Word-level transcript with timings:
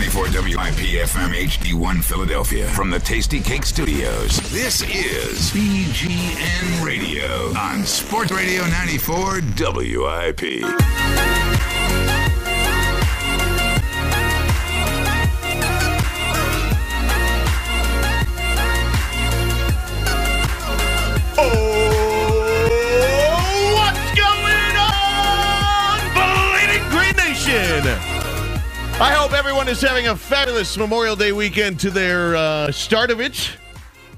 94 0.00 0.22
WIP 0.28 0.80
FM 1.04 1.34
HD1 1.46 2.02
Philadelphia 2.02 2.66
from 2.68 2.88
the 2.88 2.96
Tastykake 2.96 3.66
Studios. 3.66 4.38
This 4.50 4.80
is 4.80 5.50
BGN 5.50 6.82
Radio 6.82 7.54
on 7.54 7.84
Sports 7.84 8.32
Radio 8.32 8.62
94 8.62 9.42
WIP. 9.58 10.40
I 29.00 29.14
hope 29.14 29.32
everyone 29.32 29.66
is 29.66 29.80
having 29.80 30.08
a 30.08 30.14
fabulous 30.14 30.76
Memorial 30.76 31.16
Day 31.16 31.32
weekend 31.32 31.80
to 31.80 31.90
their 31.90 32.36
uh, 32.36 32.70
start 32.70 33.10
of 33.10 33.18
it. 33.18 33.56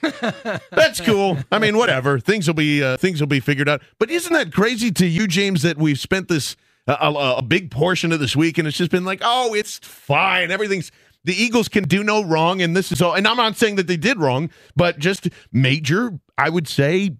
that's 0.70 1.00
cool. 1.00 1.38
I 1.50 1.58
mean, 1.58 1.76
whatever. 1.76 2.20
Things 2.20 2.46
will 2.46 2.54
be 2.54 2.82
uh, 2.82 2.96
things 2.96 3.20
will 3.20 3.26
be 3.26 3.40
figured 3.40 3.68
out. 3.68 3.82
But 3.98 4.10
isn't 4.10 4.32
that 4.32 4.52
crazy 4.52 4.92
to 4.92 5.06
you, 5.06 5.26
James, 5.26 5.62
that 5.62 5.76
we've 5.76 5.98
spent 5.98 6.28
this 6.28 6.56
uh, 6.86 6.96
a, 7.00 7.38
a 7.38 7.42
big 7.42 7.70
portion 7.70 8.12
of 8.12 8.20
this 8.20 8.36
week, 8.36 8.58
and 8.58 8.68
it's 8.68 8.76
just 8.76 8.92
been 8.92 9.04
like, 9.04 9.20
oh, 9.22 9.54
it's 9.54 9.78
fine. 9.78 10.50
Everything's 10.50 10.92
the 11.24 11.34
Eagles 11.34 11.68
can 11.68 11.84
do 11.84 12.04
no 12.04 12.22
wrong, 12.22 12.62
and 12.62 12.76
this 12.76 12.92
is 12.92 13.02
all. 13.02 13.14
And 13.14 13.26
I'm 13.26 13.36
not 13.36 13.56
saying 13.56 13.74
that 13.76 13.88
they 13.88 13.96
did 13.96 14.18
wrong, 14.18 14.50
but 14.76 14.98
just 15.00 15.28
major, 15.52 16.20
I 16.38 16.48
would 16.48 16.68
say, 16.68 17.16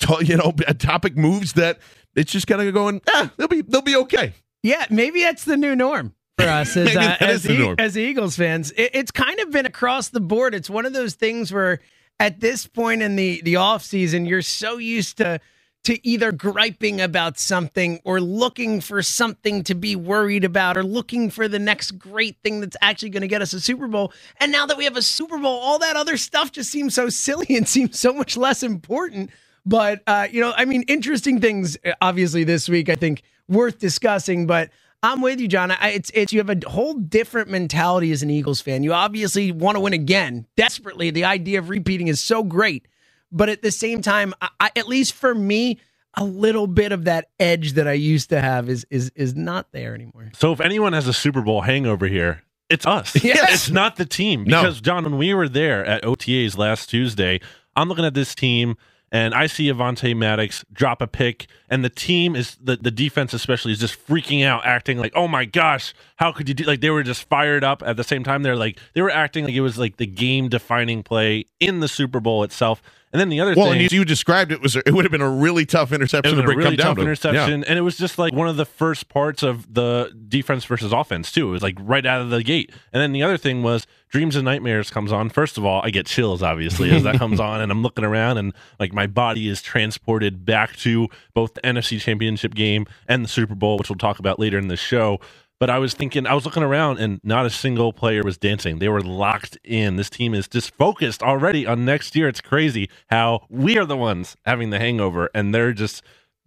to, 0.00 0.24
you 0.24 0.38
know, 0.38 0.52
topic 0.78 1.16
moves 1.16 1.52
that 1.52 1.78
it's 2.16 2.32
just 2.32 2.46
kind 2.46 2.62
of 2.62 2.72
going, 2.72 3.02
ah, 3.08 3.30
they'll 3.36 3.48
be 3.48 3.60
they'll 3.60 3.82
be 3.82 3.96
okay. 3.96 4.32
yeah, 4.62 4.86
maybe 4.88 5.20
that's 5.20 5.44
the 5.44 5.58
new 5.58 5.76
norm 5.76 6.14
for 6.38 6.46
us 6.46 6.76
as, 6.76 6.96
uh, 6.96 7.16
as, 7.20 7.48
E- 7.48 7.74
as 7.78 7.96
Eagles 7.98 8.36
fans. 8.36 8.70
It, 8.72 8.90
it's 8.94 9.10
kind 9.10 9.38
of 9.40 9.50
been 9.50 9.66
across 9.66 10.08
the 10.08 10.20
board. 10.20 10.54
It's 10.54 10.70
one 10.70 10.86
of 10.86 10.92
those 10.92 11.14
things 11.14 11.52
where 11.52 11.80
at 12.20 12.40
this 12.40 12.66
point 12.66 13.02
in 13.02 13.16
the 13.16 13.40
the 13.42 13.56
off 13.56 13.82
season, 13.82 14.26
you're 14.26 14.42
so 14.42 14.78
used 14.78 15.18
to 15.18 15.40
to 15.84 16.06
either 16.06 16.30
griping 16.30 17.00
about 17.00 17.38
something 17.38 18.00
or 18.04 18.20
looking 18.20 18.80
for 18.80 19.02
something 19.02 19.64
to 19.64 19.74
be 19.74 19.96
worried 19.96 20.44
about 20.44 20.76
or 20.76 20.84
looking 20.84 21.28
for 21.28 21.48
the 21.48 21.58
next 21.58 21.92
great 21.98 22.36
thing 22.44 22.60
that's 22.60 22.76
actually 22.80 23.10
going 23.10 23.22
to 23.22 23.28
get 23.28 23.42
us 23.42 23.52
a 23.52 23.60
Super 23.60 23.88
Bowl. 23.88 24.12
And 24.38 24.52
now 24.52 24.64
that 24.66 24.76
we 24.76 24.84
have 24.84 24.96
a 24.96 25.02
Super 25.02 25.38
Bowl, 25.38 25.58
all 25.58 25.80
that 25.80 25.96
other 25.96 26.16
stuff 26.16 26.52
just 26.52 26.70
seems 26.70 26.94
so 26.94 27.08
silly 27.08 27.56
and 27.56 27.68
seems 27.68 27.98
so 27.98 28.12
much 28.12 28.36
less 28.36 28.62
important. 28.62 29.30
But 29.66 30.02
uh, 30.06 30.28
you 30.30 30.40
know, 30.40 30.52
I 30.56 30.64
mean, 30.64 30.82
interesting 30.82 31.40
things 31.40 31.76
obviously 32.00 32.44
this 32.44 32.68
week. 32.68 32.88
I 32.88 32.94
think 32.96 33.22
worth 33.48 33.78
discussing. 33.78 34.46
But 34.46 34.70
I'm 35.02 35.20
with 35.20 35.40
you, 35.40 35.48
John. 35.48 35.72
I, 35.72 35.90
it's 35.90 36.10
it's 36.14 36.32
you 36.32 36.38
have 36.38 36.50
a 36.50 36.68
whole 36.68 36.94
different 36.94 37.48
mentality 37.50 38.12
as 38.12 38.22
an 38.22 38.30
Eagles 38.30 38.60
fan. 38.60 38.84
You 38.84 38.92
obviously 38.92 39.50
want 39.50 39.76
to 39.76 39.80
win 39.80 39.92
again 39.92 40.46
desperately. 40.56 41.10
The 41.10 41.24
idea 41.24 41.58
of 41.58 41.68
repeating 41.70 42.08
is 42.08 42.20
so 42.20 42.44
great, 42.44 42.86
but 43.32 43.48
at 43.48 43.62
the 43.62 43.72
same 43.72 44.00
time, 44.00 44.32
I, 44.40 44.48
I, 44.60 44.70
at 44.76 44.86
least 44.86 45.14
for 45.14 45.34
me, 45.34 45.80
a 46.14 46.24
little 46.24 46.66
bit 46.66 46.92
of 46.92 47.04
that 47.04 47.30
edge 47.40 47.72
that 47.72 47.88
I 47.88 47.94
used 47.94 48.28
to 48.30 48.40
have 48.40 48.68
is 48.68 48.86
is 48.90 49.10
is 49.16 49.34
not 49.34 49.72
there 49.72 49.94
anymore. 49.94 50.30
So 50.34 50.52
if 50.52 50.60
anyone 50.60 50.92
has 50.92 51.08
a 51.08 51.12
Super 51.12 51.42
Bowl 51.42 51.62
hangover 51.62 52.06
here, 52.06 52.42
it's 52.68 52.86
us. 52.86 53.14
Yes. 53.24 53.52
It's 53.52 53.70
not 53.70 53.96
the 53.96 54.06
team. 54.06 54.44
No. 54.44 54.62
Because 54.62 54.80
John, 54.80 55.04
when 55.04 55.18
we 55.18 55.34
were 55.34 55.48
there 55.48 55.84
at 55.84 56.02
OTAs 56.02 56.56
last 56.56 56.88
Tuesday, 56.88 57.40
I'm 57.74 57.88
looking 57.88 58.04
at 58.04 58.14
this 58.14 58.34
team 58.34 58.76
and 59.12 59.34
I 59.34 59.46
see 59.46 59.70
Avonte 59.70 60.16
Maddox 60.16 60.64
drop 60.72 61.02
a 61.02 61.06
pick, 61.06 61.46
and 61.68 61.84
the 61.84 61.90
team 61.90 62.34
is 62.34 62.56
the 62.56 62.76
the 62.76 62.90
defense 62.90 63.34
especially 63.34 63.72
is 63.72 63.78
just 63.78 64.04
freaking 64.06 64.42
out, 64.44 64.64
acting 64.64 64.98
like, 64.98 65.12
"Oh 65.14 65.28
my 65.28 65.44
gosh, 65.44 65.92
how 66.16 66.32
could 66.32 66.48
you 66.48 66.54
do?" 66.54 66.64
Like 66.64 66.80
they 66.80 66.88
were 66.90 67.02
just 67.02 67.28
fired 67.28 67.62
up 67.62 67.82
at 67.84 67.98
the 67.98 68.04
same 68.04 68.24
time. 68.24 68.42
They're 68.42 68.56
like 68.56 68.78
they 68.94 69.02
were 69.02 69.10
acting 69.10 69.44
like 69.44 69.54
it 69.54 69.60
was 69.60 69.78
like 69.78 69.98
the 69.98 70.06
game 70.06 70.48
defining 70.48 71.02
play 71.02 71.44
in 71.60 71.80
the 71.80 71.88
Super 71.88 72.20
Bowl 72.20 72.42
itself. 72.42 72.82
And 73.12 73.20
then 73.20 73.28
the 73.28 73.40
other 73.40 73.54
Well, 73.54 73.66
thing, 73.66 73.82
and 73.82 73.92
you, 73.92 73.98
you 74.00 74.04
described 74.06 74.52
it 74.52 74.62
was 74.62 74.74
it 74.74 74.90
would 74.92 75.04
have 75.04 75.12
been 75.12 75.20
a 75.20 75.28
really 75.28 75.66
tough 75.66 75.92
interception 75.92 76.36
to 76.36 76.42
bring 76.42 76.56
really 76.56 76.70
come 76.70 76.76
down 76.76 76.86
tough 76.86 76.96
to. 76.96 77.02
interception, 77.02 77.62
and 77.64 77.78
it 77.78 77.82
was 77.82 77.98
just 77.98 78.18
like 78.18 78.32
one 78.32 78.48
of 78.48 78.56
the 78.56 78.64
first 78.64 79.08
parts 79.10 79.42
of 79.42 79.74
the 79.74 80.10
defense 80.28 80.64
versus 80.64 80.92
offense 80.92 81.30
too. 81.30 81.48
It 81.48 81.52
was 81.52 81.62
like 81.62 81.76
right 81.80 82.06
out 82.06 82.22
of 82.22 82.30
the 82.30 82.42
gate. 82.42 82.70
And 82.92 83.02
then 83.02 83.12
the 83.12 83.22
other 83.22 83.36
thing 83.36 83.62
was 83.62 83.86
Dreams 84.08 84.34
and 84.34 84.46
Nightmares 84.46 84.90
comes 84.90 85.12
on. 85.12 85.28
First 85.28 85.58
of 85.58 85.64
all, 85.64 85.82
I 85.84 85.90
get 85.90 86.06
chills 86.06 86.42
obviously 86.42 86.90
as 86.90 87.02
that 87.02 87.18
comes 87.18 87.38
on, 87.48 87.60
and 87.60 87.70
I'm 87.70 87.82
looking 87.82 88.04
around 88.04 88.38
and 88.38 88.54
like 88.80 88.94
my 88.94 89.06
body 89.06 89.46
is 89.46 89.60
transported 89.60 90.46
back 90.46 90.76
to 90.78 91.08
both 91.34 91.52
the 91.52 91.60
NFC 91.60 92.00
Championship 92.00 92.54
game 92.54 92.86
and 93.08 93.24
the 93.24 93.28
Super 93.28 93.54
Bowl, 93.54 93.76
which 93.76 93.90
we'll 93.90 93.98
talk 93.98 94.20
about 94.20 94.38
later 94.38 94.58
in 94.58 94.68
the 94.68 94.76
show. 94.76 95.20
But 95.62 95.70
I 95.70 95.78
was 95.78 95.94
thinking, 95.94 96.26
I 96.26 96.34
was 96.34 96.44
looking 96.44 96.64
around, 96.64 96.98
and 96.98 97.20
not 97.22 97.46
a 97.46 97.50
single 97.50 97.92
player 97.92 98.24
was 98.24 98.36
dancing. 98.36 98.80
They 98.80 98.88
were 98.88 99.00
locked 99.00 99.56
in. 99.62 99.94
This 99.94 100.10
team 100.10 100.34
is 100.34 100.48
just 100.48 100.74
focused 100.74 101.22
already 101.22 101.68
on 101.68 101.84
next 101.84 102.16
year. 102.16 102.26
It's 102.26 102.40
crazy 102.40 102.90
how 103.10 103.46
we 103.48 103.78
are 103.78 103.84
the 103.84 103.96
ones 103.96 104.36
having 104.44 104.70
the 104.70 104.80
hangover, 104.80 105.30
and 105.32 105.54
they're 105.54 105.72
just 105.72 106.02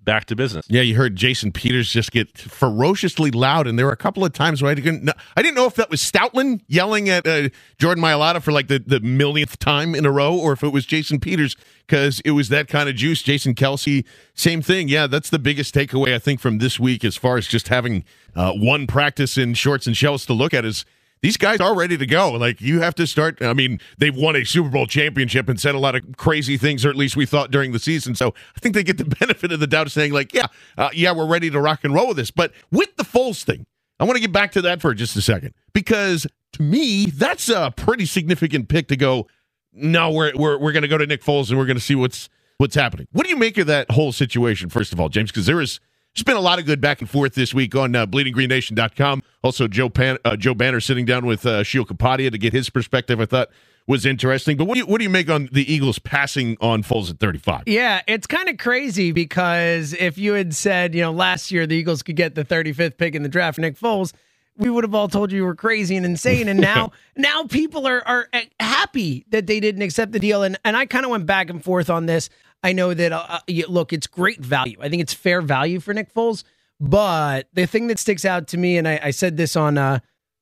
back 0.05 0.25
to 0.25 0.35
business. 0.35 0.65
Yeah, 0.69 0.81
you 0.81 0.95
heard 0.95 1.15
Jason 1.15 1.51
Peters 1.51 1.91
just 1.91 2.11
get 2.11 2.37
ferociously 2.37 3.31
loud, 3.31 3.67
and 3.67 3.77
there 3.77 3.85
were 3.85 3.91
a 3.91 3.97
couple 3.97 4.23
of 4.23 4.31
times 4.33 4.61
where 4.61 4.71
I 4.71 4.75
didn't, 4.75 5.09
I 5.35 5.41
didn't 5.41 5.55
know 5.55 5.65
if 5.65 5.75
that 5.75 5.89
was 5.89 6.01
Stoutland 6.01 6.61
yelling 6.67 7.09
at 7.09 7.27
uh, 7.27 7.49
Jordan 7.77 8.03
Mailata 8.03 8.41
for 8.41 8.51
like 8.51 8.67
the, 8.67 8.79
the 8.79 8.99
millionth 8.99 9.59
time 9.59 9.95
in 9.95 10.05
a 10.05 10.11
row, 10.11 10.37
or 10.37 10.53
if 10.53 10.63
it 10.63 10.69
was 10.69 10.85
Jason 10.85 11.19
Peters 11.19 11.55
because 11.87 12.19
it 12.21 12.31
was 12.31 12.49
that 12.49 12.67
kind 12.67 12.89
of 12.89 12.95
juice. 12.95 13.21
Jason 13.21 13.55
Kelce, 13.55 14.05
same 14.33 14.61
thing. 14.61 14.87
Yeah, 14.87 15.07
that's 15.07 15.29
the 15.29 15.39
biggest 15.39 15.75
takeaway 15.75 16.13
I 16.13 16.19
think 16.19 16.39
from 16.39 16.59
this 16.59 16.79
week 16.79 17.03
as 17.03 17.17
far 17.17 17.37
as 17.37 17.47
just 17.47 17.67
having 17.67 18.03
uh, 18.35 18.53
one 18.53 18.87
practice 18.87 19.37
in 19.37 19.53
shorts 19.53 19.87
and 19.87 19.95
shells 19.95 20.25
to 20.27 20.33
look 20.33 20.53
at 20.53 20.65
is 20.65 20.85
these 21.25 21.37
guys 21.37 21.59
are 21.59 21.73
ready 21.73 21.97
to 21.97 22.05
go. 22.05 22.33
Like 22.33 22.61
you 22.61 22.81
have 22.81 22.93
to 22.95 23.07
start. 23.07 23.41
I 23.41 23.53
mean, 23.53 23.79
they've 23.97 24.15
won 24.15 24.35
a 24.35 24.43
Super 24.43 24.69
Bowl 24.69 24.85
championship 24.85 25.49
and 25.49 25.59
said 25.59 25.73
a 25.73 25.79
lot 25.79 25.95
of 25.95 26.03
crazy 26.17 26.55
things, 26.55 26.85
or 26.85 26.91
at 26.91 26.95
least 26.95 27.17
we 27.17 27.25
thought 27.25 27.49
during 27.49 27.71
the 27.71 27.79
season. 27.79 28.13
So 28.13 28.35
I 28.55 28.59
think 28.59 28.75
they 28.75 28.83
get 28.83 28.99
the 28.99 29.05
benefit 29.19 29.51
of 29.51 29.59
the 29.59 29.65
doubt 29.65 29.87
of 29.87 29.91
saying, 29.91 30.13
like, 30.13 30.35
yeah, 30.35 30.45
uh, 30.77 30.89
yeah, 30.93 31.11
we're 31.13 31.25
ready 31.25 31.49
to 31.49 31.59
rock 31.59 31.83
and 31.83 31.95
roll 31.95 32.09
with 32.09 32.17
this. 32.17 32.29
But 32.29 32.51
with 32.69 32.95
the 32.95 33.03
Foles 33.03 33.43
thing, 33.43 33.65
I 33.99 34.03
want 34.03 34.17
to 34.17 34.21
get 34.21 34.33
back 34.33 34.51
to 34.51 34.61
that 34.61 34.81
for 34.81 34.93
just 34.93 35.15
a 35.15 35.21
second 35.21 35.55
because 35.73 36.27
to 36.53 36.61
me, 36.61 37.07
that's 37.07 37.49
a 37.49 37.73
pretty 37.75 38.05
significant 38.05 38.69
pick 38.69 38.87
to 38.89 38.95
go. 38.95 39.25
No, 39.73 40.11
we're 40.11 40.31
we're 40.35 40.59
we're 40.59 40.73
going 40.73 40.83
to 40.83 40.87
go 40.87 40.99
to 40.99 41.07
Nick 41.07 41.23
Foles 41.23 41.49
and 41.49 41.57
we're 41.57 41.65
going 41.65 41.75
to 41.77 41.83
see 41.83 41.95
what's 41.95 42.29
what's 42.59 42.75
happening. 42.75 43.07
What 43.13 43.23
do 43.23 43.31
you 43.31 43.37
make 43.37 43.57
of 43.57 43.65
that 43.65 43.89
whole 43.89 44.11
situation? 44.11 44.69
First 44.69 44.93
of 44.93 44.99
all, 44.99 45.09
James, 45.09 45.31
because 45.31 45.47
there 45.47 45.59
is 45.59 45.79
there's 46.15 46.23
been 46.23 46.37
a 46.37 46.41
lot 46.41 46.59
of 46.59 46.65
good 46.65 46.79
back 46.79 47.01
and 47.01 47.09
forth 47.09 47.35
this 47.35 47.53
week 47.53 47.75
on 47.75 47.93
uh, 47.93 48.05
bleedinggreennation.com. 48.05 49.21
Also, 49.43 49.67
Joe 49.67 49.89
Pan, 49.89 50.17
uh, 50.23 50.37
Joe 50.37 50.53
Banner 50.53 50.79
sitting 50.79 51.05
down 51.05 51.25
with 51.25 51.45
uh, 51.45 51.61
Sheil 51.63 51.85
Kapadia 51.85 52.31
to 52.31 52.37
get 52.37 52.53
his 52.53 52.69
perspective. 52.69 53.19
I 53.19 53.25
thought 53.25 53.49
was 53.85 54.05
interesting. 54.05 54.55
But 54.55 54.65
what 54.65 54.75
do 54.75 54.79
you 54.79 54.85
what 54.85 54.99
do 54.99 55.03
you 55.03 55.09
make 55.09 55.29
on 55.29 55.49
the 55.51 55.71
Eagles 55.71 55.99
passing 55.99 56.57
on 56.61 56.83
Foles 56.83 57.09
at 57.11 57.19
35? 57.19 57.63
Yeah, 57.67 58.01
it's 58.07 58.27
kind 58.27 58.47
of 58.47 58.57
crazy 58.57 59.11
because 59.11 59.93
if 59.93 60.17
you 60.17 60.33
had 60.33 60.55
said, 60.55 60.95
you 60.95 61.01
know, 61.01 61.11
last 61.11 61.51
year 61.51 61.67
the 61.67 61.75
Eagles 61.75 62.01
could 62.01 62.15
get 62.15 62.33
the 62.35 62.45
35th 62.45 62.97
pick 62.97 63.13
in 63.13 63.21
the 63.21 63.29
draft 63.29 63.59
Nick 63.59 63.77
Foles, 63.77 64.13
we 64.57 64.69
would 64.69 64.85
have 64.85 64.95
all 64.95 65.09
told 65.09 65.31
you 65.31 65.39
you 65.39 65.45
were 65.45 65.55
crazy 65.55 65.97
and 65.97 66.05
insane. 66.05 66.47
And 66.47 66.59
now, 66.61 66.93
now 67.15 67.43
people 67.43 67.85
are 67.87 68.01
are 68.07 68.29
uh, 68.33 68.41
happy 68.59 69.25
that 69.29 69.47
they 69.47 69.59
didn't 69.59 69.81
accept 69.81 70.13
the 70.13 70.19
deal. 70.19 70.43
And 70.43 70.57
and 70.63 70.77
I 70.77 70.85
kind 70.85 71.05
of 71.05 71.11
went 71.11 71.25
back 71.25 71.49
and 71.49 71.63
forth 71.63 71.89
on 71.89 72.05
this. 72.05 72.29
I 72.63 72.73
know 72.73 72.93
that 72.93 73.11
uh, 73.11 73.39
look, 73.67 73.93
it's 73.93 74.07
great 74.07 74.39
value. 74.39 74.77
I 74.81 74.89
think 74.89 75.01
it's 75.01 75.13
fair 75.13 75.41
value 75.41 75.79
for 75.79 75.93
Nick 75.93 76.13
Foles. 76.13 76.43
But 76.79 77.47
the 77.53 77.65
thing 77.67 77.87
that 77.87 77.99
sticks 77.99 78.25
out 78.25 78.47
to 78.49 78.57
me, 78.57 78.77
and 78.77 78.87
I, 78.87 78.99
I 79.03 79.11
said 79.11 79.37
this 79.37 79.55
on 79.55 79.77
uh, 79.77 79.99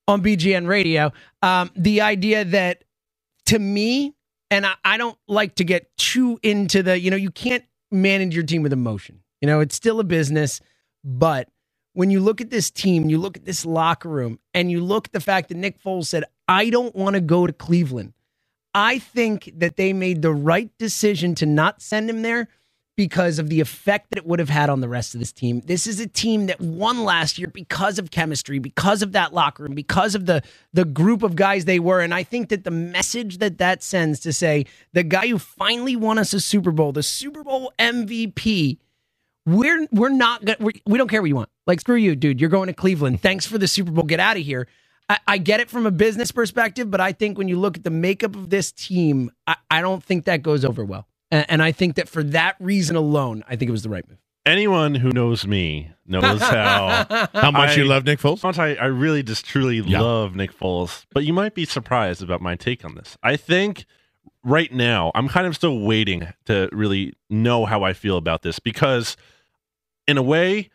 on 0.07 0.21
BGN 0.21 0.67
Radio, 0.67 1.11
um, 1.41 1.69
the 1.75 2.01
idea 2.01 2.43
that 2.45 2.83
to 3.45 3.59
me, 3.59 4.15
and 4.49 4.65
I, 4.65 4.73
I 4.83 4.97
don't 4.97 5.17
like 5.27 5.55
to 5.55 5.63
get 5.63 5.95
too 5.97 6.39
into 6.43 6.83
the, 6.83 6.99
you 6.99 7.11
know, 7.11 7.17
you 7.17 7.31
can't 7.31 7.63
manage 7.91 8.35
your 8.35 8.43
team 8.43 8.63
with 8.63 8.73
emotion. 8.73 9.21
You 9.41 9.47
know, 9.47 9.59
it's 9.59 9.75
still 9.75 9.99
a 9.99 10.03
business, 10.03 10.61
but 11.03 11.49
when 11.93 12.09
you 12.09 12.19
look 12.19 12.41
at 12.41 12.49
this 12.49 12.71
team, 12.71 13.09
you 13.09 13.17
look 13.17 13.37
at 13.37 13.45
this 13.45 13.65
locker 13.65 14.09
room, 14.09 14.39
and 14.53 14.71
you 14.71 14.83
look 14.83 15.07
at 15.07 15.13
the 15.13 15.19
fact 15.19 15.49
that 15.49 15.57
Nick 15.57 15.81
Foles 15.81 16.05
said, 16.05 16.23
I 16.47 16.69
don't 16.69 16.95
want 16.95 17.15
to 17.15 17.21
go 17.21 17.45
to 17.45 17.53
Cleveland. 17.53 18.13
I 18.73 18.99
think 18.99 19.51
that 19.57 19.75
they 19.77 19.93
made 19.93 20.21
the 20.21 20.33
right 20.33 20.69
decision 20.77 21.35
to 21.35 21.45
not 21.45 21.81
send 21.81 22.09
him 22.09 22.21
there 22.21 22.47
because 22.95 23.39
of 23.39 23.49
the 23.49 23.59
effect 23.59 24.09
that 24.11 24.17
it 24.17 24.25
would 24.25 24.39
have 24.39 24.49
had 24.49 24.69
on 24.69 24.81
the 24.81 24.87
rest 24.87 25.15
of 25.15 25.19
this 25.19 25.31
team. 25.31 25.61
This 25.61 25.87
is 25.87 25.99
a 25.99 26.07
team 26.07 26.45
that 26.45 26.61
won 26.61 27.03
last 27.03 27.39
year 27.39 27.47
because 27.47 27.97
of 27.97 28.11
chemistry, 28.11 28.59
because 28.59 29.01
of 29.01 29.13
that 29.13 29.33
locker 29.33 29.63
room, 29.63 29.73
because 29.73 30.13
of 30.13 30.25
the 30.25 30.43
the 30.73 30.85
group 30.85 31.23
of 31.23 31.35
guys 31.35 31.65
they 31.65 31.79
were. 31.79 32.01
And 32.01 32.13
I 32.13 32.23
think 32.23 32.49
that 32.49 32.63
the 32.63 32.71
message 32.71 33.39
that 33.39 33.57
that 33.57 33.81
sends 33.81 34.19
to 34.21 34.33
say 34.33 34.65
the 34.93 35.03
guy 35.03 35.27
who 35.27 35.39
finally 35.39 35.95
won 35.95 36.19
us 36.19 36.33
a 36.33 36.39
Super 36.39 36.71
Bowl, 36.71 36.91
the 36.91 37.03
Super 37.03 37.43
Bowl 37.43 37.73
MVP, 37.79 38.77
we're 39.45 39.87
we're 39.91 40.09
not 40.09 40.45
gonna, 40.45 40.57
we 40.59 40.81
we 40.85 40.97
don't 40.97 41.07
care 41.07 41.21
what 41.21 41.29
you 41.29 41.35
want. 41.35 41.49
Like 41.65 41.79
screw 41.79 41.95
you, 41.95 42.15
dude. 42.15 42.39
You're 42.39 42.49
going 42.49 42.67
to 42.67 42.73
Cleveland. 42.73 43.21
Thanks 43.21 43.45
for 43.45 43.57
the 43.57 43.67
Super 43.67 43.91
Bowl. 43.91 44.03
Get 44.03 44.19
out 44.19 44.37
of 44.37 44.43
here. 44.43 44.67
I, 45.09 45.19
I 45.27 45.37
get 45.37 45.59
it 45.59 45.69
from 45.69 45.85
a 45.85 45.91
business 45.91 46.31
perspective, 46.31 46.89
but 46.89 47.01
I 47.01 47.11
think 47.11 47.37
when 47.37 47.47
you 47.47 47.59
look 47.59 47.77
at 47.77 47.83
the 47.83 47.89
makeup 47.89 48.35
of 48.35 48.49
this 48.49 48.71
team, 48.71 49.31
I, 49.47 49.55
I 49.69 49.81
don't 49.81 50.03
think 50.03 50.25
that 50.25 50.41
goes 50.43 50.63
over 50.65 50.83
well. 50.85 51.07
And, 51.31 51.45
and 51.49 51.63
I 51.63 51.71
think 51.71 51.95
that 51.95 52.07
for 52.07 52.23
that 52.23 52.55
reason 52.59 52.95
alone, 52.95 53.43
I 53.47 53.55
think 53.55 53.69
it 53.69 53.73
was 53.73 53.83
the 53.83 53.89
right 53.89 54.07
move. 54.07 54.17
Anyone 54.45 54.95
who 54.95 55.09
knows 55.11 55.47
me 55.47 55.91
knows 56.05 56.41
how 56.41 57.05
How 57.33 57.51
much 57.51 57.71
I- 57.71 57.75
you 57.75 57.85
love 57.85 58.05
Nick 58.05 58.19
Foles? 58.19 58.43
much 58.43 58.59
I, 58.59 58.75
I 58.75 58.85
really 58.85 59.23
just 59.23 59.45
truly 59.45 59.77
Yeah. 59.79 60.01
love 60.01 60.35
Nick 60.35 60.57
Foles, 60.57 61.05
but 61.13 61.23
you 61.23 61.33
might 61.33 61.53
be 61.55 61.65
surprised 61.65 62.21
about 62.21 62.41
my 62.41 62.55
take 62.55 62.83
on 62.85 62.95
this. 62.95 63.17
I 63.23 63.35
think 63.37 63.85
right 64.43 64.71
now 64.73 65.11
I'm 65.15 65.27
kind 65.29 65.47
of 65.47 65.55
still 65.55 65.79
waiting 65.79 66.27
to 66.45 66.69
really 66.73 67.13
know 67.29 67.65
how 67.65 67.83
I 67.83 67.93
feel 67.93 68.17
about 68.17 68.41
this 68.41 68.59
because, 68.59 69.15
in 70.07 70.17
a 70.17 70.23
way, 70.23 70.69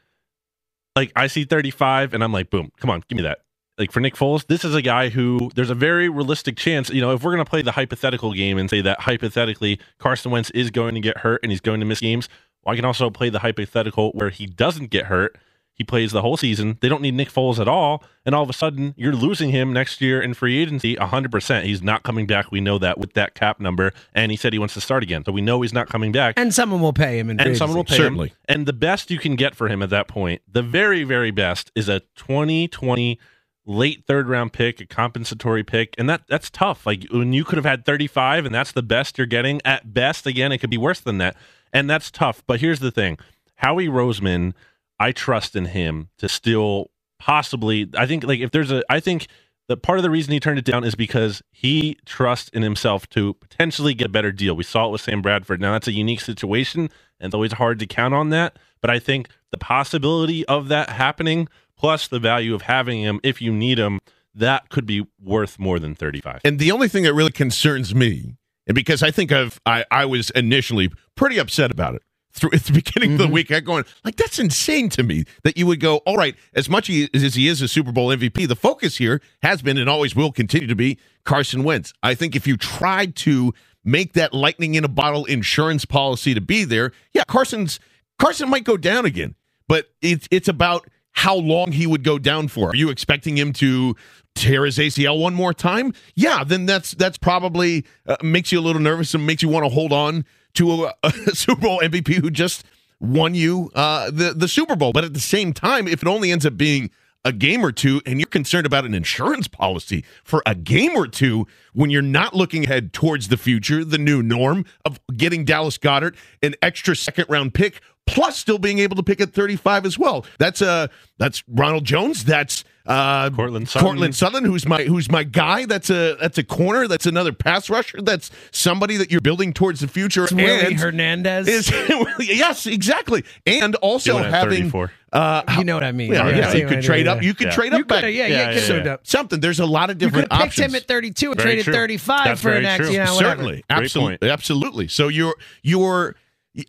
like 0.96 1.12
I 1.14 1.26
see 1.26 1.44
35 1.44 2.14
and 2.14 2.24
I'm 2.24 2.32
like, 2.32 2.48
boom, 2.50 2.72
come 2.78 2.88
on, 2.90 3.02
give 3.08 3.16
me 3.16 3.22
that. 3.22 3.40
Like 3.78 3.92
for 3.92 4.00
Nick 4.00 4.14
Foles, 4.14 4.46
this 4.46 4.64
is 4.64 4.74
a 4.74 4.82
guy 4.82 5.08
who 5.08 5.50
there's 5.54 5.70
a 5.70 5.74
very 5.74 6.08
realistic 6.08 6.56
chance. 6.56 6.90
You 6.90 7.00
know, 7.00 7.12
if 7.12 7.22
we're 7.22 7.32
going 7.32 7.44
to 7.44 7.48
play 7.48 7.62
the 7.62 7.72
hypothetical 7.72 8.32
game 8.32 8.58
and 8.58 8.68
say 8.68 8.80
that 8.80 9.00
hypothetically 9.00 9.78
Carson 9.98 10.32
Wentz 10.32 10.50
is 10.50 10.70
going 10.70 10.94
to 10.94 11.00
get 11.00 11.18
hurt 11.18 11.40
and 11.42 11.52
he's 11.52 11.60
going 11.60 11.80
to 11.80 11.86
miss 11.86 12.00
games, 12.00 12.28
well, 12.64 12.72
I 12.72 12.76
can 12.76 12.84
also 12.84 13.08
play 13.08 13.30
the 13.30 13.38
hypothetical 13.38 14.10
where 14.12 14.30
he 14.30 14.46
doesn't 14.46 14.90
get 14.90 15.06
hurt. 15.06 15.36
He 15.72 15.84
plays 15.84 16.10
the 16.10 16.22
whole 16.22 16.36
season. 16.36 16.76
They 16.80 16.88
don't 16.88 17.00
need 17.00 17.14
Nick 17.14 17.30
Foles 17.30 17.60
at 17.60 17.68
all. 17.68 18.02
And 18.26 18.34
all 18.34 18.42
of 18.42 18.50
a 18.50 18.52
sudden, 18.52 18.94
you're 18.96 19.14
losing 19.14 19.50
him 19.50 19.72
next 19.72 20.00
year 20.00 20.20
in 20.20 20.34
free 20.34 20.58
agency 20.58 20.96
100%. 20.96 21.62
He's 21.62 21.82
not 21.82 22.02
coming 22.02 22.26
back. 22.26 22.50
We 22.50 22.60
know 22.60 22.78
that 22.78 22.98
with 22.98 23.12
that 23.12 23.36
cap 23.36 23.60
number. 23.60 23.92
And 24.12 24.32
he 24.32 24.36
said 24.36 24.52
he 24.52 24.58
wants 24.58 24.74
to 24.74 24.80
start 24.80 25.04
again. 25.04 25.24
So 25.24 25.30
we 25.30 25.40
know 25.40 25.62
he's 25.62 25.72
not 25.72 25.88
coming 25.88 26.10
back 26.10 26.34
And 26.36 26.52
someone 26.52 26.80
will 26.80 26.92
pay 26.92 27.20
him 27.20 27.30
in 27.30 27.38
free 27.38 27.46
and 27.46 27.56
someone 27.56 27.76
will 27.76 27.84
agency. 27.84 27.96
pay 27.96 28.02
Certainly. 28.02 28.28
him. 28.30 28.36
And 28.48 28.66
the 28.66 28.72
best 28.72 29.08
you 29.08 29.20
can 29.20 29.36
get 29.36 29.54
for 29.54 29.68
him 29.68 29.80
at 29.80 29.90
that 29.90 30.08
point, 30.08 30.42
the 30.50 30.62
very, 30.62 31.04
very 31.04 31.30
best, 31.30 31.70
is 31.76 31.88
a 31.88 32.00
2020 32.16 33.20
late 33.68 34.04
third 34.06 34.28
round 34.28 34.52
pick, 34.52 34.80
a 34.80 34.86
compensatory 34.86 35.62
pick, 35.62 35.94
and 35.98 36.08
that 36.08 36.22
that's 36.26 36.50
tough. 36.50 36.86
Like 36.86 37.04
when 37.12 37.32
you 37.32 37.44
could 37.44 37.56
have 37.56 37.64
had 37.64 37.84
35, 37.84 38.46
and 38.46 38.54
that's 38.54 38.72
the 38.72 38.82
best 38.82 39.18
you're 39.18 39.26
getting. 39.26 39.60
At 39.64 39.94
best, 39.94 40.26
again, 40.26 40.50
it 40.50 40.58
could 40.58 40.70
be 40.70 40.78
worse 40.78 41.00
than 41.00 41.18
that, 41.18 41.36
and 41.72 41.88
that's 41.88 42.10
tough. 42.10 42.42
But 42.46 42.60
here's 42.60 42.80
the 42.80 42.90
thing: 42.90 43.18
Howie 43.56 43.88
Roseman, 43.88 44.54
I 44.98 45.12
trust 45.12 45.54
in 45.54 45.66
him 45.66 46.08
to 46.18 46.28
still 46.28 46.90
possibly. 47.20 47.88
I 47.96 48.06
think 48.06 48.24
like 48.24 48.40
if 48.40 48.50
there's 48.50 48.72
a, 48.72 48.82
I 48.90 48.98
think. 48.98 49.28
The 49.68 49.76
part 49.76 49.98
of 49.98 50.02
the 50.02 50.08
reason 50.08 50.32
he 50.32 50.40
turned 50.40 50.58
it 50.58 50.64
down 50.64 50.82
is 50.82 50.94
because 50.94 51.42
he 51.50 51.98
trusts 52.06 52.48
in 52.54 52.62
himself 52.62 53.06
to 53.10 53.34
potentially 53.34 53.92
get 53.92 54.06
a 54.06 54.08
better 54.08 54.32
deal. 54.32 54.56
We 54.56 54.64
saw 54.64 54.86
it 54.88 54.92
with 54.92 55.02
Sam 55.02 55.20
Bradford. 55.20 55.60
Now 55.60 55.72
that's 55.72 55.86
a 55.86 55.92
unique 55.92 56.22
situation, 56.22 56.88
and 57.20 57.26
it's 57.26 57.34
always 57.34 57.52
hard 57.52 57.78
to 57.80 57.86
count 57.86 58.14
on 58.14 58.30
that. 58.30 58.58
But 58.80 58.88
I 58.88 58.98
think 58.98 59.28
the 59.50 59.58
possibility 59.58 60.42
of 60.46 60.68
that 60.68 60.88
happening, 60.88 61.48
plus 61.78 62.08
the 62.08 62.18
value 62.18 62.54
of 62.54 62.62
having 62.62 63.00
him 63.00 63.20
if 63.22 63.40
you 63.40 63.52
need 63.52 63.78
him, 63.78 64.00
that 64.34 64.68
could 64.68 64.86
be 64.86 65.06
worth 65.22 65.58
more 65.58 65.78
than 65.78 65.94
thirty-five. 65.94 66.40
And 66.44 66.58
the 66.58 66.70
only 66.70 66.88
thing 66.88 67.04
that 67.04 67.14
really 67.14 67.32
concerns 67.32 67.94
me, 67.94 68.34
and 68.66 68.74
because 68.74 69.02
I 69.02 69.10
think 69.10 69.32
I've 69.32 69.60
I, 69.64 69.84
I 69.90 70.04
was 70.04 70.30
initially 70.30 70.90
pretty 71.14 71.38
upset 71.38 71.70
about 71.70 71.94
it 71.94 72.02
through 72.32 72.50
at 72.54 72.64
the 72.64 72.72
beginning 72.72 73.12
of 73.12 73.18
the 73.18 73.24
mm-hmm. 73.24 73.32
week, 73.32 73.50
I 73.50 73.60
going 73.60 73.84
like 74.04 74.16
that's 74.16 74.38
insane 74.38 74.88
to 74.90 75.02
me 75.02 75.24
that 75.42 75.56
you 75.56 75.66
would 75.66 75.80
go, 75.80 75.98
all 75.98 76.16
right, 76.16 76.36
as 76.54 76.68
much 76.68 76.90
as 76.90 77.34
he 77.34 77.48
is 77.48 77.62
a 77.62 77.68
Super 77.68 77.92
Bowl 77.92 78.08
MVP, 78.08 78.46
the 78.46 78.56
focus 78.56 78.98
here 78.98 79.20
has 79.42 79.62
been 79.62 79.78
and 79.78 79.88
always 79.88 80.14
will 80.14 80.32
continue 80.32 80.68
to 80.68 80.76
be 80.76 80.98
Carson 81.24 81.64
Wentz. 81.64 81.92
I 82.02 82.14
think 82.14 82.36
if 82.36 82.46
you 82.46 82.56
tried 82.56 83.16
to 83.16 83.52
make 83.84 84.12
that 84.14 84.34
lightning 84.34 84.74
in 84.74 84.84
a 84.84 84.88
bottle 84.88 85.24
insurance 85.24 85.84
policy 85.84 86.34
to 86.34 86.40
be 86.40 86.64
there, 86.64 86.92
yeah, 87.12 87.24
Carson's 87.26 87.80
Carson 88.18 88.48
might 88.48 88.64
go 88.64 88.76
down 88.76 89.04
again, 89.04 89.34
but 89.66 89.86
it's 90.02 90.28
it's 90.30 90.48
about 90.48 90.88
how 91.18 91.34
long 91.34 91.72
he 91.72 91.84
would 91.84 92.04
go 92.04 92.16
down 92.16 92.46
for. 92.46 92.70
Are 92.70 92.76
you 92.76 92.90
expecting 92.90 93.36
him 93.36 93.52
to 93.54 93.96
tear 94.36 94.64
his 94.64 94.78
ACL 94.78 95.20
one 95.20 95.34
more 95.34 95.52
time? 95.52 95.92
Yeah, 96.14 96.44
then 96.44 96.64
that's 96.64 96.92
that's 96.92 97.18
probably 97.18 97.84
uh, 98.06 98.14
makes 98.22 98.52
you 98.52 98.60
a 98.60 98.62
little 98.62 98.80
nervous 98.80 99.14
and 99.14 99.26
makes 99.26 99.42
you 99.42 99.48
want 99.48 99.64
to 99.64 99.68
hold 99.68 99.92
on 99.92 100.24
to 100.54 100.84
a, 100.84 100.94
a 101.02 101.10
Super 101.34 101.62
Bowl 101.62 101.80
MVP 101.80 102.14
who 102.14 102.30
just 102.30 102.64
won 103.00 103.34
you 103.34 103.68
uh, 103.74 104.12
the 104.12 104.32
the 104.32 104.46
Super 104.46 104.76
Bowl. 104.76 104.92
But 104.92 105.02
at 105.02 105.12
the 105.12 105.20
same 105.20 105.52
time, 105.52 105.88
if 105.88 106.02
it 106.02 106.08
only 106.08 106.30
ends 106.30 106.46
up 106.46 106.56
being 106.56 106.88
a 107.24 107.32
game 107.32 107.64
or 107.64 107.72
two, 107.72 108.00
and 108.06 108.20
you're 108.20 108.28
concerned 108.28 108.64
about 108.64 108.84
an 108.84 108.94
insurance 108.94 109.48
policy 109.48 110.04
for 110.22 110.40
a 110.46 110.54
game 110.54 110.92
or 110.92 111.08
two 111.08 111.48
when 111.72 111.90
you're 111.90 112.00
not 112.00 112.32
looking 112.32 112.64
ahead 112.64 112.92
towards 112.92 113.26
the 113.26 113.36
future, 113.36 113.84
the 113.84 113.98
new 113.98 114.22
norm 114.22 114.64
of 114.84 115.00
getting 115.16 115.44
Dallas 115.44 115.78
Goedert 115.78 116.14
an 116.42 116.54
extra 116.62 116.94
second 116.94 117.26
round 117.28 117.54
pick, 117.54 117.80
plus 118.08 118.36
still 118.36 118.58
being 118.58 118.78
able 118.80 118.96
to 118.96 119.02
pick 119.02 119.20
at 119.20 119.32
35 119.32 119.86
as 119.86 119.98
well. 119.98 120.24
That's 120.38 120.60
uh 120.62 120.88
that's 121.18 121.42
Ronald 121.48 121.84
Jones. 121.84 122.24
That's 122.24 122.64
uh 122.86 123.28
Courtland 123.30 123.68
Sutton. 123.68 123.86
Cortland 123.86 124.14
Sutherland, 124.16 124.46
who's 124.46 124.66
my 124.66 124.82
who's 124.84 125.10
my 125.10 125.22
guy. 125.22 125.66
That's 125.66 125.90
a 125.90 126.16
that's 126.20 126.38
a 126.38 126.44
corner. 126.44 126.88
That's 126.88 127.04
another 127.06 127.32
pass 127.32 127.68
rusher. 127.68 128.00
That's 128.00 128.30
somebody 128.50 128.96
that 128.96 129.10
you're 129.10 129.20
building 129.20 129.52
towards 129.52 129.80
the 129.80 129.88
future. 129.88 130.24
It's 130.24 130.32
Willie 130.32 130.66
and 130.66 130.80
Hernandez. 130.80 131.48
is 131.48 131.70
yes, 132.20 132.66
exactly, 132.66 133.24
and 133.46 133.74
also 133.76 134.12
Doing 134.12 134.24
it 134.24 134.26
at 134.28 134.32
having 134.34 134.72
uh, 135.12 135.42
you 135.56 135.64
know 135.64 135.74
what 135.74 135.84
I 135.84 135.92
mean? 135.92 136.12
yeah, 136.12 136.28
Yeah, 136.28 136.36
yeah, 136.36 136.50
see 136.52 136.60
you 136.60 136.66
could 136.66 136.82
trade 136.82 137.08
up. 137.08 137.22
You 137.22 137.32
could 137.34 137.46
Yeah. 137.46 137.52
trade 137.52 137.72
You 137.72 137.78
up 137.80 137.88
back. 137.88 138.04
could, 138.04 138.12
yeah, 138.14 138.26
yeah, 138.26 138.50
Yeah, 138.50 138.60
yeah, 138.60 138.84
yeah. 138.84 138.96
Something. 139.04 139.40
There's 139.40 139.58
a 139.60 139.64
lot 139.66 139.88
of 139.88 140.00
You 140.02 140.08
could 140.08 140.14
different 140.28 140.32
have 140.32 140.50
picked 140.50 140.58
him 140.58 140.74
at 140.74 140.86
32 140.86 141.30
and 141.30 141.36
Very 141.40 141.46
traded 141.50 141.64
true. 141.64 141.72
35 141.74 142.24
That's 142.24 142.40
for 142.42 142.48
an 142.50 142.62
very 142.62 142.66
X. 142.66 142.84
true. 142.84 142.92
You 142.92 142.98
know. 143.04 143.14
Certainly, 143.18 143.52
Great 143.52 143.64
absolutely, 143.70 144.18
point. 144.18 144.32
absolutely. 144.32 144.88
So 144.88 145.08
you're 145.08 145.34
you're 145.62 146.16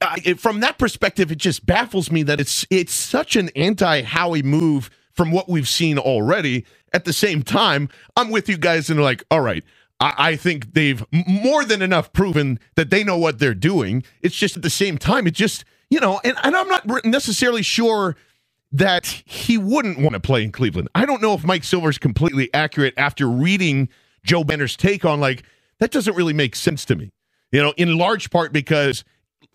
I- 0.01 0.34
from 0.34 0.60
that 0.62 0.77
perspective, 0.77 1.31
it 1.31 1.38
just 1.38 1.65
baffles 1.65 2.12
me 2.12 2.24
that 2.24 2.39
it's 2.39 2.65
it's 2.69 2.93
such 2.93 3.36
an 3.36 3.50
anti 3.55 4.01
Howie 4.01 4.43
move 4.43 4.89
from 5.13 5.31
what 5.31 5.50
we've 5.50 5.67
seen 5.67 5.98
already. 5.98 6.65
At 6.93 7.05
the 7.05 7.13
same 7.13 7.43
time, 7.43 7.89
I'm 8.15 8.29
with 8.29 8.50
you 8.50 8.58
guys 8.58 8.89
and 8.89 9.01
like, 9.01 9.24
all 9.31 9.41
right. 9.41 9.63
I 10.00 10.13
I 10.17 10.36
think 10.36 10.74
they've 10.74 11.03
more 11.27 11.65
than 11.65 11.81
enough 11.81 12.13
proven 12.13 12.60
that 12.75 12.89
they 12.89 13.03
know 13.03 13.17
what 13.17 13.39
they're 13.39 13.53
doing. 13.53 14.03
It's 14.22 14.36
just 14.36 14.55
at 14.58 14.63
the 14.63 14.69
same 14.69 14.98
time, 14.98 15.27
it 15.27 15.34
just, 15.34 15.65
you 15.89 16.00
know, 16.00 16.19
and, 16.24 16.38
and 16.43 16.55
I'm 16.55 16.67
not 16.67 17.05
necessarily 17.05 17.63
sure 17.63 18.15
that 18.72 19.05
he 19.25 19.58
wouldn't 19.58 20.00
want 20.00 20.13
to 20.13 20.19
play 20.19 20.43
in 20.43 20.51
Cleveland. 20.51 20.89
I 20.93 21.05
don't 21.05 21.22
know 21.22 21.34
if 21.34 21.43
Mike 21.43 21.63
Silver's 21.63 21.98
completely 21.98 22.53
accurate 22.53 22.93
after 22.98 23.27
reading 23.27 23.89
Joe 24.24 24.43
Banner's 24.43 24.75
take 24.75 25.05
on 25.05 25.19
like 25.19 25.43
that 25.79 25.91
doesn't 25.91 26.15
really 26.15 26.34
make 26.34 26.55
sense 26.55 26.86
to 26.86 26.96
me. 26.96 27.12
You 27.51 27.63
know, 27.63 27.74
in 27.77 27.98
large 27.98 28.29
part 28.29 28.53
because 28.53 29.03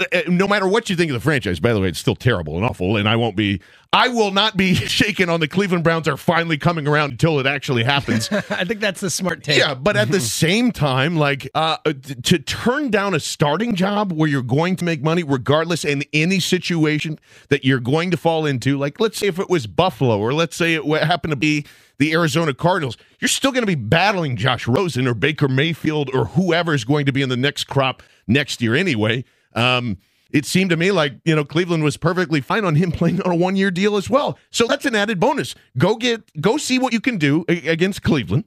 Uh, 0.01 0.05
uh, 0.13 0.23
no 0.27 0.49
matter 0.49 0.67
what 0.67 0.91
you 0.91 0.97
think 0.97 1.09
of 1.11 1.15
the 1.15 1.21
franchise, 1.21 1.61
by 1.61 1.73
the 1.73 1.81
way, 1.81 1.87
it's 1.87 2.01
still 2.01 2.17
terrible 2.17 2.57
and 2.57 2.65
awful, 2.65 2.97
and 2.97 3.09
I 3.09 3.15
won't 3.15 3.37
be, 3.37 3.61
I 3.93 4.09
will 4.09 4.33
not 4.33 4.57
be 4.57 4.75
shaken 4.75 5.31
on 5.31 5.39
the 5.39 5.47
Cleveland 5.47 5.85
Browns 5.85 6.09
are 6.09 6.17
finally 6.17 6.59
coming 6.59 6.89
around 6.89 7.13
until 7.13 7.39
it 7.39 7.47
actually 7.47 7.85
happens. 7.85 8.29
I 8.33 8.65
think 8.65 8.81
that's 8.81 9.01
the 9.01 9.09
smart 9.09 9.45
take. 9.45 9.57
Yeah, 9.57 9.75
but 9.75 9.97
at 9.97 10.11
the 10.11 10.19
same 10.41 10.73
time, 10.73 11.17
like 11.17 11.49
uh, 11.55 11.77
uh 11.87 11.93
to 12.25 12.41
turn 12.41 12.91
down 12.91 13.15
a 13.15 13.21
starting 13.21 13.77
job 13.77 14.11
where 14.11 14.29
you're 14.29 14.43
going 14.43 14.75
to 14.77 14.85
make 14.85 15.01
money, 15.01 15.23
regardless 15.23 15.85
in 15.85 16.03
any 16.13 16.41
situation 16.41 17.21
that 17.51 17.65
you're 17.65 17.79
going 17.79 18.11
to 18.11 18.17
fall 18.17 18.47
into, 18.47 18.77
like 18.77 18.99
let's 18.99 19.19
say 19.19 19.29
if 19.29 19.39
it 19.39 19.49
was 19.49 19.69
Buffalo 19.69 20.19
or 20.19 20.35
let's 20.35 20.57
say 20.57 20.75
it 20.75 21.05
happened 21.05 21.31
to 21.31 21.37
be 21.37 21.65
the 21.99 22.13
Arizona 22.13 22.53
Cardinals, 22.53 22.97
you're 23.21 23.29
still 23.29 23.53
going 23.53 23.63
to 23.63 23.67
be 23.67 23.77
battling 23.77 24.37
Josh 24.37 24.67
Rosen 24.67 25.07
or 25.07 25.15
Baker 25.15 25.47
Mayfield 25.47 26.11
or 26.13 26.25
whoever 26.25 26.75
is 26.75 26.83
going 26.83 27.07
to 27.07 27.13
be 27.13 27.23
in 27.23 27.29
the 27.29 27.37
next 27.37 27.65
crop 27.65 28.03
next 28.27 28.61
year 28.61 28.75
anyway. 28.75 29.25
Um, 29.55 29.99
it 30.31 30.45
seemed 30.47 30.71
to 30.71 30.77
me 30.77 30.91
like 30.91 31.15
you 31.25 31.37
know 31.37 31.45
Cleveland 31.45 31.85
was 31.85 31.97
perfectly 31.97 32.41
fine 32.41 32.65
on 32.65 32.75
him 32.75 32.91
playing 32.93 33.23
on 33.23 33.33
a 33.33 33.37
one 33.37 33.57
year 33.57 33.71
deal 33.71 33.97
as 33.97 34.11
well. 34.11 34.39
So 34.51 34.67
that's 34.67 34.85
an 34.85 34.95
added 34.95 35.21
bonus. 35.21 35.55
Go 35.79 35.97
get 35.97 36.41
go 36.41 36.57
see 36.57 36.79
what 36.79 36.93
you 36.93 37.01
can 37.01 37.19
do 37.19 37.45
against 37.49 38.03
Cleveland 38.03 38.45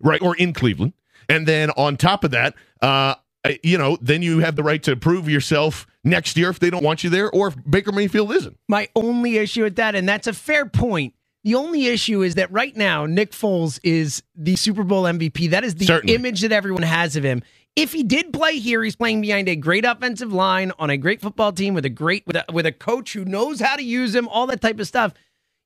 right, 0.00 0.20
or 0.22 0.36
in 0.36 0.52
Cleveland, 0.52 0.92
and 1.28 1.46
then 1.46 1.70
on 1.70 1.96
top 1.96 2.24
of 2.24 2.30
that, 2.32 2.54
uh, 2.82 3.14
you 3.62 3.78
know, 3.78 3.96
then 4.00 4.22
you 4.22 4.40
have 4.40 4.56
the 4.56 4.62
right 4.62 4.82
to 4.82 4.96
prove 4.96 5.28
yourself 5.28 5.86
next 6.04 6.36
year 6.36 6.50
if 6.50 6.58
they 6.58 6.70
don't 6.70 6.82
want 6.82 7.04
you 7.04 7.10
there, 7.10 7.30
or 7.30 7.48
if 7.48 7.56
Baker 7.68 7.92
Mayfield 7.92 8.32
isn't. 8.32 8.58
My 8.68 8.88
only 8.94 9.36
issue 9.38 9.62
with 9.62 9.76
that, 9.76 9.94
and 9.94 10.08
that's 10.08 10.26
a 10.26 10.32
fair 10.32 10.66
point. 10.66 11.14
The 11.42 11.54
only 11.54 11.86
issue 11.86 12.20
is 12.20 12.34
that 12.34 12.52
right 12.52 12.76
now, 12.76 13.06
Nick 13.06 13.32
Foles 13.32 13.80
is 13.82 14.22
the 14.36 14.56
Super 14.56 14.84
Bowl 14.84 15.04
MVP. 15.04 15.50
That 15.50 15.64
is 15.64 15.74
the 15.74 15.86
Certainly. 15.86 16.14
image 16.14 16.42
that 16.42 16.52
everyone 16.52 16.82
has 16.82 17.16
of 17.16 17.24
him. 17.24 17.42
If 17.76 17.92
he 17.92 18.02
did 18.02 18.32
play 18.32 18.58
here, 18.58 18.82
he's 18.82 18.96
playing 18.96 19.20
behind 19.20 19.48
a 19.48 19.56
great 19.56 19.84
offensive 19.84 20.32
line 20.32 20.72
on 20.78 20.90
a 20.90 20.96
great 20.96 21.20
football 21.20 21.52
team 21.52 21.74
with 21.74 21.84
a 21.84 21.90
great 21.90 22.26
with 22.26 22.36
a, 22.36 22.44
with 22.52 22.66
a 22.66 22.72
coach 22.72 23.12
who 23.12 23.24
knows 23.24 23.60
how 23.60 23.76
to 23.76 23.82
use 23.82 24.14
him, 24.14 24.28
all 24.28 24.46
that 24.48 24.60
type 24.60 24.80
of 24.80 24.86
stuff. 24.86 25.14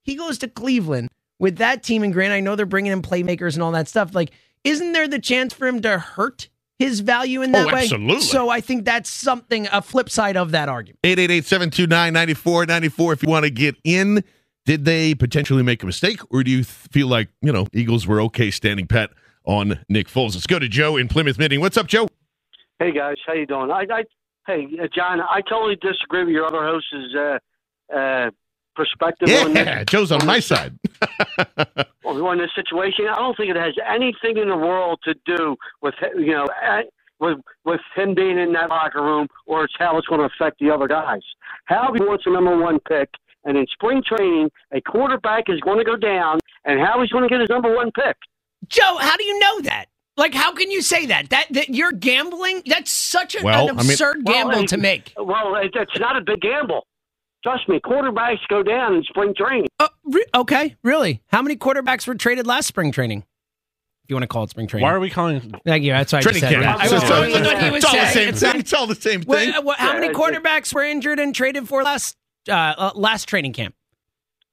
He 0.03 0.15
goes 0.15 0.37
to 0.39 0.47
Cleveland 0.47 1.09
with 1.39 1.57
that 1.57 1.83
team, 1.83 2.03
and 2.03 2.13
Grant, 2.13 2.31
I 2.31 2.39
know 2.39 2.55
they're 2.55 2.65
bringing 2.65 2.91
in 2.91 3.01
playmakers 3.01 3.55
and 3.55 3.63
all 3.63 3.71
that 3.71 3.87
stuff. 3.87 4.13
Like, 4.13 4.31
isn't 4.63 4.93
there 4.93 5.07
the 5.07 5.19
chance 5.19 5.53
for 5.53 5.67
him 5.67 5.81
to 5.81 5.97
hurt 5.97 6.49
his 6.77 6.99
value 6.99 7.41
in 7.41 7.51
that 7.53 7.69
Oh, 7.71 7.73
way? 7.73 8.19
So 8.19 8.49
I 8.49 8.61
think 8.61 8.85
that's 8.85 9.09
something 9.09 9.67
a 9.71 9.81
flip 9.81 10.09
side 10.09 10.37
of 10.37 10.51
that 10.51 10.69
argument. 10.69 10.99
888-729-9494 11.03 13.13
if 13.13 13.23
you 13.23 13.29
want 13.29 13.45
to 13.45 13.49
get 13.49 13.75
in. 13.83 14.23
Did 14.65 14.85
they 14.85 15.13
potentially 15.13 15.61
make 15.61 15.83
a 15.83 15.85
mistake, 15.85 16.19
or 16.31 16.43
do 16.43 16.49
you 16.49 16.57
th- 16.57 16.65
feel 16.65 17.07
like, 17.07 17.29
you 17.43 17.51
know, 17.51 17.67
Eagles 17.71 18.07
were 18.07 18.19
okay 18.21 18.49
standing 18.49 18.87
pat 18.87 19.11
on 19.45 19.79
Nick 19.89 20.07
Foles? 20.07 20.33
Let's 20.33 20.47
go 20.47 20.59
to 20.59 20.67
Joe 20.67 20.97
in 20.97 21.07
Plymouth 21.07 21.37
Meeting. 21.37 21.59
What's 21.59 21.77
up, 21.77 21.87
Joe? 21.87 22.07
Hey 22.79 22.91
guys, 22.91 23.15
how 23.25 23.33
you 23.33 23.45
doing? 23.45 23.71
I, 23.71 23.85
I 23.89 24.03
hey 24.47 24.67
uh, 24.81 24.87
John, 24.93 25.21
I 25.21 25.41
totally 25.49 25.77
disagree 25.77 26.25
with 26.25 26.33
your 26.33 26.45
other 26.45 26.63
host's 26.63 27.15
uh, 27.15 27.95
uh, 27.95 28.31
perspective 28.75 29.29
on 29.29 29.55
Yeah, 29.55 29.79
this, 29.79 29.85
Joe's 29.87 30.11
on 30.11 30.25
my 30.25 30.39
side. 30.39 30.77
on 32.05 32.37
this 32.37 32.51
situation. 32.55 33.05
I 33.09 33.15
don't 33.15 33.37
think 33.37 33.49
it 33.49 33.55
has 33.55 33.73
anything 33.87 34.37
in 34.37 34.49
the 34.49 34.57
world 34.57 34.99
to 35.05 35.15
do 35.25 35.55
with 35.81 35.95
you 36.17 36.33
know 36.33 36.47
with 37.19 37.39
with 37.63 37.81
him 37.95 38.13
being 38.13 38.37
in 38.37 38.53
that 38.53 38.69
locker 38.69 39.01
room 39.01 39.27
or 39.45 39.63
it's 39.63 39.73
how 39.77 39.97
it's 39.97 40.07
going 40.07 40.19
to 40.19 40.25
affect 40.25 40.59
the 40.59 40.69
other 40.69 40.87
guys. 40.87 41.21
Howie 41.65 41.99
wants 42.01 42.25
a 42.25 42.31
number 42.31 42.57
one 42.57 42.79
pick, 42.87 43.09
and 43.45 43.57
in 43.57 43.65
spring 43.71 44.03
training, 44.05 44.49
a 44.73 44.81
quarterback 44.81 45.45
is 45.47 45.59
going 45.61 45.77
to 45.77 45.85
go 45.85 45.95
down, 45.95 46.39
and 46.65 46.79
Howie's 46.79 47.09
going 47.09 47.23
to 47.23 47.29
get 47.29 47.39
his 47.39 47.49
number 47.49 47.73
one 47.73 47.91
pick. 47.91 48.17
Joe, 48.67 48.97
how 48.99 49.15
do 49.17 49.23
you 49.23 49.39
know 49.39 49.61
that? 49.61 49.85
Like, 50.17 50.33
how 50.33 50.53
can 50.53 50.71
you 50.71 50.81
say 50.81 51.05
that? 51.07 51.29
That 51.29 51.47
that 51.51 51.69
you're 51.69 51.91
gambling? 51.91 52.63
That's 52.65 52.91
such 52.91 53.35
a, 53.35 53.43
Well, 53.43 53.65
an 53.69 53.79
I 53.79 53.81
mean- 53.81 53.91
absurd 53.91 54.25
gamble 54.25 54.55
Well, 54.59 54.65
to 54.67 54.77
make. 54.77 55.13
Well, 55.17 55.55
it, 55.57 55.71
it's 55.75 55.99
not 55.99 56.15
a 56.17 56.21
big 56.21 56.41
gamble. 56.41 56.85
Trust 57.43 57.67
me, 57.69 57.79
quarterbacks 57.79 58.39
go 58.49 58.63
down 58.63 58.95
in 58.95 59.03
spring 59.03 59.33
training. 59.37 59.67
Uh, 59.79 59.87
re- 60.03 60.25
okay, 60.33 60.75
really? 60.83 61.21
How 61.27 61.41
many 61.43 61.55
quarterbacks 61.55 62.07
were 62.07 62.15
traded 62.15 62.47
last 62.47 62.65
spring 62.65 62.91
training? 62.91 63.19
If 63.19 64.09
you 64.09 64.15
want 64.15 64.23
to 64.23 64.27
call 64.27 64.43
it 64.45 64.49
spring 64.51 64.67
training. 64.67 64.83
Why 64.87 64.93
are 64.93 64.99
we 64.99 65.09
calling? 65.09 65.53
Thank 65.65 65.83
you. 65.83 65.91
That's 65.91 66.13
what 66.13 66.25
I 66.25 66.29
just 66.31 66.39
said. 66.39 66.53
camp. 66.53 66.79
I 66.79 66.83
It's 66.85 66.93
was 66.93 67.03
all- 67.03 67.09
telling 67.09 67.31
you 67.31 67.41
what 67.41 67.61
he 67.63 67.69
was 67.71 67.83
it's 67.83 67.85
all 67.85 67.91
the 67.99 68.05
saying. 68.07 68.13
same 68.13 68.29
It's 68.29 68.39
thing. 68.39 68.47
not- 68.49 68.55
It's 68.57 68.73
all 68.73 68.87
the 68.87 68.95
same 68.95 69.23
Well, 69.27 69.39
thing. 69.39 69.53
uh, 69.53 69.61
well, 69.61 69.75
how 69.77 69.93
many 69.93 70.09
quarterbacks 70.13 70.73
were 70.73 70.83
injured 70.83 71.19
and 71.19 71.35
traded 71.35 71.67
for 71.67 71.83
last 71.83 72.15
uh, 72.47 72.51
uh, 72.53 72.91
last 72.95 73.27
training 73.27 73.53
camp? 73.53 73.75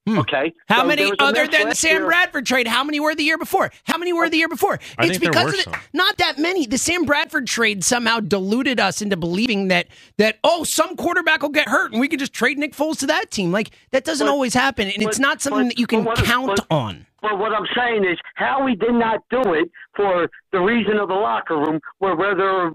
Hmm. 0.07 0.19
Okay. 0.19 0.53
How 0.69 0.81
So 0.81 0.87
many 0.89 1.03
there 1.03 1.11
was 1.11 1.17
a 1.21 1.23
other 1.23 1.47
than 1.47 1.69
the 1.69 1.75
Sam 1.77 1.99
year. 1.99 2.07
Bradford 2.07 2.45
trade? 2.45 2.67
How 2.67 2.83
many 2.83 2.99
were 2.99 3.15
the 3.15 3.23
year 3.23 3.39
before? 3.39 3.71
How 3.85 3.99
many 3.99 4.13
were 4.13 4.29
the 4.29 4.37
year 4.37 4.49
before? 4.49 4.81
I 4.99 5.07
it's 5.07 5.19
because 5.19 5.57
of 5.57 5.65
the, 5.73 5.79
not 5.93 6.17
that 6.19 6.39
many. 6.39 6.67
The 6.67 6.79
Sam 6.79 7.05
Bradford 7.05 7.47
trade 7.47 7.85
somehow 7.85 8.19
deluded 8.19 8.81
us 8.81 9.01
into 9.01 9.17
believing 9.17 9.69
that 9.69 9.87
that 10.19 10.39
oh 10.43 10.65
some 10.65 10.97
quarterback 10.97 11.43
will 11.43 11.51
get 11.51 11.69
hurt 11.69 11.93
and 11.93 12.01
we 12.01 12.09
can 12.09 12.19
just 12.19 12.33
trade 12.33 12.59
Nick 12.59 12.75
Foles 12.75 12.99
to 12.99 13.07
that 13.07 13.31
team. 13.31 13.53
Like 13.53 13.71
that 13.93 14.05
doesn't 14.05 14.27
But- 14.27 14.33
always 14.33 14.55
happen, 14.55 14.89
and 14.91 15.03
it's 15.05 15.21
not 15.21 15.41
something 15.41 15.69
but- 15.69 15.77
that 15.77 15.79
you 15.79 15.87
can 15.87 16.03
but 16.03 16.19
what- 16.19 16.25
count 16.27 16.47
but- 16.47 16.67
on. 16.71 17.07
But 17.23 17.39
what 17.39 17.53
I'm 17.53 17.67
saying 17.77 18.05
is, 18.05 18.19
how 18.35 18.65
we 18.65 18.75
did 18.75 18.95
not 18.95 19.21
do 19.31 19.53
it 19.55 19.71
for 19.95 20.29
the 20.51 20.59
reason 20.59 20.97
of 20.99 21.07
the 21.07 21.15
locker 21.15 21.57
room, 21.57 21.79
where 21.99 22.35
there 22.35 22.73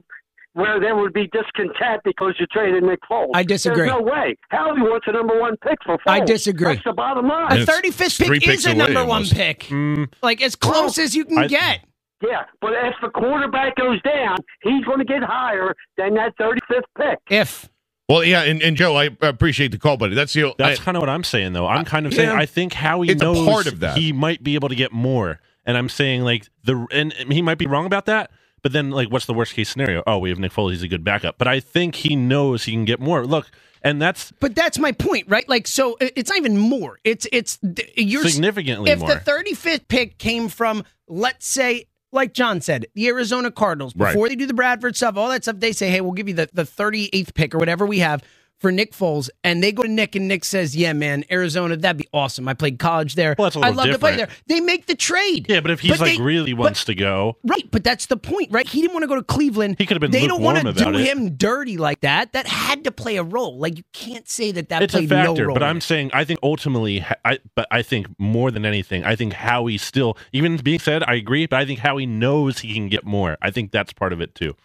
where 0.57 0.79
there 0.79 0.95
would 0.95 1.13
be 1.13 1.27
discontent 1.27 2.01
because 2.03 2.33
you 2.39 2.45
traded 2.47 2.83
Nick 2.83 2.99
Foles. 3.09 3.29
I 3.33 3.43
disagree. 3.43 3.87
There's 3.87 3.91
no 3.91 4.01
way. 4.01 4.35
Howie 4.49 4.81
wants 4.81 5.05
a 5.07 5.11
number 5.11 5.39
one 5.39 5.55
pick 5.57 5.77
for 5.85 5.97
Foles. 5.99 6.01
I 6.07 6.19
disagree. 6.21 6.73
That's 6.73 6.83
the 6.85 6.93
bottom 6.93 7.27
line. 7.27 7.59
it's 7.59 7.71
35th 7.71 8.27
pick 8.27 8.47
is 8.47 8.65
a 8.65 8.69
away 8.71 8.77
number 8.77 9.01
one 9.01 9.09
almost. 9.23 9.35
pick, 9.35 9.59
Mm, 9.69 10.11
like 10.21 10.41
as 10.41 10.55
close 10.55 10.97
as 10.97 11.15
you 11.15 11.25
can 11.25 11.37
I- 11.37 11.47
get. 11.47 11.81
yeah, 12.21 12.43
but 12.61 12.73
if 12.73 12.95
the 13.01 13.09
quarterback 13.09 13.75
goes 13.75 14.01
down, 14.01 14.37
he's 14.63 14.83
going 14.85 14.99
to 14.99 15.05
get 15.05 15.21
higher 15.23 15.75
than 15.97 16.15
that 16.15 16.35
35th 16.37 16.81
pick. 16.97 17.19
If 17.29 17.69
Well, 18.09 18.23
yeah, 18.23 18.41
and, 18.43 18.61
and 18.63 18.75
Joe, 18.75 18.95
I 18.95 19.09
appreciate 19.21 19.71
the 19.71 19.77
call, 19.77 19.97
buddy. 19.97 20.15
That's 20.15 20.33
the 20.33 20.53
that's 20.57 20.79
I- 20.79 20.83
kind 20.83 20.97
of 20.97 21.01
what 21.01 21.09
I'm 21.09 21.23
saying, 21.23 21.53
though. 21.53 21.67
I'm 21.67 21.85
kind 21.85 22.05
of 22.07 22.13
saying. 22.13 22.29
I 22.29 22.45
think 22.47 22.73
Howie 22.73 23.13
knows 23.13 23.45
part 23.45 23.67
of 23.67 23.79
that. 23.81 23.97
he 23.97 24.11
might 24.11 24.43
be 24.43 24.55
able 24.55 24.69
to 24.69 24.75
get 24.75 24.91
more, 24.91 25.39
and 25.65 25.77
I'm 25.77 25.89
saying 25.89 26.21
like 26.23 26.47
the 26.63 26.87
and 26.91 27.13
he 27.31 27.41
might 27.43 27.57
be 27.59 27.67
wrong 27.67 27.85
about 27.85 28.05
that. 28.07 28.31
But 28.67 28.73
then, 28.73 28.89
like, 28.91 29.09
what's 29.09 29.25
the 29.25 29.33
worst 29.33 29.53
case 29.53 29.69
scenario? 29.69 30.03
Oh, 30.05 30.17
we 30.17 30.29
have 30.29 30.39
Nick 30.39 30.51
Foles; 30.51 30.71
he's 30.71 30.83
a 30.83 30.89
good 30.89 31.01
backup. 31.05 31.37
But 31.37 31.47
I 31.47 31.61
think 31.61 31.95
he 31.95 32.17
knows 32.17 32.65
he 32.65 32.73
can 32.73 32.83
get 32.83 32.99
more. 32.99 33.25
Look, 33.25 33.49
and 33.81 34.01
that's 34.01 34.33
But 34.41 34.55
that's 34.55 34.77
my 34.77 34.91
point, 34.91 35.29
right? 35.29 35.47
Like, 35.47 35.67
so 35.67 35.95
it's 36.01 36.29
not 36.29 36.37
even 36.37 36.57
more. 36.57 36.99
It's 37.05 37.25
it's 37.31 37.59
you're 37.95 38.25
significantly 38.27 38.91
if 38.91 38.99
more. 38.99 39.07
the 39.07 39.21
35th 39.21 39.87
pick 39.87 40.17
came 40.17 40.49
from, 40.49 40.83
let's 41.07 41.47
say, 41.47 41.85
like 42.11 42.33
John 42.33 42.59
said, 42.59 42.87
the 42.93 43.07
Arizona 43.07 43.51
Cardinals, 43.51 43.93
Right. 43.95 44.11
before 44.11 44.27
they 44.27 44.35
do 44.35 44.45
the 44.45 44.53
Bradford 44.53 44.97
stuff, 44.97 45.15
all 45.15 45.29
that 45.29 45.45
stuff, 45.45 45.61
they 45.61 45.71
say, 45.71 45.89
hey, 45.89 46.01
we'll 46.01 46.11
give 46.11 46.27
you 46.27 46.33
the, 46.33 46.49
the 46.51 46.63
38th 46.63 47.35
pick 47.35 47.55
or 47.55 47.59
whatever 47.59 47.85
we 47.85 47.99
have 47.99 48.21
for 48.59 48.71
Nick 48.71 48.91
Foles, 48.93 49.29
and 49.43 49.61
they 49.61 49.71
go 49.71 49.83
to 49.83 49.89
Nick, 49.89 50.15
and 50.15 50.27
Nick 50.27 50.43
says, 50.43 50.75
"Yeah, 50.75 50.93
man, 50.93 51.23
Arizona, 51.31 51.77
that'd 51.77 51.97
be 51.97 52.07
awesome. 52.11 52.47
I 52.47 52.53
played 52.55 52.79
college 52.79 53.13
there. 53.15 53.35
Well, 53.37 53.45
that's 53.45 53.55
a 53.55 53.59
I 53.59 53.69
little 53.69 53.85
love 53.85 53.93
to 53.93 53.99
play 53.99 54.15
there." 54.15 54.29
They 54.47 54.59
make 54.61 54.87
the 54.87 54.95
trade. 54.95 55.45
Yeah, 55.47 55.59
but 55.59 55.69
if 55.71 55.79
he's 55.79 55.99
like 55.99 56.17
they- 56.17 56.23
really 56.23 56.53
but- 56.53 56.61
wants 56.63 56.83
to 56.85 56.95
go, 56.95 57.37
Right, 57.43 57.69
but 57.71 57.83
that's 57.83 58.07
the 58.07 58.17
point, 58.17 58.49
right? 58.51 58.67
He 58.67 58.81
didn't 58.81 58.93
want 58.93 59.03
to 59.03 59.07
go 59.07 59.15
to 59.15 59.23
Cleveland. 59.23 59.75
He 59.77 59.85
could 59.85 59.95
have 59.95 60.01
been 60.01 60.11
They 60.11 60.25
don't 60.27 60.41
want 60.41 60.57
to 60.65 60.73
do 60.73 60.89
it. 60.97 61.05
him 61.07 61.35
dirty 61.35 61.77
like 61.77 62.01
that. 62.01 62.33
That 62.33 62.47
had 62.47 62.83
to 62.85 62.91
play 62.91 63.17
a 63.17 63.23
role. 63.23 63.59
Like 63.59 63.77
you 63.77 63.83
can't 63.93 64.27
say 64.27 64.51
that 64.53 64.69
that 64.69 64.81
it's 64.81 64.95
a 64.95 65.05
factor. 65.05 65.41
no 65.41 65.47
role. 65.49 65.53
but 65.53 65.63
I'm 65.63 65.77
it. 65.77 65.83
saying 65.83 66.09
I 66.13 66.23
think 66.23 66.39
ultimately, 66.41 67.05
I 67.23 67.39
but 67.55 67.67
I 67.69 67.83
think 67.83 68.07
more 68.17 68.49
than 68.49 68.65
anything, 68.65 69.03
I 69.03 69.15
think 69.15 69.33
Howie 69.33 69.77
still, 69.77 70.17
even 70.33 70.57
being 70.57 70.79
said, 70.79 71.03
I 71.03 71.13
agree, 71.15 71.45
but 71.45 71.59
I 71.59 71.65
think 71.65 71.79
Howie 71.79 72.05
knows 72.07 72.59
he 72.59 72.73
can 72.73 72.89
get 72.89 73.05
more. 73.05 73.37
I 73.41 73.51
think 73.51 73.71
that's 73.71 73.93
part 73.93 74.13
of 74.13 74.19
it 74.21 74.33
too. 74.33 74.55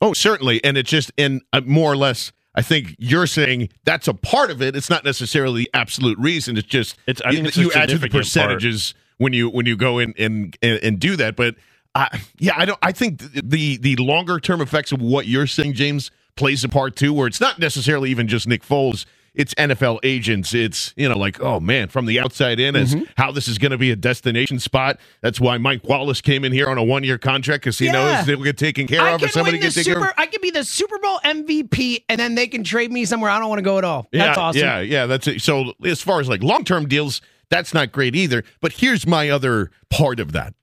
Oh, 0.00 0.14
certainly, 0.14 0.62
and 0.64 0.76
it's 0.78 0.90
just 0.90 1.12
and 1.18 1.42
uh, 1.52 1.60
more 1.66 1.92
or 1.92 1.96
less. 1.96 2.32
I 2.54 2.62
think 2.62 2.96
you're 2.98 3.26
saying 3.26 3.70
that's 3.84 4.08
a 4.08 4.14
part 4.14 4.50
of 4.50 4.60
it. 4.60 4.76
It's 4.76 4.90
not 4.90 5.04
necessarily 5.04 5.62
the 5.62 5.70
absolute 5.74 6.18
reason. 6.18 6.56
It's 6.56 6.66
just 6.68 6.96
It's- 7.06 7.22
I 7.26 7.30
think 7.32 7.42
you, 7.42 7.48
it's 7.48 7.56
you 7.56 7.72
add 7.72 7.88
to 7.88 7.98
the 7.98 8.02
significant 8.02 8.12
part. 8.12 8.22
percentages 8.24 8.94
when 9.18 9.32
you 9.32 9.48
when 9.48 9.66
you 9.66 9.76
go 9.76 9.98
in 9.98 10.14
and 10.18 10.56
and, 10.62 10.78
and 10.82 10.98
do 11.00 11.16
that. 11.16 11.36
But 11.36 11.56
I, 11.94 12.20
yeah, 12.38 12.52
I 12.56 12.64
don't. 12.64 12.78
I 12.82 12.92
think 12.92 13.20
the 13.32 13.76
the 13.78 13.96
longer 13.96 14.38
term 14.40 14.60
effects 14.60 14.92
of 14.92 15.00
what 15.00 15.26
you're 15.26 15.46
saying, 15.46 15.74
James, 15.74 16.10
plays 16.36 16.64
a 16.64 16.68
part 16.68 16.96
too. 16.96 17.12
Where 17.12 17.26
it's 17.26 17.40
not 17.40 17.58
necessarily 17.58 18.10
even 18.10 18.28
just 18.28 18.46
Nick 18.46 18.62
Foles. 18.62 19.04
It's 19.34 19.54
NFL 19.54 20.00
agents. 20.02 20.52
It's 20.52 20.92
you 20.96 21.08
know 21.08 21.16
like 21.18 21.40
oh 21.40 21.58
man, 21.58 21.88
from 21.88 22.04
the 22.06 22.20
outside 22.20 22.60
in, 22.60 22.76
as 22.76 22.94
Mm-hmm. 22.94 23.04
how 23.16 23.32
this 23.32 23.48
is 23.48 23.56
going 23.56 23.70
to 23.72 23.78
be 23.78 23.90
a 23.90 23.96
destination 23.96 24.58
spot. 24.58 24.98
That's 25.22 25.40
why 25.40 25.56
Mike 25.58 25.84
Wallace 25.84 26.20
came 26.20 26.44
in 26.44 26.52
here 26.52 26.66
on 26.68 26.76
a 26.76 26.84
one 26.84 27.02
year 27.02 27.16
contract 27.16 27.62
because 27.64 27.78
he 27.78 27.86
Yeah. 27.86 27.92
knows 27.92 28.26
they'll 28.26 28.42
get 28.42 28.58
taken 28.58 28.86
care 28.86 29.00
I 29.00 29.12
of, 29.12 29.22
or 29.22 29.28
somebody 29.28 29.56
win 29.58 29.66
the 29.66 29.70
taken 29.72 29.94
care 29.94 30.02
of. 30.02 30.08
super. 30.08 30.20
I 30.20 30.26
could 30.26 30.42
be 30.42 30.50
the 30.50 30.64
Super 30.64 30.98
Bowl 30.98 31.18
MVP, 31.24 32.04
and 32.10 32.20
then 32.20 32.34
they 32.34 32.46
can 32.46 32.62
trade 32.62 32.92
me 32.92 33.04
somewhere 33.06 33.30
I 33.30 33.38
don't 33.38 33.48
want 33.48 33.58
to 33.60 33.64
go 33.64 33.78
at 33.78 33.84
all. 33.84 34.06
That's 34.12 34.36
yeah, 34.36 34.42
awesome. 34.42 34.60
Yeah, 34.60 34.80
yeah, 34.80 35.06
that's 35.06 35.26
it. 35.26 35.40
So 35.40 35.72
as 35.84 36.02
far 36.02 36.20
as 36.20 36.28
like 36.28 36.42
long 36.42 36.64
term 36.64 36.86
deals, 36.86 37.22
that's 37.48 37.72
not 37.72 37.90
great 37.92 38.14
either. 38.14 38.44
But 38.60 38.72
here's 38.72 39.06
my 39.06 39.30
other 39.30 39.70
part 39.90 40.20
of 40.20 40.32
that. 40.32 40.54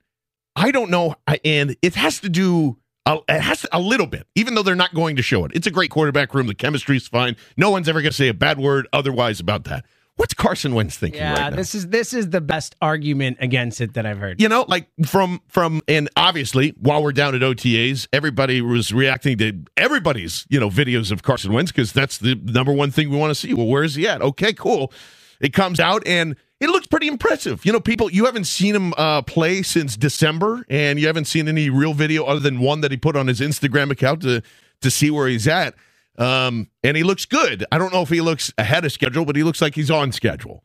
I 0.56 0.72
don't 0.72 0.90
know, 0.92 1.16
and 1.46 1.76
it 1.82 1.96
has 1.96 2.20
to 2.22 2.30
do. 2.30 2.78
Uh, 3.18 3.22
It 3.30 3.42
has 3.42 3.62
to, 3.62 3.70
a 3.72 3.80
little 3.80 4.08
bit, 4.08 4.28
even 4.36 4.56
though 4.56 4.63
they're 4.63 4.75
not 4.75 4.94
going 4.94 5.16
to 5.18 5.22
show 5.22 5.46
it. 5.46 5.51
It's 5.54 5.68
a 5.68 5.72
great 5.72 5.92
quarterback 5.92 6.34
room. 6.34 6.48
The 6.48 6.56
chemistry's 6.56 7.08
fine. 7.08 7.36
No 7.58 7.70
one's 7.72 7.88
ever 7.89 8.01
going 8.01 8.12
to 8.12 8.16
say 8.18 8.28
a 8.28 8.34
bad 8.34 8.60
word 8.60 8.88
otherwise 8.94 9.39
about 9.39 9.63
that. 9.66 9.86
What's 10.16 10.34
Carson 10.34 10.75
Wentz 10.75 10.98
thinking 10.98 11.22
Yeah, 11.22 11.32
right 11.44 11.50
now? 11.51 11.56
this 11.56 11.74
is 11.74 11.88
this 11.88 12.13
is 12.13 12.30
the 12.32 12.42
best 12.42 12.75
argument 12.82 13.38
against 13.39 13.80
it 13.80 13.94
that 13.94 14.06
I've 14.06 14.18
heard. 14.18 14.42
you 14.42 14.50
know, 14.50 14.66
like 14.68 14.89
from 15.06 15.39
from 15.48 15.82
and 15.88 16.10
obviously 16.18 16.75
while 16.78 17.01
we're 17.01 17.13
down 17.13 17.36
at 17.36 17.42
OTAs, 17.42 18.06
everybody 18.12 18.62
was 18.62 18.92
reacting 18.92 19.38
to 19.38 19.54
everybody's 19.78 20.46
you 20.50 20.60
know 20.60 20.70
videos 20.70 21.13
of 21.13 21.24
Carson 21.24 21.54
Wentz 21.54 21.72
because 21.72 21.94
that's 21.94 22.18
the 22.18 22.36
number 22.36 22.74
one 22.74 22.92
thing 22.92 23.10
we 23.10 23.16
want 23.16 23.32
to 23.32 23.36
see. 23.36 23.54
Well, 23.54 23.68
where 23.68 23.82
is 23.86 23.96
he 23.96 24.10
at? 24.10 24.22
Okay, 24.22 24.51
cool. 24.51 24.92
It 25.39 25.53
comes 25.53 25.79
out 25.79 26.05
and 26.05 26.36
it 26.60 26.69
looks 26.69 26.88
pretty 26.88 27.08
impressive. 27.08 27.65
You 27.65 27.72
know, 27.72 27.79
people 27.79 28.12
you 28.12 28.25
haven't 28.25 28.46
seen 28.46 28.75
him 28.75 28.93
uh, 28.98 29.22
play 29.22 29.62
since 29.62 29.96
December, 29.96 30.65
and 30.69 31.00
you 31.00 31.08
haven't 31.08 31.25
seen 31.25 31.48
any 31.48 31.69
real 31.69 31.93
video 31.93 32.25
other 32.25 32.41
than 32.41 32.60
one 32.60 32.81
that 32.81 32.91
he 32.91 32.98
put 32.98 33.15
on 33.15 33.27
his 33.27 33.39
Instagram 33.39 33.91
account 33.91 34.22
to 34.24 34.41
to 34.81 34.91
see 34.91 35.10
where 35.10 35.27
he's 35.27 35.48
at. 35.48 35.75
Um, 36.17 36.69
and 36.84 36.98
he 36.98 37.03
looks 37.03 37.25
good. 37.25 37.65
I 37.72 37.77
don't 37.77 37.93
know 37.93 38.01
if 38.01 38.10
he 38.10 38.19
looks 38.19 38.51
ahead 38.58 38.84
of 38.84 38.91
schedule, 38.91 39.24
but 39.24 39.38
he 39.38 39.43
looks 39.43 39.62
like 39.62 39.75
he's 39.75 39.89
on 39.89 40.12
schedule. 40.12 40.63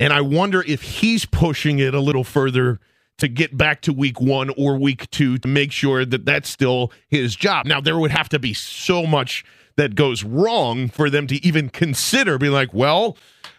And 0.00 0.12
I 0.12 0.20
wonder 0.20 0.64
if 0.66 0.82
he's 0.82 1.24
pushing 1.24 1.78
it 1.78 1.94
a 1.94 2.00
little 2.00 2.24
further 2.24 2.80
to 3.18 3.28
get 3.28 3.56
back 3.56 3.82
to 3.82 3.92
week 3.92 4.20
one 4.20 4.50
or 4.56 4.76
week 4.76 5.08
two 5.10 5.38
to 5.38 5.46
make 5.46 5.70
sure 5.70 6.04
that 6.04 6.24
that's 6.24 6.48
still 6.48 6.90
his 7.08 7.36
job. 7.36 7.66
Now, 7.66 7.80
there 7.80 7.96
would 7.96 8.10
have 8.10 8.28
to 8.30 8.40
be 8.40 8.52
so 8.52 9.06
much 9.06 9.44
that 9.76 9.94
goes 9.94 10.24
wrong 10.24 10.88
for 10.88 11.08
them 11.08 11.28
to 11.28 11.36
even 11.46 11.68
consider 11.68 12.36
being 12.38 12.52
like, 12.52 12.74
well, 12.74 13.16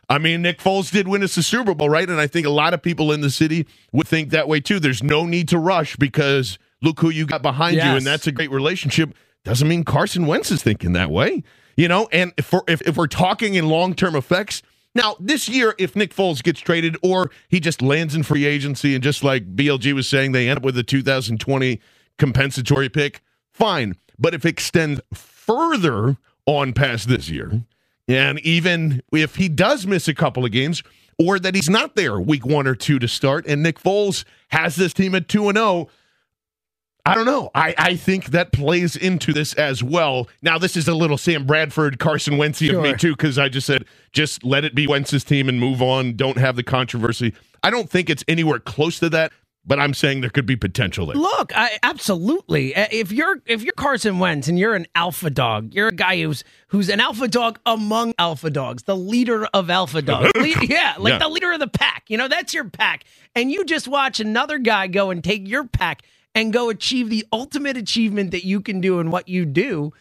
I 0.10 0.18
mean, 0.18 0.42
Nick 0.42 0.60
Foles 0.60 0.92
did 0.92 1.08
win 1.08 1.24
us 1.24 1.36
the 1.36 1.44
Super 1.44 1.74
Bowl, 1.74 1.90
right? 1.90 2.08
And 2.10 2.20
I 2.20 2.28
think 2.28 2.46
a 2.46 2.52
lot 2.52 2.74
of 2.74 2.82
people 2.82 3.12
in 3.12 3.22
the 3.22 3.30
city 3.30 3.66
would 3.92 4.08
think 4.08 4.30
that 4.32 4.48
way 4.48 4.60
too. 4.60 4.80
There's 4.80 5.02
no 5.02 5.26
need 5.26 5.48
to 5.50 5.58
rush 5.58 5.96
because 5.96 6.58
look 6.82 7.00
who 7.00 7.10
you 7.10 7.26
got 7.26 7.42
behind 7.42 7.76
you, 7.78 7.82
and 7.98 8.06
that's 8.06 8.28
a 8.28 8.32
great 8.32 8.52
relationship. 8.52 9.14
Doesn't 9.44 9.68
mean 9.68 9.84
Carson 9.84 10.26
Wentz 10.28 10.52
is 10.52 10.62
thinking 10.62 10.94
that 10.94 11.10
way, 11.10 11.44
you 11.78 11.88
know. 11.88 12.08
And 12.12 12.34
if 12.38 12.52
we're, 12.52 12.62
if, 12.68 12.82
if 12.82 12.98
we're 12.98 13.08
talking 13.08 13.56
in 13.56 13.68
long 13.68 13.94
term 13.94 14.16
effects, 14.16 14.62
now 14.96 15.16
this 15.20 15.50
year, 15.50 15.74
if 15.80 15.96
Nick 15.96 16.14
Foles 16.14 16.44
gets 16.44 16.60
traded 16.60 16.98
or 17.02 17.32
he 17.48 17.60
just 17.60 17.82
lands 17.82 18.14
in 18.16 18.24
free 18.24 18.46
agency, 18.46 18.94
and 18.94 19.04
just 19.04 19.24
like 19.24 19.56
BLG 19.56 19.94
was 19.94 20.08
saying, 20.08 20.34
they 20.34 20.50
end 20.50 20.58
up 20.58 20.64
with 20.64 20.78
a 20.78 20.84
2020 20.84 21.82
compensatory 22.18 22.90
pick, 22.90 23.22
fine. 23.52 23.96
But 24.20 24.34
if 24.34 24.46
it 24.46 24.50
extends 24.50 25.02
further 25.14 26.18
on 26.46 26.74
past 26.74 27.08
this 27.08 27.30
year, 27.30 27.64
and 28.08 28.40
even 28.40 29.02
if 29.12 29.36
he 29.36 29.50
does 29.50 29.86
miss 29.88 30.08
a 30.08 30.14
couple 30.14 30.46
of 30.46 30.52
games, 30.52 30.84
or 31.20 31.40
that 31.40 31.56
he's 31.56 31.70
not 31.70 31.96
there 31.96 32.20
week 32.20 32.46
one 32.46 32.68
or 32.68 32.76
two 32.76 33.00
to 33.00 33.08
start, 33.08 33.46
and 33.48 33.64
Nick 33.64 33.80
Foles 33.80 34.26
has 34.50 34.76
this 34.76 34.94
team 34.94 35.16
at 35.16 35.28
two 35.28 35.48
and 35.50 35.58
zero. 35.58 35.88
I 37.06 37.16
don't 37.16 37.26
know. 37.26 37.52
I, 37.54 37.76
I 37.78 37.96
think 37.98 38.28
that 38.28 38.54
plays 38.54 38.96
into 38.96 39.34
this 39.34 39.54
as 39.56 39.84
well. 39.84 40.30
Now, 40.42 40.58
this 40.58 40.78
is 40.78 40.88
a 40.88 40.94
little 40.94 41.18
Sam 41.18 41.46
Bradford, 41.46 42.00
Carson 42.00 42.36
Wentzy 42.36 42.74
of 42.74 42.82
me 42.82 42.94
too, 42.94 43.12
because 43.12 43.38
I 43.38 43.50
just 43.50 43.68
said 43.68 43.84
just 44.14 44.46
let 44.46 44.64
it 44.64 44.74
be 44.74 44.88
Wentz's 44.88 45.26
team 45.26 45.50
and 45.50 45.60
move 45.60 45.82
on. 45.82 46.16
Don't 46.16 46.38
have 46.38 46.56
the 46.56 46.64
controversy. 46.64 47.34
I 47.62 47.72
don't 47.72 47.90
think 47.90 48.10
it's 48.10 48.24
anywhere 48.28 48.60
close 48.60 49.00
to 49.00 49.10
that, 49.10 49.34
but 49.66 49.80
I'm 49.80 49.94
saying 49.94 50.22
there 50.22 50.30
could 50.30 50.46
be 50.46 50.56
potential 50.56 51.06
there. 51.06 51.16
Look, 51.16 51.52
I, 51.56 51.78
absolutely. 51.84 52.74
If 52.76 53.12
you're 53.12 53.42
if 53.46 53.64
you're 53.64 53.74
Carson 53.74 54.20
Wentz 54.20 54.48
and 54.48 54.60
you're 54.60 54.76
an 54.76 54.88
alpha 54.96 55.30
dog, 55.30 55.74
you're 55.74 55.88
a 55.88 55.92
guy 55.96 56.22
who's 56.22 56.44
who's 56.68 56.90
an 56.90 57.00
alpha 57.00 57.28
dog 57.28 57.60
among 57.66 58.14
alpha 58.20 58.50
dogs, 58.50 58.84
the 58.84 58.96
leader 58.96 59.46
of 59.54 59.70
alpha 59.70 60.02
dogs. 60.12 60.32
Le- 60.36 60.66
yeah, 60.66 60.96
like 61.00 61.14
Yeah. 61.14 61.18
the 61.20 61.30
leader 61.30 61.52
of 61.52 61.60
the 61.60 61.68
pack. 61.68 62.04
You 62.08 62.18
know, 62.18 62.28
that's 62.28 62.54
your 62.54 62.66
pack. 62.70 63.06
And 63.36 63.52
you 63.52 63.64
just 63.66 63.88
watch 63.88 64.20
another 64.20 64.58
guy 64.58 64.88
go 64.88 65.10
and 65.10 65.24
take 65.24 65.48
your 65.48 65.64
pack 65.66 66.02
and 66.36 66.52
go 66.52 66.70
achieve 66.70 67.10
the 67.10 67.26
ultimate 67.32 67.78
achievement 67.78 68.32
that 68.32 68.44
you 68.46 68.60
can 68.60 68.82
do 68.82 69.00
and 69.00 69.12
what 69.12 69.28
you 69.30 69.46
do. 69.46 69.94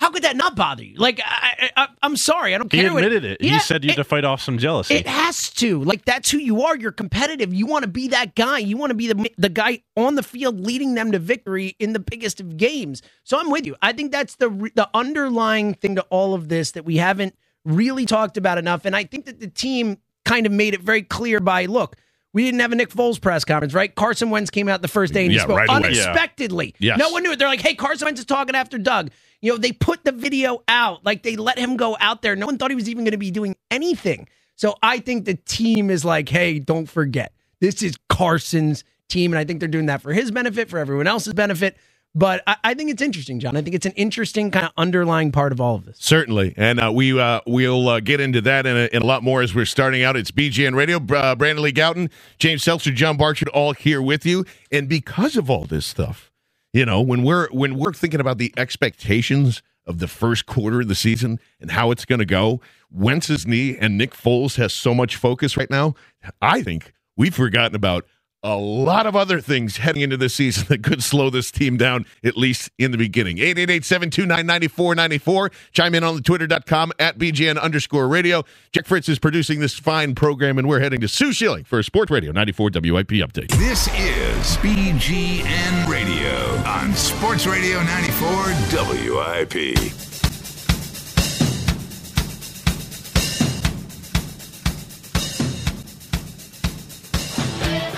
How 0.00 0.10
could 0.10 0.22
that 0.24 0.34
not 0.34 0.56
bother 0.56 0.82
you? 0.82 0.96
Like, 0.96 1.20
I, 1.22 1.70
I, 1.76 1.88
I'm 2.02 2.16
sorry, 2.16 2.54
I 2.54 2.58
don't 2.58 2.72
He 2.72 2.80
care. 2.80 2.92
what- 2.92 3.04
admitted 3.04 3.24
it. 3.24 3.38
Yeah, 3.42 3.52
he 3.52 3.58
said 3.60 3.84
you 3.84 3.90
had 3.90 3.98
it- 3.98 4.02
to 4.02 4.08
fight 4.08 4.24
off 4.24 4.40
some 4.40 4.56
jealousy. 4.56 4.94
it 4.94 5.06
has 5.06 5.50
to. 5.54 5.84
Like 5.84 6.04
that's 6.06 6.30
who 6.30 6.38
you 6.38 6.62
are. 6.62 6.74
You're 6.76 6.90
competitive. 6.90 7.52
You 7.52 7.66
want 7.66 7.82
to 7.84 7.88
be 7.90 8.08
that 8.08 8.34
guy. 8.34 8.58
You 8.58 8.76
want 8.78 8.90
to 8.90 8.94
be 8.94 9.08
the 9.08 9.30
the 9.36 9.50
guy 9.50 9.82
on 9.96 10.14
the 10.14 10.22
field 10.22 10.58
leading 10.60 10.94
them 10.94 11.12
to 11.12 11.18
victory 11.18 11.76
in 11.78 11.92
the 11.92 11.98
biggest 12.00 12.40
of 12.40 12.56
games. 12.56 13.02
So 13.24 13.38
I'm 13.38 13.50
with 13.50 13.66
you. 13.66 13.76
I 13.82 13.92
think 13.92 14.10
that's 14.10 14.36
the 14.36 14.48
the 14.74 14.88
underlying 14.94 15.74
thing 15.74 15.96
to 15.96 16.02
all 16.10 16.32
of 16.34 16.48
this 16.48 16.70
that 16.72 16.84
we 16.86 16.96
haven't 16.96 17.34
really 17.66 18.06
talked 18.06 18.38
about 18.38 18.56
enough. 18.56 18.86
And 18.86 18.96
I 18.96 19.04
think 19.04 19.26
that 19.26 19.38
the 19.38 19.48
team 19.48 19.98
kind 20.24 20.46
of 20.46 20.52
made 20.52 20.72
it 20.72 20.80
very 20.80 21.02
clear 21.02 21.40
by 21.40 21.66
look. 21.66 21.96
We 22.32 22.44
didn't 22.44 22.60
have 22.60 22.70
a 22.72 22.76
Nick 22.76 22.90
Foles 22.90 23.20
press 23.20 23.44
conference, 23.44 23.74
right? 23.74 23.92
Carson 23.94 24.30
Wentz 24.30 24.50
came 24.50 24.68
out 24.68 24.82
the 24.82 24.88
first 24.88 25.12
day 25.12 25.24
and 25.24 25.32
he 25.32 25.36
Yeah, 25.36 25.42
spoke 25.44 25.58
right 25.58 25.68
unexpectedly. 25.68 26.74
Yes. 26.78 26.96
No 26.98 27.10
one 27.10 27.22
knew 27.22 27.32
it. 27.32 27.38
They're 27.38 27.48
like, 27.48 27.60
hey, 27.60 27.74
Carson 27.74 28.06
Wentz 28.06 28.20
is 28.20 28.26
talking 28.26 28.54
after 28.54 28.78
Doug. 28.78 29.10
You 29.40 29.52
know, 29.52 29.58
they 29.58 29.72
put 29.72 30.04
the 30.04 30.12
video 30.12 30.62
out. 30.68 31.04
Like 31.04 31.22
they 31.22 31.36
let 31.36 31.58
him 31.58 31.76
go 31.76 31.96
out 32.00 32.22
there. 32.22 32.36
No 32.36 32.46
one 32.46 32.58
thought 32.58 32.70
he 32.70 32.74
was 32.74 32.88
even 32.88 33.04
going 33.04 33.12
to 33.12 33.18
be 33.18 33.30
doing 33.30 33.56
anything. 33.70 34.28
So 34.56 34.74
I 34.82 34.98
think 34.98 35.24
the 35.24 35.34
team 35.34 35.90
is 35.90 36.04
like, 36.04 36.28
hey, 36.28 36.58
don't 36.58 36.86
forget, 36.86 37.32
this 37.60 37.82
is 37.82 37.96
Carson's 38.10 38.84
team. 39.08 39.32
And 39.32 39.38
I 39.38 39.44
think 39.44 39.60
they're 39.60 39.68
doing 39.68 39.86
that 39.86 40.02
for 40.02 40.12
his 40.12 40.30
benefit, 40.30 40.68
for 40.68 40.78
everyone 40.78 41.06
else's 41.06 41.32
benefit. 41.32 41.76
But 42.14 42.42
I, 42.46 42.56
I 42.64 42.74
think 42.74 42.90
it's 42.90 43.02
interesting, 43.02 43.38
John. 43.38 43.56
I 43.56 43.62
think 43.62 43.76
it's 43.76 43.86
an 43.86 43.92
interesting 43.92 44.50
kind 44.50 44.66
of 44.66 44.72
underlying 44.76 45.30
part 45.30 45.52
of 45.52 45.60
all 45.60 45.76
of 45.76 45.84
this. 45.84 45.96
Certainly, 46.00 46.54
and 46.56 46.80
uh, 46.80 46.90
we 46.92 47.18
uh, 47.18 47.40
we'll 47.46 47.88
uh, 47.88 48.00
get 48.00 48.20
into 48.20 48.40
that 48.42 48.66
and 48.66 48.76
a, 48.76 48.94
and 48.94 49.04
a 49.04 49.06
lot 49.06 49.22
more 49.22 49.42
as 49.42 49.54
we're 49.54 49.64
starting 49.64 50.02
out. 50.02 50.16
It's 50.16 50.32
BGN 50.32 50.74
Radio, 50.74 50.96
uh, 50.96 51.36
Brandon 51.36 51.62
Lee 51.62 51.72
Gowton, 51.72 52.10
James 52.38 52.64
Seltzer, 52.64 52.90
John 52.90 53.16
Barchard, 53.16 53.48
all 53.50 53.74
here 53.74 54.02
with 54.02 54.26
you. 54.26 54.44
And 54.72 54.88
because 54.88 55.36
of 55.36 55.48
all 55.48 55.64
this 55.64 55.86
stuff, 55.86 56.29
you 56.72 56.84
know, 56.84 57.00
when 57.00 57.22
we're 57.22 57.48
when 57.50 57.76
we're 57.76 57.92
thinking 57.92 58.20
about 58.20 58.38
the 58.38 58.52
expectations 58.56 59.62
of 59.86 59.98
the 59.98 60.08
first 60.08 60.46
quarter 60.46 60.80
of 60.82 60.88
the 60.88 60.94
season 60.94 61.40
and 61.60 61.70
how 61.70 61.90
it's 61.90 62.04
going 62.04 62.18
to 62.18 62.26
go, 62.26 62.60
Wentz's 62.90 63.46
knee 63.46 63.76
and 63.76 63.98
Nick 63.98 64.12
Foles 64.12 64.56
has 64.56 64.72
so 64.72 64.94
much 64.94 65.16
focus 65.16 65.56
right 65.56 65.70
now. 65.70 65.94
I 66.40 66.62
think 66.62 66.92
we've 67.16 67.34
forgotten 67.34 67.74
about 67.74 68.06
a 68.42 68.56
lot 68.56 69.06
of 69.06 69.14
other 69.14 69.40
things 69.40 69.76
heading 69.78 70.02
into 70.02 70.16
this 70.16 70.34
season 70.34 70.66
that 70.68 70.82
could 70.82 71.02
slow 71.02 71.30
this 71.30 71.50
team 71.50 71.76
down, 71.76 72.06
at 72.24 72.36
least 72.36 72.70
in 72.78 72.90
the 72.90 72.98
beginning. 72.98 73.36
888-729-9494. 73.38 75.52
Chime 75.72 75.94
in 75.94 76.04
on 76.04 76.16
the 76.16 76.22
twitter.com 76.22 76.92
at 76.98 77.18
BGN 77.18 77.60
underscore 77.60 78.08
radio. 78.08 78.44
Jack 78.72 78.86
Fritz 78.86 79.08
is 79.08 79.18
producing 79.18 79.60
this 79.60 79.78
fine 79.78 80.14
program, 80.14 80.58
and 80.58 80.68
we're 80.68 80.80
heading 80.80 81.00
to 81.00 81.08
Sue 81.08 81.32
Shilling 81.32 81.64
for 81.64 81.78
a 81.78 81.84
Sports 81.84 82.10
Radio 82.10 82.32
94 82.32 82.70
WIP 82.74 83.08
update. 83.08 83.50
This 83.58 83.88
is 83.88 84.56
BGN 84.58 85.88
Radio 85.88 86.36
on 86.66 86.92
Sports 86.94 87.46
Radio 87.46 87.82
94 87.82 88.54
WIP. 88.72 90.09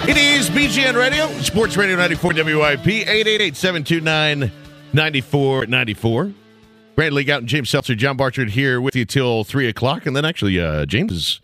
It 0.04 0.16
is 0.16 0.50
BGN 0.50 0.96
Radio, 0.96 1.28
Sports 1.42 1.76
Radio 1.76 1.94
94 1.96 2.32
WIP, 2.34 2.80
888-729-9494. 4.92 6.34
Brandon 6.96 7.14
Lee 7.14 7.24
Gowton 7.24 7.38
and 7.38 7.46
James 7.46 7.70
Seltzer, 7.70 7.94
John 7.94 8.16
Barchard 8.16 8.50
here 8.50 8.80
with 8.80 8.96
you 8.96 9.04
till 9.04 9.44
three 9.44 9.68
o'clock, 9.68 10.04
and 10.04 10.16
then 10.16 10.24
actually 10.24 10.58
uh, 10.58 10.86
James 10.86 11.12
is 11.12 11.40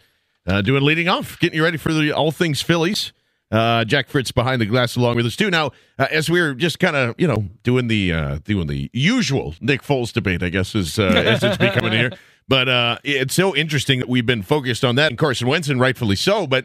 uh, 0.48 0.60
doing 0.60 0.82
leading 0.82 1.08
off, 1.08 1.38
getting 1.38 1.56
you 1.56 1.62
ready 1.62 1.76
for 1.76 1.92
the 1.92 2.10
all 2.10 2.32
things 2.32 2.60
Phillies. 2.60 3.12
Uh, 3.52 3.84
Jack 3.84 4.08
Fritz 4.08 4.32
behind 4.32 4.60
the 4.60 4.66
glass 4.66 4.96
along 4.96 5.14
with 5.16 5.24
us 5.24 5.36
too. 5.36 5.50
Now, 5.50 5.70
uh, 5.98 6.08
as 6.10 6.28
we 6.28 6.40
are 6.40 6.52
just 6.52 6.80
kind 6.80 6.96
of 6.96 7.14
you 7.16 7.28
know 7.28 7.46
doing 7.62 7.86
the 7.86 8.12
uh, 8.12 8.38
doing 8.44 8.66
the 8.66 8.90
usual 8.92 9.54
Nick 9.60 9.82
Foles 9.82 10.12
debate, 10.12 10.42
I 10.42 10.48
guess 10.48 10.74
is 10.74 10.98
uh, 10.98 11.04
as 11.04 11.44
it's 11.44 11.56
becoming 11.56 11.92
here. 11.92 12.10
But 12.48 12.66
uh, 12.66 12.96
it's 13.04 13.34
so 13.34 13.54
interesting 13.54 13.98
that 13.98 14.08
we've 14.08 14.24
been 14.24 14.40
focused 14.40 14.82
on 14.82 14.94
that, 14.94 15.10
and 15.10 15.18
Carson 15.18 15.46
Wentz, 15.48 15.68
and 15.68 15.78
rightfully 15.78 16.16
so. 16.16 16.46
But 16.46 16.64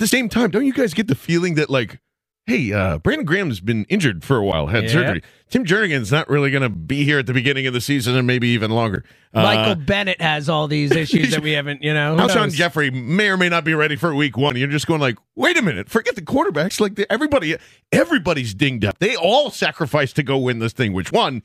the 0.00 0.08
same 0.08 0.28
time, 0.28 0.50
don't 0.50 0.66
you 0.66 0.72
guys 0.72 0.92
get 0.94 1.06
the 1.06 1.14
feeling 1.14 1.54
that 1.54 1.70
like 1.70 2.00
hey, 2.46 2.72
uh, 2.72 2.98
Brandon 2.98 3.24
Graham's 3.24 3.60
been 3.60 3.84
injured 3.84 4.24
for 4.24 4.36
a 4.36 4.44
while, 4.44 4.66
had 4.66 4.84
Yeah. 4.84 4.90
surgery. 4.90 5.22
Tim 5.50 5.64
Jernigan's 5.64 6.10
not 6.10 6.28
really 6.28 6.50
going 6.50 6.62
to 6.64 6.68
be 6.68 7.04
here 7.04 7.20
at 7.20 7.26
the 7.26 7.32
beginning 7.32 7.68
of 7.68 7.74
the 7.74 7.80
season 7.80 8.16
and 8.16 8.26
maybe 8.26 8.48
even 8.48 8.72
longer. 8.72 9.04
Uh, 9.32 9.42
Michael 9.42 9.76
Bennett 9.76 10.20
has 10.20 10.48
all 10.48 10.66
these 10.66 10.90
issues 10.96 11.30
that 11.30 11.42
we 11.42 11.52
haven't, 11.52 11.82
you 11.84 11.94
know. 11.94 12.16
Alshon? 12.16 12.52
Jeffery 12.52 12.90
may 12.90 13.28
or 13.28 13.36
may 13.36 13.48
not 13.48 13.62
be 13.64 13.72
ready 13.74 13.94
for 13.94 14.12
week 14.16 14.36
one. 14.36 14.56
You're 14.56 14.66
just 14.66 14.88
going 14.88 15.00
like, 15.00 15.16
wait 15.36 15.56
a 15.58 15.62
minute, 15.62 15.88
forget 15.88 16.16
the 16.16 16.22
quarterbacks. 16.22 16.80
Like 16.80 16.96
the, 16.96 17.10
everybody, 17.12 17.56
everybody's 17.92 18.52
dinged 18.52 18.84
up. 18.84 18.98
They 18.98 19.14
all 19.14 19.50
sacrificed 19.50 20.16
to 20.16 20.24
go 20.24 20.36
win 20.36 20.58
this 20.58 20.72
thing. 20.72 20.92
Which 20.92 21.12
one? 21.12 21.42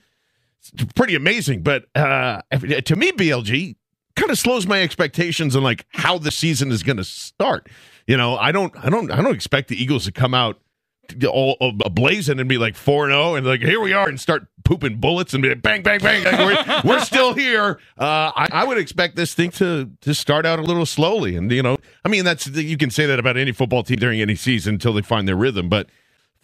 It's 0.74 0.92
pretty 0.96 1.14
amazing. 1.14 1.62
But 1.62 1.86
uh, 1.94 2.42
to 2.52 2.96
me, 2.96 3.12
BLG 3.12 3.76
kind 4.16 4.32
of 4.32 4.40
slows 4.40 4.66
my 4.66 4.82
expectations 4.82 5.56
on 5.56 5.62
like 5.62 5.86
how 5.90 6.18
the 6.18 6.32
season 6.32 6.72
is 6.72 6.82
going 6.82 6.98
to 6.98 7.04
start. 7.04 7.70
You 8.08 8.18
know, 8.18 8.38
I 8.38 8.52
don't, 8.52 8.74
I 8.78 8.90
don't, 8.90 9.12
I 9.12 9.22
don't 9.22 9.34
expect 9.34 9.70
the 9.70 9.82
Eagles 9.82 10.06
to 10.06 10.12
come 10.12 10.34
out 10.34 10.60
all 11.30 11.58
blazing 11.92 12.40
and 12.40 12.50
be 12.50 12.58
like 12.58 12.76
four 12.76 13.06
and 13.06 13.14
zero 13.14 13.36
and 13.36 13.46
like 13.46 13.62
here 13.62 13.80
we 13.80 13.94
are 13.94 14.08
and 14.10 14.20
start 14.20 14.48
pooping 14.64 14.98
bullets 14.98 15.34
and 15.34 15.44
be 15.44 15.50
like 15.50 15.62
bang 15.62 15.84
bang 15.84 16.00
bang 16.00 16.24
like, 16.24 16.68
we're, 16.68 16.82
we're 16.94 17.00
still 17.00 17.34
here. 17.34 17.80
Uh, 17.98 18.32
I, 18.36 18.48
I 18.52 18.64
would 18.64 18.78
expect 18.78 19.16
this 19.16 19.34
thing 19.34 19.52
to 19.52 19.92
to 20.02 20.14
start 20.16 20.46
out 20.46 20.60
a 20.60 20.64
little 20.64 20.86
slowly 20.86 21.36
and 21.36 21.52
you 21.52 21.62
know 21.62 21.78
I 22.04 22.10
mean 22.10 22.26
that's 22.26 22.48
you 22.48 22.78
can 22.78 22.90
say 22.90 23.06
that 23.06 23.20
about 23.20 23.38
any 23.38 23.52
football 23.52 23.84
team 23.84 23.98
during 23.98 24.22
any 24.22 24.36
season 24.36 24.76
until 24.76 24.94
they 24.94 25.02
find 25.02 25.28
their 25.28 25.36
rhythm, 25.36 25.70
but 25.70 25.90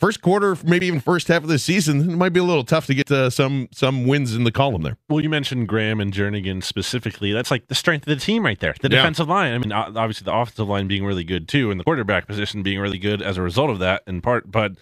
first 0.01 0.21
quarter 0.21 0.57
maybe 0.65 0.87
even 0.87 0.99
first 0.99 1.27
half 1.29 1.43
of 1.43 1.47
the 1.47 1.57
season 1.59 2.01
it 2.11 2.15
might 2.17 2.33
be 2.33 2.39
a 2.39 2.43
little 2.43 2.63
tough 2.65 2.87
to 2.87 2.93
get 2.95 3.07
to 3.07 3.31
some 3.31 3.69
some 3.71 4.05
wins 4.07 4.35
in 4.35 4.43
the 4.43 4.51
column 4.51 4.81
there. 4.81 4.97
Well, 5.07 5.21
you 5.21 5.29
mentioned 5.29 5.67
Graham 5.69 6.01
and 6.01 6.11
Jernigan 6.11 6.61
specifically. 6.63 7.31
That's 7.31 7.51
like 7.51 7.67
the 7.67 7.75
strength 7.75 8.07
of 8.07 8.17
the 8.19 8.25
team 8.25 8.43
right 8.43 8.59
there. 8.59 8.73
The 8.81 8.89
Yeah. 8.89 8.97
defensive 8.97 9.29
line. 9.29 9.53
I 9.53 9.57
mean, 9.59 9.71
obviously 9.71 10.25
the 10.25 10.33
offensive 10.35 10.67
line 10.67 10.87
being 10.87 11.05
really 11.05 11.23
good 11.23 11.47
too, 11.47 11.71
and 11.71 11.79
the 11.79 11.83
quarterback 11.85 12.27
position 12.27 12.63
being 12.63 12.79
really 12.79 12.97
good 12.97 13.21
as 13.21 13.37
a 13.37 13.41
result 13.41 13.69
of 13.69 13.79
that 13.79 14.01
in 14.07 14.21
part. 14.21 14.51
But 14.51 14.73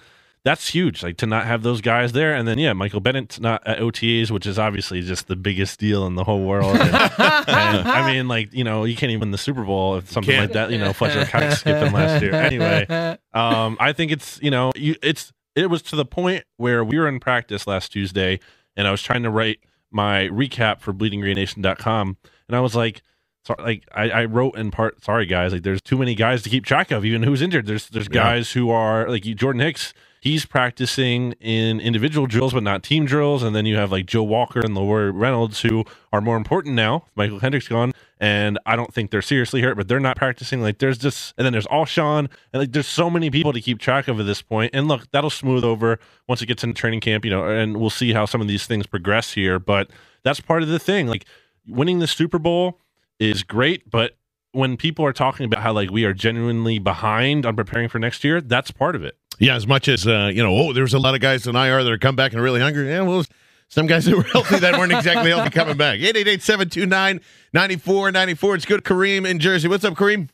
that's 0.46 0.70
huge. 0.70 1.04
Like 1.04 1.18
to 1.18 1.26
not 1.26 1.46
have 1.46 1.64
those 1.64 1.82
guys 1.82 2.14
there, 2.14 2.34
and 2.34 2.48
then 2.48 2.58
yeah, 2.58 2.74
Michael 2.74 3.02
Bennett's 3.02 3.40
not 3.40 3.66
at 3.68 3.80
OTAs, 3.80 4.32
which 4.32 4.46
is 4.46 4.58
obviously 4.58 5.02
just 5.02 5.28
the 5.28 5.36
biggest 5.36 5.80
deal 5.80 6.06
in 6.08 6.16
the 6.16 6.24
whole 6.24 6.44
world. 6.46 6.76
And, 6.78 6.82
and, 6.96 7.88
I 7.88 8.12
mean, 8.12 8.28
like 8.28 8.54
you 8.54 8.64
know, 8.64 8.86
you 8.86 8.96
can't 8.96 9.10
even 9.12 9.20
win 9.20 9.32
the 9.32 9.38
Super 9.38 9.64
Bowl 9.64 9.98
if 9.98 10.10
something 10.10 10.38
like 10.38 10.54
that. 10.54 10.72
You 10.72 10.78
know, 10.78 10.94
Fletcher 10.94 11.26
Cox 11.26 11.60
skipped 11.60 11.82
them 11.82 11.94
last 11.94 12.22
year. 12.24 12.34
Anyway, 12.34 12.86
um, 13.34 13.76
I 13.80 13.92
think 13.94 14.12
it's 14.12 14.40
you 14.42 14.52
know, 14.52 14.72
you 14.76 14.96
it's 15.04 15.34
it 15.56 15.70
was 15.70 15.82
to 15.84 15.96
the 15.96 16.06
point 16.06 16.46
where 16.58 16.84
we 16.84 16.98
were 16.98 17.08
in 17.08 17.20
practice 17.20 17.68
last 17.68 17.92
Tuesday, 17.92 18.40
and 18.78 18.88
I 18.88 18.92
was 18.92 19.02
trying 19.02 19.24
to 19.24 19.30
write 19.30 19.60
my 19.92 20.28
recap 20.30 20.80
for 20.80 20.94
BleedingGreenNation.com, 20.94 22.18
and 22.48 22.56
I 22.56 22.60
was 22.60 22.76
like. 22.76 23.02
Sorry, 23.48 23.64
like 23.64 23.84
I, 23.96 24.10
I 24.10 24.26
wrote 24.26 24.58
in 24.58 24.70
part, 24.70 25.02
sorry 25.02 25.26
guys, 25.26 25.54
like 25.54 25.64
there's 25.64 25.82
too 25.82 25.98
many 25.98 26.14
guys 26.14 26.44
to 26.44 26.50
keep 26.50 26.66
track 26.66 26.92
of, 26.92 27.06
even 27.06 27.24
who's 27.24 27.42
injured. 27.42 27.68
There's 27.68 27.88
there's 27.88 28.08
Yeah. 28.12 28.22
guys 28.22 28.52
who 28.52 28.70
are 28.70 29.10
like 29.10 29.24
Jordan 29.24 29.62
Hicks, 29.62 29.94
he's 30.20 30.46
practicing 30.46 31.34
in 31.34 31.80
individual 31.80 32.28
drills 32.28 32.54
but 32.54 32.64
not 32.64 32.84
team 32.84 33.06
drills, 33.06 33.44
and 33.44 33.56
then 33.56 33.66
you 33.66 33.76
have 33.76 33.92
like 33.92 34.06
Joe 34.06 34.24
Walker 34.24 34.60
and 34.60 34.76
LaRoy 34.76 35.12
Reynolds 35.14 35.62
who 35.62 35.86
are 36.14 36.22
more 36.22 36.38
important 36.38 36.76
now. 36.76 37.06
Mychal 37.18 37.40
Kendricks 37.40 37.68
gone, 37.68 37.94
and 38.20 38.60
I 38.66 38.76
don't 38.76 38.94
think 38.94 39.12
they're 39.12 39.22
seriously 39.22 39.62
hurt, 39.62 39.76
but 39.76 39.88
they're 39.88 40.00
not 40.00 40.18
practicing. 40.18 40.62
Like 40.62 40.80
there's 40.80 40.98
just 40.98 41.34
and 41.38 41.46
then 41.46 41.54
there's 41.54 41.66
all 41.66 41.86
Alshon, 41.86 42.30
and 42.54 42.62
like 42.62 42.72
there's 42.72 42.88
so 42.88 43.10
many 43.10 43.30
people 43.30 43.54
to 43.54 43.62
keep 43.62 43.80
track 43.80 44.08
of 44.08 44.20
at 44.20 44.26
this 44.26 44.42
point. 44.42 44.72
And 44.74 44.88
look, 44.88 45.10
that'll 45.12 45.30
smooth 45.30 45.64
over 45.64 46.00
once 46.28 46.42
it 46.42 46.46
gets 46.46 46.64
into 46.64 46.80
training 46.80 47.00
camp, 47.00 47.26
you 47.26 47.32
know, 47.32 47.48
and 47.48 47.78
we'll 47.78 47.90
see 47.90 48.14
how 48.14 48.26
some 48.26 48.42
of 48.42 48.48
these 48.48 48.66
things 48.66 48.86
progress 48.86 49.34
here. 49.34 49.60
But 49.60 49.90
that's 50.24 50.40
part 50.40 50.64
of 50.64 50.70
the 50.70 50.80
thing. 50.80 51.08
Like 51.08 51.26
winning 51.68 52.00
the 52.00 52.08
Super 52.08 52.40
Bowl 52.40 52.80
is 53.20 53.44
great, 53.44 53.90
but 53.90 54.16
when 54.52 54.78
people 54.78 55.06
are 55.06 55.14
talking 55.14 55.46
about 55.46 55.62
how 55.62 55.74
like 55.74 55.92
we 55.92 56.06
are 56.06 56.14
genuinely 56.14 56.80
behind 56.80 57.46
on 57.46 57.56
preparing 57.56 57.90
for 57.90 58.00
next 58.00 58.24
year, 58.24 58.42
that's 58.42 58.72
part 58.72 58.96
of 58.96 59.04
it. 59.04 59.18
Yeah, 59.40 59.56
as 59.56 59.66
much 59.66 59.88
as 59.88 60.06
uh, 60.06 60.30
you 60.34 60.44
know, 60.44 60.56
oh, 60.56 60.74
there's 60.74 60.94
a 60.94 61.00
lot 61.00 61.16
of 61.16 61.22
guys 61.22 61.48
in 61.48 61.56
IR 61.56 61.84
that 61.84 61.92
are 61.92 61.98
come 61.98 62.16
back 62.16 62.34
and 62.34 62.40
are 62.42 62.44
really 62.44 62.60
hungry. 62.60 62.90
Yeah, 62.90 63.02
well, 63.02 63.24
some 63.70 63.88
guys 63.88 64.06
that 64.06 64.16
were 64.16 64.24
healthy 64.24 64.60
that 64.60 64.78
weren't 64.78 64.92
exactly 64.92 65.30
healthy 65.32 65.50
coming 65.52 65.78
back. 65.78 66.00
888-729-9494. 67.54 68.56
It's 68.56 68.66
good. 68.66 68.84
Kareem 68.84 69.28
in 69.28 69.40
Jersey. 69.40 69.68
What's 69.68 69.86
up, 69.86 69.94
Kareem? 69.94 70.30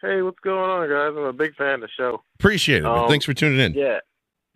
Hey, 0.00 0.22
what's 0.22 0.38
going 0.40 0.70
on, 0.70 0.88
guys? 0.88 1.14
I'm 1.16 1.24
a 1.24 1.32
big 1.32 1.54
fan 1.56 1.74
of 1.74 1.80
the 1.82 1.88
show. 1.96 2.22
Appreciate 2.38 2.78
it. 2.78 2.86
Um, 2.86 3.08
Thanks 3.08 3.24
for 3.24 3.34
tuning 3.34 3.58
in. 3.60 3.74
Yeah. 3.74 3.98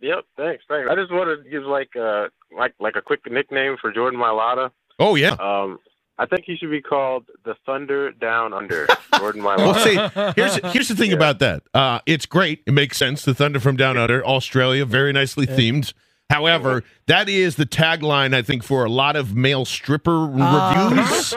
Yep. 0.01 0.25
Thanks. 0.37 0.63
Thanks. 0.67 0.89
I 0.89 0.95
just 0.95 1.11
wanted 1.11 1.43
to 1.43 1.49
give 1.49 1.63
like 1.63 1.89
uh 1.95 2.27
like 2.55 2.73
like 2.79 2.95
a 2.95 3.01
quick 3.01 3.21
nickname 3.29 3.75
for 3.79 3.91
Jordan 3.91 4.19
Mailata. 4.19 4.71
Oh 4.99 5.15
yeah. 5.15 5.31
Um, 5.39 5.79
I 6.17 6.25
think 6.25 6.43
he 6.45 6.55
should 6.55 6.71
be 6.71 6.81
called 6.81 7.25
the 7.43 7.55
Thunder 7.65 8.11
Down 8.11 8.53
Under. 8.53 8.87
Jordan 9.17 9.41
Mailata. 9.41 9.57
Well, 9.57 10.33
see, 10.33 10.33
here's 10.41 10.55
here's 10.73 10.87
the 10.87 10.95
thing 10.95 11.09
Yeah. 11.11 11.17
about 11.17 11.39
that. 11.39 11.63
Uh, 11.73 11.99
it's 12.05 12.25
great. 12.25 12.61
It 12.65 12.71
makes 12.73 12.97
sense. 12.97 13.23
The 13.25 13.33
Thunder 13.33 13.59
from 13.59 13.75
Down 13.75 13.97
Under, 13.97 14.25
Australia, 14.25 14.85
very 14.85 15.11
nicely 15.11 15.45
themed. 15.45 15.93
However, 16.29 16.83
that 17.05 17.29
is 17.29 17.55
the 17.55 17.67
tagline 17.67 18.33
I 18.33 18.41
think 18.41 18.63
for 18.63 18.83
a 18.83 18.89
lot 18.89 19.15
of 19.15 19.35
male 19.35 19.63
stripper 19.63 20.27
Ah. 20.39 20.87
reviews. 20.89 21.27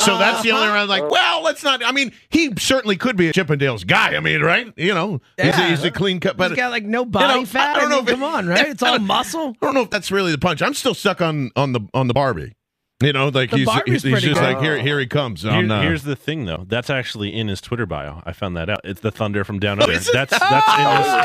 so 0.00 0.18
that's 0.18 0.42
the 0.42 0.50
only 0.50 0.66
reason. 0.66 0.88
Like, 0.88 1.08
well, 1.08 1.42
let's 1.44 1.62
not. 1.62 1.84
I 1.84 1.92
mean, 1.92 2.10
he 2.28 2.52
certainly 2.58 2.96
could 2.96 3.16
be 3.16 3.28
a 3.28 3.32
Chippendales 3.32 3.86
guy. 3.86 4.16
I 4.16 4.20
mean, 4.20 4.40
right? 4.42 4.72
You 4.76 4.94
know, 4.94 5.20
he's, 5.40 5.54
a, 5.56 5.68
he's 5.68 5.84
a 5.84 5.92
clean 5.92 6.18
cut. 6.18 6.36
But 6.36 6.50
He's 6.50 6.56
got 6.56 6.72
like 6.72 6.84
no 6.84 7.04
body 7.04 7.40
know, 7.40 7.46
fat. 7.46 7.76
I 7.76 7.80
don't 7.80 7.90
know 7.90 7.96
mean, 7.98 8.04
if 8.04 8.08
it- 8.08 8.12
come 8.14 8.22
on, 8.24 8.46
right? 8.48 8.66
It's 8.68 8.82
all 8.82 8.98
muscle. 8.98 9.54
I 9.62 9.66
don't 9.66 9.74
know 9.74 9.82
if 9.82 9.90
that's 9.90 10.10
really 10.10 10.32
the 10.32 10.38
punch. 10.38 10.60
I'm 10.60 10.74
still 10.74 10.94
stuck 10.94 11.20
on 11.20 11.50
on 11.54 11.72
the 11.72 11.80
on 11.94 12.08
the 12.08 12.14
Barbie. 12.14 12.54
You 13.04 13.12
know, 13.12 13.28
like 13.28 13.50
The 13.50 13.58
he's 13.58 13.68
he's, 13.86 14.02
he's 14.02 14.20
just 14.22 14.34
good. 14.40 14.54
like 14.54 14.60
here 14.60 14.78
here 14.78 14.98
he 15.00 15.06
comes. 15.06 15.42
Here- 15.42 15.52
On, 15.52 15.70
uh, 15.70 15.82
here's 15.82 16.02
the 16.04 16.16
thing, 16.16 16.44
though. 16.46 16.64
That's 16.68 16.90
actually 16.90 17.32
in 17.34 17.48
his 17.48 17.60
Twitter 17.60 17.86
bio. 17.86 18.22
I 18.24 18.32
found 18.32 18.56
that 18.56 18.68
out. 18.70 18.80
It's 18.84 19.00
the 19.00 19.10
Thunder 19.10 19.44
from 19.44 19.58
Down 19.58 19.80
Oh, 19.80 19.84
Under. 19.84 19.94
is 19.96 20.08
it? 20.08 20.12
That's 20.12 20.38
that's 20.38 20.78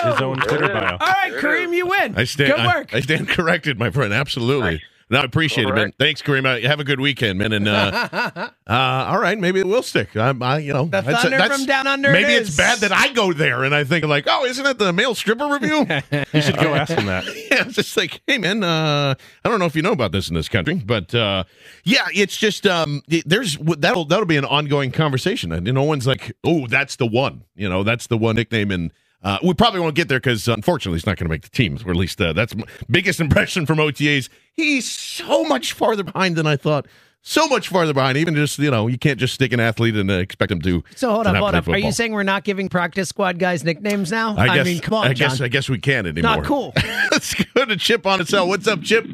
in 0.03 0.05
his, 0.07 0.13
his 0.13 0.21
own 0.21 0.37
Twitter 0.37 0.67
bio. 0.69 0.97
All 0.99 1.07
right, 1.07 1.33
Kareem, 1.33 1.75
you 1.75 1.85
win. 1.87 2.15
I 2.17 2.23
stand. 2.23 2.51
Good 2.51 2.59
I- 2.61 2.67
work. 2.77 2.93
I, 2.93 2.99
stand 3.01 3.29
corrected, 3.29 3.77
my 3.79 3.89
friend. 3.89 4.13
Absolutely. 4.13 4.81
No, 5.09 5.19
I 5.19 5.23
appreciate 5.23 5.65
All 5.65 5.71
it, 5.71 5.75
man. 5.75 5.93
Thanks, 5.97 6.21
Kareem. 6.21 6.61
Have 6.63 6.81
a 6.81 6.83
good 6.83 6.99
weekend, 6.99 7.39
man. 7.39 7.53
And 7.53 7.65
uh, 7.67 8.09
uh, 8.67 8.69
all 8.69 9.19
right, 9.19 9.39
maybe 9.39 9.61
it 9.61 9.65
will 9.65 9.81
stick. 9.81 10.15
I'm, 10.17 10.43
I, 10.43 10.57
you 10.57 10.73
know, 10.73 10.83
The 10.83 10.99
that's- 11.01 11.21
Thunder 11.21 11.37
that's- 11.37 11.57
from 11.59 11.65
Down 11.65 11.87
Under 11.87 12.11
Maybe 12.11 12.33
it 12.33 12.41
it's 12.41 12.57
bad 12.57 12.79
that 12.79 12.91
I 12.91 13.13
go 13.13 13.31
there 13.31 13.63
and 13.63 13.73
I 13.73 13.85
think 13.85 14.03
like, 14.05 14.25
oh, 14.27 14.43
isn't 14.45 14.63
that 14.65 14.79
the 14.79 14.91
male 14.91 15.15
stripper 15.15 15.47
review? 15.47 15.87
You 16.33 16.41
should 16.41 16.57
go 16.57 16.75
ask 16.75 16.91
him 16.93 17.05
that. 17.05 17.25
yeah, 17.51 17.63
it's 17.65 17.75
just 17.75 17.95
like, 17.95 18.21
hey, 18.27 18.37
man, 18.37 18.63
uh, 18.63 19.15
I 19.45 19.49
don't 19.49 19.59
know 19.59 19.65
if 19.65 19.75
you 19.75 19.81
know 19.81 19.93
about 19.93 20.11
this 20.11 20.27
in 20.29 20.35
this 20.35 20.49
country, 20.49 20.75
but 20.75 21.15
uh, 21.15 21.45
yeah, 21.83 22.07
it's 22.13 22.35
just 22.35 22.67
um, 22.67 23.01
it- 23.07 23.27
there's 23.27 23.57
that'll 23.57 24.05
that'll 24.05 24.25
be 24.25 24.35
an 24.37 24.45
ongoing 24.45 24.91
conversation, 24.91 25.51
and 25.53 25.63
no 25.65 25.83
one's 25.83 26.05
like, 26.05 26.35
oh, 26.43 26.67
that's 26.67 26.97
the 26.97 27.05
one, 27.07 27.45
you 27.55 27.69
know, 27.69 27.83
that's 27.83 28.07
the 28.07 28.17
one 28.17 28.35
nickname, 28.35 28.71
and 28.71 28.91
uh, 29.23 29.39
we 29.43 29.53
probably 29.53 29.79
won't 29.79 29.95
get 29.95 30.07
there 30.09 30.19
because 30.19 30.47
unfortunately, 30.47 30.97
he's 30.97 31.05
not 31.05 31.17
going 31.17 31.25
to 31.25 31.29
make 31.29 31.41
the 31.43 31.49
teams, 31.49 31.83
or 31.83 31.89
at 31.91 31.95
least 31.95 32.21
uh, 32.21 32.33
that's 32.33 32.55
my 32.55 32.65
biggest 32.89 33.19
impression 33.19 33.65
from 33.65 33.77
OTAs. 33.79 34.29
He's 34.53 34.89
so 34.89 35.43
much 35.43 35.73
farther 35.73 36.03
behind 36.03 36.35
than 36.35 36.45
I 36.47 36.55
thought. 36.55 36.87
So 37.23 37.45
much 37.47 37.67
farther 37.67 37.93
behind. 37.93 38.17
Even 38.17 38.35
just 38.35 38.57
you 38.59 38.71
know, 38.71 38.87
you 38.87 38.97
can't 38.97 39.19
just 39.19 39.33
stick 39.33 39.51
an 39.51 39.59
athlete 39.59 39.95
and 39.95 40.09
uh, 40.09 40.13
expect 40.13 40.51
him 40.51 40.61
to. 40.61 40.83
So 40.95 41.11
hold 41.11 41.25
to 41.25 41.31
up, 41.31 41.33
not 41.33 41.53
hold 41.53 41.65
play 41.65 41.73
up. 41.73 41.83
Are 41.83 41.85
you 41.85 41.91
saying 41.91 42.13
we're 42.13 42.23
not 42.23 42.43
giving 42.45 42.69
practice 42.69 43.09
squad 43.09 43.37
guys 43.37 43.63
nicknames 43.63 44.11
now? 44.11 44.37
I 44.37 44.55
guess. 44.55 44.65
mean, 44.65 44.79
come 44.79 44.93
on, 44.93 45.07
I 45.07 45.13
guess. 45.13 45.39
John. 45.39 45.45
I 45.45 45.49
guess 45.49 45.67
we 45.67 45.79
can't 45.79 46.07
anymore. 46.07 46.37
Not 46.37 46.45
cool. 46.45 46.73
Let's 47.11 47.33
go 47.33 47.65
to 47.65 47.75
Chip 47.75 48.05
on 48.05 48.21
its 48.21 48.29
cell. 48.29 48.47
What's 48.47 48.67
up, 48.67 48.81
Chip? 48.81 49.05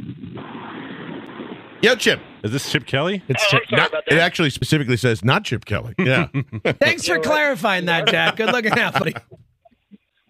Yo, 1.82 1.96
Chip. 1.96 2.20
Is 2.44 2.52
this 2.52 2.72
Chip 2.72 2.86
Kelly? 2.86 3.24
It's 3.28 3.44
Oh, 3.52 3.58
I'm 3.72 3.78
Not- 3.78 4.04
it 4.08 4.20
actually 4.20 4.50
specifically 4.50 4.98
says 4.98 5.24
not 5.24 5.44
Chip 5.46 5.66
Kelly. 5.66 5.94
Yeah. 5.98 6.28
Thanks 6.80 7.08
for 7.08 7.20
clarifying 7.20 7.86
that, 7.86 8.08
Jack. 8.08 8.36
Good 8.36 8.52
looking 8.52 8.74
out, 8.78 8.94
buddy. 8.94 9.16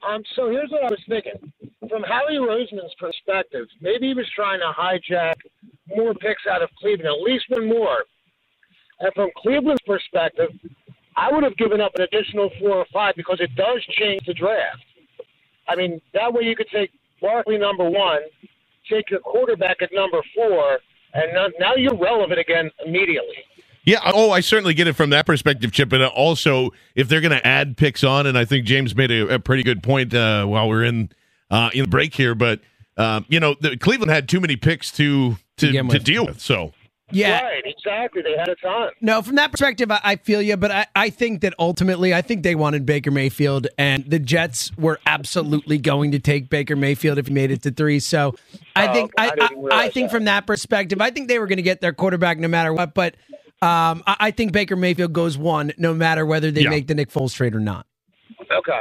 Um, 0.07 0.21
so 0.35 0.49
here's 0.49 0.69
what 0.69 0.83
I 0.83 0.89
was 0.89 0.99
thinking. 1.07 1.53
From 1.89 2.03
Howie 2.03 2.37
Roseman's 2.37 2.93
perspective, 2.99 3.67
maybe 3.81 4.07
he 4.07 4.13
was 4.13 4.29
trying 4.35 4.59
to 4.59 4.71
hijack 4.77 5.35
more 5.95 6.13
picks 6.13 6.43
out 6.49 6.61
of 6.61 6.69
Cleveland, 6.79 7.07
at 7.07 7.21
least 7.21 7.45
one 7.49 7.67
more. 7.67 8.03
And 8.99 9.13
from 9.13 9.29
Cleveland's 9.37 9.81
perspective, 9.85 10.49
I 11.15 11.31
would 11.31 11.43
have 11.43 11.55
given 11.57 11.81
up 11.81 11.93
an 11.95 12.01
additional 12.01 12.49
four 12.59 12.77
or 12.77 12.85
five 12.91 13.15
because 13.15 13.39
it 13.39 13.55
does 13.55 13.83
change 13.97 14.21
the 14.25 14.33
draft. 14.33 14.83
I 15.67 15.75
mean, 15.75 16.01
that 16.13 16.33
way 16.33 16.43
you 16.43 16.55
could 16.55 16.69
take 16.73 16.91
Barkley 17.21 17.57
number 17.57 17.89
one, 17.89 18.21
take 18.89 19.09
your 19.09 19.19
quarterback 19.19 19.81
at 19.81 19.89
number 19.93 20.21
four, 20.35 20.79
and 21.13 21.33
now, 21.33 21.47
now 21.59 21.75
you're 21.75 21.97
relevant 21.97 22.39
again 22.39 22.69
immediately. 22.85 23.37
Yeah. 23.85 23.99
Oh, 24.05 24.31
I 24.31 24.39
certainly 24.39 24.73
get 24.73 24.87
it 24.87 24.93
from 24.93 25.09
that 25.11 25.25
perspective, 25.25 25.71
Chip. 25.71 25.91
And 25.93 26.03
also, 26.03 26.71
if 26.95 27.07
they're 27.09 27.21
going 27.21 27.31
to 27.31 27.45
add 27.45 27.75
picks 27.77 28.03
on, 28.03 28.25
and 28.27 28.37
I 28.37 28.45
think 28.45 28.65
James 28.65 28.95
made 28.95 29.11
a, 29.11 29.35
a 29.35 29.39
pretty 29.39 29.63
good 29.63 29.83
point 29.83 30.13
uh, 30.13 30.45
while 30.45 30.69
we're 30.69 30.83
in 30.85 31.09
uh, 31.51 31.69
in 31.73 31.81
the 31.83 31.89
break 31.89 32.13
here. 32.15 32.33
But 32.35 32.61
um, 32.97 33.25
you 33.27 33.39
know, 33.39 33.55
the, 33.59 33.75
Cleveland 33.77 34.11
had 34.11 34.29
too 34.29 34.39
many 34.39 34.55
picks 34.55 34.91
to 34.93 35.37
to, 35.57 35.67
begin 35.67 35.89
to 35.89 35.99
deal 35.99 36.25
with. 36.25 36.39
So 36.39 36.71
Yeah. 37.11 37.41
Right, 37.43 37.61
exactly. 37.65 38.21
They 38.21 38.35
had 38.37 38.47
a 38.49 38.55
ton. 38.55 38.89
No, 39.01 39.21
from 39.21 39.35
that 39.35 39.51
perspective, 39.51 39.91
I, 39.91 39.99
I 40.03 40.15
feel 40.15 40.41
you, 40.41 40.57
but 40.57 40.71
I, 40.71 40.87
I 40.95 41.09
think 41.11 41.41
that 41.41 41.53
ultimately, 41.59 42.13
I 42.13 42.21
think 42.21 42.41
they 42.43 42.55
wanted 42.55 42.85
Baker 42.85 43.11
Mayfield, 43.11 43.67
and 43.77 44.05
the 44.05 44.17
Jets 44.17 44.71
were 44.77 44.99
absolutely 45.05 45.77
going 45.77 46.11
to 46.11 46.19
take 46.19 46.49
Baker 46.49 46.75
Mayfield 46.75 47.17
if 47.19 47.27
he 47.27 47.33
made 47.33 47.51
it 47.51 47.61
to 47.63 47.71
three. 47.71 47.99
So, 47.99 48.33
I 48.75 48.87
Oh, 48.87 48.93
think 48.93 49.11
okay. 49.19 49.29
I 49.39 49.45
I, 49.45 49.75
I, 49.75 49.85
I 49.85 49.89
think 49.89 50.09
that. 50.09 50.15
from 50.15 50.23
that 50.25 50.47
perspective, 50.47 51.01
I 51.01 51.11
think 51.11 51.27
they 51.27 51.37
were 51.37 51.47
going 51.47 51.57
to 51.57 51.63
get 51.63 51.81
their 51.81 51.93
quarterback 51.93 52.39
no 52.39 52.47
matter 52.47 52.73
what. 52.73 52.93
But 52.95 53.15
um, 53.63 54.03
I, 54.05 54.15
I 54.19 54.31
think 54.31 54.51
Baker 54.51 54.75
Mayfield 54.75 55.13
goes 55.13 55.37
one, 55.37 55.71
no 55.77 55.93
matter 55.93 56.25
whether 56.25 56.51
they 56.51 56.61
Yeah. 56.61 56.69
make 56.69 56.87
the 56.87 56.95
Nick 56.95 57.09
Foles 57.11 57.33
trade 57.33 57.55
or 57.55 57.59
not. 57.59 57.85
Okay. 58.51 58.79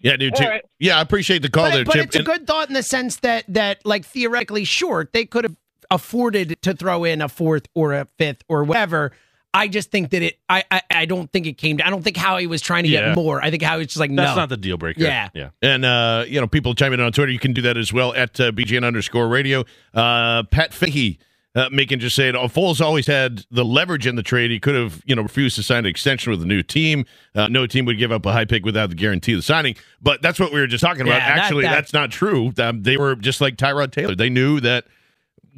Yeah, 0.00 0.16
dude. 0.16 0.34
Too. 0.36 0.44
All 0.44 0.50
right. 0.50 0.64
Yeah, 0.78 0.98
I 0.98 1.00
appreciate 1.00 1.42
the 1.42 1.48
call 1.50 1.64
but 1.64 1.74
there, 1.74 1.84
but 1.84 1.94
Chip. 1.94 2.04
it's 2.06 2.16
a 2.16 2.22
good 2.22 2.46
thought 2.46 2.68
in 2.68 2.74
the 2.74 2.82
sense 2.82 3.16
that 3.16 3.44
that 3.48 3.84
like 3.84 4.04
theoretically, 4.04 4.64
sure, 4.64 5.08
they 5.12 5.24
could 5.24 5.44
have 5.44 5.56
afforded 5.90 6.60
to 6.62 6.74
throw 6.74 7.04
in 7.04 7.20
a 7.22 7.28
fourth 7.28 7.66
or 7.74 7.92
a 7.94 8.06
fifth 8.18 8.42
or 8.48 8.62
whatever. 8.64 9.12
I 9.54 9.66
just 9.66 9.90
think 9.90 10.10
that 10.10 10.22
it. 10.22 10.38
I 10.48 10.62
I, 10.70 10.82
I 10.90 11.04
don't 11.06 11.32
think 11.32 11.46
it 11.46 11.54
came. 11.58 11.78
to 11.78 11.86
I 11.86 11.90
don't 11.90 12.02
think 12.02 12.16
Howie 12.16 12.46
was 12.46 12.60
trying 12.60 12.84
to 12.84 12.90
Yeah. 12.90 13.06
get 13.06 13.16
more. 13.16 13.42
I 13.42 13.50
think 13.50 13.62
Howie 13.62 13.78
was 13.78 13.86
just 13.88 13.98
like 13.98 14.10
no, 14.10 14.22
That's 14.22 14.36
not 14.36 14.50
the 14.50 14.56
deal 14.56 14.76
breaker. 14.76 15.00
Yeah. 15.02 15.30
Yeah. 15.34 15.50
And 15.62 15.84
uh, 15.84 16.24
you 16.28 16.40
know, 16.40 16.46
people 16.46 16.74
chime 16.74 16.92
in 16.92 17.00
on 17.00 17.10
Twitter. 17.12 17.32
You 17.32 17.38
can 17.40 17.52
do 17.54 17.62
that 17.62 17.76
as 17.76 17.92
well 17.92 18.14
at 18.14 18.38
uh, 18.38 18.52
BGN 18.52 18.84
underscore 18.84 19.26
radio. 19.26 19.64
Uh, 19.94 20.42
Pat 20.44 20.72
Fahey 20.74 21.18
uh, 21.58 21.68
making 21.72 21.98
just 21.98 22.14
saying, 22.16 22.36
oh, 22.36 22.46
Foles 22.48 22.80
always 22.80 23.06
had 23.06 23.44
the 23.50 23.64
leverage 23.64 24.06
in 24.06 24.16
the 24.16 24.22
trade. 24.22 24.50
He 24.50 24.60
could 24.60 24.74
have, 24.74 25.02
you 25.06 25.16
know, 25.16 25.22
refused 25.22 25.56
to 25.56 25.62
sign 25.62 25.80
an 25.80 25.86
extension 25.86 26.30
with 26.30 26.42
a 26.42 26.46
new 26.46 26.62
team. 26.62 27.04
Uh, 27.34 27.48
no 27.48 27.66
team 27.66 27.84
would 27.86 27.98
give 27.98 28.12
up 28.12 28.24
a 28.26 28.32
high 28.32 28.44
pick 28.44 28.64
without 28.64 28.90
the 28.90 28.94
guarantee 28.96 29.32
of 29.32 29.38
the 29.38 29.42
signing. 29.42 29.76
But 30.00 30.22
that's 30.22 30.38
what 30.40 30.52
we 30.52 30.60
were 30.60 30.66
just 30.66 30.82
talking 30.82 31.02
about. 31.02 31.16
Yeah, 31.20 31.26
Actually, 31.28 31.64
that- 31.64 31.72
that's 31.72 31.92
not 31.92 32.10
true. 32.10 32.52
Um, 32.58 32.82
they 32.82 32.96
were 32.96 33.16
just 33.16 33.40
like 33.40 33.56
Tyrod 33.56 33.90
Taylor. 33.92 34.14
They 34.14 34.30
knew 34.30 34.60
that 34.60 34.84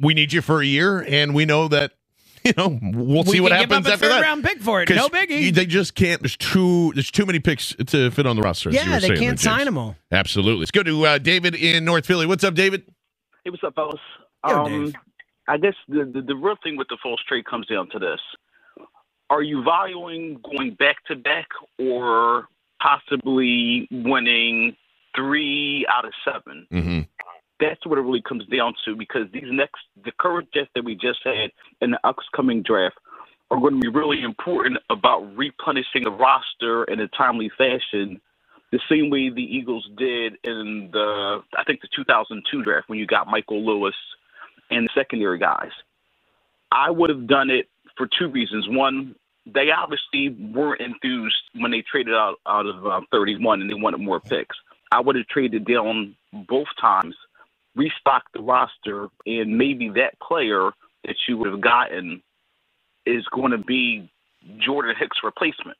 we 0.01 0.13
need 0.13 0.33
you 0.33 0.41
for 0.41 0.61
a 0.61 0.65
year, 0.65 1.05
and 1.07 1.33
we 1.35 1.45
know 1.45 1.67
that. 1.69 1.91
You 2.43 2.53
know, 2.57 2.79
we'll 2.81 3.21
We 3.25 3.33
see 3.33 3.39
what 3.39 3.51
can 3.51 3.59
give 3.61 3.69
happens 3.69 3.85
up 3.85 3.91
a 3.91 3.93
after 3.93 4.07
that. 4.09 4.21
round 4.23 4.43
pick 4.43 4.61
for 4.63 4.81
it. 4.81 4.87
'Cause 4.87 4.97
No 4.97 5.09
biggie. 5.09 5.53
They 5.53 5.67
just 5.67 5.93
can't. 5.93 6.23
There's 6.23 6.35
too. 6.35 6.91
There's 6.95 7.11
too 7.11 7.27
many 7.27 7.39
picks 7.39 7.75
to 7.85 8.09
fit 8.09 8.25
on 8.25 8.35
the 8.35 8.41
roster. 8.41 8.71
Yeah, 8.71 8.97
they 8.97 9.09
can't 9.09 9.19
there, 9.19 9.27
James. 9.29 9.41
sign 9.43 9.67
'em 9.67 9.77
all. 9.77 9.95
Absolutely. 10.11 10.61
Let's 10.61 10.71
go 10.71 10.81
to 10.81 11.05
uh, 11.05 11.17
David 11.19 11.53
in 11.53 11.85
North 11.85 12.07
Philly. 12.07 12.25
What's 12.25 12.43
up, 12.43 12.55
David? 12.55 12.85
Hey, 13.45 13.51
what's 13.51 13.63
up, 13.63 13.75
fellas? 13.75 13.99
Yo, 14.47 14.55
um, 14.65 14.85
Dave. 14.85 14.95
I 15.47 15.57
guess 15.57 15.75
the, 15.87 16.05
the 16.05 16.21
the 16.21 16.35
real 16.35 16.55
thing 16.63 16.77
with 16.77 16.87
the 16.87 16.97
Foles 17.03 17.17
trade 17.27 17.45
comes 17.45 17.67
down 17.67 17.89
to 17.89 17.99
this: 17.99 18.19
Are 19.29 19.41
you 19.41 19.63
valuing 19.63 20.39
going 20.43 20.75
back 20.75 21.03
to 21.07 21.15
back, 21.15 21.47
or 21.79 22.47
possibly 22.81 23.87
winning 23.91 24.75
three 25.15 25.85
out 25.89 26.05
of 26.05 26.11
7 26.25 26.67
Mm-hmm. 26.71 27.01
That's 27.59 27.85
what 27.85 27.99
it 27.99 28.01
really 28.01 28.23
comes 28.23 28.43
down 28.47 28.73
to 28.85 28.95
because 28.95 29.27
these 29.31 29.43
next, 29.45 29.81
the 30.03 30.11
current 30.19 30.49
Jets 30.51 30.71
that 30.73 30.83
we 30.83 30.95
just 30.95 31.19
had 31.23 31.51
in 31.79 31.91
the 31.91 31.99
upcoming 32.03 32.63
draft 32.63 32.97
are 33.51 33.59
going 33.59 33.75
to 33.75 33.79
be 33.79 33.87
really 33.87 34.23
important 34.23 34.79
about 34.89 35.19
replenishing 35.37 36.03
the 36.03 36.09
roster 36.09 36.85
in 36.85 36.99
a 36.99 37.07
timely 37.09 37.51
fashion 37.55 38.19
the 38.71 38.79
same 38.89 39.11
way 39.11 39.29
the 39.29 39.43
Eagles 39.43 39.87
did 39.95 40.37
in 40.43 40.89
the 40.91 41.43
I 41.55 41.63
think 41.65 41.81
the 41.81 41.89
2002 41.95 42.63
draft 42.63 42.89
when 42.89 42.97
you 42.97 43.05
got 43.05 43.27
Michael 43.27 43.63
Lewis 43.63 43.93
and 44.71 44.89
secondary 44.95 45.37
guys. 45.37 45.71
I 46.71 46.89
would 46.89 47.09
have 47.09 47.27
done 47.27 47.49
it 47.49 47.67
for 47.97 48.07
two 48.17 48.29
reasons. 48.29 48.67
One, 48.69 49.15
they 49.45 49.69
obviously 49.71 50.29
weren't 50.53 50.81
enthused 50.81 51.35
when 51.55 51.71
they 51.71 51.81
traded 51.81 52.13
out 52.13 52.35
out 52.47 52.65
of 52.65 52.85
uh, 52.85 53.01
31 53.11 53.61
and 53.61 53.69
they 53.69 53.73
wanted 53.73 53.99
more 53.99 54.19
picks. 54.19 54.55
I 54.91 54.99
would 55.01 55.15
have 55.15 55.27
traded 55.27 55.65
down 55.65 56.15
both 56.47 56.67
times, 56.79 57.15
restocked 57.75 58.33
the 58.33 58.41
roster, 58.41 59.09
and 59.25 59.57
maybe 59.57 59.89
that 59.89 60.19
player 60.19 60.71
that 61.05 61.15
you 61.27 61.37
would 61.37 61.51
have 61.51 61.61
gotten 61.61 62.21
is 63.05 63.25
going 63.33 63.51
to 63.51 63.57
be 63.57 64.09
Jordan 64.59 64.95
Hicks' 64.97 65.17
replacement, 65.23 65.77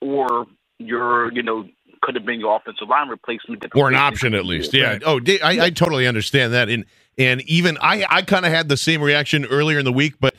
or 0.00 0.46
your 0.78 1.32
you 1.32 1.42
know 1.42 1.68
could 2.02 2.14
have 2.14 2.24
been 2.24 2.38
your 2.38 2.56
offensive 2.56 2.88
line 2.88 3.08
replacement, 3.08 3.64
Or 3.74 3.88
an 3.88 3.94
option 3.94 4.34
at 4.34 4.44
least. 4.44 4.72
Yeah. 4.72 4.98
Oh, 5.04 5.20
I, 5.42 5.58
I 5.66 5.70
totally 5.70 6.06
understand 6.06 6.52
that. 6.52 6.68
And 6.68 6.84
and 7.18 7.42
even 7.42 7.76
I 7.80 8.06
I 8.08 8.22
kind 8.22 8.46
of 8.46 8.52
had 8.52 8.68
the 8.68 8.76
same 8.76 9.02
reaction 9.02 9.44
earlier 9.46 9.78
in 9.78 9.84
the 9.84 9.92
week, 9.92 10.14
but 10.20 10.34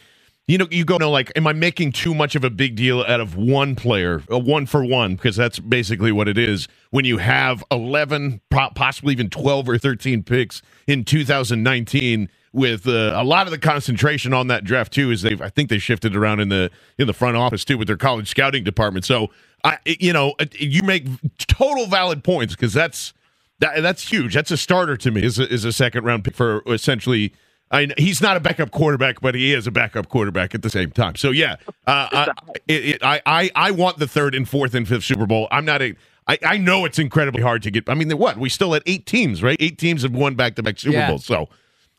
you 0.48 0.58
know, 0.58 0.68
you 0.72 0.84
go 0.84 0.98
no 0.98 1.12
like, 1.12 1.32
am 1.36 1.46
I 1.46 1.54
making 1.54 1.92
too 1.92 2.16
much 2.16 2.36
of 2.36 2.44
a 2.44 2.50
big 2.50 2.76
deal 2.76 3.02
out 3.08 3.20
of 3.20 3.36
one 3.36 3.76
player, 3.76 4.24
a 4.30 4.40
one 4.40 4.66
for 4.66 4.84
one? 4.84 5.16
Because 5.16 5.36
that's 5.36 5.60
basically 5.60 6.12
what 6.12 6.28
it 6.28 6.40
is 6.40 6.68
when 6.90 7.06
you 7.06 7.20
have 7.20 7.64
eleven, 7.70 8.42
possibly 8.50 9.14
even 9.14 9.30
twelve 9.30 9.70
or 9.70 9.78
thirteen 9.78 10.24
picks 10.24 10.64
in 10.88 11.06
2019 11.06 12.30
with 12.52 12.88
uh, 12.88 13.14
a 13.16 13.24
lot 13.24 13.46
of 13.46 13.52
the 13.52 13.60
concentration 13.60 14.34
on 14.34 14.48
that 14.48 14.64
draft 14.64 14.92
too 14.92 15.12
is 15.12 15.22
they've 15.22 15.42
I 15.42 15.50
think 15.50 15.70
they 15.70 15.78
shifted 15.78 16.16
around 16.16 16.40
in 16.40 16.50
the 16.50 16.72
in 16.98 17.06
the 17.06 17.14
front 17.14 17.38
office 17.38 17.64
too 17.64 17.78
with 17.78 17.88
their 17.88 17.98
college 17.98 18.28
scouting 18.28 18.64
department. 18.64 19.06
So 19.06 19.30
I 19.64 19.78
you 19.86 20.14
know 20.14 20.34
you 20.54 20.82
make 20.82 21.06
total 21.38 21.86
valid 21.86 22.24
points 22.24 22.56
because 22.56 22.74
that's 22.74 23.14
that, 23.60 23.82
that's 23.82 24.10
huge. 24.12 24.34
That's 24.34 24.52
a 24.52 24.58
starter 24.58 24.98
to 24.98 25.12
me. 25.12 25.24
Is 25.24 25.40
a, 25.40 25.52
is 25.52 25.66
a 25.66 25.72
second 25.74 26.04
round 26.06 26.24
pick 26.24 26.36
for 26.36 26.64
essentially. 26.68 27.34
I 27.72 27.88
he's 28.00 28.20
not 28.20 28.36
a 28.36 28.40
backup 28.40 28.72
quarterback, 28.72 29.22
but 29.22 29.36
he 29.36 29.54
is 29.54 29.68
a 29.68 29.72
backup 29.72 30.10
quarterback 30.10 30.56
at 30.56 30.64
the 30.64 30.72
same 30.72 30.90
time. 30.90 31.16
So 31.16 31.30
yeah, 31.30 31.58
uh, 31.86 32.08
I, 32.12 32.28
it, 32.68 32.86
it, 32.86 33.04
I 33.04 33.22
I 33.28 33.52
I 33.54 33.72
want 33.72 34.00
the 34.00 34.08
third 34.08 34.34
and 34.34 34.50
fourth 34.50 34.74
and 34.74 34.88
fifth 34.88 35.04
Super 35.04 35.28
Bowl. 35.28 35.48
I'm 35.52 35.66
not 35.66 35.82
a. 35.84 35.94
I, 36.28 36.38
I 36.44 36.58
know 36.58 36.86
it's 36.86 36.98
incredibly 36.98 37.44
hard 37.44 37.62
to 37.64 37.72
get. 37.72 37.88
I 37.88 37.94
mean, 37.94 38.10
what 38.18 38.38
we 38.38 38.50
still 38.50 38.74
had 38.74 38.82
eight 38.88 39.06
teams, 39.06 39.44
right? 39.44 39.58
Eight 39.60 39.78
teams 39.78 40.02
have 40.02 40.14
won 40.16 40.34
back 40.36 40.56
to 40.56 40.64
back 40.64 40.80
Super 40.80 40.98
Yeah. 40.98 41.10
Bowls. 41.10 41.26
So 41.26 41.48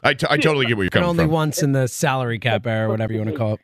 I, 0.02 0.14
t- 0.14 0.26
I 0.28 0.36
totally 0.38 0.66
get 0.66 0.76
where 0.76 0.84
you're 0.84 0.88
And 0.88 0.92
coming 0.94 1.08
only 1.10 1.24
from. 1.24 1.32
once 1.32 1.62
in 1.62 1.70
the 1.72 1.86
salary 1.88 2.38
cap 2.40 2.66
era, 2.66 2.88
whatever 2.88 3.12
you 3.12 3.18
want 3.20 3.30
to 3.30 3.36
call 3.36 3.54
it. 3.54 3.60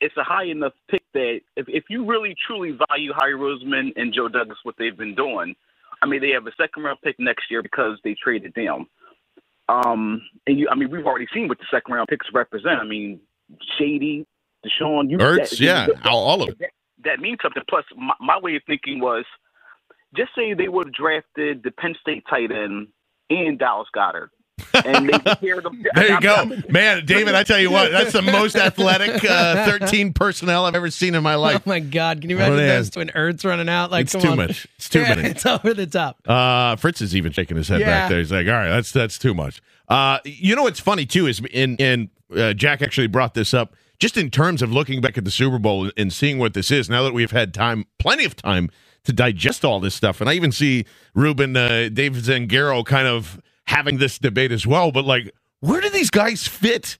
it's 0.00 0.16
a 0.16 0.22
high 0.24 0.44
enough 0.46 0.72
pick 0.90 1.02
that 1.14 1.40
if, 1.56 1.66
if 1.68 1.84
you 1.88 2.04
really 2.04 2.34
truly 2.46 2.76
value 2.88 3.12
Howie 3.12 3.32
Roseman 3.32 3.90
and 3.96 4.12
Joe 4.14 4.28
Douglas, 4.28 4.58
what 4.62 4.74
they've 4.78 4.96
been 4.96 5.14
doing, 5.16 5.54
I 6.02 6.06
mean, 6.06 6.20
they 6.20 6.30
have 6.30 6.46
a 6.46 6.52
second 6.60 6.82
round 6.84 6.98
pick 7.02 7.16
next 7.18 7.50
year 7.50 7.62
because 7.62 7.98
they 8.04 8.14
traded 8.14 8.54
them. 8.54 8.86
Um, 9.68 10.22
and 10.46 10.58
you, 10.58 10.68
I 10.70 10.74
mean, 10.74 10.90
we've 10.90 11.06
already 11.06 11.26
seen 11.32 11.48
what 11.48 11.58
the 11.58 11.66
second 11.70 11.92
round 11.94 12.08
picks 12.08 12.26
represent. 12.32 12.80
I 12.80 12.84
mean, 12.84 13.20
Shady, 13.78 14.26
DeSean, 14.64 15.10
you, 15.10 15.18
Ertz, 15.18 15.50
that- 15.50 15.60
yeah, 15.60 15.86
that- 15.86 16.06
all, 16.06 16.42
of 16.42 16.48
it. 16.50 16.58
that, 16.58 16.70
that 17.04 17.20
means 17.20 17.38
something. 17.42 17.62
Plus, 17.68 17.84
my, 17.96 18.14
my 18.20 18.38
way 18.38 18.56
of 18.56 18.62
thinking 18.66 19.00
was 19.00 19.24
just 20.16 20.30
say 20.34 20.54
they 20.54 20.68
would 20.68 20.88
have 20.88 20.94
drafted 20.94 21.62
the 21.62 21.70
Penn 21.70 21.94
State 22.00 22.24
tight 22.28 22.50
end 22.50 22.88
and 23.30 23.58
Dallas 23.58 23.88
Goedert. 23.94 24.30
And 24.84 25.08
they 25.08 25.18
paired 25.36 25.64
them. 25.64 25.84
There 25.94 26.08
you 26.12 26.20
go, 26.20 26.50
man, 26.68 27.04
David. 27.06 27.34
I 27.34 27.42
tell 27.44 27.58
you 27.58 27.70
what, 27.70 27.90
that's 27.90 28.12
the 28.12 28.22
most 28.22 28.56
athletic 28.68 29.24
uh, 29.24 29.66
13 29.78 30.12
personnel 30.12 30.64
I've 30.66 30.74
ever 30.74 30.90
seen 30.90 31.14
in 31.14 31.22
my 31.22 31.34
life. 31.34 31.62
Oh 31.66 31.68
my 31.70 31.80
God! 31.80 32.20
Can 32.20 32.30
you 32.30 32.36
Oh, 32.36 32.40
imagine 32.40 32.58
yeah. 32.58 32.76
those 32.76 32.90
twin 32.90 33.10
Earths 33.14 33.44
running 33.44 33.68
out? 33.68 33.90
Like, 33.90 34.04
It's 34.04 34.12
come 34.12 34.20
too 34.22 34.28
on. 34.30 34.36
much. 34.36 34.66
It's 34.76 34.88
too 34.88 35.00
Yeah, 35.00 35.14
many. 35.16 35.28
It's 35.30 35.44
over 35.46 35.74
the 35.74 35.86
top. 35.86 36.18
Uh, 36.26 36.76
Fritz 36.76 37.00
is 37.00 37.16
even 37.16 37.32
shaking 37.32 37.56
his 37.56 37.68
head 37.68 37.80
Yeah. 37.80 37.86
back 37.86 38.08
there. 38.10 38.18
He's 38.18 38.32
like, 38.32 38.46
"All 38.46 38.52
right, 38.52 38.68
that's 38.68 38.92
that's 38.92 39.18
too 39.18 39.34
much." 39.34 39.60
Uh, 39.88 40.18
you 40.24 40.54
know 40.54 40.62
what's 40.64 40.80
funny 40.80 41.06
too 41.06 41.26
is, 41.26 41.40
and 41.54 41.80
and 41.80 42.08
uh, 42.36 42.52
Jack 42.52 42.82
actually 42.82 43.06
brought 43.06 43.34
this 43.34 43.54
up 43.54 43.74
just 43.98 44.16
in 44.16 44.30
terms 44.30 44.62
of 44.62 44.70
looking 44.72 45.00
back 45.00 45.18
at 45.18 45.24
the 45.24 45.30
Super 45.30 45.58
Bowl 45.58 45.90
and 45.96 46.12
seeing 46.12 46.38
what 46.38 46.54
this 46.54 46.70
is. 46.70 46.88
Now 46.90 47.02
that 47.02 47.14
we've 47.14 47.30
had 47.32 47.52
time, 47.54 47.86
plenty 47.98 48.24
of 48.24 48.36
time 48.36 48.70
to 49.04 49.12
digest 49.12 49.64
all 49.64 49.80
this 49.80 49.94
stuff, 49.94 50.20
and 50.20 50.28
I 50.28 50.34
even 50.34 50.52
see 50.52 50.84
Ruben, 51.14 51.56
uh, 51.56 51.88
Dave 51.92 52.12
Zangaro, 52.12 52.84
kind 52.84 53.08
of 53.08 53.40
having 53.68 53.98
this 53.98 54.18
debate 54.18 54.50
as 54.50 54.66
well. 54.66 54.90
But 54.90 55.04
like, 55.04 55.32
where 55.60 55.80
do 55.80 55.90
these 55.90 56.10
guys 56.10 56.48
fit? 56.48 56.98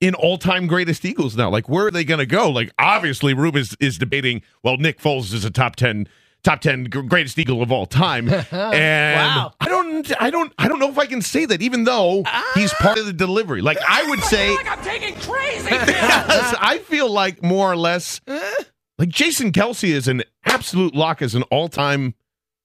in 0.00 0.14
all-time 0.14 0.66
greatest 0.66 1.04
Eagles 1.04 1.36
now. 1.36 1.48
Like, 1.48 1.68
where 1.68 1.86
are 1.86 1.90
they 1.90 2.04
going 2.04 2.18
to 2.18 2.26
go? 2.26 2.50
Like, 2.50 2.70
obviously, 2.78 3.32
Rube 3.32 3.56
is, 3.56 3.74
is 3.80 3.96
debating. 3.98 4.42
Well, 4.62 4.76
Nick 4.76 5.00
Foles 5.00 5.32
is 5.32 5.44
a 5.44 5.50
top 5.50 5.76
ten, 5.76 6.06
top 6.42 6.60
ten 6.60 6.84
greatest 6.84 7.38
Eagle 7.38 7.62
of 7.62 7.72
all 7.72 7.86
time, 7.86 8.28
and 8.50 8.50
Wow. 8.52 9.52
I 9.58 9.68
don't, 9.68 10.22
I 10.22 10.30
don't, 10.30 10.52
I 10.58 10.68
don't 10.68 10.78
know 10.78 10.90
if 10.90 10.98
I 10.98 11.06
can 11.06 11.22
say 11.22 11.46
that. 11.46 11.62
Even 11.62 11.84
though 11.84 12.24
he's 12.54 12.72
ah. 12.74 12.78
part 12.80 12.98
of 12.98 13.06
the 13.06 13.12
delivery, 13.12 13.62
like 13.62 13.78
I 13.88 14.08
would 14.08 14.20
say, 14.24 14.54
I'm 14.54 14.82
taking 14.82 15.14
crazy 15.14 15.68
I 15.72 16.78
feel 16.84 17.10
like 17.10 17.42
more 17.42 17.72
or 17.72 17.76
less, 17.76 18.20
eh? 18.26 18.52
like 18.98 19.08
Jason 19.08 19.50
Kelce 19.50 19.88
is 19.88 20.08
an 20.08 20.22
absolute 20.44 20.94
lock 20.94 21.22
as 21.22 21.34
an 21.34 21.42
all-time 21.44 22.14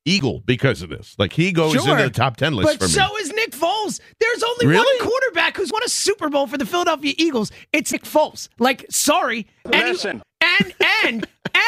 Eagle 0.06 0.42
because 0.46 0.82
of 0.82 0.90
this. 0.90 1.16
Like, 1.20 1.34
he 1.34 1.52
goes 1.52 1.74
Sure. 1.74 1.92
into 1.92 2.04
the 2.04 2.10
top 2.10 2.38
ten 2.38 2.56
list 2.56 2.68
But 2.68 2.78
for 2.80 2.86
me. 2.86 2.92
so 2.92 3.18
is 3.20 3.32
Nick 3.34 3.52
Foles. 3.52 4.00
There's 4.20 4.44
only 4.44 4.68
Really? 4.68 5.00
one 5.00 5.08
quarterback 5.10 5.58
who's 5.58 5.72
won 5.72 5.84
a 5.86 5.90
Super 5.90 6.30
Bowl 6.30 6.48
for 6.48 6.58
the 6.58 6.66
Philadelphia 6.66 7.14
Eagles. 7.18 7.52
It's 7.72 7.92
Nick 7.92 8.04
Foles. 8.04 8.50
Like, 8.60 8.86
sorry. 8.90 9.46
And 9.66 9.76
he- 9.76 9.84
Listen. 9.92 10.22
and 10.42 10.74
and 11.06 11.28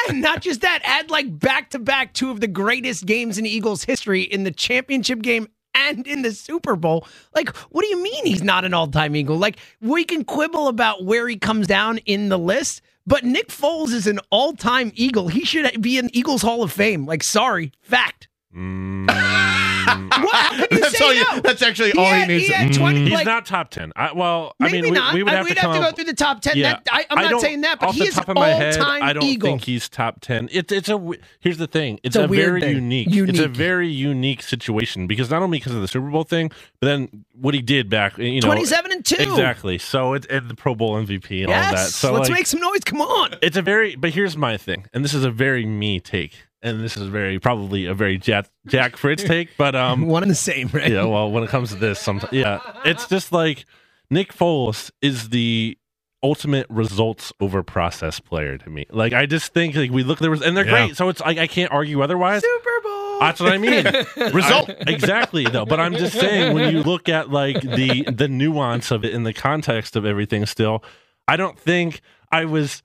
and 0.10 0.22
not 0.22 0.42
just 0.42 0.62
that, 0.62 0.80
add 0.84 1.12
like 1.12 1.38
back 1.40 1.70
to 1.72 1.80
back 1.80 2.14
two 2.14 2.32
of 2.32 2.40
the 2.40 2.48
greatest 2.48 3.06
games 3.06 3.38
in 3.38 3.46
Eagles 3.46 3.84
history 3.84 4.22
in 4.22 4.44
the 4.46 4.52
championship 4.52 5.22
game 5.22 5.48
and 5.76 6.08
in 6.08 6.22
the 6.24 6.32
Super 6.32 6.76
Bowl. 6.76 7.06
Like, 7.36 7.56
what 7.72 7.82
do 7.84 7.88
you 7.90 8.02
mean 8.02 8.26
he's 8.26 8.42
not 8.44 8.66
an 8.66 8.74
all 8.74 8.88
time 8.88 9.16
Eagle? 9.16 9.38
Like, 9.38 9.58
we 9.82 10.04
can 10.06 10.24
quibble 10.24 10.68
about 10.68 11.04
where 11.04 11.28
he 11.28 11.36
comes 11.36 11.68
down 11.68 11.98
in 12.00 12.30
the 12.30 12.38
list, 12.40 12.82
but 13.06 13.24
Nick 13.24 13.50
Foles 13.50 13.94
is 13.94 14.08
an 14.08 14.20
all 14.30 14.54
time 14.54 14.92
Eagle. 14.96 15.28
He 15.28 15.44
should 15.46 15.82
be 15.82 15.98
in 15.98 16.10
Eagles 16.16 16.42
Hall 16.42 16.64
of 16.64 16.72
Fame. 16.72 17.06
Like, 17.06 17.24
sorry, 17.24 17.72
fact. 17.82 18.28
Mm. 18.56 19.70
What? 19.86 20.36
How 20.36 20.50
can 20.52 20.68
you 20.72 20.80
That's 20.80 20.98
say 20.98 21.06
all 21.06 21.14
you- 21.14 21.24
no? 21.36 21.40
that's 21.42 21.62
actually 21.62 21.94
all 21.94 22.06
he 22.14 22.26
needs 22.26 22.48
to- 22.48 22.54
had 22.54 22.70
mm. 22.72 22.76
20, 22.78 23.04
He's 23.04 23.14
like, 23.14 23.26
not 23.26 23.46
top 23.46 23.70
ten. 23.70 23.92
I, 23.96 24.12
well, 24.14 24.56
I 24.60 24.66
Maybe 24.66 24.82
mean, 24.84 24.92
we, 24.94 24.98
not. 25.00 25.14
we 25.14 25.24
would 25.24 25.34
I- 25.34 25.38
have 25.38 25.46
we'd 25.46 25.56
to 25.56 25.62
have 25.62 25.74
to 25.76 25.80
go 25.82 25.92
through 25.92 26.06
the 26.06 26.14
top 26.14 26.42
10. 26.42 26.58
Yeah, 26.58 26.74
That- 26.74 26.88
I- 26.92 27.06
I'm 27.10 27.22
not 27.24 27.32
don't- 27.32 27.42
saying 27.42 27.62
that, 27.62 27.80
but 27.80 27.90
off 27.90 27.96
he 27.96 28.02
the 28.02 28.08
is 28.08 28.16
top 28.16 28.30
of 28.30 28.36
my 28.36 28.50
head, 28.50 28.78
all-time 28.78 29.04
I 29.04 29.14
don't 29.14 29.24
Eagle. 29.24 29.50
think 29.50 29.64
he's 29.66 29.90
top 29.90 30.20
ten. 30.22 30.50
It's 30.52 30.72
it's 30.72 30.90
a 30.90 30.94
w- 30.94 31.20
here's 31.40 31.58
the 31.58 31.68
thing. 31.68 32.00
It's, 32.04 32.16
It's 32.16 32.22
a 32.22 32.26
a, 32.26 32.28
very 32.28 32.62
thing. 32.62 32.76
unique. 32.76 33.08
It's 33.12 33.40
a 33.40 33.48
very 33.48 33.90
unique 33.90 34.42
situation 34.44 35.08
because 35.08 35.30
not 35.30 35.42
only 35.42 35.58
because 35.60 35.74
of 35.74 35.82
the 35.82 35.88
Super 35.88 36.10
Bowl 36.10 36.24
thing, 36.24 36.50
but 36.80 36.88
then 36.88 37.26
what 37.34 37.54
he 37.54 37.62
did 37.62 37.90
back. 37.90 38.18
You 38.18 38.42
know, 38.42 38.48
27 38.48 38.92
and 38.92 39.06
2. 39.06 39.16
Exactly. 39.20 39.78
So 39.78 40.14
it's 40.14 40.28
and 40.28 40.50
the 40.50 40.56
Pro 40.56 40.76
Bowl 40.76 40.96
MVP 40.96 41.44
and 41.44 41.48
all 41.52 41.60
that. 41.60 41.90
So 41.90 42.14
Let's 42.14 42.30
like, 42.30 42.40
make 42.40 42.48
some 42.48 42.60
noise. 42.60 42.82
Come 42.86 43.02
on. 43.02 43.36
it's 43.42 43.58
a 43.58 43.62
very, 43.62 43.96
but 43.96 44.12
here's 44.12 44.38
my 44.38 44.58
thing, 44.58 44.86
and 44.94 45.04
this 45.04 45.14
is 45.14 45.24
a 45.24 45.32
very 45.32 45.66
me 45.66 46.00
take, 46.00 46.46
and 46.64 46.84
this 46.84 46.98
is 46.98 47.08
very 47.08 47.40
probably 47.40 47.86
a 47.86 47.94
very 47.94 48.18
Jack, 48.18 48.48
Jack 48.66 48.98
Fritz 48.98 49.24
take, 49.26 49.50
but 49.58 49.76
um, 49.76 50.08
One 50.08 50.24
and 50.24 50.32
the 50.32 50.36
same, 50.36 50.70
right? 50.74 50.92
yeah. 50.92 51.04
Well, 51.06 51.32
when 51.32 51.44
it 51.44 51.50
comes 51.50 51.70
to 51.70 51.76
this, 51.76 52.00
sometimes 52.00 52.34
yeah, 52.34 52.60
it's 52.86 53.08
just 53.08 53.32
like 53.32 53.66
Nick 54.10 54.34
Foles 54.34 54.90
is 55.02 55.30
the 55.30 55.78
ultimate 56.24 56.66
results 56.70 57.34
over 57.42 57.62
process 57.64 58.20
player 58.22 58.58
to 58.58 58.70
me. 58.70 58.86
Like 58.90 59.12
I 59.14 59.26
just 59.26 59.54
think 59.54 59.76
like 59.76 59.92
we 59.92 60.04
look 60.04 60.20
there 60.20 60.32
was 60.32 60.42
and 60.42 60.56
they're 60.56 60.66
Yeah. 60.66 60.86
great, 60.88 60.98
so 60.98 61.10
it's 61.10 61.20
like 61.22 61.38
I 61.38 61.48
can't 61.48 61.72
argue 61.72 62.02
otherwise. 62.02 62.42
Super 62.42 62.70
Bowl. 62.82 63.20
That's 63.20 63.40
what 63.42 63.52
I 63.54 63.58
mean. 63.58 63.86
Result 64.34 64.70
exactly 64.88 65.44
though. 65.46 65.66
But 65.66 65.80
I'm 65.80 65.94
just 65.94 66.18
saying 66.18 66.54
when 66.54 66.74
you 66.74 66.82
look 66.82 67.10
at 67.10 67.30
like 67.30 67.62
the 67.62 68.04
the 68.04 68.28
nuance 68.30 68.90
of 68.92 69.04
it 69.06 69.14
in 69.14 69.24
the 69.24 69.34
context 69.34 69.96
of 69.98 70.06
everything, 70.06 70.46
still, 70.46 70.84
I 71.28 71.36
don't 71.36 71.60
think 71.60 72.02
I 72.32 72.46
was 72.46 72.82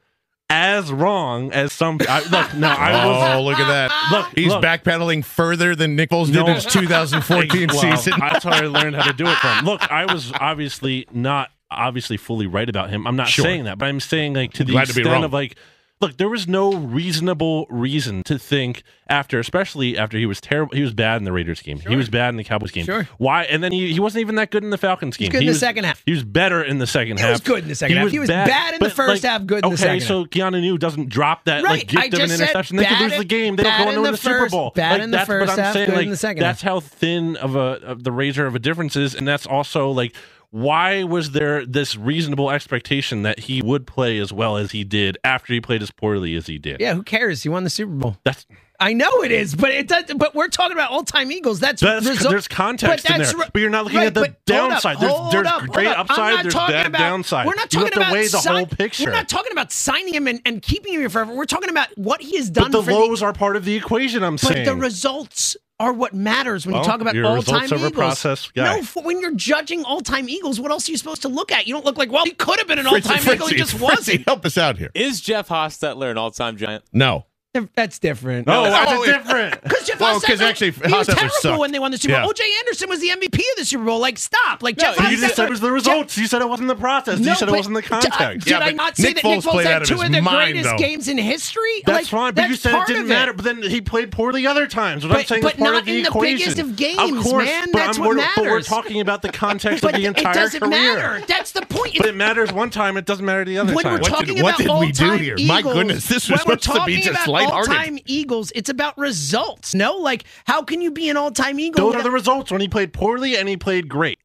as 0.50 0.90
wrong 0.92 1.52
as 1.52 1.72
some. 1.72 1.98
I, 2.08 2.20
look, 2.30 2.54
no, 2.54 2.68
I 2.68 2.92
oh, 3.04 3.08
was. 3.08 3.34
Oh, 3.36 3.42
look 3.42 3.58
at 3.58 3.68
that. 3.68 4.08
Look, 4.12 4.28
He's 4.34 4.48
look. 4.52 4.62
backpedaling 4.64 5.24
further 5.24 5.74
than 5.74 5.94
Nick 5.96 6.10
Foles 6.10 6.26
did 6.26 6.36
No. 6.36 6.46
in 6.46 6.54
his 6.54 6.64
2014 6.64 7.68
Well, 7.72 7.96
season. 7.96 8.14
That's 8.18 8.44
how 8.44 8.50
I 8.52 8.60
learned 8.66 8.96
how 8.96 9.04
to 9.10 9.12
do 9.12 9.26
it 9.26 9.36
from. 9.36 9.64
Look, 9.64 9.90
I 9.90 10.10
was 10.12 10.32
obviously 10.40 11.06
not 11.12 11.50
obviously 11.70 12.16
fully 12.16 12.46
right 12.46 12.68
about 12.68 12.88
him. 12.88 13.06
I'm 13.06 13.16
not 13.16 13.28
Sure. 13.28 13.42
saying 13.44 13.64
that, 13.64 13.76
but 13.78 13.86
I'm 13.86 14.00
saying 14.00 14.32
like 14.34 14.54
to 14.54 14.64
the 14.64 14.72
Glad 14.72 14.84
to 14.86 14.90
extent 14.92 15.06
wrong. 15.08 15.24
of 15.24 15.32
like 15.34 15.56
look, 16.00 16.16
there 16.16 16.28
was 16.28 16.46
no 16.48 16.74
reasonable 16.74 17.66
reason 17.70 18.22
to 18.24 18.38
think 18.38 18.82
after 19.10 19.38
especially 19.38 19.96
after 19.96 20.18
he 20.18 20.26
was 20.26 20.40
terrible 20.40 20.74
he 20.76 20.82
was 20.82 20.92
bad 20.92 21.16
in 21.16 21.24
the 21.24 21.32
Raiders 21.32 21.62
game. 21.62 21.78
He 21.80 21.96
was 21.96 22.08
bad 22.10 22.28
in 22.30 22.36
the 22.36 22.44
Cowboys 22.44 22.70
game. 22.70 22.84
Sure. 22.84 23.08
Why 23.16 23.44
and 23.44 23.62
then 23.62 23.72
he, 23.72 23.92
he 23.92 24.00
wasn't 24.00 24.20
even 24.20 24.34
that 24.34 24.50
good 24.50 24.62
in 24.64 24.70
the 24.70 24.76
Falcons 24.78 25.16
game. 25.16 25.26
He's 25.26 25.32
good 25.32 25.38
in 25.38 25.42
he 25.42 25.46
the 25.48 25.52
was, 25.52 25.60
second 25.60 25.84
half. 25.84 26.02
He 26.04 26.12
was 26.12 26.24
better 26.24 26.62
in 26.62 26.78
the 26.78 26.86
second 26.86 27.16
He 27.16 27.22
half. 27.22 27.28
He 27.28 27.32
was 27.32 27.40
good 27.40 27.62
in 27.62 27.68
the 27.68 27.74
second 27.74 27.96
half. 27.96 28.10
He 28.10 28.18
was 28.18 28.28
bad 28.28 28.74
in 28.74 28.80
the 28.80 28.90
first 28.90 29.22
half, 29.24 29.46
good 29.46 29.64
in 29.64 29.70
the 29.70 29.74
okay, 29.74 29.98
second 30.00 30.00
so 30.06 30.24
Keanu 30.26 30.60
Neal 30.60 30.76
doesn't 30.76 31.08
drop 31.08 31.44
that 31.44 31.64
Right, 31.64 31.78
like 31.78 31.88
gift 31.88 32.02
I 32.02 32.06
of 32.06 32.12
an 32.14 32.18
just 32.28 32.40
interception. 32.40 32.76
They 32.76 32.84
could 32.84 32.90
bad 32.94 33.02
lose 33.02 33.12
in- 33.14 33.18
the 33.20 33.24
game. 33.24 33.56
They 33.56 33.62
don't 33.62 33.78
go 33.78 33.82
on 33.84 33.88
in 33.88 33.94
to 33.94 34.00
win 34.02 34.04
the 34.04 34.10
the 34.12 34.16
Super 34.22 34.38
first- 34.40 34.52
Bowl. 34.52 34.72
bad 34.74 34.92
Like, 34.92 35.02
in 35.02 35.10
the 35.10 35.16
that's 35.16 35.26
first 35.26 35.58
half, 35.58 35.72
saying. 35.72 35.86
good 35.86 35.96
Like 35.96 36.04
in 36.04 36.10
the 36.10 36.16
second 36.16 36.42
that's 36.42 36.62
how 36.62 36.80
thin 36.80 37.36
of 37.36 37.56
a 37.56 37.58
of 37.58 38.04
the 38.04 38.12
razor 38.12 38.46
of 38.46 38.54
a 38.54 38.58
difference 38.58 38.94
is, 38.96 39.14
and 39.14 39.26
that's 39.26 39.46
also 39.46 39.90
like 39.90 40.14
why 40.50 41.04
was 41.04 41.32
there 41.32 41.66
this 41.66 41.96
reasonable 41.96 42.50
expectation 42.50 43.22
that 43.22 43.38
he 43.40 43.60
would 43.62 43.86
play 43.86 44.18
as 44.18 44.32
well 44.32 44.56
as 44.56 44.70
he 44.72 44.82
did 44.84 45.18
after 45.22 45.52
he 45.52 45.60
played 45.60 45.82
as 45.82 45.90
poorly 45.90 46.36
as 46.36 46.46
he 46.46 46.58
did? 46.58 46.80
Yeah, 46.80 46.94
who 46.94 47.02
cares? 47.02 47.42
He 47.42 47.48
won 47.48 47.64
the 47.64 47.70
Super 47.70 47.92
Bowl. 47.92 48.16
That's 48.24 48.46
I 48.80 48.92
know 48.92 49.24
it 49.24 49.32
is, 49.32 49.56
but 49.56 49.72
it 49.72 49.88
does. 49.88 50.04
But 50.16 50.36
we're 50.36 50.46
talking 50.46 50.72
about 50.76 50.92
all-time 50.92 51.32
Eagles. 51.32 51.58
That's, 51.58 51.82
That's- 51.82 52.06
result- 52.06 52.30
there's 52.30 52.46
context 52.46 53.06
but 53.08 53.16
in 53.16 53.22
there, 53.22 53.32
but 53.52 53.60
you're 53.60 53.70
not 53.70 53.82
looking 53.84 53.98
right, 53.98 54.06
at 54.06 54.14
the 54.14 54.20
but 54.46 54.56
hold 54.56 54.72
up, 54.72 54.82
downside. 54.82 55.00
There's- 55.00 55.32
there's 55.32 55.46
up, 55.48 55.60
great 55.62 55.86
hold 55.88 55.98
up. 55.98 55.98
I'm 55.98 56.10
upside, 56.12 56.44
there's 56.44 56.54
bad 56.54 56.86
about- 56.86 56.98
downside. 56.98 57.46
We're 57.48 57.54
not 57.56 57.70
talking 57.70 57.92
about 57.96 58.12
the 58.12 58.28
sign- 58.28 58.54
whole 58.54 58.66
picture. 58.66 59.04
We're 59.06 59.10
not 59.10 59.28
talking 59.28 59.50
about 59.50 59.72
signing 59.72 60.14
him 60.14 60.28
and, 60.28 60.40
and 60.46 60.62
keeping 60.62 60.94
him 60.94 61.00
here 61.00 61.10
forever. 61.10 61.34
We're 61.34 61.44
talking 61.46 61.70
about 61.70 61.88
what 61.98 62.22
he 62.22 62.36
has 62.36 62.50
but 62.52 62.62
done 62.62 62.70
the 62.70 62.82
for 62.84 62.92
lows 62.92 63.20
are 63.20 63.32
part 63.32 63.56
of 63.56 63.64
the 63.64 63.74
equation. 63.74 64.22
I'm 64.22 64.36
the. 64.36 64.46
But 64.46 64.52
saying 64.54 64.64
the 64.66 64.76
results 64.76 65.56
are 65.80 65.92
what 65.92 66.12
matters 66.12 66.66
when 66.66 66.72
Well, 66.74 66.82
you 66.82 66.88
talk 66.88 67.00
about 67.00 67.16
all-time 67.16 67.64
Eagles. 67.66 67.92
process 67.92 68.50
guy. 68.50 68.76
No, 68.78 68.82
for, 68.82 69.02
when 69.02 69.20
you're 69.20 69.34
judging 69.34 69.84
all-time 69.84 70.28
Eagles, 70.28 70.58
what 70.60 70.70
else 70.72 70.88
are 70.88 70.92
you 70.92 70.98
supposed 70.98 71.22
to 71.22 71.28
look 71.28 71.52
at? 71.52 71.66
You 71.66 71.74
don't 71.74 71.84
look 71.84 71.96
like, 71.96 72.10
well, 72.10 72.24
he 72.24 72.32
could 72.32 72.58
have 72.58 72.66
been 72.66 72.78
an 72.80 72.86
all-time 72.86 73.20
Eagle. 73.32 73.46
He 73.46 73.56
just 73.56 73.72
Fritzy, 73.76 73.82
wasn't. 73.84 74.26
help 74.26 74.44
us 74.44 74.58
out 74.58 74.76
here. 74.78 74.90
Is 74.94 75.20
Jeff 75.20 75.48
Hostetler 75.48 76.10
an 76.10 76.18
all-time 76.18 76.56
giant? 76.56 76.84
No. 76.92 77.26
That's 77.74 77.98
different. 77.98 78.46
No, 78.46 78.64
that's 78.64 78.92
Oh, 78.92 79.04
different. 79.04 79.60
Because 79.62 79.86
Jeff 79.86 80.00
Well, 80.00 80.20
'cause 80.20 80.38
Hostetler, 80.40 80.48
actually, 80.48 80.70
he 80.72 80.92
was 80.92 81.06
terrible 81.06 81.30
sucked. 81.40 81.58
when 81.60 81.72
they 81.72 81.78
won 81.78 81.90
the 81.90 81.98
Super 81.98 82.14
Bowl. 82.14 82.22
Yeah. 82.22 82.28
O.J. 82.28 82.42
Anderson 82.60 82.88
was 82.88 83.00
the 83.00 83.08
MVP 83.10 83.38
of 83.38 83.56
the 83.58 83.64
Super 83.64 83.84
Bowl. 83.84 83.98
Like, 83.98 84.18
stop. 84.18 84.62
Like 84.62 84.76
Jeff 84.76 84.96
You 84.98 85.02
Hostetler. 85.04 85.20
just 85.20 85.36
said 85.36 85.44
it 85.46 85.50
was 85.50 85.60
the 85.60 85.70
results. 85.72 86.16
You 86.18 86.26
said 86.26 86.42
it 86.42 86.48
wasn't 86.48 86.68
the 86.68 86.74
process. 86.76 87.18
No, 87.18 87.30
you 87.30 87.36
said 87.36 87.48
it 87.48 87.52
wasn't 87.54 87.74
the 87.76 87.82
d- 87.82 87.88
context. 87.88 88.44
Did 88.46 88.50
Yeah, 88.50 88.58
I 88.58 88.66
but 88.66 88.74
not 88.76 88.96
say 88.96 89.08
Nick 89.08 89.16
that 89.22 89.24
Nick 89.24 89.38
Foles 89.40 89.42
Foles 89.44 89.50
played 89.52 89.66
had 89.66 89.84
two 89.84 89.94
his 89.94 90.04
of 90.04 90.12
the 90.12 90.20
mind, 90.22 90.52
greatest 90.52 90.70
though. 90.70 90.78
games 90.78 91.08
in 91.08 91.18
history? 91.18 91.82
That's 91.86 91.96
like, 91.98 92.06
fine, 92.06 92.34
but 92.34 92.36
that's 92.36 92.50
you 92.50 92.56
said 92.56 92.70
it 92.70 92.74
part 92.76 92.86
didn't 92.88 93.02
of 93.02 93.08
matter. 93.08 93.32
But 93.32 93.44
then 93.44 93.62
he 93.62 93.80
played 93.80 94.10
poorly 94.12 94.46
other 94.46 94.66
times. 94.66 95.04
What 95.04 95.12
I'm 95.12 95.18
But- 95.20 95.28
saying 95.28 95.42
but 95.42 95.54
is 95.54 95.58
part 95.60 95.72
not 95.72 95.78
of 95.80 95.86
the 95.86 95.96
in 95.98 96.02
the 96.04 96.18
biggest 96.20 96.58
of 96.58 96.68
of 96.70 96.76
games, 96.76 97.22
course, 97.22 97.44
man. 97.44 97.68
But, 97.72 97.78
That's 97.78 97.98
what 97.98 98.08
we're, 98.10 98.28
but 98.36 98.44
we're 98.44 98.62
talking 98.62 99.00
about 99.00 99.22
the 99.22 99.28
context 99.32 99.84
of 99.84 99.92
the 99.92 100.04
entire 100.06 100.32
career. 100.32 100.44
it 100.46 100.50
doesn't 100.60 100.68
matter. 100.70 101.24
That's 101.26 101.52
the 101.52 101.62
point. 101.62 101.94
But 101.98 102.06
it 102.06 102.16
matters 102.16 102.52
one 102.52 102.70
time. 102.70 102.96
It 102.96 103.04
doesn't 103.06 103.24
matter 103.24 103.44
the 103.44 103.58
other 103.58 103.74
when 103.74 103.84
time. 103.84 103.94
we're 103.94 104.00
What 104.00 104.08
talking 104.10 104.34
did- 104.36 104.42
what 104.42 104.60
about 104.60 104.80
did 104.80 104.86
we 104.86 104.92
do 104.92 105.04
all-time 105.04 105.18
here? 105.22 105.34
Eagles, 105.36 105.48
My 105.48 105.62
goodness, 105.62 106.06
this 106.08 106.28
was 106.28 106.40
supposed 106.40 106.62
to 106.64 106.84
be 106.86 106.96
just 107.00 107.26
about 107.26 107.47
lighthearted. 107.48 107.70
all-time 107.74 107.98
Eagles, 108.06 108.52
it's 108.54 108.68
about 108.70 108.96
results. 108.98 109.74
No, 109.74 109.96
like 109.96 110.24
how 110.46 110.62
can 110.62 110.80
you 110.80 110.90
be 110.90 111.08
an 111.08 111.16
all-time 111.16 111.58
Eagle? 111.60 111.86
Those 111.92 112.00
are 112.00 112.02
the 112.02 112.10
results 112.10 112.50
when 112.50 112.60
he 112.60 112.68
played 112.68 112.92
poorly 112.92 113.36
and 113.36 113.48
he 113.48 113.56
played 113.56 113.88
great. 113.88 114.18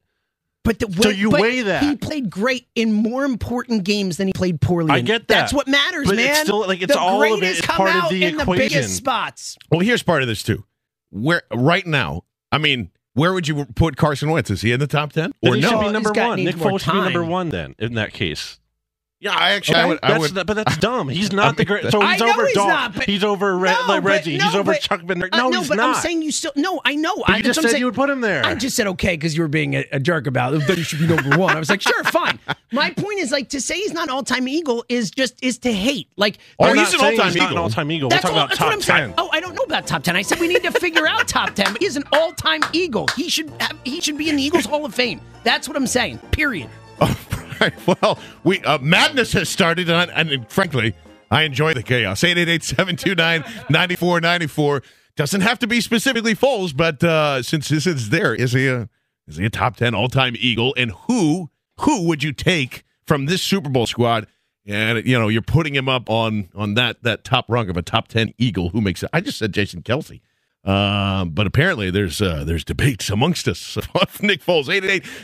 But 0.62 0.78
the, 0.78 0.90
So 1.02 1.10
you 1.10 1.30
but 1.30 1.42
weigh 1.42 1.60
that. 1.60 1.82
He 1.82 1.94
played 1.94 2.30
great 2.30 2.66
in 2.74 2.90
more 2.92 3.26
important 3.26 3.84
games 3.84 4.16
than 4.16 4.28
he 4.28 4.32
played 4.32 4.62
poorly. 4.62 4.90
I 4.92 4.98
in. 4.98 5.04
get 5.04 5.28
that. 5.28 5.34
That's 5.40 5.52
what 5.52 5.68
matters, 5.68 6.06
But 6.06 6.16
man. 6.16 6.30
it's 6.30 6.40
still, 6.40 6.60
like, 6.60 6.80
it's 6.80 6.94
the 6.94 6.98
all 6.98 7.22
of 7.22 7.28
it 7.34 7.40
greatest 7.40 7.64
come 7.64 7.76
part 7.76 7.90
of 7.90 7.96
out 8.04 8.10
the 8.10 8.24
in 8.24 8.36
the 8.38 8.46
biggest 8.46 8.96
spots. 8.96 9.58
Well, 9.70 9.80
here's 9.80 10.02
part 10.02 10.22
of 10.22 10.28
this 10.28 10.42
too. 10.42 10.64
Where 11.10 11.42
right 11.52 11.86
now, 11.86 12.24
I 12.50 12.56
mean, 12.56 12.90
where 13.12 13.34
would 13.34 13.46
you 13.46 13.66
put 13.66 13.96
Carson 13.98 14.30
Wentz? 14.30 14.50
Is 14.50 14.62
he 14.62 14.72
in 14.72 14.80
the 14.80 14.86
top 14.86 15.12
ten 15.12 15.34
Then 15.42 15.52
or 15.52 15.54
he 15.56 15.60
no? 15.60 15.68
should 15.68 15.80
be 15.80 15.90
number 15.90 16.12
one. 16.12 16.42
Nick 16.42 16.56
more 16.56 16.70
Foles 16.70 16.80
should 16.80 16.92
be 16.92 17.00
number 17.00 17.24
one 17.24 17.50
then 17.50 17.74
in 17.78 17.94
that 17.94 18.14
case. 18.14 18.58
Yeah, 19.24 19.34
I 19.34 19.52
actually, 19.52 19.76
I 19.76 19.86
would, 19.86 19.98
I 20.02 20.08
That's 20.08 20.20
would 20.20 20.34
not- 20.34 20.46
but 20.46 20.54
that's 20.54 20.76
dumb. 20.80 21.08
He's 21.08 21.32
not 21.32 21.46
I 21.46 21.52
the 21.52 21.56
mean, 21.60 21.66
great. 21.80 21.90
So 21.90 22.02
I 22.02 22.12
he's 22.12 22.20
know 22.20 22.28
over 22.30 22.44
he's 22.46 22.54
Dolph. 22.54 22.68
not, 22.68 22.94
but- 22.94 23.04
he's 23.04 23.24
over 23.24 23.56
Re- 23.56 23.70
No, 23.70 23.78
like 23.88 24.02
but- 24.02 24.02
Reggie. 24.04 24.36
no, 24.36 24.44
he's 24.44 24.54
over 24.54 24.72
but- 24.72 24.80
Chuck 24.82 25.00
Bednarik. 25.00 25.30
Uh, 25.32 25.38
No, 25.38 25.48
no, 25.48 25.60
he's 25.60 25.68
but 25.68 25.76
not. 25.78 25.96
I'm 25.96 26.02
saying 26.02 26.20
you 26.20 26.30
still. 26.30 26.52
No, 26.56 26.82
I 26.84 26.94
know. 26.94 27.14
But 27.16 27.30
I 27.30 27.36
you 27.38 27.42
just 27.42 27.46
that's 27.46 27.56
what 27.56 27.60
I'm 27.60 27.62
said 27.62 27.70
saying. 27.70 27.80
you 27.80 27.86
would 27.86 27.94
put 27.94 28.10
him 28.10 28.20
there. 28.20 28.44
I 28.44 28.54
just 28.54 28.76
said 28.76 28.86
okay 28.88 29.14
because 29.16 29.34
you 29.34 29.42
were 29.42 29.48
being 29.48 29.76
a, 29.76 29.84
a 29.92 29.98
jerk 29.98 30.26
about 30.26 30.52
it. 30.52 30.66
Then 30.66 30.76
you 30.76 30.82
should 30.82 30.98
be 30.98 31.06
number 31.06 31.38
one. 31.38 31.56
I 31.56 31.58
was 31.58 31.70
like, 31.70 31.80
sure, 31.80 32.04
fine. 32.04 32.38
My 32.70 32.90
point 32.90 33.18
is 33.20 33.32
like 33.32 33.48
to 33.48 33.62
say 33.62 33.76
he's 33.76 33.94
not 33.94 34.04
an 34.08 34.10
all-time 34.10 34.46
Eagle 34.46 34.84
is 34.90 35.10
just 35.10 35.42
is 35.42 35.56
to 35.60 35.72
hate. 35.72 36.08
Like 36.18 36.36
Oh, 36.58 36.66
I'm 36.66 36.76
he's 36.76 36.92
an 36.92 37.00
all-time 37.00 37.12
he's 37.12 37.36
not 37.36 37.46
an 37.46 37.52
Eagle. 37.52 37.62
all-time 37.62 37.90
Eagle. 37.92 38.08
We're 38.08 38.16
That's, 38.16 38.22
talking 38.24 38.38
all, 38.38 38.44
about 38.44 38.56
top 38.58 38.66
what 38.66 38.74
I'm 38.74 38.82
saying. 38.82 39.04
ten. 39.06 39.14
Oh, 39.16 39.30
I 39.32 39.40
don't 39.40 39.54
know 39.54 39.62
about 39.62 39.86
top 39.86 40.02
ten. 40.02 40.16
I 40.16 40.20
said 40.22 40.38
we 40.38 40.48
need 40.48 40.62
to 40.64 40.70
figure 40.72 41.06
out 41.08 41.26
top 41.28 41.54
ten. 41.54 41.72
But 41.72 41.80
he's 41.80 41.96
an 41.96 42.04
all-time 42.12 42.60
Eagle. 42.74 43.06
He 43.16 43.30
should 43.30 43.50
he 43.84 44.02
should 44.02 44.18
be 44.18 44.28
in 44.28 44.36
the 44.36 44.42
Eagles 44.42 44.66
Hall 44.66 44.84
of 44.84 44.94
Fame. 44.94 45.22
That's 45.44 45.66
what 45.66 45.78
I'm 45.78 45.86
saying. 45.86 46.18
Period. 46.30 46.68
Right. 47.60 47.74
Well, 48.02 48.18
we 48.42 48.60
uh, 48.60 48.78
madness 48.78 49.32
has 49.34 49.48
started, 49.48 49.88
and, 49.90 50.10
I- 50.10 50.14
and 50.20 50.50
frankly, 50.50 50.94
I 51.30 51.42
enjoy 51.42 51.74
the 51.74 51.82
chaos. 51.82 52.20
888-729-9494. 52.22 54.82
Doesn't 55.16 55.42
have 55.42 55.58
to 55.60 55.66
be 55.68 55.80
specifically 55.80 56.34
Foles, 56.34 56.76
but 56.76 57.02
uh, 57.04 57.40
since 57.42 57.68
this 57.68 57.86
is 57.86 58.10
there, 58.10 58.34
is 58.34 58.52
he 58.52 58.66
a 58.66 58.88
is 59.28 59.36
he 59.36 59.44
a 59.46 59.50
top 59.50 59.76
ten 59.76 59.94
all 59.94 60.08
time 60.08 60.34
Eagle? 60.38 60.74
And 60.76 60.90
who 61.06 61.50
who 61.80 62.06
would 62.08 62.22
you 62.24 62.32
take 62.32 62.82
from 63.06 63.26
this 63.26 63.40
Super 63.42 63.68
Bowl 63.70 63.86
squad? 63.86 64.26
And 64.66 65.06
you 65.06 65.16
know, 65.18 65.28
you're 65.28 65.40
putting 65.42 65.74
him 65.74 65.88
up 65.88 66.10
on 66.10 66.48
on 66.54 66.74
that 66.74 67.02
that 67.04 67.22
top 67.22 67.44
rung 67.48 67.68
of 67.70 67.76
a 67.76 67.82
top 67.82 68.08
ten 68.08 68.34
Eagle. 68.38 68.70
Who 68.70 68.80
makes 68.80 69.04
it? 69.04 69.10
I 69.12 69.20
just 69.20 69.38
said 69.38 69.52
Jason 69.54 69.82
Kelce. 69.82 70.20
Um, 70.64 71.30
but 71.30 71.46
apparently 71.46 71.90
there's 71.90 72.22
uh, 72.22 72.44
there's 72.44 72.64
debates 72.64 73.10
amongst 73.10 73.46
us 73.48 73.76
Nick 74.22 74.42
Foles. 74.44 74.66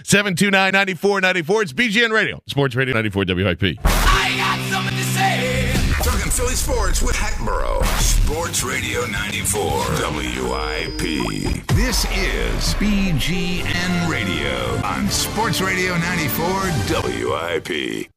888-729-9494. 0.05 1.63
It's 1.63 1.73
BGN 1.73 2.11
Radio. 2.13 2.43
Sports 2.47 2.75
Radio 2.77 2.95
94 2.95 3.25
WIP. 3.29 3.63
I 3.85 4.35
got 4.37 4.59
something 4.71 4.97
to 4.97 5.05
say. 5.05 5.73
Talking 6.03 6.31
Philly 6.31 6.55
sports 6.55 7.03
with 7.03 7.17
Hackborough. 7.17 7.85
Sports 8.01 8.63
Radio 8.65 9.07
94 9.07 9.85
WIP. 10.13 11.67
This 11.75 12.05
is 12.13 12.75
BGN 12.75 14.09
Radio 14.11 14.77
on 14.85 15.09
Sports 15.09 15.61
Radio 15.61 15.97
94 15.97 16.63
WIP. 17.03 18.11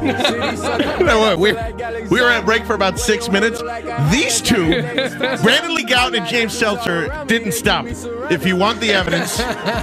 We, 1.40 1.52
we 2.08 2.20
were 2.20 2.28
at 2.28 2.44
break 2.44 2.64
for 2.64 2.74
about 2.74 2.98
six 2.98 3.28
minutes. 3.28 3.60
These 4.10 4.40
two, 4.40 4.82
Brandon 5.42 5.74
Lee 5.74 5.84
Gowton 5.84 6.16
and 6.18 6.26
James 6.26 6.52
Seltzer, 6.52 7.24
didn't 7.26 7.52
stop. 7.52 7.86
If 8.30 8.46
you 8.46 8.56
want 8.56 8.80
the 8.80 8.92
evidence, 8.92 9.36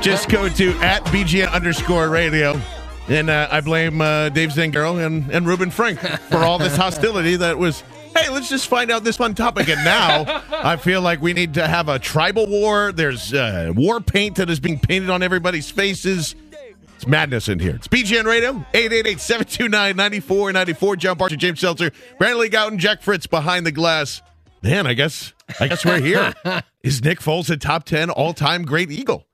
just 0.03 0.29
go 0.29 0.49
to 0.49 0.71
at 0.79 1.03
BGN 1.05 1.51
underscore 1.51 2.09
radio. 2.09 2.59
And 3.07 3.29
uh, 3.29 3.47
I 3.51 3.61
blame 3.61 4.01
uh, 4.01 4.29
Dave 4.29 4.49
Zangaro 4.49 5.05
and, 5.05 5.29
and 5.31 5.47
Reuben 5.47 5.69
Frank 5.71 5.99
for 5.99 6.37
all 6.37 6.57
this 6.57 6.75
hostility 6.75 7.35
that 7.37 7.57
was, 7.57 7.81
hey, 8.15 8.29
let's 8.29 8.49
just 8.49 8.67
find 8.67 8.91
out 8.91 9.03
this 9.03 9.17
fun 9.17 9.33
topic. 9.35 9.69
And 9.69 9.83
now 9.85 10.43
I 10.51 10.75
feel 10.75 11.01
like 11.01 11.21
we 11.21 11.33
need 11.33 11.53
to 11.55 11.67
have 11.67 11.87
a 11.89 11.99
tribal 11.99 12.47
war. 12.47 12.91
There's 12.91 13.33
uh, 13.33 13.71
war 13.75 14.01
paint 14.01 14.37
that 14.37 14.49
is 14.49 14.59
being 14.59 14.79
painted 14.79 15.09
on 15.09 15.23
everybody's 15.23 15.69
faces. 15.71 16.35
It's 16.97 17.05
madness 17.05 17.47
in 17.47 17.59
here. 17.59 17.75
It's 17.75 17.87
BGN 17.87 18.25
Radio, 18.25 18.53
888-729-9494. 18.73 20.97
John 20.97 21.15
Barchard, 21.15 21.39
James 21.39 21.59
Seltzer, 21.59 21.91
Brandon 22.17 22.41
Lee 22.41 22.49
Gowton, 22.49 22.77
Jack 22.77 23.03
Fritz 23.03 23.27
behind 23.27 23.67
the 23.67 23.71
glass. 23.71 24.23
man, 24.63 24.87
I 24.87 24.95
guess 24.95 25.31
I 25.59 25.67
guess 25.67 25.85
we're 25.85 25.99
here. 25.99 26.33
Is 26.83 27.03
Nick 27.03 27.19
Foles 27.19 27.51
a 27.51 27.57
top 27.57 27.83
ten 27.83 28.09
all 28.09 28.33
time 28.33 28.65
great 28.65 28.89
Eagle? 28.89 29.27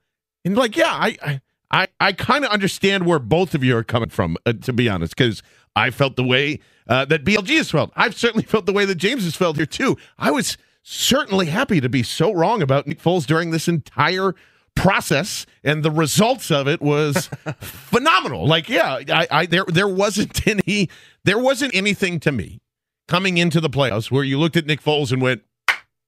And 0.44 0.54
like, 0.54 0.76
yeah, 0.76 0.92
I 0.92 1.16
I 1.22 1.40
I, 1.70 1.88
I 1.98 2.12
kind 2.12 2.44
of 2.44 2.50
understand 2.50 3.06
where 3.06 3.18
both 3.18 3.54
of 3.54 3.64
you 3.64 3.74
are 3.78 3.82
coming 3.82 4.10
from, 4.10 4.36
uh, 4.44 4.52
to 4.60 4.74
be 4.74 4.90
honest, 4.90 5.16
because 5.16 5.42
I 5.74 5.88
felt 5.88 6.16
the 6.16 6.24
way 6.24 6.60
uh, 6.86 7.06
that 7.06 7.24
BLG 7.24 7.56
has 7.56 7.70
felt. 7.70 7.92
I've 7.96 8.14
certainly 8.14 8.44
felt 8.44 8.66
the 8.66 8.74
way 8.74 8.84
that 8.84 8.96
James 8.96 9.24
has 9.24 9.36
felt 9.36 9.56
here 9.56 9.64
too. 9.64 9.96
I 10.18 10.30
was 10.30 10.58
certainly 10.82 11.46
happy 11.46 11.80
to 11.80 11.88
be 11.88 12.02
so 12.02 12.30
wrong 12.30 12.60
about 12.60 12.86
Nick 12.86 13.00
Foles 13.00 13.24
during 13.26 13.52
this 13.52 13.68
entire 13.68 14.34
process 14.76 15.46
and 15.62 15.82
the 15.82 15.90
results 15.90 16.50
of 16.50 16.68
it 16.68 16.82
was 16.82 17.26
phenomenal 17.60 18.46
like 18.46 18.68
yeah 18.68 19.00
I, 19.08 19.26
I 19.30 19.46
there 19.46 19.64
there 19.68 19.88
wasn't 19.88 20.46
any 20.68 20.88
there 21.24 21.38
wasn't 21.38 21.74
anything 21.74 22.20
to 22.20 22.32
me 22.32 22.60
coming 23.08 23.38
into 23.38 23.60
the 23.60 23.70
playoffs 23.70 24.10
where 24.10 24.24
you 24.24 24.38
looked 24.38 24.56
at 24.56 24.66
Nick 24.66 24.82
Foles 24.82 25.12
and 25.12 25.22
went 25.22 25.42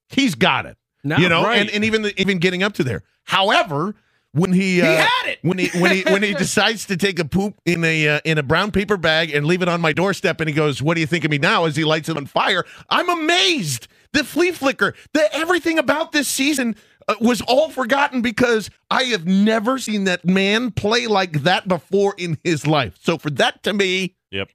he's 0.09 0.35
got 0.35 0.67
it 0.67 0.77
No, 1.05 1.17
you 1.17 1.29
know 1.29 1.43
right. 1.45 1.61
and, 1.61 1.71
and 1.71 1.85
even 1.85 2.03
the, 2.03 2.21
even 2.21 2.39
getting 2.39 2.62
up 2.62 2.73
to 2.75 2.85
there 2.85 3.03
however 3.25 3.95
when 4.33 4.53
he, 4.53 4.83
uh, 4.83 4.85
had 4.85 5.31
it! 5.31 5.39
when 5.41 5.57
he 5.57 5.69
when 5.81 5.91
he 5.93 6.03
when 6.03 6.23
he 6.23 6.35
decides 6.39 6.85
to 6.87 6.97
take 6.99 7.19
a 7.19 7.25
poop 7.25 7.55
in 7.64 7.83
a 7.85 8.09
uh, 8.09 8.21
in 8.25 8.37
a 8.37 8.43
brown 8.43 8.71
paper 8.71 8.99
bag 8.99 9.31
and 9.35 9.47
leave 9.47 9.62
it 9.62 9.69
on 9.69 9.81
my 9.81 9.93
doorstep 9.95 10.41
and 10.41 10.49
he 10.51 10.55
goes 10.55 10.83
what 10.83 10.95
do 10.95 11.01
you 11.01 11.07
think 11.07 11.25
of 11.25 11.31
me 11.31 11.39
now 11.39 11.64
as 11.64 11.77
he 11.77 11.85
lights 11.85 12.09
it 12.11 12.17
on 12.19 12.27
fire 12.27 12.64
I'm 12.91 13.09
amazed 13.09 13.89
the 14.12 14.25
flea 14.25 14.51
flicker 14.53 14.95
the 15.14 15.35
everything 15.35 15.79
about 15.79 16.12
this 16.12 16.29
season 16.29 16.77
Uh, 17.09 17.15
was 17.21 17.41
all 17.43 17.69
forgotten 17.71 18.21
because 18.21 18.69
I 18.91 19.05
have 19.05 19.27
never 19.27 19.79
seen 19.79 20.05
that 20.05 20.25
man 20.25 20.73
play 20.73 21.07
like 21.07 21.43
that 21.45 21.69
before 21.69 22.15
in 22.19 22.37
his 22.43 22.67
life 22.67 22.97
so 23.01 23.17
for 23.17 23.31
that 23.31 23.63
to 23.63 23.73
me 23.73 24.17
Yep. 24.33 24.49